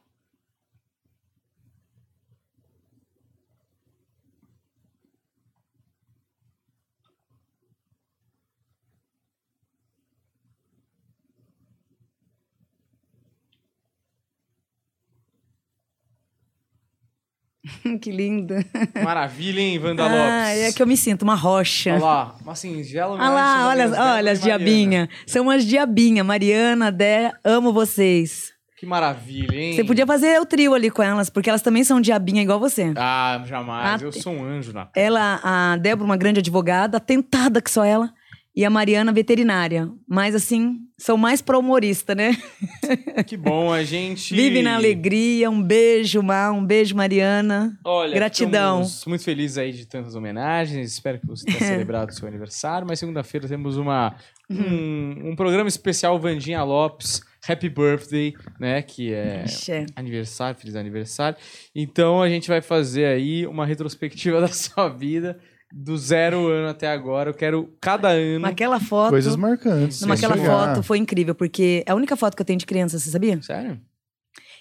que 18.01 18.11
lindo. 18.11 18.55
Maravilha, 19.03 19.59
hein, 19.61 19.79
Wanda 19.79 20.03
Ah, 20.03 20.07
Lopes? 20.07 20.63
é 20.63 20.71
que 20.73 20.81
eu 20.81 20.87
me 20.87 20.97
sinto 20.97 21.23
uma 21.23 21.35
rocha. 21.35 21.93
Olha 21.93 22.03
lá, 22.03 22.35
uma 22.41 22.55
singela 22.55 23.13
Olha 23.13 23.29
lá, 23.29 23.67
olha, 23.69 24.13
olha 24.15 24.31
as 24.31 24.41
diabinhas. 24.41 25.07
São 25.25 25.43
umas 25.43 25.65
diabinhas. 25.65 26.25
Mariana, 26.25 26.91
Dé, 26.91 27.31
amo 27.43 27.71
vocês. 27.73 28.55
Que 28.79 28.85
maravilha, 28.85 29.55
hein? 29.55 29.73
Você 29.73 29.83
podia 29.83 30.05
fazer 30.05 30.39
o 30.39 30.45
trio 30.45 30.75
ali 30.75 30.91
com 30.91 31.01
elas, 31.01 31.31
porque 31.31 31.49
elas 31.49 31.63
também 31.63 31.83
são 31.83 31.99
diabinha 31.99 32.43
igual 32.43 32.59
você. 32.59 32.93
Ah, 32.95 33.41
jamais. 33.47 33.99
Ah, 34.01 34.05
eu 34.05 34.11
sou 34.11 34.33
um 34.33 34.43
anjo 34.43 34.71
na 34.71 34.87
Ela, 34.95 35.39
a 35.43 35.77
Débora, 35.77 36.05
uma 36.05 36.15
grande 36.17 36.41
advogada, 36.41 36.99
tentada 36.99 37.59
que 37.59 37.71
só 37.71 37.83
ela. 37.83 38.13
E 38.57 38.65
a 38.65 38.71
Mariana, 38.71 39.13
veterinária. 39.13 39.87
Mas, 40.07 40.33
assim, 40.33 40.79
são 40.97 41.15
mais 41.15 41.43
pra 41.43 41.59
humorista, 41.59 42.15
né? 42.15 42.35
Que 43.27 43.37
bom, 43.37 43.71
a 43.71 43.83
gente... 43.83 44.33
Vive 44.33 44.63
na 44.63 44.73
alegria. 44.73 45.47
Um 45.47 45.61
beijo, 45.61 46.23
Mar. 46.23 46.51
Um 46.53 46.65
beijo, 46.65 46.95
Mariana. 46.95 47.77
Olha, 47.85 48.15
Gratidão. 48.15 48.81
estamos 48.81 49.05
muito 49.05 49.23
felizes 49.23 49.59
aí 49.59 49.71
de 49.71 49.85
tantas 49.85 50.15
homenagens. 50.15 50.91
Espero 50.91 51.19
que 51.19 51.27
você 51.27 51.45
tenha 51.45 51.59
celebrado 51.69 52.09
o 52.09 52.13
seu 52.13 52.27
aniversário. 52.27 52.87
Mas 52.87 52.97
segunda-feira 52.97 53.47
temos 53.47 53.77
uma, 53.77 54.15
um, 54.49 55.29
um 55.29 55.35
programa 55.35 55.69
especial 55.69 56.17
Vandinha 56.19 56.63
Lopes, 56.63 57.21
Happy 57.47 57.69
Birthday, 57.69 58.33
né? 58.59 58.81
Que 58.81 59.13
é 59.13 59.43
Axé. 59.43 59.85
aniversário, 59.95 60.59
feliz 60.59 60.75
aniversário. 60.75 61.37
Então 61.75 62.23
a 62.23 62.27
gente 62.27 62.47
vai 62.47 62.61
fazer 62.61 63.05
aí 63.05 63.45
uma 63.45 63.67
retrospectiva 63.67 64.41
da 64.41 64.47
sua 64.47 64.89
vida 64.89 65.37
do 65.71 65.97
zero 65.97 66.47
ano 66.47 66.69
até 66.69 66.87
agora. 66.87 67.29
Eu 67.29 67.33
quero 67.33 67.73
cada 67.81 68.09
ano. 68.09 68.39
Naquela 68.39 68.79
foto. 68.79 69.09
Coisas 69.09 69.35
marcantes. 69.35 70.01
Numa 70.01 70.15
sem 70.15 70.25
aquela 70.25 70.41
chegar. 70.41 70.75
foto 70.75 70.83
foi 70.83 70.97
incrível, 70.97 71.35
porque 71.35 71.83
é 71.85 71.91
a 71.91 71.95
única 71.95 72.15
foto 72.15 72.35
que 72.35 72.41
eu 72.41 72.45
tenho 72.45 72.59
de 72.59 72.65
criança, 72.65 72.97
você 72.97 73.09
sabia? 73.09 73.41
Sério? 73.41 73.79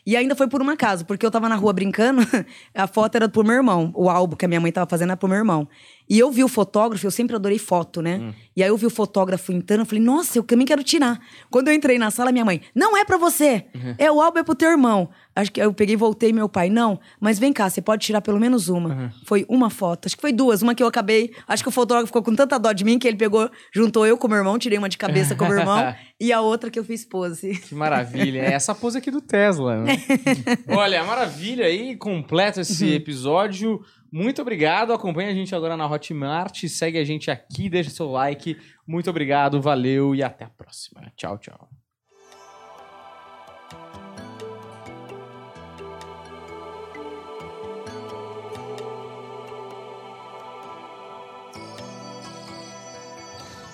E 0.07 0.16
ainda 0.16 0.37
foi 0.37 0.47
por 0.47 0.62
um 0.62 0.70
acaso, 0.70 1.05
porque 1.05 1.27
eu 1.27 1.31
tava 1.33 1.49
na 1.49 1.57
rua 1.57 1.73
brincando, 1.73 2.23
a 2.73 2.87
foto 2.87 3.16
era 3.16 3.28
pro 3.28 3.45
meu 3.45 3.57
irmão. 3.57 3.91
O 3.93 4.09
álbum 4.09 4.37
que 4.37 4.45
a 4.45 4.49
minha 4.49 4.61
mãe 4.61 4.70
tava 4.70 4.89
fazendo 4.89 5.11
era 5.11 5.16
pro 5.16 5.28
meu 5.28 5.37
irmão. 5.37 5.69
E 6.09 6.19
eu 6.19 6.31
vi 6.31 6.45
o 6.45 6.49
fotógrafo, 6.49 7.07
eu 7.07 7.11
sempre 7.11 7.35
adorei 7.35 7.59
foto, 7.59 8.01
né? 8.01 8.19
Hum. 8.19 8.33
E 8.57 8.62
aí 8.62 8.69
eu 8.69 8.77
vi 8.77 8.87
o 8.87 8.91
fotógrafo 8.91 9.53
entrando, 9.53 9.81
eu 9.81 9.87
falei, 9.87 10.03
nossa, 10.03 10.39
eu 10.39 10.43
também 10.43 10.66
quero 10.66 10.83
tirar. 10.83 11.20
Quando 11.51 11.69
eu 11.69 11.74
entrei 11.74 11.99
na 11.99 12.11
sala, 12.11 12.33
minha 12.33 12.45
mãe, 12.45 12.61
não 12.74 12.97
é 12.97 13.05
pra 13.05 13.19
você. 13.19 13.66
Uhum. 13.74 13.95
É 13.99 14.11
o 14.11 14.20
álbum 14.20 14.39
é 14.39 14.43
pro 14.43 14.55
teu 14.55 14.70
irmão. 14.70 15.11
Acho 15.35 15.53
que 15.53 15.61
eu 15.61 15.74
peguei 15.74 15.93
e 15.93 15.97
voltei, 15.97 16.33
meu 16.33 16.49
pai, 16.49 16.70
não, 16.70 16.99
mas 17.20 17.39
vem 17.39 17.53
cá, 17.53 17.69
você 17.69 17.83
pode 17.83 18.07
tirar 18.07 18.23
pelo 18.23 18.41
menos 18.41 18.70
uma. 18.70 18.89
Uhum. 18.89 19.11
Foi 19.27 19.45
uma 19.51 19.69
foto, 19.69 20.07
acho 20.07 20.16
que 20.16 20.23
foi 20.23 20.33
duas. 20.33 20.62
Uma 20.62 20.74
que 20.74 20.83
eu 20.83 20.87
acabei, 20.87 21.31
acho 21.47 21.62
que 21.62 21.69
o 21.69 21.73
fotógrafo 21.73 22.07
ficou 22.07 22.23
com 22.23 22.35
tanta 22.35 22.59
dó 22.59 22.73
de 22.73 22.85
mim 22.85 22.99
que 22.99 23.07
ele 23.07 23.19
pegou, 23.19 23.51
juntou 23.70 24.07
eu 24.07 24.16
com 24.16 24.27
o 24.27 24.31
meu 24.31 24.39
irmão, 24.39 24.59
tirei 24.59 24.78
uma 24.78 24.89
de 24.89 24.97
cabeça 24.97 25.35
com 25.37 25.45
o 25.45 25.49
meu 25.49 25.59
irmão, 25.59 25.95
e 26.19 26.33
a 26.33 26.41
outra 26.41 26.70
que 26.70 26.78
eu 26.78 26.85
fiz 26.85 27.05
pose. 27.05 27.55
Que 27.55 27.74
maravilha. 27.74 28.41
É 28.41 28.55
essa 28.55 28.74
pose 28.74 28.97
aqui 28.97 29.11
do 29.11 29.20
Tesla, 29.20 29.83
né? 29.83 29.99
Olha, 30.69 31.05
maravilha 31.05 31.66
aí, 31.66 31.97
completo 31.97 32.61
esse 32.61 32.95
episódio. 32.95 33.83
Muito 34.12 34.43
obrigado. 34.43 34.93
Acompanhe 34.93 35.31
a 35.31 35.35
gente 35.35 35.55
agora 35.55 35.77
na 35.77 35.87
Hotmart. 35.87 36.65
Segue 36.69 36.99
a 36.99 37.05
gente 37.05 37.31
aqui, 37.31 37.69
deixa 37.69 37.91
seu 37.91 38.11
like. 38.11 38.57
Muito 38.87 39.11
obrigado, 39.11 39.61
valeu 39.61 40.15
e 40.15 40.23
até 40.23 40.45
a 40.45 40.51
próxima. 40.51 41.12
Tchau, 41.16 41.39
tchau. 41.39 41.69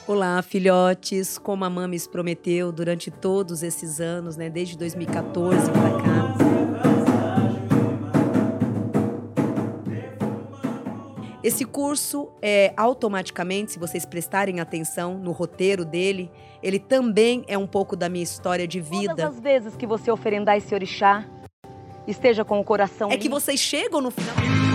Olá, 0.07 0.43
filhotes. 0.43 1.39
Como 1.39 1.65
a 1.65 1.71
Mames 1.71 2.07
prometeu 2.07 2.73
durante 2.73 3.11
todos 3.11 3.63
esses 3.63 4.01
anos, 4.01 4.37
né, 4.37 4.51
desde 4.51 4.77
2014 4.77 5.71
para 5.71 6.03
cá. 6.03 6.32
Esse 11.43 11.65
curso 11.65 12.29
é 12.41 12.73
automaticamente, 12.77 13.73
se 13.73 13.79
vocês 13.79 14.07
prestarem 14.07 14.61
atenção 14.61 15.19
no 15.19 15.33
roteiro 15.33 15.85
dele, 15.85 16.31
ele 16.63 16.79
também 16.79 17.45
é 17.49 17.59
um 17.59 17.67
pouco 17.67 17.97
da 17.97 18.09
minha 18.09 18.23
história 18.23 18.67
de 18.67 18.81
Todas 18.81 19.01
vida. 19.01 19.27
as 19.27 19.41
vezes 19.41 19.75
que 19.77 19.87
você 19.87 20.11
oferendar 20.11 20.57
esse 20.57 20.73
orixá, 20.73 21.25
esteja 22.07 22.45
com 22.45 22.61
o 22.61 22.65
coração 22.65 23.11
É 23.11 23.17
que 23.17 23.25
limpo. 23.25 23.41
vocês 23.41 23.59
chegam 23.59 24.01
no 24.01 24.11
final. 24.13 24.72